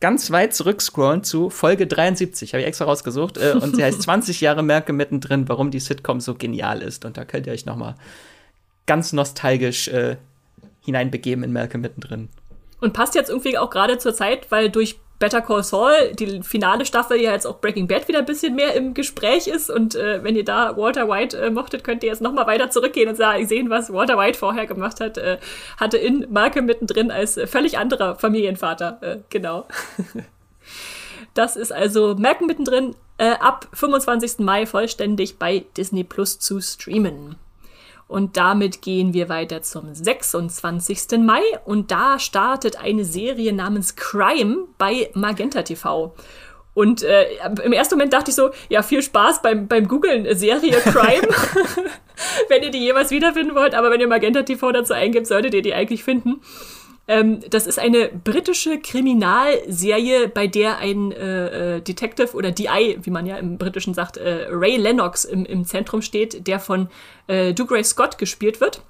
ganz 0.00 0.30
weit 0.30 0.54
zurückscrollen 0.54 1.24
zu 1.24 1.50
Folge 1.50 1.86
73, 1.86 2.52
habe 2.52 2.60
ich 2.60 2.68
extra 2.68 2.84
rausgesucht. 2.84 3.38
Äh, 3.38 3.52
und 3.60 3.76
sie 3.76 3.82
heißt 3.82 4.02
20 4.02 4.40
Jahre 4.40 4.62
Merke 4.62 4.92
mittendrin, 4.92 5.48
warum 5.48 5.70
die 5.70 5.80
Sitcom 5.80 6.20
so 6.20 6.34
genial 6.34 6.82
ist. 6.82 7.04
Und 7.04 7.16
da 7.16 7.24
könnt 7.24 7.46
ihr 7.46 7.52
euch 7.52 7.66
noch 7.66 7.76
mal 7.76 7.96
ganz 8.86 9.12
nostalgisch 9.12 9.88
äh, 9.88 10.16
hineinbegeben 10.84 11.44
in 11.44 11.52
Merke 11.52 11.78
mittendrin. 11.78 12.28
Und 12.80 12.92
passt 12.92 13.14
jetzt 13.14 13.28
irgendwie 13.28 13.58
auch 13.58 13.70
gerade 13.70 13.98
zur 13.98 14.14
Zeit, 14.14 14.50
weil 14.50 14.70
durch 14.70 14.98
Better 15.18 15.40
Call 15.40 15.64
Saul, 15.64 16.12
die 16.14 16.42
finale 16.42 16.86
Staffel 16.86 17.20
ja 17.20 17.32
jetzt 17.32 17.46
auch 17.46 17.60
Breaking 17.60 17.88
Bad 17.88 18.06
wieder 18.06 18.20
ein 18.20 18.24
bisschen 18.24 18.54
mehr 18.54 18.74
im 18.74 18.94
Gespräch 18.94 19.48
ist. 19.48 19.68
Und 19.68 19.94
äh, 19.94 20.22
wenn 20.22 20.36
ihr 20.36 20.44
da 20.44 20.76
Walter 20.76 21.08
White 21.08 21.36
äh, 21.36 21.50
mochtet, 21.50 21.82
könnt 21.82 22.04
ihr 22.04 22.10
jetzt 22.10 22.22
nochmal 22.22 22.46
weiter 22.46 22.70
zurückgehen 22.70 23.08
und 23.08 23.16
sehen, 23.16 23.68
was 23.70 23.92
Walter 23.92 24.16
White 24.16 24.38
vorher 24.38 24.66
gemacht 24.66 25.00
hat. 25.00 25.18
Äh, 25.18 25.38
hatte 25.76 25.98
in 25.98 26.26
Marke 26.30 26.62
mittendrin 26.62 27.10
als 27.10 27.36
äh, 27.36 27.46
völlig 27.46 27.78
anderer 27.78 28.14
Familienvater. 28.14 28.98
Äh, 29.00 29.16
genau. 29.28 29.66
das 31.34 31.56
ist 31.56 31.72
also 31.72 32.14
Merken 32.14 32.46
mittendrin 32.46 32.94
äh, 33.18 33.30
ab 33.30 33.66
25. 33.72 34.38
Mai 34.38 34.66
vollständig 34.66 35.38
bei 35.38 35.64
Disney 35.76 36.04
Plus 36.04 36.38
zu 36.38 36.60
streamen. 36.60 37.36
Und 38.08 38.38
damit 38.38 38.80
gehen 38.80 39.12
wir 39.12 39.28
weiter 39.28 39.60
zum 39.62 39.94
26. 39.94 41.18
Mai 41.20 41.42
und 41.66 41.90
da 41.90 42.18
startet 42.18 42.82
eine 42.82 43.04
Serie 43.04 43.52
namens 43.52 43.96
Crime 43.96 44.64
bei 44.78 45.10
Magenta 45.12 45.62
TV. 45.62 46.14
Und 46.72 47.02
äh, 47.02 47.26
im 47.64 47.72
ersten 47.72 47.96
Moment 47.96 48.12
dachte 48.12 48.30
ich 48.30 48.36
so, 48.36 48.50
ja, 48.68 48.82
viel 48.82 49.02
Spaß 49.02 49.42
beim, 49.42 49.68
beim 49.68 49.88
Googlen 49.88 50.26
Serie 50.36 50.78
Crime, 50.80 51.28
wenn 52.48 52.62
ihr 52.62 52.70
die 52.70 52.78
jeweils 52.78 53.10
wiederfinden 53.10 53.54
wollt. 53.54 53.74
Aber 53.74 53.90
wenn 53.90 54.00
ihr 54.00 54.08
Magenta 54.08 54.42
TV 54.42 54.72
dazu 54.72 54.94
eingibt, 54.94 55.26
solltet 55.26 55.54
ihr 55.54 55.62
die 55.62 55.74
eigentlich 55.74 56.02
finden. 56.02 56.40
Ähm, 57.08 57.40
das 57.48 57.66
ist 57.66 57.78
eine 57.78 58.10
britische 58.10 58.78
Kriminalserie, 58.78 60.28
bei 60.28 60.46
der 60.46 60.76
ein 60.76 61.10
äh, 61.10 61.76
äh 61.76 61.80
Detective 61.80 62.36
oder 62.36 62.52
DI, 62.52 62.98
wie 63.00 63.10
man 63.10 63.24
ja 63.24 63.38
im 63.38 63.56
Britischen 63.56 63.94
sagt, 63.94 64.18
äh, 64.18 64.46
Ray 64.50 64.76
Lennox 64.76 65.24
im, 65.24 65.46
im 65.46 65.64
Zentrum 65.64 66.02
steht, 66.02 66.46
der 66.46 66.60
von 66.60 66.88
äh, 67.26 67.54
Dougray 67.54 67.82
Scott 67.82 68.18
gespielt 68.18 68.60
wird. 68.60 68.82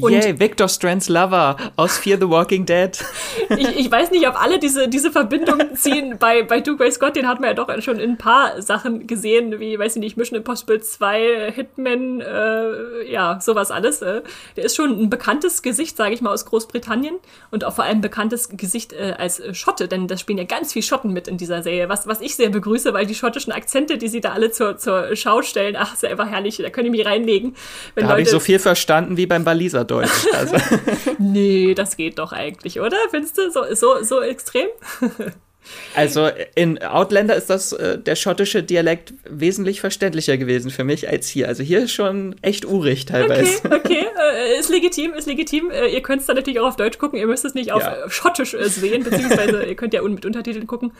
Und 0.00 0.12
Yay, 0.12 0.38
Victor 0.38 0.68
Strands 0.68 1.08
Lover 1.08 1.56
aus 1.74 1.98
Fear 1.98 2.18
the 2.18 2.28
Walking 2.28 2.64
Dead. 2.64 2.96
ich, 3.50 3.80
ich 3.80 3.90
weiß 3.90 4.12
nicht, 4.12 4.28
ob 4.28 4.40
alle 4.40 4.60
diese, 4.60 4.86
diese 4.86 5.10
Verbindung 5.10 5.60
ziehen. 5.74 6.18
Bei, 6.20 6.44
bei 6.44 6.60
Dougray 6.60 6.92
Scott, 6.92 7.16
den 7.16 7.26
hat 7.26 7.40
man 7.40 7.50
ja 7.50 7.54
doch 7.54 7.68
schon 7.82 7.98
in 7.98 8.10
ein 8.10 8.18
paar 8.18 8.62
Sachen 8.62 9.08
gesehen, 9.08 9.58
wie, 9.58 9.76
weiß 9.76 9.96
ich 9.96 10.00
nicht, 10.00 10.16
Mission 10.16 10.36
Impossible 10.36 10.80
2, 10.80 11.52
Hitman, 11.52 12.20
äh, 12.20 13.10
ja, 13.10 13.40
sowas 13.40 13.72
alles. 13.72 14.00
Äh. 14.00 14.22
Der 14.56 14.64
ist 14.64 14.76
schon 14.76 15.02
ein 15.02 15.10
bekanntes 15.10 15.62
Gesicht, 15.62 15.96
sage 15.96 16.14
ich 16.14 16.20
mal, 16.20 16.32
aus 16.32 16.44
Großbritannien 16.46 17.16
und 17.50 17.64
auch 17.64 17.74
vor 17.74 17.84
allem 17.84 17.98
ein 17.98 18.00
bekanntes 18.00 18.50
Gesicht 18.50 18.92
äh, 18.92 19.14
als 19.18 19.42
Schotte, 19.56 19.88
denn 19.88 20.06
da 20.06 20.16
spielen 20.16 20.38
ja 20.38 20.44
ganz 20.44 20.72
viel 20.72 20.82
Schotten 20.82 21.12
mit 21.12 21.26
in 21.26 21.38
dieser 21.38 21.64
Serie, 21.64 21.88
was, 21.88 22.06
was 22.06 22.20
ich 22.20 22.36
sehr 22.36 22.50
begrüße, 22.50 22.94
weil 22.94 23.06
die 23.06 23.16
schottischen 23.16 23.52
Akzente, 23.52 23.98
die 23.98 24.06
sie 24.06 24.20
da 24.20 24.30
alle 24.30 24.52
zur, 24.52 24.78
zur 24.78 25.16
Schau 25.16 25.42
stellen, 25.42 25.74
ach, 25.76 25.94
ist 25.94 26.04
ja 26.04 26.10
einfach 26.10 26.28
herrlich, 26.28 26.58
da 26.58 26.70
können 26.70 26.84
die 26.84 26.96
mich 26.96 27.04
reinlegen. 27.06 27.56
da 27.96 28.06
habe 28.06 28.22
ich 28.22 28.30
so 28.30 28.38
viel 28.38 28.60
verstanden 28.60 29.16
wie 29.16 29.26
beim 29.26 29.44
Waliser 29.44 29.87
Deutsch. 29.90 30.26
Also. 30.32 30.56
nee, 31.18 31.74
das 31.74 31.96
geht 31.96 32.18
doch 32.18 32.32
eigentlich, 32.32 32.80
oder? 32.80 32.96
Findest 33.10 33.38
du 33.38 33.50
so, 33.50 33.64
so, 33.74 34.02
so 34.02 34.20
extrem? 34.20 34.68
Also 35.94 36.28
in 36.54 36.82
Outlander 36.82 37.36
ist 37.36 37.50
das 37.50 37.72
äh, 37.72 37.98
der 37.98 38.16
schottische 38.16 38.62
Dialekt 38.62 39.14
wesentlich 39.28 39.80
verständlicher 39.80 40.36
gewesen 40.36 40.70
für 40.70 40.84
mich 40.84 41.08
als 41.08 41.28
hier. 41.28 41.48
Also 41.48 41.62
hier 41.62 41.80
ist 41.80 41.92
schon 41.92 42.36
echt 42.42 42.64
urig 42.64 43.06
teilweise. 43.06 43.58
Okay, 43.64 43.74
okay, 43.74 44.06
äh, 44.36 44.58
ist 44.58 44.68
legitim, 44.68 45.14
ist 45.14 45.26
legitim. 45.26 45.70
Äh, 45.70 45.88
ihr 45.88 46.02
könnt 46.02 46.20
es 46.20 46.26
dann 46.26 46.36
natürlich 46.36 46.60
auch 46.60 46.68
auf 46.68 46.76
Deutsch 46.76 46.98
gucken. 46.98 47.18
Ihr 47.18 47.26
müsst 47.26 47.44
es 47.44 47.54
nicht 47.54 47.72
auf 47.72 47.82
ja. 47.82 48.08
Schottisch 48.08 48.54
äh, 48.54 48.68
sehen, 48.68 49.04
beziehungsweise 49.04 49.64
ihr 49.64 49.76
könnt 49.76 49.94
ja 49.94 50.02
mit 50.02 50.24
Untertiteln 50.24 50.66
gucken. 50.66 50.92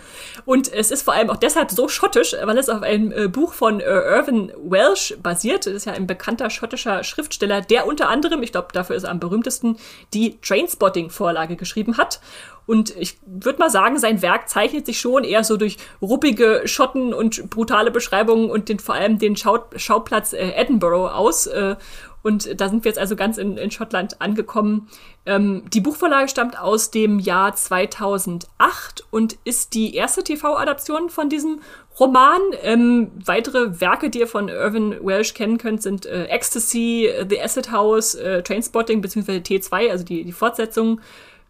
Und 0.44 0.72
es 0.72 0.90
ist 0.90 1.02
vor 1.02 1.14
allem 1.14 1.30
auch 1.30 1.36
deshalb 1.36 1.70
so 1.70 1.88
schottisch, 1.88 2.34
weil 2.42 2.58
es 2.58 2.68
auf 2.68 2.82
einem 2.82 3.12
äh, 3.12 3.28
Buch 3.28 3.52
von 3.52 3.80
äh, 3.80 3.84
Irvin 3.84 4.52
Welsh 4.62 5.14
basiert. 5.22 5.66
Das 5.66 5.74
ist 5.74 5.86
ja 5.86 5.92
ein 5.92 6.06
bekannter 6.06 6.50
schottischer 6.50 7.04
Schriftsteller, 7.04 7.60
der 7.60 7.86
unter 7.86 8.08
anderem, 8.08 8.42
ich 8.42 8.52
glaube, 8.52 8.68
dafür 8.72 8.96
ist 8.96 9.04
er 9.04 9.10
am 9.10 9.20
berühmtesten, 9.20 9.76
die 10.14 10.38
Trainspotting-Vorlage 10.40 11.56
geschrieben 11.56 11.96
hat. 11.96 12.20
Und 12.68 12.94
ich 12.98 13.16
würde 13.24 13.60
mal 13.60 13.70
sagen, 13.70 13.98
sein 13.98 14.20
Werk 14.20 14.50
zeichnet 14.50 14.84
sich 14.84 15.00
schon 15.00 15.24
eher 15.24 15.42
so 15.42 15.56
durch 15.56 15.78
ruppige 16.02 16.60
Schotten 16.66 17.14
und 17.14 17.48
brutale 17.48 17.90
Beschreibungen 17.90 18.50
und 18.50 18.68
den, 18.68 18.78
vor 18.78 18.94
allem 18.94 19.18
den 19.18 19.36
Schau 19.36 19.64
Schauplatz 19.74 20.34
äh, 20.34 20.50
Edinburgh 20.50 21.10
aus. 21.10 21.46
Äh, 21.46 21.76
und 22.22 22.60
da 22.60 22.68
sind 22.68 22.84
wir 22.84 22.90
jetzt 22.90 22.98
also 22.98 23.16
ganz 23.16 23.38
in, 23.38 23.56
in 23.56 23.70
Schottland 23.70 24.20
angekommen. 24.20 24.90
Ähm, 25.24 25.62
die 25.72 25.80
Buchvorlage 25.80 26.28
stammt 26.28 26.60
aus 26.60 26.90
dem 26.90 27.18
Jahr 27.18 27.54
2008 27.54 29.06
und 29.10 29.38
ist 29.44 29.72
die 29.72 29.94
erste 29.94 30.22
TV-Adaption 30.22 31.08
von 31.08 31.30
diesem 31.30 31.60
Roman. 31.98 32.40
Ähm, 32.62 33.12
weitere 33.24 33.80
Werke, 33.80 34.10
die 34.10 34.18
ihr 34.18 34.26
von 34.26 34.50
Irvin 34.50 34.94
Welsh 35.02 35.32
kennen 35.32 35.56
könnt, 35.56 35.82
sind 35.82 36.04
äh, 36.04 36.26
Ecstasy, 36.26 37.10
The 37.30 37.40
Acid 37.40 37.72
House, 37.72 38.14
äh, 38.14 38.42
Trainspotting 38.42 39.00
bzw. 39.00 39.38
T2, 39.38 39.90
also 39.90 40.04
die, 40.04 40.24
die 40.24 40.32
Fortsetzung. 40.32 41.00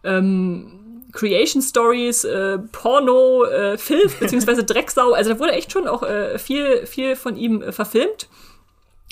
Ähm, 0.04 0.84
Creation 1.18 1.60
Stories, 1.60 2.22
äh, 2.22 2.58
Porno, 2.70 3.44
äh, 3.44 3.76
Filth 3.76 4.18
beziehungsweise 4.20 4.62
Drecksau. 4.62 5.12
Also 5.12 5.32
da 5.32 5.40
wurde 5.40 5.52
echt 5.52 5.72
schon 5.72 5.88
auch 5.88 6.04
äh, 6.04 6.38
viel, 6.38 6.86
viel 6.86 7.16
von 7.16 7.36
ihm 7.36 7.60
äh, 7.60 7.72
verfilmt. 7.72 8.28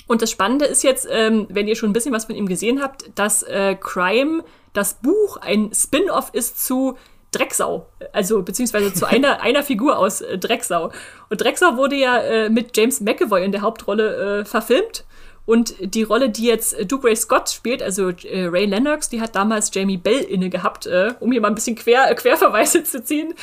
Und 0.07 0.21
das 0.21 0.31
Spannende 0.31 0.63
ist 0.63 0.83
jetzt, 0.83 1.05
ähm, 1.11 1.47
wenn 1.49 1.67
ihr 1.67 1.75
schon 1.75 1.89
ein 1.89 1.93
bisschen 1.93 2.13
was 2.13 2.25
von 2.25 2.35
ihm 2.35 2.47
gesehen 2.47 2.81
habt, 2.81 3.11
dass 3.15 3.43
äh, 3.43 3.75
Crime, 3.75 4.45
das 4.71 4.93
Buch, 4.95 5.35
ein 5.37 5.71
Spin-off 5.73 6.29
ist 6.31 6.65
zu 6.65 6.97
Drecksau, 7.31 7.87
also 8.13 8.41
beziehungsweise 8.41 8.93
zu 8.93 9.05
einer, 9.05 9.41
einer 9.41 9.63
Figur 9.63 9.97
aus 9.97 10.21
äh, 10.21 10.37
Drecksau. 10.37 10.93
Und 11.29 11.41
Drecksau 11.41 11.75
wurde 11.75 11.97
ja 11.97 12.19
äh, 12.19 12.49
mit 12.49 12.77
James 12.77 13.01
McAvoy 13.01 13.43
in 13.43 13.51
der 13.51 13.61
Hauptrolle 13.61 14.39
äh, 14.39 14.45
verfilmt. 14.45 15.03
Und 15.47 15.75
die 15.79 16.03
Rolle, 16.03 16.29
die 16.29 16.45
jetzt 16.45 16.77
äh, 16.77 16.85
Duke 16.85 17.07
Ray 17.07 17.15
Scott 17.15 17.49
spielt, 17.49 17.81
also 17.81 18.09
äh, 18.09 18.47
Ray 18.47 18.65
Lennox, 18.65 19.07
die 19.07 19.21
hat 19.21 19.33
damals 19.33 19.71
Jamie 19.73 19.95
Bell 19.95 20.19
inne 20.19 20.49
gehabt, 20.49 20.85
äh, 20.87 21.13
um 21.21 21.31
hier 21.31 21.39
mal 21.39 21.47
ein 21.47 21.55
bisschen 21.55 21.77
Quer, 21.77 22.11
äh, 22.11 22.15
Querverweise 22.15 22.83
zu 22.83 23.01
ziehen. 23.01 23.33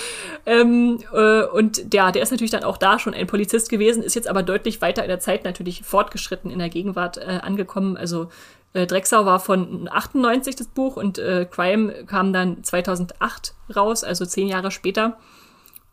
Ähm, 0.44 0.98
äh, 1.14 1.44
und 1.44 1.94
der, 1.94 2.12
der 2.12 2.22
ist 2.22 2.30
natürlich 2.30 2.50
dann 2.50 2.62
auch 2.62 2.76
da 2.76 2.98
schon 2.98 3.14
ein 3.14 3.26
Polizist 3.26 3.70
gewesen, 3.70 4.02
ist 4.02 4.14
jetzt 4.14 4.28
aber 4.28 4.42
deutlich 4.42 4.82
weiter 4.82 5.02
in 5.02 5.08
der 5.08 5.18
Zeit 5.18 5.44
natürlich 5.44 5.82
fortgeschritten 5.82 6.50
in 6.50 6.58
der 6.58 6.68
Gegenwart 6.68 7.16
äh, 7.16 7.40
angekommen. 7.42 7.96
Also 7.96 8.28
Drecksau 8.74 9.24
war 9.24 9.38
von 9.38 9.88
98 9.88 10.56
das 10.56 10.66
Buch 10.66 10.96
und 10.96 11.22
Crime 11.52 11.92
kam 12.08 12.32
dann 12.32 12.64
2008 12.64 13.54
raus, 13.76 14.02
also 14.02 14.26
zehn 14.26 14.48
Jahre 14.48 14.72
später. 14.72 15.16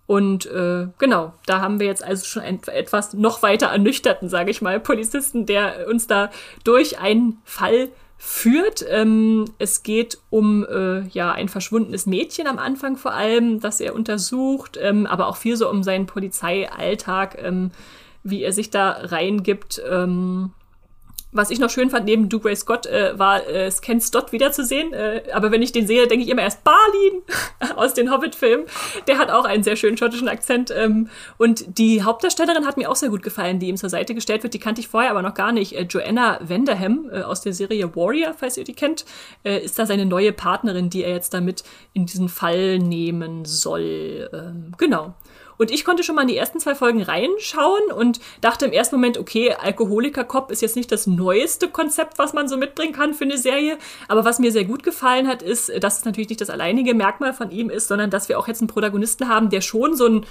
Und 0.08 0.46
äh, 0.48 0.88
genau, 0.98 1.34
da 1.46 1.62
haben 1.62 1.80
wir 1.80 1.88
jetzt 1.88 2.04
also 2.04 2.26
schon 2.26 2.44
ein, 2.44 2.60
etwas 2.68 3.14
noch 3.14 3.44
weiter 3.44 3.68
ernüchterten, 3.68 4.30
sage 4.30 4.52
ich 4.52 4.62
mal, 4.62 4.80
Polizisten, 4.80 5.46
der 5.46 5.88
uns 5.88 6.08
da 6.08 6.30
durch 6.64 7.00
einen 7.00 7.38
Fall 7.46 7.90
führt. 8.18 8.86
Ähm, 8.88 9.46
es 9.58 9.82
geht 9.84 10.20
um 10.30 10.66
äh, 10.66 11.08
ja 11.08 11.32
ein 11.32 11.50
verschwundenes 11.50 12.06
Mädchen 12.06 12.46
am 12.46 12.60
Anfang 12.60 12.98
vor 12.98 13.14
allem, 13.14 13.60
das 13.60 13.80
er 13.80 13.96
untersucht, 13.96 14.78
ähm, 14.80 15.08
aber 15.08 15.28
auch 15.28 15.38
viel 15.38 15.56
so 15.56 15.70
um 15.70 15.82
seinen 15.82 16.06
Polizeialltag, 16.06 17.42
ähm, 17.42 17.72
wie 18.24 18.44
er 18.44 18.54
sich 18.54 18.70
da 18.70 18.92
reingibt. 18.92 19.82
Ähm, 19.90 20.52
was 21.32 21.50
ich 21.50 21.60
noch 21.60 21.70
schön 21.70 21.90
fand, 21.90 22.06
neben 22.06 22.30
Dougray 22.30 22.56
Scott, 22.56 22.86
äh, 22.86 23.18
war 23.18 23.48
äh, 23.48 23.72
Ken 23.82 24.02
Stott 24.02 24.32
wiederzusehen. 24.32 24.94
Äh, 24.94 25.24
aber 25.34 25.52
wenn 25.52 25.62
ich 25.62 25.72
den 25.72 25.88
sehe, 25.88 26.08
denke 26.08 26.26
ich 26.26 26.30
immer 26.30 26.42
erst 26.42 26.64
Balin 26.64 27.22
aus 27.76 27.94
den 27.94 28.12
Hobbit-Filmen. 28.12 28.66
Der 29.08 29.18
hat 29.18 29.32
auch 29.32 29.46
einen 29.46 29.64
sehr 29.64 29.76
schönen 29.76 29.98
schottischen 29.98 30.28
Akzent. 30.28 30.72
Ähm, 30.72 31.10
und 31.38 31.78
die 31.78 32.04
Hauptdarstellerin 32.04 32.66
hat 32.66 32.78
mir 32.78 32.90
auch 32.90 32.96
sehr 32.96 33.10
gut 33.10 33.24
gefallen, 33.24 33.60
die 33.60 33.68
ihm 33.68 33.78
zur 33.78 33.90
Seite 33.90 34.14
gestellt 34.14 34.44
wird. 34.44 34.54
Die 34.54 34.60
kannte 34.60 34.82
ich 34.82 34.88
vorher 34.88 35.12
aber 35.12 35.22
noch 35.22 35.34
gar 35.34 35.52
nicht. 35.52 35.74
Äh, 35.74 35.84
Joanna 35.84 36.40
Vanderham 36.42 37.10
äh, 37.12 37.22
aus 37.22 37.42
der 37.42 37.54
Serie 37.54 37.96
Warrior, 37.96 38.34
falls 38.34 38.58
ihr 38.58 38.66
die 38.66 38.74
kennt, 38.74 39.06
äh, 39.44 39.60
ist 39.64 39.80
da 39.80 39.86
seine 39.86 40.06
neue 40.06 40.34
Partnerin, 40.34 40.90
die 40.90 41.04
er 41.04 41.14
jetzt 41.14 41.34
damit 41.34 41.64
in 41.94 42.06
diesen 42.06 42.30
Fall 42.30 42.80
nehmen 42.80 43.46
soll. 43.46 44.30
Ähm, 44.34 44.74
genau. 44.78 45.14
Und 45.62 45.70
ich 45.70 45.86
konnte 45.86 46.02
schon 46.02 46.16
mal 46.16 46.24
in 46.24 46.28
die 46.28 46.38
ersten 46.38 46.60
zwei 46.60 46.74
Folgen 46.74 47.04
reinschauen 47.04 47.92
und 47.96 48.20
dachte 48.42 48.66
im 48.66 48.72
ersten 48.72 48.96
Moment, 48.96 49.20
okay, 49.20 49.54
Alkoholiker-Cop 49.54 50.50
ist 50.50 50.64
jetzt 50.64 50.76
nicht 50.76 50.92
das 50.92 51.06
neueste 51.06 51.68
Konzept, 51.68 52.18
was 52.18 52.34
man 52.34 52.48
so 52.48 52.58
mitbringen 52.58 52.94
kann 52.94 53.14
für 53.14 53.26
eine 53.26 53.38
Serie. 53.38 53.78
Aber 54.08 54.26
was 54.26 54.40
mir 54.40 54.52
sehr 54.52 54.66
gut 54.66 54.82
gefallen 54.82 55.28
hat, 55.28 55.44
ist, 55.44 55.72
dass 55.84 56.00
es 56.00 56.06
natürlich 56.06 56.30
nicht 56.30 56.42
das 56.42 56.50
alleinige 56.50 56.96
Merkmal 56.96 57.32
von 57.34 57.52
ihm 57.52 57.70
ist, 57.70 57.90
sondern 57.90 58.10
dass 58.10 58.28
wir 58.28 58.40
auch 58.40 58.48
jetzt 58.48 58.62
einen 58.62 58.70
Protagonisten 58.70 59.30
haben, 59.30 59.52
der 59.52 59.62
schon 59.62 59.96
so 59.96 60.08
ein 60.08 60.26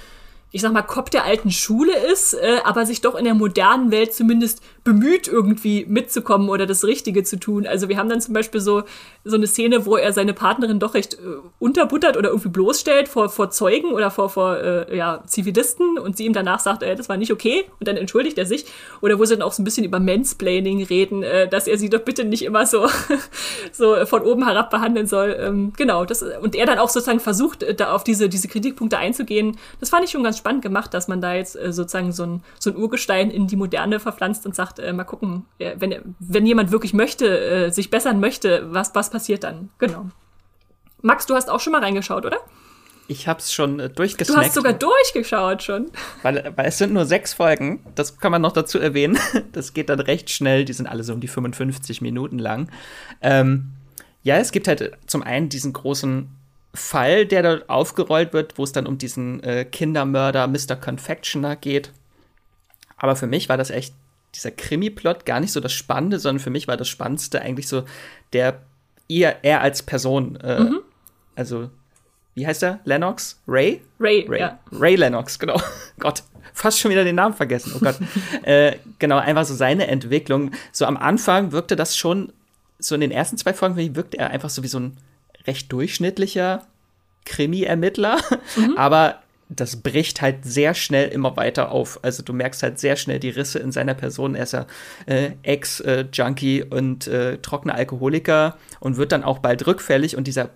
ich 0.53 0.59
sag 0.59 0.73
mal, 0.73 0.81
Kopf 0.81 1.09
der 1.09 1.23
alten 1.23 1.49
Schule 1.49 1.93
ist, 2.11 2.33
äh, 2.33 2.59
aber 2.65 2.85
sich 2.85 2.99
doch 2.99 3.15
in 3.15 3.23
der 3.23 3.33
modernen 3.33 3.89
Welt 3.89 4.13
zumindest 4.13 4.61
bemüht, 4.83 5.27
irgendwie 5.27 5.85
mitzukommen 5.87 6.49
oder 6.49 6.65
das 6.65 6.83
Richtige 6.83 7.23
zu 7.23 7.39
tun. 7.39 7.67
Also 7.67 7.87
wir 7.87 7.97
haben 7.97 8.09
dann 8.09 8.19
zum 8.19 8.33
Beispiel 8.33 8.61
so, 8.61 8.83
so 9.23 9.35
eine 9.35 9.45
Szene, 9.45 9.85
wo 9.85 9.95
er 9.95 10.11
seine 10.11 10.33
Partnerin 10.33 10.79
doch 10.79 10.95
recht 10.95 11.13
äh, 11.15 11.17
unterbuttert 11.59 12.17
oder 12.17 12.29
irgendwie 12.29 12.49
bloßstellt 12.49 13.07
vor, 13.07 13.29
vor 13.29 13.51
Zeugen 13.51 13.91
oder 13.91 14.09
vor, 14.09 14.29
vor 14.29 14.57
äh, 14.57 14.97
ja, 14.97 15.23
Zivilisten 15.27 15.99
und 15.99 16.17
sie 16.17 16.25
ihm 16.25 16.33
danach 16.33 16.59
sagt, 16.59 16.81
äh, 16.81 16.95
das 16.95 17.09
war 17.09 17.17
nicht 17.17 17.31
okay 17.31 17.65
und 17.79 17.87
dann 17.87 17.95
entschuldigt 17.95 18.37
er 18.39 18.47
sich. 18.47 18.65
Oder 19.01 19.19
wo 19.19 19.25
sie 19.25 19.35
dann 19.35 19.43
auch 19.43 19.53
so 19.53 19.61
ein 19.61 19.65
bisschen 19.65 19.85
über 19.85 19.99
Mansplaining 19.99 20.83
reden, 20.83 21.21
äh, 21.21 21.47
dass 21.47 21.67
er 21.67 21.77
sie 21.77 21.89
doch 21.89 22.01
bitte 22.01 22.25
nicht 22.25 22.43
immer 22.43 22.65
so, 22.65 22.87
so 23.71 24.05
von 24.07 24.23
oben 24.23 24.45
herab 24.45 24.71
behandeln 24.71 25.05
soll. 25.05 25.37
Ähm, 25.39 25.73
genau, 25.77 26.05
das, 26.05 26.23
und 26.23 26.55
er 26.55 26.65
dann 26.65 26.79
auch 26.79 26.89
sozusagen 26.89 27.19
versucht, 27.19 27.61
äh, 27.61 27.75
da 27.75 27.93
auf 27.93 28.03
diese, 28.03 28.29
diese 28.29 28.47
Kritikpunkte 28.47 28.97
einzugehen. 28.97 29.57
Das 29.79 29.89
fand 29.89 30.05
ich 30.05 30.11
schon 30.11 30.23
ganz 30.23 30.39
spannend 30.39 30.63
gemacht, 30.63 30.93
dass 30.93 31.07
man 31.07 31.21
da 31.21 31.35
jetzt 31.35 31.55
äh, 31.55 31.71
sozusagen 31.71 32.11
so 32.11 32.23
ein, 32.23 32.43
so 32.59 32.71
ein 32.71 32.77
Urgestein 32.77 33.29
in 33.29 33.45
die 33.45 33.55
Moderne 33.55 33.99
verpflanzt 33.99 34.45
und 34.45 34.55
sagt, 34.55 34.70
äh, 34.79 34.93
mal 34.93 35.03
gucken, 35.03 35.45
äh, 35.59 35.75
wenn, 35.77 36.15
wenn 36.19 36.45
jemand 36.45 36.71
wirklich 36.71 36.93
möchte, 36.93 37.27
äh, 37.27 37.69
sich 37.71 37.89
bessern 37.89 38.19
möchte, 38.19 38.73
was, 38.73 38.93
was 38.95 39.09
passiert 39.09 39.43
dann? 39.43 39.69
Genau. 39.77 40.07
Max, 41.01 41.25
du 41.25 41.35
hast 41.35 41.49
auch 41.49 41.59
schon 41.59 41.73
mal 41.73 41.81
reingeschaut, 41.81 42.25
oder? 42.25 42.37
Ich 43.07 43.27
hab's 43.27 43.51
schon 43.51 43.79
äh, 43.79 43.89
durchgesnackt. 43.89 44.39
Du 44.39 44.45
hast 44.45 44.53
sogar 44.53 44.73
durchgeschaut 44.73 45.63
schon. 45.63 45.91
Weil, 46.21 46.53
weil 46.55 46.67
es 46.67 46.77
sind 46.77 46.93
nur 46.93 47.05
sechs 47.05 47.33
Folgen, 47.33 47.85
das 47.95 48.19
kann 48.19 48.31
man 48.31 48.41
noch 48.41 48.53
dazu 48.53 48.79
erwähnen. 48.79 49.17
Das 49.51 49.73
geht 49.73 49.89
dann 49.89 49.99
recht 49.99 50.29
schnell, 50.29 50.63
die 50.63 50.73
sind 50.73 50.87
alle 50.87 51.03
so 51.03 51.13
um 51.13 51.19
die 51.19 51.27
55 51.27 52.01
Minuten 52.01 52.39
lang. 52.39 52.69
Ähm, 53.21 53.73
ja, 54.23 54.37
es 54.37 54.51
gibt 54.51 54.67
halt 54.67 54.97
zum 55.07 55.23
einen 55.23 55.49
diesen 55.49 55.73
großen 55.73 56.29
Fall, 56.73 57.25
der 57.25 57.43
da 57.43 57.59
aufgerollt 57.67 58.31
wird, 58.33 58.57
wo 58.57 58.63
es 58.63 58.71
dann 58.71 58.87
um 58.87 58.97
diesen 58.97 59.43
äh, 59.43 59.65
Kindermörder 59.65 60.47
Mr. 60.47 60.75
Confectioner 60.75 61.55
geht. 61.55 61.91
Aber 62.95 63.15
für 63.15 63.27
mich 63.27 63.49
war 63.49 63.57
das 63.57 63.71
echt 63.71 63.93
dieser 64.35 64.51
Krimi-Plot 64.51 65.25
gar 65.25 65.39
nicht 65.39 65.51
so 65.51 65.59
das 65.59 65.73
Spannende, 65.73 66.19
sondern 66.19 66.39
für 66.39 66.49
mich 66.49 66.67
war 66.67 66.77
das 66.77 66.87
Spannendste 66.87 67.41
eigentlich 67.41 67.67
so 67.67 67.83
der 68.33 68.61
eher 69.07 69.43
er 69.43 69.61
als 69.61 69.83
Person. 69.83 70.37
Äh, 70.37 70.61
mhm. 70.61 70.79
Also, 71.35 71.69
wie 72.33 72.47
heißt 72.47 72.63
er? 72.63 72.79
Lennox? 72.85 73.41
Ray? 73.47 73.81
Ray, 73.99 74.25
Ray, 74.27 74.39
ja. 74.39 74.59
Ray 74.71 74.95
Lennox, 74.95 75.37
genau. 75.37 75.61
Gott, 75.99 76.23
fast 76.53 76.79
schon 76.79 76.91
wieder 76.91 77.03
den 77.03 77.15
Namen 77.15 77.35
vergessen. 77.35 77.73
Oh 77.75 77.79
Gott. 77.79 77.97
äh, 78.43 78.77
genau, 78.99 79.17
einfach 79.17 79.45
so 79.45 79.53
seine 79.53 79.87
Entwicklung. 79.87 80.51
So 80.71 80.85
am 80.85 80.97
Anfang 80.97 81.51
wirkte 81.51 81.75
das 81.75 81.97
schon, 81.97 82.31
so 82.79 82.95
in 82.95 83.01
den 83.01 83.11
ersten 83.11 83.37
zwei 83.37 83.53
Folgen 83.53 83.95
wirkte 83.95 84.17
er 84.17 84.29
einfach 84.29 84.49
so 84.49 84.63
wie 84.63 84.67
so 84.67 84.79
ein 84.79 84.97
recht 85.45 85.71
durchschnittlicher 85.71 86.65
Krimi-Ermittler, 87.25 88.19
mhm. 88.55 88.77
aber 88.77 89.20
das 89.55 89.77
bricht 89.77 90.21
halt 90.21 90.45
sehr 90.45 90.73
schnell 90.73 91.09
immer 91.09 91.35
weiter 91.35 91.71
auf. 91.71 91.99
Also 92.03 92.23
du 92.23 92.33
merkst 92.33 92.63
halt 92.63 92.79
sehr 92.79 92.95
schnell 92.95 93.19
die 93.19 93.29
Risse 93.29 93.59
in 93.59 93.71
seiner 93.71 93.93
Person. 93.93 94.35
Er 94.35 94.43
ist 94.43 94.53
ja 94.53 94.65
äh, 95.05 95.31
Ex-Junkie 95.43 96.63
und 96.63 97.07
äh, 97.07 97.37
trockener 97.37 97.75
Alkoholiker 97.75 98.57
und 98.79 98.97
wird 98.97 99.11
dann 99.11 99.23
auch 99.23 99.39
bald 99.39 99.67
rückfällig 99.67 100.15
und 100.15 100.27
dieser 100.27 100.49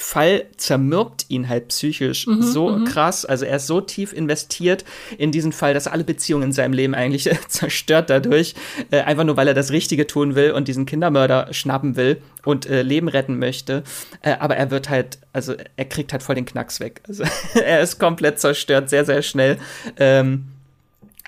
Fall 0.00 0.46
zermürbt 0.56 1.26
ihn 1.28 1.48
halt 1.48 1.68
psychisch 1.68 2.26
mhm, 2.26 2.42
so 2.42 2.70
mhm. 2.70 2.84
krass. 2.86 3.24
Also 3.24 3.44
er 3.44 3.56
ist 3.56 3.66
so 3.66 3.80
tief 3.80 4.12
investiert 4.12 4.84
in 5.18 5.30
diesen 5.30 5.52
Fall, 5.52 5.74
dass 5.74 5.86
alle 5.86 6.04
Beziehungen 6.04 6.44
in 6.44 6.52
seinem 6.52 6.72
Leben 6.72 6.94
eigentlich 6.94 7.30
zerstört 7.48 8.10
dadurch. 8.10 8.54
Äh, 8.90 9.00
einfach 9.02 9.24
nur, 9.24 9.36
weil 9.36 9.48
er 9.48 9.54
das 9.54 9.72
Richtige 9.72 10.06
tun 10.06 10.34
will 10.34 10.52
und 10.52 10.68
diesen 10.68 10.86
Kindermörder 10.86 11.52
schnappen 11.52 11.96
will 11.96 12.22
und 12.44 12.66
äh, 12.66 12.82
Leben 12.82 13.08
retten 13.08 13.38
möchte. 13.38 13.82
Äh, 14.22 14.36
aber 14.38 14.56
er 14.56 14.70
wird 14.70 14.88
halt, 14.88 15.18
also 15.32 15.54
er 15.76 15.84
kriegt 15.84 16.12
halt 16.12 16.22
voll 16.22 16.34
den 16.34 16.46
Knacks 16.46 16.80
weg. 16.80 17.02
Also 17.06 17.24
er 17.54 17.80
ist 17.80 17.98
komplett 17.98 18.40
zerstört, 18.40 18.88
sehr, 18.88 19.04
sehr 19.04 19.22
schnell. 19.22 19.58
Ähm, 19.98 20.46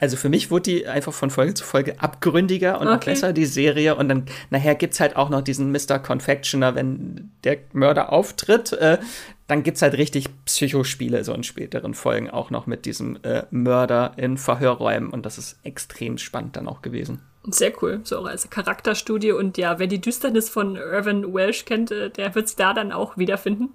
also 0.01 0.17
für 0.17 0.29
mich 0.29 0.51
wurde 0.51 0.63
die 0.63 0.87
einfach 0.87 1.13
von 1.13 1.31
Folge 1.31 1.55
zu 1.55 1.65
Folge 1.65 2.01
abgründiger 2.01 2.81
und 2.81 2.89
okay. 2.89 2.97
auch 2.97 3.05
besser, 3.05 3.33
die 3.33 3.47
Serie. 3.47 3.95
Und 3.95 4.09
dann 4.09 4.27
nachher 4.51 4.75
gibt 4.75 4.95
es 4.95 5.01
halt 5.01 5.17
auch 5.17 5.29
noch 5.29 5.43
diesen 5.43 5.71
Mr. 5.71 5.99
Confectioner, 5.99 6.75
wenn 6.75 7.31
der 7.45 7.59
Mörder 7.73 8.13
auftritt. 8.13 8.73
Äh, 8.73 8.99
dann 9.47 9.63
es 9.65 9.83
halt 9.83 9.99
richtig 9.99 10.29
Psychospiele, 10.47 11.25
so 11.25 11.35
in 11.35 11.43
späteren 11.43 11.95
Folgen, 11.95 12.31
auch 12.31 12.51
noch 12.51 12.67
mit 12.67 12.87
diesem 12.87 13.19
äh, 13.23 13.43
Mörder 13.51 14.13
in 14.17 14.39
Verhörräumen. 14.39 15.11
Und 15.11 15.27
das 15.27 15.39
ist 15.39 15.59
extrem 15.63 16.19
spannend 16.19 16.57
dann 16.57 16.69
auch 16.69 16.81
gewesen. 16.83 17.21
Sehr 17.45 17.73
cool, 17.83 18.01
so 18.05 18.19
auch 18.19 18.27
als 18.27 18.49
Charakterstudie. 18.51 19.33
Und 19.33 19.59
ja, 19.59 19.79
wer 19.79 19.89
die 19.89 20.01
Düsternis 20.01 20.49
von 20.49 20.77
Irvin 20.77 21.35
Welsh 21.35 21.65
kennt, 21.65 21.91
äh, 21.91 22.09
der 22.11 22.35
wird 22.35 22.47
es 22.47 22.57
da 22.57 22.73
dann 22.73 22.93
auch 22.93 23.19
wiederfinden. 23.19 23.71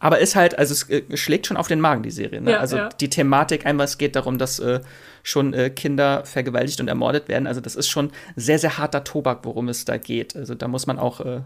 Aber 0.00 0.18
ist 0.18 0.34
halt, 0.34 0.58
also 0.58 0.72
es 0.72 0.88
äh, 0.90 1.16
schlägt 1.16 1.46
schon 1.46 1.56
auf 1.56 1.68
den 1.68 1.80
Magen, 1.80 2.02
die 2.02 2.10
Serie. 2.10 2.40
Ne? 2.40 2.52
Ja, 2.52 2.58
also 2.58 2.76
ja. 2.76 2.88
die 2.88 3.08
Thematik, 3.08 3.66
einmal 3.66 3.84
es 3.84 3.98
geht 3.98 4.16
darum, 4.16 4.36
dass 4.36 4.58
äh, 4.58 4.80
schon 5.22 5.54
äh, 5.54 5.70
Kinder 5.70 6.24
vergewaltigt 6.24 6.80
und 6.80 6.88
ermordet 6.88 7.28
werden. 7.28 7.46
Also 7.46 7.60
das 7.60 7.76
ist 7.76 7.88
schon 7.88 8.10
sehr, 8.36 8.58
sehr 8.58 8.78
harter 8.78 9.04
Tobak, 9.04 9.40
worum 9.44 9.68
es 9.68 9.84
da 9.84 9.96
geht. 9.96 10.36
Also 10.36 10.54
da 10.54 10.68
muss 10.68 10.86
man 10.86 10.98
auch 10.98 11.20
äh, 11.20 11.40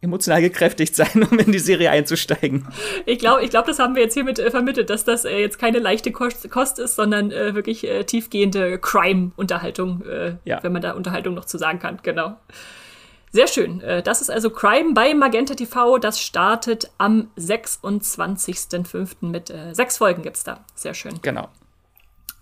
emotional 0.00 0.40
gekräftigt 0.40 0.96
sein, 0.96 1.26
um 1.30 1.38
in 1.38 1.52
die 1.52 1.58
Serie 1.58 1.90
einzusteigen. 1.90 2.66
Ich 3.06 3.18
glaube, 3.18 3.44
ich 3.44 3.50
glaub, 3.50 3.66
das 3.66 3.78
haben 3.78 3.94
wir 3.94 4.02
jetzt 4.02 4.14
hiermit 4.14 4.38
äh, 4.38 4.50
vermittelt, 4.50 4.90
dass 4.90 5.04
das 5.04 5.24
äh, 5.24 5.38
jetzt 5.38 5.58
keine 5.58 5.78
leichte 5.78 6.12
Kost, 6.12 6.48
Kost 6.50 6.78
ist, 6.78 6.96
sondern 6.96 7.30
äh, 7.30 7.54
wirklich 7.54 7.86
äh, 7.86 8.04
tiefgehende 8.04 8.78
Crime-Unterhaltung, 8.78 10.02
äh, 10.06 10.36
ja. 10.44 10.62
wenn 10.62 10.72
man 10.72 10.82
da 10.82 10.92
Unterhaltung 10.92 11.34
noch 11.34 11.44
zu 11.44 11.58
sagen 11.58 11.78
kann. 11.78 11.98
Genau. 12.02 12.36
Sehr 13.32 13.46
schön. 13.46 13.80
Äh, 13.82 14.02
das 14.02 14.22
ist 14.22 14.30
also 14.30 14.50
Crime 14.50 14.94
bei 14.94 15.14
Magenta 15.14 15.54
TV. 15.54 15.98
Das 15.98 16.20
startet 16.20 16.90
am 16.98 17.28
26.05. 17.38 19.26
mit 19.26 19.52
sechs 19.72 19.98
Folgen 19.98 20.22
gibt's 20.22 20.44
da. 20.44 20.64
Sehr 20.74 20.94
schön. 20.94 21.20
Genau. 21.22 21.48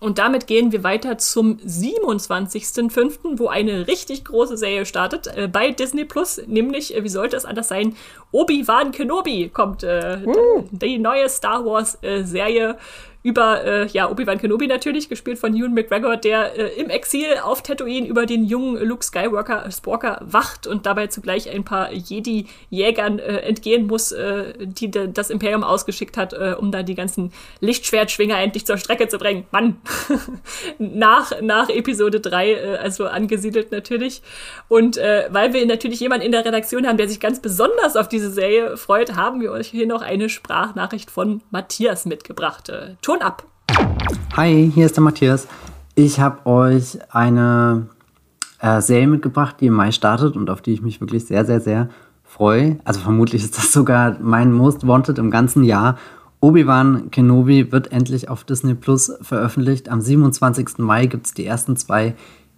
Und 0.01 0.19
damit 0.19 0.47
gehen 0.47 0.71
wir 0.71 0.85
weiter 0.85 1.19
zum 1.19 1.57
27.05., 1.57 3.39
wo 3.39 3.49
eine 3.49 3.89
richtig 3.89 4.25
große 4.25 4.57
Serie 4.57 4.87
startet 4.87 5.27
äh, 5.27 5.49
bei 5.49 5.73
Disney 5.73 6.05
Plus, 6.05 6.41
nämlich, 6.47 6.95
äh, 6.95 7.03
wie 7.03 7.09
sollte 7.09 7.37
es 7.37 7.45
anders 7.45 7.69
sein, 7.69 7.97
Obi-Wan 8.31 8.93
Kenobi 8.93 9.49
kommt, 9.49 9.83
äh, 9.83 10.19
uh. 10.25 10.65
die 10.71 10.99
neue 10.99 11.29
Star 11.29 11.65
Wars 11.65 11.99
äh, 12.03 12.23
Serie 12.23 12.79
über 13.23 13.65
äh, 13.65 13.87
ja, 13.89 14.11
Obi-Wan 14.11 14.39
Kenobi 14.39 14.67
natürlich, 14.67 15.09
gespielt 15.09 15.39
von 15.39 15.55
Ewan 15.55 15.75
McGregor, 15.75 16.17
der 16.17 16.57
äh, 16.57 16.81
im 16.81 16.89
Exil 16.89 17.27
auf 17.43 17.63
Tatooine 17.63 18.07
über 18.07 18.27
den 18.27 18.45
jungen 18.45 18.83
Luke 18.83 19.05
Skywalker 19.05 19.71
Sporker 19.71 20.21
wacht 20.25 20.67
und 20.67 20.87
dabei 20.87 21.09
zugleich 21.09 21.51
ein 21.51 21.65
paar 21.65 21.93
Jedi-Jägern 21.93 23.19
äh, 23.19 23.39
entgehen 23.39 23.87
muss, 23.87 24.13
äh, 24.13 24.55
die 24.59 24.91
das 24.91 25.31
Imperium 25.31 25.65
ausgeschickt 25.65 26.17
hat, 26.17 26.33
äh, 26.33 26.55
um 26.59 26.71
da 26.71 26.83
die 26.83 26.95
ganzen 26.95 27.33
Lichtschwertschwinger 27.61 28.39
endlich 28.39 28.67
zur 28.67 28.79
Strecke 28.79 29.09
zu 29.09 29.19
bringen. 29.19 29.47
Mann! 29.51 29.79
nach, 30.79 31.33
nach 31.41 31.69
Episode 31.69 32.21
3, 32.21 32.53
äh, 32.53 32.77
also 32.77 33.07
angesiedelt 33.07 33.73
natürlich. 33.73 34.23
Und 34.69 34.97
äh, 34.97 35.29
weil 35.31 35.53
wir 35.53 35.67
natürlich 35.67 36.01
jemanden 36.01 36.25
in 36.25 36.33
der 36.33 36.45
Redaktion 36.45 36.87
haben, 36.87 36.97
der 36.97 37.09
sich 37.09 37.21
ganz 37.21 37.41
besonders 37.41 37.97
auf 37.97 38.09
diese 38.09 38.31
Serie 38.31 38.77
freut, 38.77 39.17
haben 39.17 39.41
wir 39.41 39.53
euch 39.53 39.69
hier 39.69 39.87
noch 39.87 40.03
eine 40.03 40.29
Sprachnachricht 40.29 41.11
von 41.11 41.43
Matthias 41.51 42.07
mitgebracht. 42.07 42.69
Äh, 42.69 42.95
Ton 43.19 43.23
ab. 43.23 43.45
Hi, 44.37 44.71
hier 44.73 44.87
ist 44.87 44.97
der 44.97 45.03
Matthias. 45.03 45.47
Ich 45.95 46.21
habe 46.21 46.47
euch 46.47 46.99
eine 47.11 47.87
äh, 48.61 48.81
Serie 48.81 49.09
mitgebracht, 49.09 49.57
die 49.61 49.67
im 49.67 49.75
Mai 49.75 49.93
startet 49.93 50.37
und 50.37 50.51
auf 50.51 50.63
die 50.63 50.73
ich 50.73 50.83
mich 50.83 51.01
wirklich 51.01 51.27
sehr, 51.27 51.45
sehr, 51.45 51.61
sehr 51.61 51.89
freue. 52.23 52.79
Also 52.85 53.01
vermutlich 53.01 53.43
ist 53.43 53.57
das 53.59 53.73
sogar 53.73 54.17
mein 54.21 54.53
Most 54.53 54.87
Wanted 54.87 55.19
im 55.19 55.31
ganzen 55.31 55.65
Jahr. 55.65 55.99
Obi-Wan 56.41 57.11
Kenobi 57.11 57.73
wird 57.73 57.91
endlich 57.91 58.29
auf 58.29 58.45
Disney 58.45 58.75
Plus 58.75 59.13
veröffentlicht. 59.21 59.89
Am 59.89 60.01
27. 60.01 60.79
Mai 60.79 61.07
gibt 61.07 61.27
es 61.27 61.35
die 61.35 61.47
ersten 61.47 61.77
zwei 61.77 62.15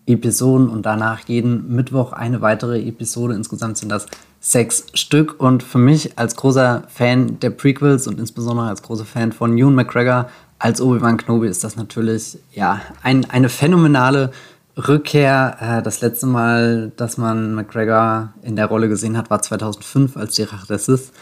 Episoden 0.06 0.68
und 0.68 0.84
danach 0.84 1.20
jeden 1.28 1.74
Mittwoch 1.74 2.12
eine 2.12 2.40
weitere 2.40 2.80
Episode. 2.86 3.34
Insgesamt 3.34 3.78
sind 3.78 3.90
das 3.90 4.06
sechs 4.40 4.86
Stück. 4.94 5.40
Und 5.40 5.62
für 5.62 5.78
mich 5.78 6.18
als 6.18 6.36
großer 6.36 6.84
Fan 6.88 7.38
der 7.40 7.50
Prequels 7.50 8.06
und 8.06 8.18
insbesondere 8.18 8.68
als 8.68 8.82
großer 8.82 9.04
Fan 9.04 9.32
von 9.32 9.56
Ewan 9.56 9.74
McGregor 9.74 10.28
als 10.60 10.80
Obi-Wan 10.80 11.16
Kenobi 11.16 11.48
ist 11.48 11.64
das 11.64 11.76
natürlich 11.76 12.38
ja, 12.52 12.80
ein, 13.02 13.28
eine 13.28 13.48
phänomenale 13.48 14.30
Rückkehr. 14.76 15.56
Äh, 15.58 15.82
das 15.82 16.02
letzte 16.02 16.26
Mal, 16.26 16.92
dass 16.96 17.16
man 17.16 17.54
McGregor 17.54 18.34
in 18.42 18.56
der 18.56 18.66
Rolle 18.66 18.88
gesehen 18.88 19.16
hat, 19.16 19.30
war 19.30 19.42
2005, 19.42 20.16
als 20.16 20.34
die 20.34 20.42
Rache 20.42 20.66
der 20.68 20.78
Sith 20.78 21.12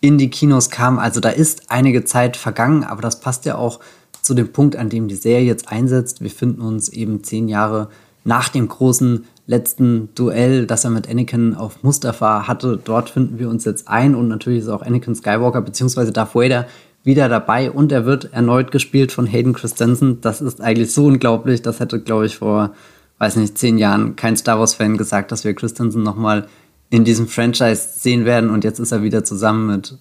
in 0.00 0.18
die 0.18 0.28
Kinos 0.28 0.70
kam. 0.70 0.98
Also 0.98 1.20
da 1.20 1.28
ist 1.28 1.70
einige 1.70 2.04
Zeit 2.04 2.36
vergangen, 2.36 2.84
aber 2.84 3.00
das 3.00 3.20
passt 3.20 3.44
ja 3.44 3.54
auch 3.54 3.80
zu 4.22 4.34
dem 4.34 4.52
Punkt, 4.52 4.76
an 4.76 4.88
dem 4.88 5.08
die 5.08 5.14
Serie 5.14 5.46
jetzt 5.46 5.70
einsetzt. 5.70 6.20
Wir 6.20 6.30
finden 6.30 6.60
uns 6.60 6.88
eben 6.88 7.22
zehn 7.22 7.48
Jahre 7.48 7.88
nach 8.24 8.48
dem 8.48 8.68
großen 8.68 9.24
letzten 9.46 10.14
Duell, 10.14 10.66
das 10.66 10.84
er 10.84 10.90
mit 10.90 11.08
Anakin 11.08 11.54
auf 11.54 11.82
Mustafa 11.82 12.48
hatte. 12.48 12.78
Dort 12.82 13.10
finden 13.10 13.38
wir 13.38 13.48
uns 13.48 13.64
jetzt 13.64 13.88
ein 13.88 14.14
und 14.14 14.28
natürlich 14.28 14.60
ist 14.60 14.68
auch 14.68 14.82
Anakin 14.82 15.14
Skywalker 15.14 15.62
bzw. 15.62 16.10
Darth 16.10 16.34
Vader 16.34 16.66
wieder 17.02 17.28
dabei 17.28 17.70
und 17.70 17.92
er 17.92 18.04
wird 18.04 18.32
erneut 18.32 18.70
gespielt 18.72 19.12
von 19.12 19.26
Hayden 19.26 19.52
Christensen. 19.52 20.20
Das 20.20 20.40
ist 20.40 20.60
eigentlich 20.60 20.92
so 20.92 21.06
unglaublich. 21.06 21.62
Das 21.62 21.80
hätte, 21.80 22.00
glaube 22.00 22.26
ich, 22.26 22.38
vor, 22.38 22.74
weiß 23.18 23.36
nicht, 23.36 23.56
zehn 23.56 23.78
Jahren 23.78 24.16
kein 24.16 24.36
Star 24.36 24.58
Wars-Fan 24.58 24.96
gesagt, 24.96 25.32
dass 25.32 25.44
wir 25.44 25.54
Christensen 25.54 26.02
nochmal 26.02 26.46
in 26.90 27.04
diesem 27.04 27.28
Franchise 27.28 27.88
sehen 27.94 28.24
werden 28.24 28.50
und 28.50 28.64
jetzt 28.64 28.80
ist 28.80 28.92
er 28.92 29.02
wieder 29.02 29.24
zusammen 29.24 29.68
mit, 29.68 29.96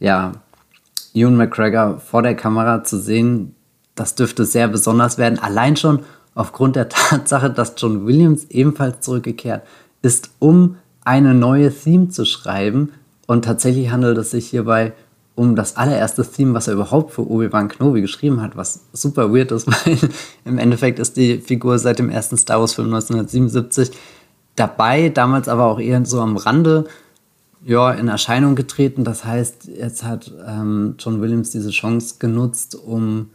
ja, 0.00 0.32
Ewan 1.14 1.36
McGregor 1.36 2.00
vor 2.00 2.22
der 2.22 2.34
Kamera 2.34 2.84
zu 2.84 2.98
sehen. 2.98 3.54
Das 3.94 4.14
dürfte 4.14 4.44
sehr 4.44 4.68
besonders 4.68 5.18
werden. 5.18 5.38
Allein 5.38 5.76
schon 5.76 6.00
aufgrund 6.34 6.76
der 6.76 6.88
Tatsache, 6.88 7.50
dass 7.50 7.74
John 7.76 8.06
Williams 8.06 8.46
ebenfalls 8.50 9.00
zurückgekehrt 9.00 9.62
ist, 10.00 10.30
um 10.38 10.76
eine 11.04 11.34
neue 11.34 11.72
Theme 11.72 12.08
zu 12.08 12.24
schreiben. 12.24 12.92
Und 13.26 13.44
tatsächlich 13.44 13.90
handelt 13.90 14.18
es 14.18 14.30
sich 14.30 14.48
hierbei 14.48 14.92
um 15.34 15.56
das 15.56 15.76
allererste 15.76 16.24
Theme, 16.24 16.54
was 16.54 16.68
er 16.68 16.74
überhaupt 16.74 17.12
für 17.12 17.28
Obi-Wan 17.28 17.68
Kenobi 17.68 18.00
geschrieben 18.00 18.42
hat, 18.42 18.56
was 18.56 18.80
super 18.92 19.32
weird 19.32 19.50
ist, 19.52 19.66
weil 19.86 19.98
im 20.44 20.58
Endeffekt 20.58 20.98
ist 20.98 21.16
die 21.16 21.38
Figur 21.38 21.78
seit 21.78 21.98
dem 21.98 22.10
ersten 22.10 22.36
Star 22.36 22.60
Wars-Film 22.60 22.88
1977 22.92 23.96
dabei, 24.56 25.08
damals 25.08 25.48
aber 25.48 25.64
auch 25.64 25.80
eher 25.80 26.04
so 26.04 26.20
am 26.20 26.36
Rande 26.36 26.86
ja, 27.64 27.92
in 27.92 28.08
Erscheinung 28.08 28.54
getreten. 28.56 29.04
Das 29.04 29.24
heißt, 29.24 29.68
jetzt 29.68 30.04
hat 30.04 30.32
ähm, 30.46 30.96
John 30.98 31.20
Williams 31.20 31.50
diese 31.50 31.70
Chance 31.70 32.16
genutzt, 32.18 32.74
um 32.74 33.30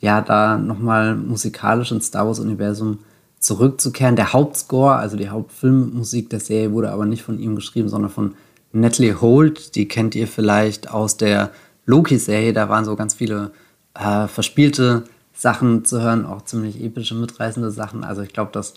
ja, 0.00 0.20
da 0.20 0.58
nochmal 0.58 1.16
musikalisch 1.16 1.92
ins 1.92 2.06
Star 2.06 2.26
Wars-Universum 2.26 2.98
zurückzukehren. 3.38 4.16
Der 4.16 4.32
Hauptscore, 4.32 4.96
also 4.96 5.16
die 5.16 5.28
Hauptfilmmusik 5.28 6.30
der 6.30 6.40
Serie, 6.40 6.72
wurde 6.72 6.90
aber 6.90 7.06
nicht 7.06 7.22
von 7.22 7.38
ihm 7.38 7.54
geschrieben, 7.54 7.88
sondern 7.88 8.10
von 8.10 8.34
Natalie 8.72 9.20
Holt. 9.20 9.74
Die 9.74 9.88
kennt 9.88 10.14
ihr 10.14 10.26
vielleicht 10.26 10.90
aus 10.90 11.16
der 11.16 11.50
Loki-Serie. 11.86 12.52
Da 12.52 12.68
waren 12.68 12.84
so 12.84 12.96
ganz 12.96 13.14
viele 13.14 13.52
äh, 13.94 14.26
verspielte 14.26 15.04
Sachen 15.34 15.84
zu 15.84 16.00
hören, 16.00 16.24
auch 16.24 16.42
ziemlich 16.42 16.82
epische, 16.82 17.14
mitreißende 17.14 17.70
Sachen. 17.70 18.04
Also 18.04 18.22
ich 18.22 18.32
glaube, 18.32 18.50
das 18.52 18.74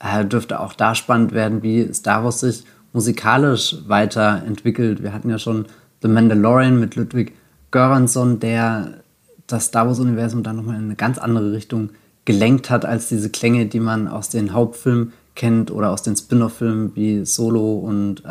äh, 0.00 0.24
dürfte 0.24 0.60
auch 0.60 0.72
da 0.72 0.94
spannend 0.94 1.32
werden, 1.32 1.62
wie 1.62 1.92
Star 1.92 2.24
Wars 2.24 2.40
sich 2.40 2.64
musikalisch 2.92 3.76
weiterentwickelt. 3.86 5.02
Wir 5.02 5.12
hatten 5.12 5.30
ja 5.30 5.38
schon 5.38 5.66
The 6.02 6.08
Mandalorian 6.08 6.80
mit 6.80 6.96
Ludwig 6.96 7.34
Göransson, 7.70 8.40
der 8.40 8.94
das 9.46 9.66
Star 9.66 9.86
Wars-Universum 9.86 10.42
dann 10.42 10.56
nochmal 10.56 10.76
in 10.76 10.84
eine 10.84 10.96
ganz 10.96 11.18
andere 11.18 11.52
Richtung 11.52 11.90
gelenkt 12.24 12.70
hat, 12.70 12.84
als 12.84 13.08
diese 13.08 13.30
Klänge, 13.30 13.66
die 13.66 13.80
man 13.80 14.08
aus 14.08 14.28
den 14.28 14.52
Hauptfilmen 14.52 15.12
kennt 15.38 15.70
oder 15.70 15.90
aus 15.90 16.02
den 16.02 16.16
Spin-off-Filmen 16.16 16.94
wie 16.94 17.24
Solo 17.24 17.78
und 17.78 18.26
äh, 18.26 18.28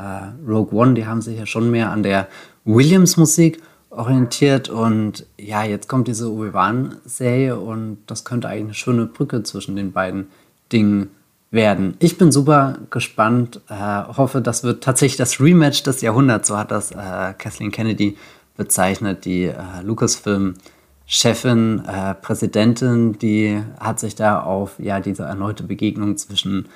Rogue 0.47 0.79
One. 0.79 0.93
Die 0.93 1.07
haben 1.07 1.23
sich 1.23 1.39
ja 1.39 1.47
schon 1.47 1.71
mehr 1.71 1.89
an 1.89 2.03
der 2.03 2.27
Williams-Musik 2.65 3.59
orientiert 3.89 4.69
und 4.69 5.25
ja, 5.39 5.63
jetzt 5.63 5.87
kommt 5.87 6.07
diese 6.07 6.31
Obi-Wan-Serie 6.31 7.57
und 7.57 7.97
das 8.05 8.25
könnte 8.25 8.47
eigentlich 8.47 8.65
eine 8.65 8.73
schöne 8.75 9.07
Brücke 9.07 9.41
zwischen 9.41 9.75
den 9.75 9.93
beiden 9.93 10.27
Dingen 10.71 11.09
werden. 11.49 11.95
Ich 11.99 12.17
bin 12.17 12.31
super 12.31 12.77
gespannt, 12.89 13.61
äh, 13.69 14.03
hoffe, 14.17 14.41
das 14.41 14.63
wird 14.63 14.83
tatsächlich 14.83 15.17
das 15.17 15.39
Rematch 15.39 15.83
des 15.83 16.01
Jahrhunderts, 16.01 16.49
so 16.49 16.57
hat 16.57 16.71
das 16.71 16.91
äh, 16.91 17.33
Kathleen 17.37 17.71
Kennedy 17.71 18.17
bezeichnet, 18.57 19.23
die 19.23 19.45
äh, 19.45 19.55
Lucasfilm-Chefin, 19.81 21.83
äh, 21.87 22.15
Präsidentin, 22.15 23.17
die 23.17 23.63
hat 23.79 24.01
sich 24.01 24.15
da 24.15 24.41
auf 24.41 24.77
ja, 24.77 24.99
diese 24.99 25.23
erneute 25.23 25.63
Begegnung 25.63 26.17
zwischen 26.17 26.67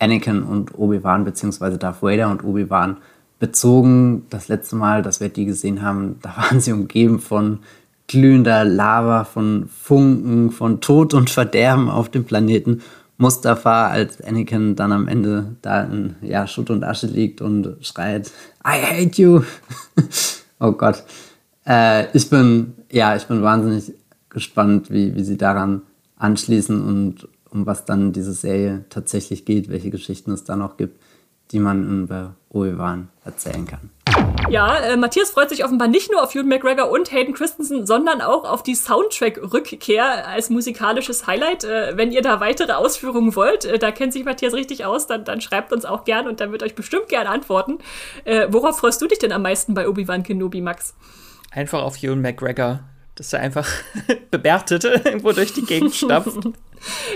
Anakin 0.00 0.42
und 0.42 0.76
Obi-Wan, 0.76 1.24
beziehungsweise 1.24 1.78
Darth 1.78 2.02
Vader 2.02 2.30
und 2.30 2.42
Obi-Wan 2.42 2.96
bezogen. 3.38 4.26
Das 4.30 4.48
letzte 4.48 4.76
Mal, 4.76 5.02
dass 5.02 5.20
wir 5.20 5.28
die 5.28 5.44
gesehen 5.44 5.82
haben, 5.82 6.16
da 6.22 6.36
waren 6.36 6.60
sie 6.60 6.72
umgeben 6.72 7.20
von 7.20 7.60
glühender 8.08 8.64
Lava, 8.64 9.24
von 9.24 9.68
Funken, 9.68 10.50
von 10.50 10.80
Tod 10.80 11.14
und 11.14 11.30
Verderben 11.30 11.88
auf 11.88 12.08
dem 12.08 12.24
Planeten. 12.24 12.82
Mustafa, 13.18 13.88
als 13.88 14.20
Anakin 14.22 14.76
dann 14.76 14.92
am 14.92 15.06
Ende 15.06 15.56
da 15.60 15.82
in 15.82 16.16
ja, 16.22 16.46
Schutt 16.46 16.70
und 16.70 16.82
Asche 16.82 17.06
liegt 17.06 17.42
und 17.42 17.76
schreit, 17.82 18.32
I 18.66 18.80
hate 18.82 19.20
you. 19.20 19.42
oh 20.58 20.72
Gott. 20.72 21.04
Äh, 21.66 22.06
ich 22.16 22.30
bin, 22.30 22.72
ja, 22.90 23.14
ich 23.14 23.26
bin 23.26 23.42
wahnsinnig 23.42 23.92
gespannt, 24.30 24.90
wie, 24.90 25.14
wie 25.14 25.22
sie 25.22 25.36
daran 25.36 25.82
anschließen 26.16 26.82
und 26.82 27.28
um 27.50 27.66
was 27.66 27.84
dann 27.84 28.12
diese 28.12 28.32
Serie 28.32 28.84
tatsächlich 28.90 29.44
geht, 29.44 29.68
welche 29.68 29.90
Geschichten 29.90 30.32
es 30.32 30.44
da 30.44 30.56
noch 30.56 30.76
gibt, 30.76 31.00
die 31.52 31.58
man 31.58 32.04
über 32.04 32.34
Obi-Wan 32.50 33.08
erzählen 33.24 33.66
kann. 33.66 33.90
Ja, 34.48 34.78
äh, 34.78 34.96
Matthias 34.96 35.30
freut 35.30 35.48
sich 35.48 35.64
offenbar 35.64 35.86
nicht 35.86 36.10
nur 36.10 36.22
auf 36.22 36.34
Ewan 36.34 36.48
McGregor 36.48 36.90
und 36.90 37.12
Hayden 37.12 37.34
Christensen, 37.34 37.86
sondern 37.86 38.20
auch 38.20 38.44
auf 38.44 38.62
die 38.62 38.74
Soundtrack-Rückkehr 38.74 40.26
als 40.26 40.50
musikalisches 40.50 41.26
Highlight. 41.26 41.64
Äh, 41.64 41.96
wenn 41.96 42.10
ihr 42.10 42.22
da 42.22 42.40
weitere 42.40 42.72
Ausführungen 42.72 43.36
wollt, 43.36 43.64
äh, 43.64 43.78
da 43.78 43.92
kennt 43.92 44.12
sich 44.12 44.24
Matthias 44.24 44.52
richtig 44.54 44.84
aus, 44.84 45.06
dann, 45.06 45.24
dann 45.24 45.40
schreibt 45.40 45.72
uns 45.72 45.84
auch 45.84 46.04
gern 46.04 46.26
und 46.26 46.40
dann 46.40 46.50
wird 46.50 46.62
euch 46.62 46.74
bestimmt 46.74 47.08
gern 47.08 47.26
antworten. 47.26 47.78
Äh, 48.24 48.48
worauf 48.50 48.78
freust 48.78 49.00
du 49.02 49.06
dich 49.06 49.18
denn 49.18 49.32
am 49.32 49.42
meisten 49.42 49.74
bei 49.74 49.88
Obi-Wan 49.88 50.24
Kenobi, 50.24 50.60
Max? 50.60 50.94
Einfach 51.52 51.82
auf 51.82 52.02
Ewan 52.02 52.20
McGregor, 52.20 52.80
dass 53.14 53.32
er 53.32 53.40
einfach 53.40 53.68
bebärtet 54.30 54.84
irgendwo 54.84 55.32
durch 55.32 55.52
die 55.52 55.64
Gegend 55.64 55.94
stapft. 55.94 56.38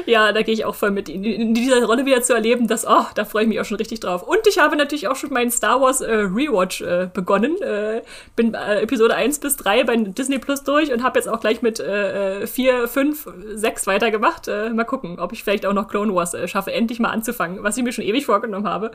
Ja, 0.06 0.32
da 0.32 0.42
gehe 0.42 0.54
ich 0.54 0.64
auch 0.64 0.74
voll 0.74 0.90
mit. 0.90 1.08
In, 1.08 1.24
in, 1.24 1.54
dieser 1.54 1.84
Rolle 1.84 2.04
wieder 2.06 2.22
zu 2.22 2.34
erleben, 2.34 2.68
das, 2.68 2.86
oh, 2.86 3.04
da 3.14 3.24
freue 3.24 3.44
ich 3.44 3.48
mich 3.48 3.60
auch 3.60 3.64
schon 3.64 3.76
richtig 3.76 4.00
drauf. 4.00 4.22
Und 4.22 4.46
ich 4.46 4.58
habe 4.58 4.76
natürlich 4.76 5.08
auch 5.08 5.16
schon 5.16 5.32
meinen 5.32 5.50
Star 5.50 5.80
Wars 5.80 6.00
äh, 6.00 6.12
Rewatch 6.12 6.82
äh, 6.82 7.08
begonnen. 7.12 7.60
Äh, 7.62 8.02
bin 8.36 8.54
äh, 8.54 8.80
Episode 8.82 9.14
1 9.14 9.38
bis 9.38 9.56
3 9.56 9.84
bei 9.84 9.96
Disney 9.96 10.38
Plus 10.38 10.64
durch 10.64 10.92
und 10.92 11.02
habe 11.02 11.18
jetzt 11.18 11.28
auch 11.28 11.40
gleich 11.40 11.62
mit 11.62 11.78
4, 11.78 12.88
5, 12.88 13.28
6 13.54 13.86
weitergemacht. 13.86 14.48
Äh, 14.48 14.70
mal 14.70 14.84
gucken, 14.84 15.18
ob 15.18 15.32
ich 15.32 15.42
vielleicht 15.42 15.66
auch 15.66 15.72
noch 15.72 15.88
Clone 15.88 16.14
Wars 16.14 16.34
äh, 16.34 16.46
schaffe, 16.48 16.72
endlich 16.72 17.00
mal 17.00 17.10
anzufangen, 17.10 17.62
was 17.62 17.76
ich 17.76 17.84
mir 17.84 17.92
schon 17.92 18.04
ewig 18.04 18.26
vorgenommen 18.26 18.66
habe. 18.66 18.90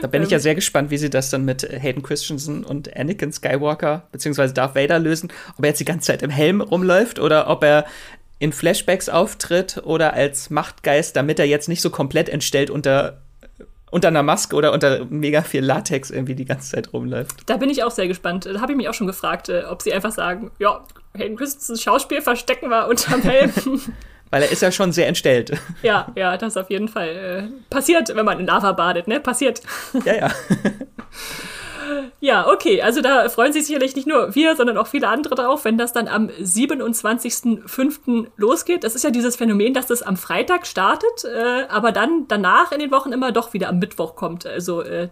Da 0.00 0.06
bin 0.06 0.20
ähm, 0.20 0.26
ich 0.26 0.30
ja 0.30 0.38
ähm, 0.38 0.42
sehr 0.42 0.54
gespannt, 0.54 0.90
wie 0.90 0.98
sie 0.98 1.10
das 1.10 1.30
dann 1.30 1.44
mit 1.44 1.62
Hayden 1.62 2.02
Christensen 2.02 2.64
und 2.64 2.94
Anakin 2.96 3.32
Skywalker 3.32 4.06
beziehungsweise 4.12 4.54
Darth 4.54 4.74
Vader 4.74 4.98
lösen. 4.98 5.30
Ob 5.56 5.64
er 5.64 5.70
jetzt 5.70 5.80
die 5.80 5.84
ganze 5.84 6.06
Zeit 6.06 6.22
im 6.22 6.30
Helm 6.30 6.60
rumläuft 6.60 7.18
oder 7.18 7.48
ob 7.48 7.64
er 7.64 7.84
in 8.38 8.52
Flashbacks 8.52 9.08
auftritt 9.08 9.82
oder 9.84 10.14
als 10.14 10.50
Machtgeist, 10.50 11.16
damit 11.16 11.38
er 11.38 11.46
jetzt 11.46 11.68
nicht 11.68 11.82
so 11.82 11.90
komplett 11.90 12.28
entstellt 12.28 12.70
unter 12.70 13.22
unter 13.90 14.08
einer 14.08 14.22
Maske 14.22 14.54
oder 14.54 14.72
unter 14.72 15.06
mega 15.06 15.42
viel 15.42 15.64
Latex 15.64 16.10
irgendwie 16.10 16.34
die 16.34 16.44
ganze 16.44 16.72
Zeit 16.72 16.92
rumläuft. 16.92 17.42
Da 17.46 17.56
bin 17.56 17.70
ich 17.70 17.82
auch 17.82 17.90
sehr 17.90 18.06
gespannt. 18.06 18.46
Da 18.46 18.60
habe 18.60 18.72
ich 18.72 18.76
mich 18.76 18.88
auch 18.88 18.94
schon 18.94 19.06
gefragt, 19.06 19.48
äh, 19.48 19.64
ob 19.64 19.82
sie 19.82 19.92
einfach 19.92 20.12
sagen, 20.12 20.50
ja, 20.58 20.84
Hayden 21.16 21.36
Christensens 21.36 21.82
Schauspiel 21.82 22.20
verstecken 22.20 22.68
wir 22.68 22.86
unterm 22.86 23.22
Helm. 23.22 23.52
Weil 24.30 24.42
er 24.42 24.52
ist 24.52 24.60
ja 24.60 24.70
schon 24.70 24.92
sehr 24.92 25.06
entstellt. 25.06 25.52
Ja, 25.82 26.12
ja, 26.14 26.36
das 26.36 26.58
auf 26.58 26.68
jeden 26.68 26.88
Fall. 26.88 27.08
Äh, 27.08 27.70
passiert, 27.70 28.14
wenn 28.14 28.26
man 28.26 28.38
in 28.38 28.46
Lava 28.46 28.72
badet, 28.72 29.08
ne? 29.08 29.20
Passiert. 29.20 29.62
Ja, 30.04 30.14
ja. 30.14 30.30
Ja, 32.20 32.48
okay. 32.48 32.82
Also 32.82 33.00
da 33.00 33.28
freuen 33.28 33.52
sich 33.52 33.66
sicherlich 33.66 33.94
nicht 33.96 34.06
nur 34.06 34.34
wir, 34.34 34.56
sondern 34.56 34.76
auch 34.76 34.86
viele 34.86 35.08
andere 35.08 35.34
drauf, 35.34 35.64
wenn 35.64 35.78
das 35.78 35.92
dann 35.92 36.08
am 36.08 36.28
27.05. 36.28 38.26
losgeht. 38.36 38.84
Das 38.84 38.94
ist 38.94 39.04
ja 39.04 39.10
dieses 39.10 39.36
Phänomen, 39.36 39.74
dass 39.74 39.86
das 39.86 40.02
am 40.02 40.16
Freitag 40.16 40.66
startet, 40.66 41.24
äh, 41.24 41.64
aber 41.68 41.92
dann 41.92 42.26
danach 42.28 42.72
in 42.72 42.80
den 42.80 42.90
Wochen 42.90 43.12
immer 43.12 43.32
doch 43.32 43.52
wieder 43.52 43.68
am 43.68 43.78
Mittwoch 43.78 44.16
kommt. 44.16 44.46
Also 44.46 44.82
äh, 44.82 45.08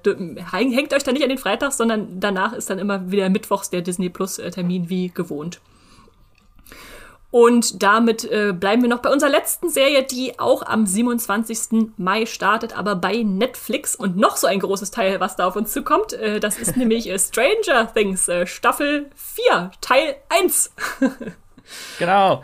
hängt 0.51 0.93
euch 0.93 1.05
da 1.05 1.13
nicht 1.13 1.23
an 1.23 1.29
den 1.29 1.39
Freitag, 1.39 1.73
sondern 1.73 2.21
danach 2.21 2.53
ist 2.53 2.71
dann 2.71 2.79
immer 2.79 3.11
wieder 3.11 3.29
Mittwochs 3.29 3.71
der 3.71 3.83
Disney 3.83 4.09
Plus 4.09 4.39
äh, 4.39 4.51
Termin 4.51 4.89
wie 4.89 5.09
gewohnt. 5.09 5.61
Und 7.37 7.83
damit 7.83 8.25
äh, 8.25 8.55
bleiben 8.59 8.81
wir 8.81 8.89
noch 8.89 9.03
bei 9.03 9.13
unserer 9.13 9.29
letzten 9.29 9.69
Serie, 9.69 10.03
die 10.05 10.39
auch 10.39 10.63
am 10.63 10.87
27. 10.87 11.93
Mai 11.99 12.25
startet, 12.25 12.75
aber 12.75 12.97
bei 12.97 13.25
Netflix. 13.25 13.95
Und 13.95 14.17
noch 14.17 14.39
so 14.39 14.47
ein 14.47 14.59
großes 14.59 14.91
Teil, 14.91 15.21
was 15.21 15.37
da 15.37 15.47
auf 15.47 15.55
uns 15.55 15.71
zukommt. 15.71 16.15
Äh, 16.15 16.41
das 16.41 16.57
ist 16.57 16.79
nämlich 16.79 17.11
äh, 17.11 17.19
Stranger 17.19 17.93
Things, 17.93 18.27
äh, 18.29 18.47
Staffel 18.47 19.11
4, 19.17 19.71
Teil 19.83 20.17
1. 20.31 20.73
genau. 21.99 22.43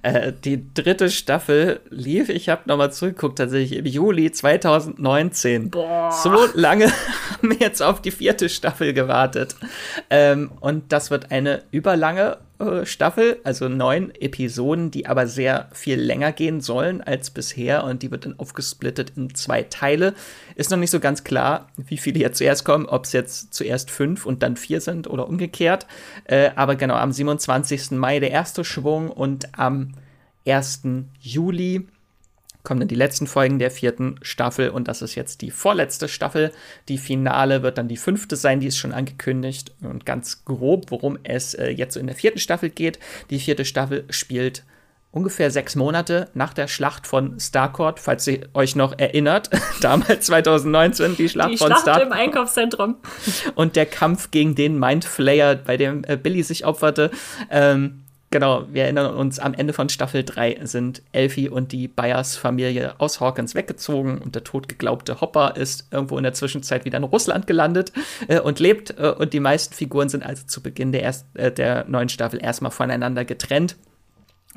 Äh, 0.00 0.32
die 0.32 0.72
dritte 0.72 1.10
Staffel 1.10 1.80
lief, 1.90 2.30
ich 2.30 2.48
habe 2.48 2.62
nochmal 2.64 2.90
zurückgeguckt, 2.90 3.36
tatsächlich 3.36 3.78
im 3.80 3.84
Juli 3.84 4.32
2019. 4.32 5.68
Boah. 5.68 6.10
So 6.10 6.48
lange 6.54 6.86
haben 7.30 7.50
wir 7.50 7.58
jetzt 7.58 7.82
auf 7.82 8.00
die 8.00 8.10
vierte 8.10 8.48
Staffel 8.48 8.94
gewartet. 8.94 9.56
Ähm, 10.08 10.52
und 10.60 10.90
das 10.90 11.10
wird 11.10 11.30
eine 11.32 11.64
überlange 11.70 12.38
äh, 12.62 12.86
Staffel, 12.86 13.38
also 13.44 13.68
neun 13.68 14.12
Episoden, 14.14 14.90
die 14.90 15.06
aber 15.06 15.26
sehr 15.26 15.68
viel 15.72 16.00
länger 16.00 16.32
gehen 16.32 16.60
sollen 16.60 17.00
als 17.00 17.30
bisher 17.30 17.84
und 17.84 18.02
die 18.02 18.10
wird 18.10 18.24
dann 18.24 18.38
aufgesplittet 18.38 19.12
in 19.16 19.34
zwei 19.34 19.62
Teile. 19.64 20.14
Ist 20.54 20.70
noch 20.70 20.78
nicht 20.78 20.90
so 20.90 21.00
ganz 21.00 21.24
klar, 21.24 21.68
wie 21.76 21.98
viele 21.98 22.20
jetzt 22.20 22.38
zuerst 22.38 22.64
kommen, 22.64 22.86
ob 22.86 23.04
es 23.04 23.12
jetzt 23.12 23.52
zuerst 23.52 23.90
fünf 23.90 24.24
und 24.26 24.42
dann 24.42 24.56
vier 24.56 24.80
sind 24.80 25.08
oder 25.08 25.28
umgekehrt. 25.28 25.86
Äh, 26.24 26.50
aber 26.56 26.76
genau, 26.76 26.94
am 26.94 27.12
27. 27.12 27.92
Mai 27.92 28.20
der 28.20 28.30
erste 28.30 28.64
Schwung 28.64 29.10
und 29.10 29.58
am 29.58 29.92
1. 30.46 30.82
Juli 31.20 31.88
kommen 32.62 32.80
dann 32.80 32.88
die 32.88 32.94
letzten 32.94 33.26
Folgen 33.26 33.58
der 33.58 33.70
vierten 33.70 34.16
Staffel 34.22 34.70
und 34.70 34.88
das 34.88 35.02
ist 35.02 35.14
jetzt 35.14 35.40
die 35.42 35.50
vorletzte 35.50 36.08
Staffel. 36.08 36.52
Die 36.88 36.98
Finale 36.98 37.62
wird 37.62 37.78
dann 37.78 37.88
die 37.88 37.96
fünfte 37.96 38.36
sein, 38.36 38.60
die 38.60 38.68
ist 38.68 38.78
schon 38.78 38.92
angekündigt 38.92 39.72
und 39.82 40.06
ganz 40.06 40.44
grob, 40.44 40.90
worum 40.90 41.18
es 41.24 41.54
äh, 41.54 41.70
jetzt 41.70 41.94
so 41.94 42.00
in 42.00 42.06
der 42.06 42.16
vierten 42.16 42.38
Staffel 42.38 42.70
geht. 42.70 42.98
Die 43.30 43.38
vierte 43.38 43.64
Staffel 43.64 44.04
spielt 44.10 44.64
ungefähr 45.12 45.50
sechs 45.50 45.76
Monate 45.76 46.28
nach 46.34 46.54
der 46.54 46.66
Schlacht 46.66 47.06
von 47.06 47.38
Starcourt, 47.38 48.00
falls 48.00 48.26
ihr 48.26 48.48
euch 48.54 48.74
noch 48.74 48.98
erinnert, 48.98 49.50
damals 49.80 50.26
2019, 50.26 51.16
die 51.16 51.28
Schlacht 51.28 51.52
die 51.52 51.56
von 51.58 51.68
Schlacht 51.68 51.82
Starcourt. 51.82 52.06
im 52.06 52.12
Einkaufszentrum. 52.12 52.96
Und 53.54 53.76
der 53.76 53.86
Kampf 53.86 54.30
gegen 54.30 54.54
den 54.54 54.78
Mindflayer, 54.78 55.54
bei 55.54 55.76
dem 55.76 56.04
äh, 56.04 56.16
Billy 56.16 56.42
sich 56.42 56.64
opferte. 56.64 57.10
Ähm, 57.50 58.01
Genau, 58.32 58.64
wir 58.72 58.84
erinnern 58.84 59.14
uns, 59.14 59.38
am 59.38 59.52
Ende 59.52 59.74
von 59.74 59.90
Staffel 59.90 60.24
3 60.24 60.60
sind 60.62 61.02
Elfie 61.12 61.50
und 61.50 61.70
die 61.70 61.86
Byers-Familie 61.86 62.94
aus 62.98 63.20
Hawkins 63.20 63.54
weggezogen 63.54 64.16
und 64.22 64.34
der 64.34 64.42
totgeglaubte 64.42 65.20
Hopper 65.20 65.54
ist 65.54 65.88
irgendwo 65.90 66.16
in 66.16 66.22
der 66.22 66.32
Zwischenzeit 66.32 66.86
wieder 66.86 66.96
in 66.96 67.04
Russland 67.04 67.46
gelandet 67.46 67.92
äh, 68.28 68.40
und 68.40 68.58
lebt. 68.58 68.98
Äh, 68.98 69.10
und 69.10 69.34
die 69.34 69.40
meisten 69.40 69.74
Figuren 69.74 70.08
sind 70.08 70.24
also 70.24 70.46
zu 70.46 70.62
Beginn 70.62 70.92
der, 70.92 71.02
erst, 71.02 71.26
äh, 71.34 71.52
der 71.52 71.84
neuen 71.88 72.08
Staffel 72.08 72.42
erstmal 72.42 72.70
voneinander 72.70 73.26
getrennt. 73.26 73.76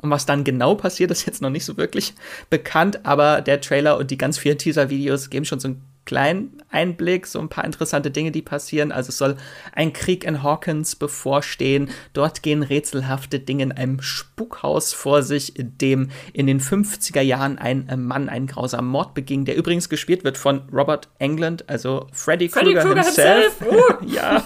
Und 0.00 0.08
was 0.08 0.24
dann 0.24 0.42
genau 0.42 0.74
passiert, 0.74 1.10
ist 1.10 1.26
jetzt 1.26 1.42
noch 1.42 1.50
nicht 1.50 1.66
so 1.66 1.76
wirklich 1.76 2.14
bekannt, 2.48 3.04
aber 3.04 3.42
der 3.42 3.60
Trailer 3.60 3.98
und 3.98 4.10
die 4.10 4.16
ganz 4.16 4.38
vielen 4.38 4.56
Teaser-Videos 4.56 5.28
geben 5.28 5.44
schon 5.44 5.60
so 5.60 5.68
ein 5.68 5.82
kleinen 6.06 6.62
Einblick, 6.70 7.26
so 7.26 7.40
ein 7.40 7.48
paar 7.48 7.64
interessante 7.64 8.10
Dinge, 8.10 8.30
die 8.30 8.42
passieren. 8.42 8.92
Also 8.92 9.10
es 9.10 9.18
soll 9.18 9.36
ein 9.72 9.92
Krieg 9.92 10.24
in 10.24 10.42
Hawkins 10.42 10.96
bevorstehen. 10.96 11.90
Dort 12.12 12.42
gehen 12.42 12.62
rätselhafte 12.62 13.40
Dinge 13.40 13.64
in 13.64 13.72
einem 13.72 14.00
Spukhaus 14.00 14.92
vor 14.92 15.22
sich, 15.22 15.58
in 15.58 15.76
dem 15.78 16.10
in 16.32 16.46
den 16.46 16.60
50er 16.60 17.20
Jahren 17.20 17.58
ein 17.58 17.86
Mann 17.96 18.28
einen 18.28 18.46
grausamen 18.46 18.90
Mord 18.90 19.14
beging, 19.14 19.44
der 19.44 19.56
übrigens 19.56 19.88
gespielt 19.88 20.24
wird 20.24 20.38
von 20.38 20.62
Robert 20.72 21.08
England, 21.18 21.68
also 21.68 22.06
Freddy, 22.12 22.48
Freddy 22.48 22.74
Krueger 22.74 22.94
himself. 22.94 23.58
himself. 23.58 24.00
Uh. 24.00 24.04
ja. 24.06 24.44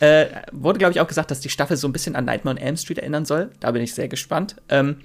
äh, 0.00 0.26
wurde, 0.52 0.78
glaube 0.78 0.92
ich, 0.92 1.00
auch 1.00 1.08
gesagt, 1.08 1.30
dass 1.30 1.40
die 1.40 1.48
Staffel 1.48 1.76
so 1.76 1.86
ein 1.86 1.92
bisschen 1.92 2.16
an 2.16 2.24
Nightmare 2.24 2.56
on 2.56 2.62
Elm 2.62 2.76
Street 2.76 2.98
erinnern 2.98 3.24
soll. 3.24 3.50
Da 3.60 3.70
bin 3.70 3.82
ich 3.82 3.94
sehr 3.94 4.08
gespannt. 4.08 4.56
Ähm, 4.68 4.96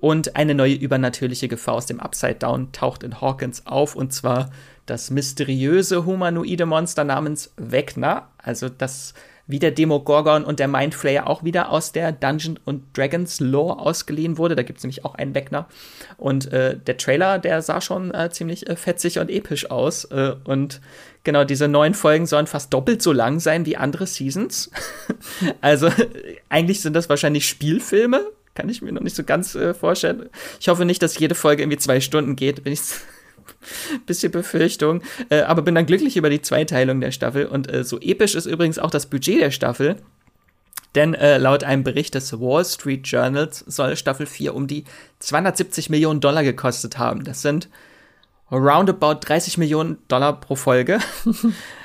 und 0.00 0.36
eine 0.36 0.54
neue 0.54 0.74
übernatürliche 0.74 1.48
Gefahr 1.48 1.74
aus 1.74 1.86
dem 1.86 2.00
Upside 2.00 2.36
Down 2.36 2.72
taucht 2.72 3.02
in 3.02 3.20
Hawkins 3.20 3.66
auf, 3.66 3.94
und 3.94 4.12
zwar 4.12 4.50
das 4.86 5.10
mysteriöse 5.10 6.04
humanoide 6.04 6.66
Monster 6.66 7.04
namens 7.04 7.52
Vecna, 7.56 8.28
also 8.38 8.68
das 8.68 9.14
wie 9.50 9.58
der 9.58 9.72
Demogorgon 9.72 10.44
und 10.44 10.60
der 10.60 10.68
Mindflayer 10.68 11.26
auch 11.26 11.42
wieder 11.42 11.70
aus 11.70 11.92
der 11.92 12.12
Dungeon 12.12 12.58
und 12.64 12.96
Dragons 12.96 13.40
Lore 13.40 13.80
ausgeliehen 13.80 14.38
wurde. 14.38 14.54
Da 14.54 14.62
gibt 14.62 14.78
es 14.78 14.84
nämlich 14.84 15.04
auch 15.04 15.16
einen 15.16 15.34
Vecna. 15.34 15.66
Und 16.16 16.52
äh, 16.52 16.78
der 16.78 16.96
Trailer, 16.96 17.38
der 17.38 17.60
sah 17.60 17.80
schon 17.80 18.14
äh, 18.14 18.30
ziemlich 18.30 18.68
äh, 18.68 18.76
fetzig 18.76 19.18
und 19.18 19.28
episch 19.28 19.70
aus. 19.70 20.04
Äh, 20.04 20.34
und 20.44 20.80
genau, 21.24 21.44
diese 21.44 21.66
neuen 21.66 21.94
Folgen 21.94 22.26
sollen 22.26 22.46
fast 22.46 22.72
doppelt 22.72 23.02
so 23.02 23.12
lang 23.12 23.40
sein 23.40 23.66
wie 23.66 23.76
andere 23.76 24.06
Seasons. 24.06 24.70
also 25.60 25.90
eigentlich 26.48 26.80
sind 26.80 26.94
das 26.94 27.08
wahrscheinlich 27.08 27.48
Spielfilme. 27.48 28.22
Kann 28.60 28.68
ich 28.68 28.82
mir 28.82 28.92
noch 28.92 29.00
nicht 29.00 29.16
so 29.16 29.24
ganz 29.24 29.54
äh, 29.54 29.72
vorstellen. 29.72 30.28
Ich 30.60 30.68
hoffe 30.68 30.84
nicht, 30.84 31.02
dass 31.02 31.18
jede 31.18 31.34
Folge 31.34 31.62
irgendwie 31.62 31.78
zwei 31.78 31.98
Stunden 31.98 32.36
geht. 32.36 32.62
Bin 32.62 32.74
ich 32.74 32.80
bisschen 34.06 34.30
Befürchtung. 34.30 35.02
Äh, 35.30 35.40
aber 35.40 35.62
bin 35.62 35.74
dann 35.74 35.86
glücklich 35.86 36.18
über 36.18 36.28
die 36.28 36.42
Zweiteilung 36.42 37.00
der 37.00 37.10
Staffel. 37.10 37.46
Und 37.46 37.72
äh, 37.72 37.84
so 37.84 37.98
episch 37.98 38.34
ist 38.34 38.44
übrigens 38.44 38.78
auch 38.78 38.90
das 38.90 39.06
Budget 39.06 39.40
der 39.40 39.50
Staffel. 39.50 39.96
Denn 40.94 41.14
äh, 41.14 41.38
laut 41.38 41.64
einem 41.64 41.84
Bericht 41.84 42.14
des 42.14 42.38
Wall 42.38 42.66
Street 42.66 43.06
Journals 43.06 43.60
soll 43.60 43.96
Staffel 43.96 44.26
4 44.26 44.54
um 44.54 44.66
die 44.66 44.84
270 45.20 45.88
Millionen 45.88 46.20
Dollar 46.20 46.44
gekostet 46.44 46.98
haben. 46.98 47.24
Das 47.24 47.40
sind 47.40 47.70
roundabout 48.50 49.20
30 49.20 49.58
Millionen 49.58 49.98
Dollar 50.08 50.40
pro 50.40 50.56
Folge. 50.56 50.98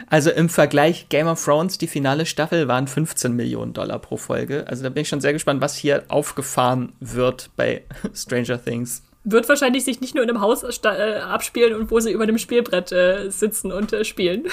also 0.10 0.32
im 0.32 0.50
Vergleich 0.50 1.10
Game 1.10 1.28
of 1.28 1.44
Thrones, 1.44 1.78
die 1.78 1.88
finale 1.88 2.26
Staffel, 2.26 2.68
waren 2.68 2.88
15 2.88 3.34
Millionen 3.34 3.74
Dollar 3.74 4.00
pro 4.00 4.18
Folge. 4.18 4.66
Also 4.68 4.84
da 4.84 4.90
bin 4.90 5.02
ich 5.02 5.10
schon 5.10 5.22
sehr 5.22 5.34
gespannt, 5.34 5.62
was 5.62 5.76
hier 5.76 6.04
aufgefahren 6.08 6.94
wird 7.00 7.50
bei 7.56 7.84
Stranger 8.14 8.64
Things 8.64 9.04
wird 9.28 9.50
wahrscheinlich 9.50 9.84
sich 9.84 10.02
nicht 10.02 10.14
nur 10.14 10.24
in 10.24 10.30
einem 10.30 10.40
Haus 10.40 10.64
äh, 10.64 11.16
abspielen 11.18 11.74
und 11.74 11.92
wo 11.92 12.00
sie 12.00 12.12
über 12.12 12.28
dem 12.28 12.38
Spielbrett 12.38 12.92
äh, 12.92 13.30
sitzen 13.30 13.72
und 13.72 13.92
äh, 13.92 14.06
spielen. 14.06 14.44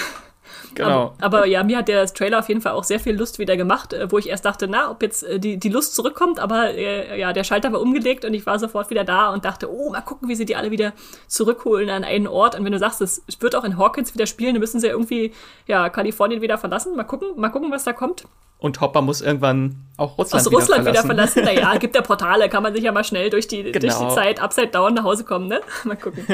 Genau. 0.74 1.14
Aber, 1.18 1.38
aber, 1.38 1.46
ja, 1.46 1.62
mir 1.62 1.78
hat 1.78 1.88
der 1.88 2.06
Trailer 2.06 2.38
auf 2.38 2.48
jeden 2.48 2.60
Fall 2.60 2.72
auch 2.72 2.84
sehr 2.84 3.00
viel 3.00 3.16
Lust 3.16 3.38
wieder 3.38 3.56
gemacht, 3.56 3.92
äh, 3.92 4.10
wo 4.10 4.18
ich 4.18 4.28
erst 4.28 4.44
dachte, 4.44 4.68
na, 4.68 4.90
ob 4.90 5.02
jetzt 5.02 5.22
äh, 5.22 5.38
die, 5.38 5.58
die 5.58 5.68
Lust 5.68 5.94
zurückkommt, 5.94 6.40
aber 6.40 6.70
äh, 6.74 7.18
ja, 7.18 7.32
der 7.32 7.44
Schalter 7.44 7.72
war 7.72 7.80
umgelegt 7.80 8.24
und 8.24 8.34
ich 8.34 8.46
war 8.46 8.58
sofort 8.58 8.90
wieder 8.90 9.04
da 9.04 9.30
und 9.30 9.44
dachte, 9.44 9.70
oh, 9.72 9.90
mal 9.90 10.00
gucken, 10.00 10.28
wie 10.28 10.34
sie 10.34 10.44
die 10.44 10.56
alle 10.56 10.70
wieder 10.70 10.92
zurückholen 11.26 11.90
an 11.90 12.04
einen 12.04 12.26
Ort. 12.26 12.58
Und 12.58 12.64
wenn 12.64 12.72
du 12.72 12.78
sagst, 12.78 13.00
es 13.00 13.22
wird 13.40 13.54
auch 13.54 13.64
in 13.64 13.78
Hawkins 13.78 14.14
wieder 14.14 14.26
spielen, 14.26 14.54
dann 14.54 14.60
müssen 14.60 14.80
sie 14.80 14.86
ja 14.86 14.92
irgendwie 14.92 15.32
ja, 15.66 15.88
Kalifornien 15.88 16.42
wieder 16.42 16.58
verlassen. 16.58 16.96
Mal 16.96 17.04
gucken, 17.04 17.28
mal 17.36 17.50
gucken, 17.50 17.70
was 17.70 17.84
da 17.84 17.92
kommt. 17.92 18.24
Und 18.62 18.80
Hopper 18.80 19.02
muss 19.02 19.20
irgendwann 19.20 19.74
auch 19.96 20.16
Russland, 20.18 20.46
Aus 20.46 20.52
Russland 20.52 20.86
wieder 20.86 21.02
verlassen. 21.02 21.42
Wieder 21.42 21.50
verlassen. 21.50 21.66
Naja, 21.72 21.78
gibt 21.80 21.96
ja 21.96 22.02
Portale, 22.02 22.48
kann 22.48 22.62
man 22.62 22.72
sich 22.72 22.84
ja 22.84 22.92
mal 22.92 23.02
schnell 23.02 23.28
durch 23.28 23.48
die, 23.48 23.64
genau. 23.64 23.80
durch 23.80 23.94
die 23.94 24.00
genau. 24.00 24.14
Zeit 24.14 24.40
Upside 24.40 24.68
Down 24.68 24.94
nach 24.94 25.02
Hause 25.02 25.24
kommen, 25.24 25.48
ne? 25.48 25.60
Mal 25.84 25.96
gucken. 25.96 26.24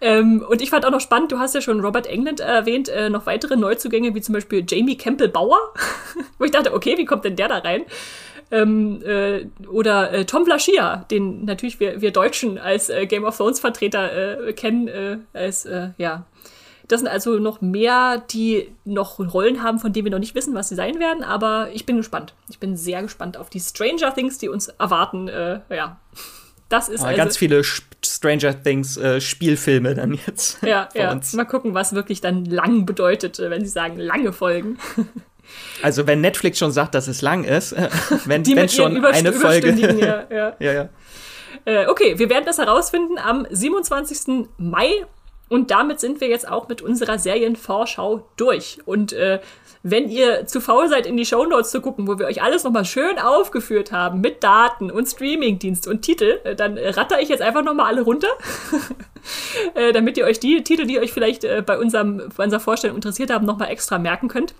Ähm, 0.00 0.44
und 0.48 0.62
ich 0.62 0.70
fand 0.70 0.86
auch 0.86 0.90
noch 0.90 1.00
spannend, 1.00 1.32
du 1.32 1.38
hast 1.38 1.54
ja 1.54 1.60
schon 1.60 1.80
Robert 1.80 2.06
England 2.06 2.40
erwähnt, 2.40 2.88
äh, 2.88 3.10
noch 3.10 3.26
weitere 3.26 3.56
Neuzugänge, 3.56 4.14
wie 4.14 4.20
zum 4.20 4.32
Beispiel 4.32 4.64
Jamie 4.66 4.96
Campbell 4.96 5.28
Bauer, 5.28 5.58
wo 6.38 6.44
ich 6.44 6.52
dachte, 6.52 6.72
okay, 6.72 6.96
wie 6.96 7.04
kommt 7.04 7.24
denn 7.24 7.36
der 7.36 7.48
da 7.48 7.58
rein? 7.58 7.84
Ähm, 8.50 9.02
äh, 9.02 9.46
oder 9.66 10.12
äh, 10.12 10.24
Tom 10.24 10.44
Blaschia, 10.44 11.04
den 11.10 11.44
natürlich 11.44 11.80
wir, 11.80 12.00
wir 12.00 12.12
Deutschen 12.12 12.58
als 12.58 12.88
äh, 12.88 13.06
Game 13.06 13.24
of 13.24 13.36
Thrones 13.36 13.60
Vertreter 13.60 14.46
äh, 14.46 14.52
kennen, 14.52 14.88
äh, 14.88 15.18
als, 15.32 15.68
ja. 15.98 16.24
Das 16.86 17.00
sind 17.00 17.08
also 17.08 17.38
noch 17.38 17.60
mehr, 17.60 18.22
die 18.30 18.72
noch 18.86 19.18
Rollen 19.18 19.62
haben, 19.62 19.78
von 19.78 19.92
denen 19.92 20.06
wir 20.06 20.10
noch 20.10 20.18
nicht 20.18 20.34
wissen, 20.34 20.54
was 20.54 20.70
sie 20.70 20.74
sein 20.74 20.98
werden, 20.98 21.22
aber 21.22 21.68
ich 21.74 21.84
bin 21.84 21.98
gespannt. 21.98 22.32
Ich 22.48 22.58
bin 22.58 22.76
sehr 22.76 23.02
gespannt 23.02 23.36
auf 23.36 23.50
die 23.50 23.60
Stranger 23.60 24.14
Things, 24.14 24.38
die 24.38 24.48
uns 24.48 24.68
erwarten, 24.68 25.28
ja. 25.28 26.00
Das 26.68 26.88
ist 26.88 27.02
also 27.02 27.16
ganz 27.16 27.36
viele 27.36 27.62
Stranger 28.04 28.62
Things 28.62 28.96
äh, 28.96 29.20
Spielfilme 29.20 29.94
dann 29.94 30.18
jetzt. 30.26 30.58
Ja, 30.68 30.88
ja. 30.94 31.12
Uns. 31.12 31.32
Mal 31.32 31.44
gucken, 31.44 31.74
was 31.74 31.94
wirklich 31.94 32.20
dann 32.20 32.44
lang 32.44 32.84
bedeutet, 32.84 33.38
äh, 33.38 33.50
wenn 33.50 33.64
sie 33.64 33.70
sagen 33.70 33.98
lange 33.98 34.32
Folgen. 34.32 34.78
Also 35.80 36.06
wenn 36.06 36.20
Netflix 36.20 36.58
schon 36.58 36.72
sagt, 36.72 36.94
dass 36.94 37.08
es 37.08 37.22
lang 37.22 37.44
ist, 37.44 37.72
äh, 37.72 37.88
wenn, 38.26 38.42
Die 38.42 38.54
wenn 38.54 38.68
schon 38.68 39.02
eine 39.02 39.32
Folge. 39.32 39.70
ja, 39.98 40.26
ja. 40.30 40.56
ja, 40.58 40.72
ja. 40.72 40.88
Äh, 41.64 41.86
okay, 41.86 42.18
wir 42.18 42.28
werden 42.28 42.44
das 42.44 42.58
herausfinden 42.58 43.16
am 43.16 43.46
27. 43.48 44.46
Mai 44.58 44.90
und 45.48 45.70
damit 45.70 46.00
sind 46.00 46.20
wir 46.20 46.28
jetzt 46.28 46.46
auch 46.46 46.68
mit 46.68 46.82
unserer 46.82 47.18
Serienvorschau 47.18 48.28
durch. 48.36 48.78
Und 48.84 49.14
äh, 49.14 49.40
wenn 49.82 50.08
ihr 50.08 50.46
zu 50.46 50.60
faul 50.60 50.88
seid, 50.88 51.06
in 51.06 51.16
die 51.16 51.24
Shownotes 51.24 51.70
zu 51.70 51.80
gucken, 51.80 52.08
wo 52.08 52.18
wir 52.18 52.26
euch 52.26 52.42
alles 52.42 52.64
nochmal 52.64 52.84
schön 52.84 53.18
aufgeführt 53.18 53.92
haben 53.92 54.20
mit 54.20 54.42
Daten 54.42 54.90
und 54.90 55.06
Streamingdienst 55.06 55.86
und 55.86 56.02
Titel, 56.02 56.40
äh, 56.44 56.56
dann 56.56 56.76
ratter 56.78 57.20
ich 57.20 57.28
jetzt 57.28 57.42
einfach 57.42 57.62
nochmal 57.62 57.86
alle 57.86 58.02
runter, 58.02 58.28
äh, 59.74 59.92
damit 59.92 60.16
ihr 60.16 60.24
euch 60.24 60.40
die 60.40 60.62
Titel, 60.64 60.86
die 60.86 60.98
euch 60.98 61.12
vielleicht 61.12 61.44
äh, 61.44 61.62
bei, 61.64 61.78
unserem, 61.78 62.28
bei 62.36 62.44
unserer 62.44 62.60
Vorstellung 62.60 62.96
interessiert 62.96 63.30
haben, 63.30 63.46
nochmal 63.46 63.70
extra 63.70 63.98
merken 63.98 64.28
könnt. 64.28 64.54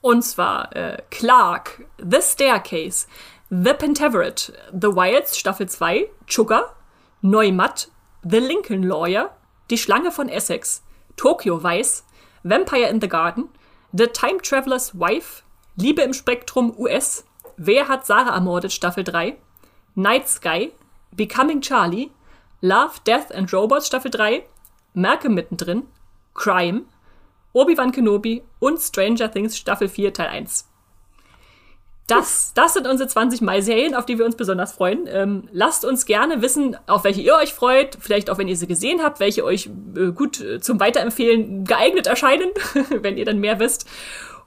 Und 0.00 0.22
zwar 0.22 0.74
äh, 0.76 0.98
Clark, 1.10 1.84
The 1.98 2.20
Staircase, 2.20 3.06
The 3.50 3.72
Pentaveret, 3.72 4.52
The 4.72 4.88
Wilds 4.88 5.38
Staffel 5.38 5.68
2, 5.68 6.08
Sugar, 6.28 6.76
Neumatt, 7.22 7.88
The 8.22 8.38
Lincoln 8.38 8.82
Lawyer, 8.82 9.34
Die 9.70 9.78
Schlange 9.78 10.12
von 10.12 10.28
Essex, 10.28 10.82
Tokyo 11.16 11.62
Weiß, 11.62 12.04
Vampire 12.42 12.88
in 12.88 13.00
the 13.00 13.08
Garden, 13.08 13.48
The 13.90 14.06
Time 14.06 14.42
Traveler's 14.42 14.92
Wife, 14.98 15.44
Liebe 15.76 16.02
im 16.02 16.12
Spektrum 16.12 16.74
US, 16.78 17.24
Wer 17.56 17.88
hat 17.88 18.04
Sarah 18.04 18.34
ermordet 18.34 18.70
Staffel 18.70 19.02
3, 19.02 19.38
Night 19.94 20.28
Sky, 20.28 20.72
Becoming 21.12 21.62
Charlie, 21.62 22.10
Love, 22.60 23.00
Death 23.06 23.30
and 23.30 23.50
Robots 23.50 23.86
Staffel 23.86 24.10
3, 24.10 24.44
Merke 24.92 25.30
mittendrin, 25.30 25.84
Crime, 26.34 26.84
Obi-Wan 27.54 27.90
Kenobi 27.90 28.42
und 28.58 28.78
Stranger 28.78 29.30
Things 29.30 29.56
Staffel 29.56 29.88
4 29.88 30.12
Teil 30.12 30.28
1. 30.28 30.67
Das, 32.08 32.52
das 32.54 32.72
sind 32.72 32.86
unsere 32.88 33.06
20 33.06 33.42
Mai-Serien, 33.42 33.94
auf 33.94 34.06
die 34.06 34.18
wir 34.18 34.24
uns 34.24 34.34
besonders 34.34 34.72
freuen. 34.72 35.06
Ähm, 35.08 35.46
lasst 35.52 35.84
uns 35.84 36.06
gerne 36.06 36.40
wissen, 36.40 36.74
auf 36.86 37.04
welche 37.04 37.20
ihr 37.20 37.34
euch 37.36 37.52
freut. 37.52 37.98
Vielleicht 38.00 38.30
auch, 38.30 38.38
wenn 38.38 38.48
ihr 38.48 38.56
sie 38.56 38.66
gesehen 38.66 39.02
habt, 39.02 39.20
welche 39.20 39.44
euch 39.44 39.68
äh, 39.94 40.12
gut 40.12 40.40
äh, 40.40 40.58
zum 40.58 40.80
Weiterempfehlen 40.80 41.64
geeignet 41.64 42.06
erscheinen, 42.06 42.48
wenn 43.02 43.18
ihr 43.18 43.26
dann 43.26 43.38
mehr 43.40 43.60
wisst. 43.60 43.86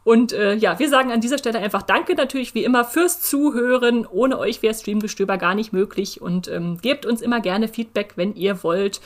Und 0.03 0.33
äh, 0.33 0.55
ja, 0.55 0.79
wir 0.79 0.89
sagen 0.89 1.11
an 1.11 1.21
dieser 1.21 1.38
Stelle 1.38 1.59
einfach 1.59 1.83
Danke 1.83 2.15
natürlich 2.15 2.55
wie 2.55 2.63
immer 2.63 2.83
fürs 2.83 3.21
Zuhören. 3.21 4.07
Ohne 4.07 4.39
euch 4.39 4.63
wäre 4.63 4.73
Streamgestöber 4.73 5.38
gar 5.38 5.53
nicht 5.53 5.71
möglich. 5.71 6.19
Und 6.19 6.47
ähm, 6.47 6.79
gebt 6.81 7.05
uns 7.05 7.21
immer 7.21 7.41
gerne 7.41 7.67
Feedback, 7.67 8.13
wenn 8.15 8.33
ihr 8.33 8.63
wollt. 8.63 9.01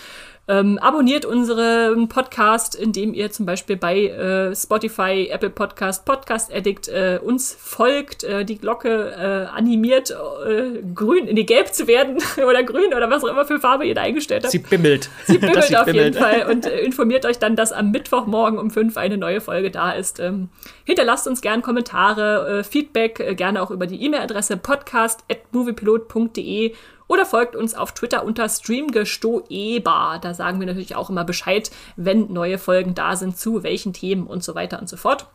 Ähm, 0.48 0.78
abonniert 0.78 1.26
unseren 1.26 2.08
Podcast, 2.08 2.76
indem 2.76 3.16
ihr 3.16 3.32
zum 3.32 3.48
Beispiel 3.48 3.78
bei 3.78 4.10
äh, 4.10 4.56
Spotify, 4.56 5.28
Apple 5.32 5.50
Podcast, 5.50 6.06
Podcast 6.06 6.54
Addict 6.54 6.88
äh, 6.88 7.20
uns 7.20 7.58
folgt, 7.60 8.24
äh, 8.24 8.46
die 8.46 8.60
Glocke 8.60 9.16
äh, 9.18 9.48
animiert, 9.52 10.12
äh, 10.12 10.84
grün, 10.94 11.26
in 11.26 11.36
die 11.36 11.48
gelb 11.48 11.74
zu 11.74 11.88
werden 11.88 12.18
oder 12.48 12.62
grün 12.62 12.94
oder 12.94 13.10
was 13.10 13.24
auch 13.24 13.30
immer 13.30 13.46
für 13.46 13.60
Farbe 13.60 13.88
ihr 13.88 13.96
da 13.96 14.04
eingestellt 14.04 14.44
habt. 14.44 14.52
Sie 14.52 14.60
bimmelt. 14.60 15.10
Sie 15.26 15.38
bimmelt 15.40 15.64
sie 15.64 15.78
auf 15.78 15.86
bimmelt. 15.86 16.14
jeden 16.14 16.24
Fall 16.24 16.46
und 16.52 16.66
äh, 16.68 16.82
informiert 16.82 17.26
euch 17.26 17.40
dann, 17.40 17.56
dass 17.56 17.72
am 17.72 17.90
Mittwochmorgen 17.90 18.60
um 18.60 18.70
fünf 18.70 18.98
eine 18.98 19.18
neue 19.18 19.42
Folge 19.42 19.72
da 19.72 19.94
ist. 19.94 20.20
Ähm, 20.20 20.50
hinterlasst 20.84 21.28
uns 21.28 21.42
gern 21.42 21.64
Kommentare, 21.64 22.64
Feedback, 22.64 23.36
gerne 23.36 23.64
auch 23.64 23.72
über 23.72 23.88
die 23.88 24.00
E-Mail-Adresse 24.04 24.58
podcast.moviepilot.de 24.58 26.76
oder 27.08 27.26
folgt 27.26 27.56
uns 27.56 27.76
auf 27.76 27.94
Twitter 27.94 28.24
unter 28.24 28.50
streamgestoeber. 28.50 30.20
Da 30.22 30.34
sagen 30.34 30.60
wir 30.60 30.68
natürlich 30.68 30.96
auch 30.96 31.10
immer 31.10 31.24
Bescheid, 31.24 31.72
wenn 31.96 32.32
neue 32.32 32.58
Folgen 32.58 32.96
da 32.96 33.16
sind, 33.16 33.38
zu 33.38 33.64
welchen 33.64 33.94
Themen 33.94 34.28
und 34.28 34.44
so 34.44 34.56
weiter 34.56 34.80
und 34.80 34.90
so 34.90 34.98
fort. 34.98 35.28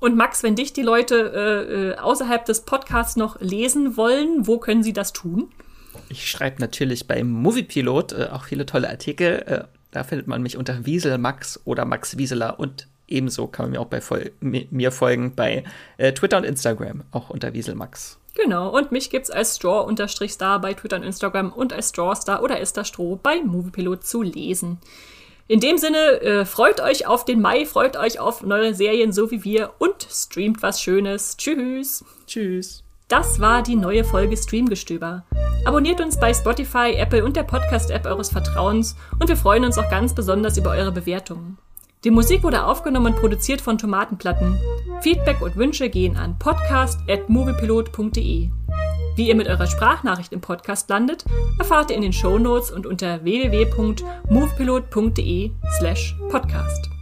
Und 0.00 0.16
Max, 0.16 0.42
wenn 0.42 0.56
dich 0.56 0.72
die 0.72 0.82
Leute 0.82 1.32
äh, 1.34 1.92
äh 1.92 1.96
außerhalb 1.96 2.44
des 2.44 2.62
Podcasts 2.62 3.16
noch 3.16 3.40
lesen 3.40 3.96
wollen, 3.96 4.46
wo 4.46 4.58
können 4.58 4.82
sie 4.82 4.92
das 4.92 5.12
tun? 5.12 5.50
Ich 6.08 6.28
schreibe 6.28 6.60
natürlich 6.60 7.06
beim 7.06 7.30
Moviepilot 7.30 8.12
äh, 8.12 8.28
auch 8.32 8.44
viele 8.44 8.66
tolle 8.66 8.88
Artikel. 8.88 9.42
Äh, 9.46 9.64
da 9.90 10.04
findet 10.04 10.26
man 10.26 10.42
mich 10.42 10.56
unter 10.56 10.84
Wiesel 10.86 11.18
Max 11.18 11.60
oder 11.64 11.84
Max 11.84 12.18
Wieseler 12.18 12.58
und 12.58 12.88
ebenso 13.06 13.46
kann 13.46 13.66
man 13.66 13.72
mir 13.72 13.80
auch 13.80 13.86
bei 13.86 14.00
Vol 14.00 14.32
mir 14.40 14.92
folgen 14.92 15.34
bei 15.34 15.64
äh, 15.98 16.12
Twitter 16.12 16.38
und 16.38 16.44
Instagram, 16.44 17.04
auch 17.12 17.30
unter 17.30 17.54
Wiesel 17.54 17.74
Max. 17.74 18.18
Genau, 18.34 18.68
und 18.76 18.90
mich 18.90 19.10
gibt's 19.10 19.30
als 19.30 19.56
Straw-Star 19.56 20.60
bei 20.60 20.74
Twitter 20.74 20.96
und 20.96 21.04
Instagram 21.04 21.52
und 21.52 21.72
als 21.72 21.90
Strawstar 21.90 22.42
oder 22.42 22.60
Esther 22.60 22.84
Stroh 22.84 23.18
bei 23.22 23.40
Moviepilot 23.40 24.04
zu 24.04 24.22
lesen. 24.22 24.78
In 25.46 25.60
dem 25.60 25.76
Sinne, 25.76 26.20
äh, 26.22 26.44
freut 26.44 26.80
euch 26.80 27.06
auf 27.06 27.24
den 27.24 27.40
Mai, 27.40 27.66
freut 27.66 27.96
euch 27.96 28.18
auf 28.18 28.42
neue 28.42 28.74
Serien 28.74 29.12
so 29.12 29.30
wie 29.30 29.44
wir 29.44 29.72
und 29.78 30.06
streamt 30.10 30.62
was 30.62 30.80
Schönes. 30.80 31.36
Tschüss. 31.36 32.04
Tschüss. 32.26 32.82
Das 33.08 33.38
war 33.38 33.62
die 33.62 33.76
neue 33.76 34.04
Folge 34.04 34.36
Streamgestöber. 34.36 35.24
Abonniert 35.66 36.00
uns 36.00 36.18
bei 36.18 36.32
Spotify, 36.32 36.94
Apple 36.96 37.24
und 37.24 37.36
der 37.36 37.42
Podcast-App 37.42 38.06
eures 38.06 38.30
Vertrauens 38.30 38.96
und 39.20 39.28
wir 39.28 39.36
freuen 39.36 39.64
uns 39.64 39.76
auch 39.76 39.90
ganz 39.90 40.14
besonders 40.14 40.56
über 40.56 40.70
eure 40.70 40.92
Bewertungen. 40.92 41.58
Die 42.04 42.10
Musik 42.10 42.42
wurde 42.42 42.64
aufgenommen 42.64 43.14
und 43.14 43.20
produziert 43.20 43.62
von 43.62 43.78
Tomatenplatten. 43.78 44.58
Feedback 45.00 45.40
und 45.40 45.56
Wünsche 45.56 45.88
gehen 45.88 46.16
an 46.16 46.38
podcast.moviepilot.de. 46.38 48.50
Wie 49.16 49.28
ihr 49.28 49.34
mit 49.34 49.48
eurer 49.48 49.66
Sprachnachricht 49.66 50.32
im 50.32 50.42
Podcast 50.42 50.90
landet, 50.90 51.24
erfahrt 51.58 51.90
ihr 51.90 51.96
in 51.96 52.02
den 52.02 52.12
Show 52.12 52.38
Notes 52.38 52.70
und 52.70 52.86
unter 52.86 53.24
www.movepilot.de 53.24 55.50
slash 55.78 56.14
podcast. 56.30 56.93